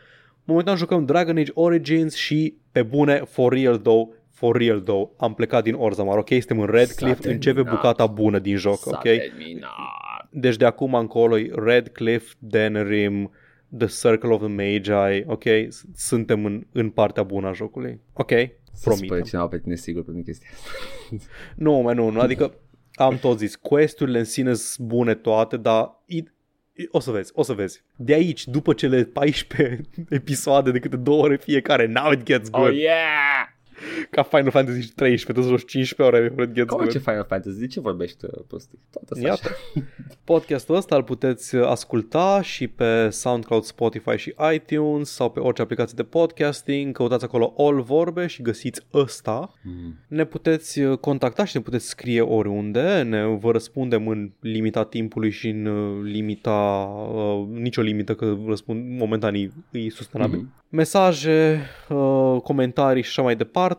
Momentan 0.44 0.76
jucăm 0.76 1.04
Dragon 1.04 1.36
Age 1.36 1.50
Origins 1.54 2.14
și 2.14 2.54
pe 2.72 2.82
bune, 2.82 3.22
for 3.28 3.52
real 3.52 3.76
though, 3.76 4.08
for 4.42 4.56
real 4.56 4.80
though, 4.80 5.10
am 5.16 5.34
plecat 5.34 5.62
din 5.62 5.74
Orzammar, 5.74 6.18
ok? 6.18 6.28
Suntem 6.28 6.60
în 6.60 6.66
Redcliffe, 6.66 7.22
S-a 7.22 7.30
începe 7.30 7.54
terminat. 7.54 7.74
bucata 7.80 8.06
bună 8.06 8.38
din 8.38 8.56
joc, 8.56 8.78
S-a 8.78 8.90
ok? 8.92 9.02
terminat. 9.02 10.28
Deci 10.30 10.56
de 10.56 10.64
acum 10.64 10.94
încolo 10.94 11.38
e 11.38 11.50
Redcliffe, 11.54 12.34
Denerim, 12.38 13.30
The 13.78 13.86
Circle 13.86 14.28
of 14.30 14.40
the 14.40 14.48
Magi, 14.48 15.22
ok? 15.26 15.42
S- 15.68 15.84
Suntem 15.94 16.44
în, 16.44 16.66
în 16.72 16.90
partea 16.90 17.22
bună 17.22 17.48
a 17.48 17.52
jocului, 17.52 18.00
ok? 18.12 18.30
Să 18.72 18.80
Promit. 18.84 19.04
spune 19.04 19.20
cineva 19.20 19.46
pe 19.46 19.58
tine 19.58 19.74
sigur 19.74 20.04
pentru 20.04 20.22
chestia 20.22 20.48
asta. 20.52 20.68
Nu, 21.64 21.72
mai 21.72 21.94
nu, 21.94 22.10
nu, 22.10 22.20
adică 22.20 22.54
am 22.94 23.18
tot 23.18 23.38
zis, 23.38 23.56
questurile 23.56 24.18
în 24.18 24.24
sine 24.24 24.54
sunt 24.54 24.86
bune 24.86 25.14
toate, 25.14 25.56
dar 25.56 26.02
i- 26.06 26.16
i- 26.74 26.88
o 26.90 27.00
să 27.00 27.10
vezi, 27.10 27.30
o 27.34 27.42
să 27.42 27.52
vezi. 27.52 27.82
De 27.96 28.14
aici, 28.14 28.46
după 28.46 28.72
cele 28.72 29.04
14 29.04 29.80
episoade 30.08 30.70
de 30.70 30.78
câte 30.78 30.96
două 30.96 31.22
ore 31.22 31.36
fiecare, 31.36 31.86
now 31.86 32.12
it 32.12 32.22
gets 32.22 32.50
good. 32.50 32.66
Oh 32.68 32.74
yeah! 32.76 33.48
Ca 34.10 34.22
Final 34.22 34.50
Fantasy 34.50 34.92
13, 34.94 35.32
tu 35.32 35.48
joci 35.48 35.64
15 35.70 36.16
ore, 36.16 36.32
it 36.44 36.52
gets 36.52 36.68
Cum 36.68 36.78
good. 36.78 36.90
ce 36.90 36.98
Final 36.98 37.24
Fantasy? 37.28 37.58
De 37.58 37.66
ce 37.66 37.80
vorbești 37.80 38.24
uh, 38.24 38.30
prostii? 38.46 38.78
Tot 38.90 39.02
asta 39.10 39.26
Iată. 39.26 39.48
așa. 39.48 39.86
Podcastul 40.24 40.74
ăsta 40.76 40.96
îl 40.96 41.02
puteți 41.02 41.56
asculta 41.56 42.40
și 42.42 42.68
pe 42.68 43.08
SoundCloud, 43.10 43.62
Spotify 43.62 44.16
și 44.16 44.34
iTunes 44.54 45.10
sau 45.10 45.30
pe 45.30 45.40
orice 45.40 45.62
aplicație 45.62 45.94
de 45.96 46.02
podcasting. 46.02 46.94
Căutați 46.96 47.24
acolo 47.24 47.54
All 47.58 47.80
Vorbe 47.82 48.26
și 48.26 48.42
găsiți 48.42 48.80
ăsta. 48.94 49.52
Mm. 49.62 49.98
Ne 50.08 50.24
puteți 50.24 50.80
uh, 50.80 50.98
contacta 50.98 51.44
și 51.44 51.56
ne 51.56 51.62
puteți 51.62 51.88
scrie 51.88 52.20
oriunde. 52.20 53.02
Ne 53.02 53.24
vă 53.26 53.50
răspundem 53.50 54.08
în 54.08 54.30
limita 54.40 54.84
timpului 54.84 55.30
și 55.30 55.48
în 55.48 55.66
uh, 55.66 56.00
limita... 56.02 56.88
Uh, 57.14 57.46
nicio 57.48 57.82
limită 57.82 58.14
că 58.14 58.36
răspund 58.46 58.98
momentan 58.98 59.34
e, 59.34 59.50
e 59.70 59.90
sustenabil. 59.90 60.38
Mhm. 60.38 60.52
Mesaje, 60.68 61.60
uh, 61.88 62.40
comentarii 62.42 63.02
și 63.02 63.08
așa 63.08 63.22
mai 63.22 63.36
departe, 63.36 63.71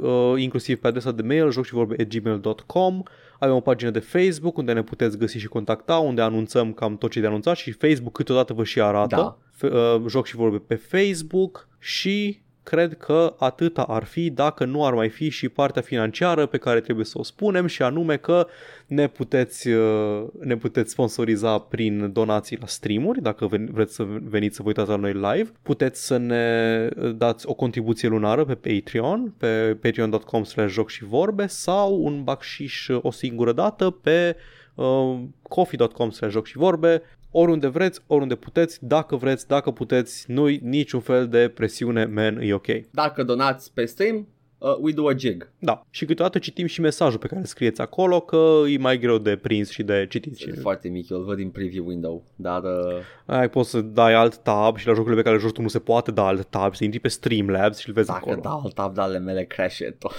uh, 0.00 0.32
inclusiv 0.36 0.78
pe 0.78 0.86
adresa 0.86 1.12
de 1.12 1.22
mail 1.22 1.50
joc 1.50 1.64
și 1.64 1.74
vorbe 1.74 2.04
gmail.com. 2.04 3.02
Avem 3.38 3.54
o 3.54 3.60
pagină 3.60 3.90
de 3.90 3.98
Facebook 3.98 4.56
unde 4.56 4.72
ne 4.72 4.82
puteți 4.82 5.18
găsi 5.18 5.38
și 5.38 5.46
contacta, 5.46 5.96
unde 5.96 6.20
anunțăm 6.20 6.72
cam 6.72 6.96
tot 6.96 7.10
ce 7.10 7.20
de 7.20 7.26
anunțat 7.26 7.56
și 7.56 7.72
Facebook 7.72 8.12
câteodată 8.12 8.52
vă 8.52 8.64
și 8.64 8.80
arată. 8.80 9.16
Da. 9.16 9.38
F- 9.56 9.72
uh, 9.72 10.02
joc 10.08 10.26
și 10.26 10.36
vorbe 10.36 10.58
pe 10.58 10.74
Facebook 10.74 11.68
și 11.78 12.40
cred 12.68 12.96
că 12.96 13.34
atâta 13.38 13.82
ar 13.82 14.04
fi 14.04 14.30
dacă 14.30 14.64
nu 14.64 14.86
ar 14.86 14.94
mai 14.94 15.08
fi 15.08 15.28
și 15.28 15.48
partea 15.48 15.82
financiară 15.82 16.46
pe 16.46 16.58
care 16.58 16.80
trebuie 16.80 17.04
să 17.04 17.18
o 17.18 17.22
spunem 17.22 17.66
și 17.66 17.82
anume 17.82 18.16
că 18.16 18.46
ne 18.86 19.06
puteți, 19.06 19.68
uh, 19.68 20.24
ne 20.40 20.56
puteți 20.56 20.90
sponsoriza 20.90 21.58
prin 21.58 22.12
donații 22.12 22.58
la 22.60 22.66
streamuri, 22.66 23.22
dacă 23.22 23.48
ven- 23.48 23.70
vreți 23.70 23.94
să 23.94 24.06
veniți 24.22 24.56
să 24.56 24.62
vă 24.62 24.68
uitați 24.68 24.88
la 24.88 24.96
noi 24.96 25.12
live. 25.12 25.52
Puteți 25.62 26.06
să 26.06 26.16
ne 26.16 26.88
dați 27.16 27.46
o 27.46 27.54
contribuție 27.54 28.08
lunară 28.08 28.44
pe 28.44 28.54
Patreon, 28.54 29.34
pe 29.38 29.78
patreon.com 29.80 30.44
slash 30.44 30.72
joc 30.72 30.88
și 30.88 31.04
vorbe 31.04 31.46
sau 31.46 32.02
un 32.02 32.22
bacșiș 32.24 32.88
o 33.02 33.10
singură 33.10 33.52
dată 33.52 33.90
pe 33.90 34.36
uh, 34.74 35.18
coffee.com 35.42 36.10
slash 36.10 36.32
joc 36.32 36.46
și 36.46 36.56
vorbe 36.56 37.02
oriunde 37.30 37.66
vreți, 37.66 38.00
oriunde 38.06 38.34
puteți, 38.34 38.78
dacă 38.86 39.16
vreți, 39.16 39.46
dacă 39.46 39.70
puteți, 39.70 40.24
nu-i 40.30 40.60
niciun 40.62 41.00
fel 41.00 41.28
de 41.28 41.48
presiune, 41.54 42.04
man, 42.04 42.38
e 42.40 42.54
ok. 42.54 42.66
Dacă 42.90 43.22
donați 43.22 43.72
pe 43.74 43.84
stream, 43.84 44.26
uh, 44.58 44.76
we 44.80 44.92
do 44.92 45.08
a 45.08 45.12
jig. 45.16 45.50
Da, 45.58 45.86
și 45.90 46.04
câteodată 46.04 46.38
citim 46.38 46.66
și 46.66 46.80
mesajul 46.80 47.18
pe 47.18 47.26
care 47.26 47.40
îl 47.40 47.46
scrieți 47.46 47.80
acolo, 47.80 48.20
că 48.20 48.62
e 48.68 48.78
mai 48.78 48.98
greu 48.98 49.18
de 49.18 49.36
prins 49.36 49.70
și 49.70 49.82
de 49.82 50.06
citit. 50.10 50.36
Și... 50.36 50.48
E 50.48 50.52
foarte 50.52 50.88
mic, 50.88 51.08
eu 51.10 51.18
îl 51.18 51.24
văd 51.24 51.36
din 51.36 51.50
preview 51.50 51.86
window, 51.86 52.24
dar 52.36 52.62
uh, 52.62 53.36
Ai, 53.36 53.48
poți 53.50 53.70
să 53.70 53.80
dai 53.80 54.14
alt 54.14 54.36
tab 54.36 54.76
și 54.76 54.86
la 54.86 54.92
jocurile 54.92 55.16
pe 55.16 55.22
care 55.28 55.36
le 55.36 55.42
joci 55.42 55.52
tu 55.52 55.62
nu 55.62 55.68
se 55.68 55.78
poate 55.78 56.10
da 56.10 56.26
alt 56.26 56.44
tab, 56.44 56.74
să 56.74 56.84
intri 56.84 57.00
pe 57.00 57.08
Streamlabs 57.08 57.78
și 57.78 57.88
îl 57.88 57.94
vezi 57.94 58.06
dacă 58.06 58.20
acolo. 58.22 58.40
dau 58.40 58.60
alt 58.64 58.74
tab, 58.74 58.98
ale 58.98 59.18
mele 59.18 59.44
crash 59.44 59.78
tot. 59.98 60.14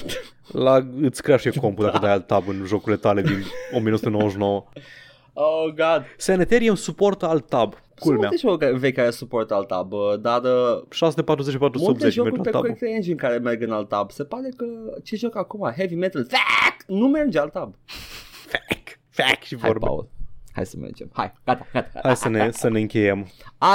La, 0.51 0.87
îți 1.01 1.21
crește 1.21 1.49
compul 1.49 1.85
dacă 1.85 1.97
dai 1.97 2.11
alt 2.11 2.27
tab 2.27 2.47
în 2.47 2.63
jocurile 2.65 2.97
tale 2.97 3.21
din 3.21 3.43
1999. 3.77 4.65
Oh 5.41 5.73
god. 5.73 6.05
Sanitarium 6.17 6.75
suportă 6.75 7.27
alt 7.27 7.47
tab, 7.47 7.73
culmea. 7.99 8.29
Sunt 8.29 8.43
multe 8.43 8.65
jocuri 8.65 8.79
vechi 8.79 8.95
care 8.95 9.09
suportă 9.09 9.53
alt 9.53 9.67
tab, 9.67 9.91
uh, 9.91 10.19
dar 10.21 10.41
uh, 10.43 10.83
640 10.89 11.57
multe 11.59 11.77
480 11.77 12.13
jocuri 12.13 12.33
merge 12.33 12.49
pe 12.49 12.55
alt 12.55 12.65
tabul. 12.65 12.77
Quick 12.77 12.95
Engine 12.95 13.15
care 13.15 13.37
merg 13.37 13.61
în 13.61 13.71
alt 13.71 13.87
tab. 13.89 14.11
Se 14.11 14.23
pare 14.23 14.49
că 14.57 14.65
ce 15.03 15.15
joc 15.15 15.35
acum, 15.35 15.71
Heavy 15.75 15.95
Metal, 15.95 16.21
fuck, 16.23 16.87
nu 16.87 17.07
merge 17.07 17.39
alt 17.39 17.51
tab. 17.51 17.75
Fac, 18.47 18.99
fac 19.09 19.41
și 19.43 19.57
Hai, 19.59 19.69
vorbe. 19.69 19.85
Paul. 19.85 20.09
Hai 20.51 20.65
să 20.65 20.75
mergem. 20.79 21.09
Hai, 21.13 21.33
gata, 21.45 21.67
gata. 21.73 21.99
Hai 22.03 22.15
să 22.15 22.29
ne, 22.29 22.51
să 22.51 22.69
ne 22.69 22.79
încheiem. 22.79 23.27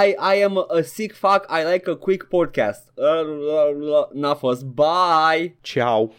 I, 0.05 0.37
I 0.37 0.43
am 0.43 0.59
a 0.59 0.81
sick 0.83 1.15
fuck, 1.15 1.47
I 1.49 1.73
like 1.73 1.91
a 1.91 1.95
quick 1.95 2.29
podcast. 2.29 2.93
Uh, 2.95 3.05
uh, 3.05 3.89
uh, 3.89 4.21
N-a 4.21 4.35
fost. 4.35 4.65
Bye! 4.65 5.57
Ciao. 5.61 6.15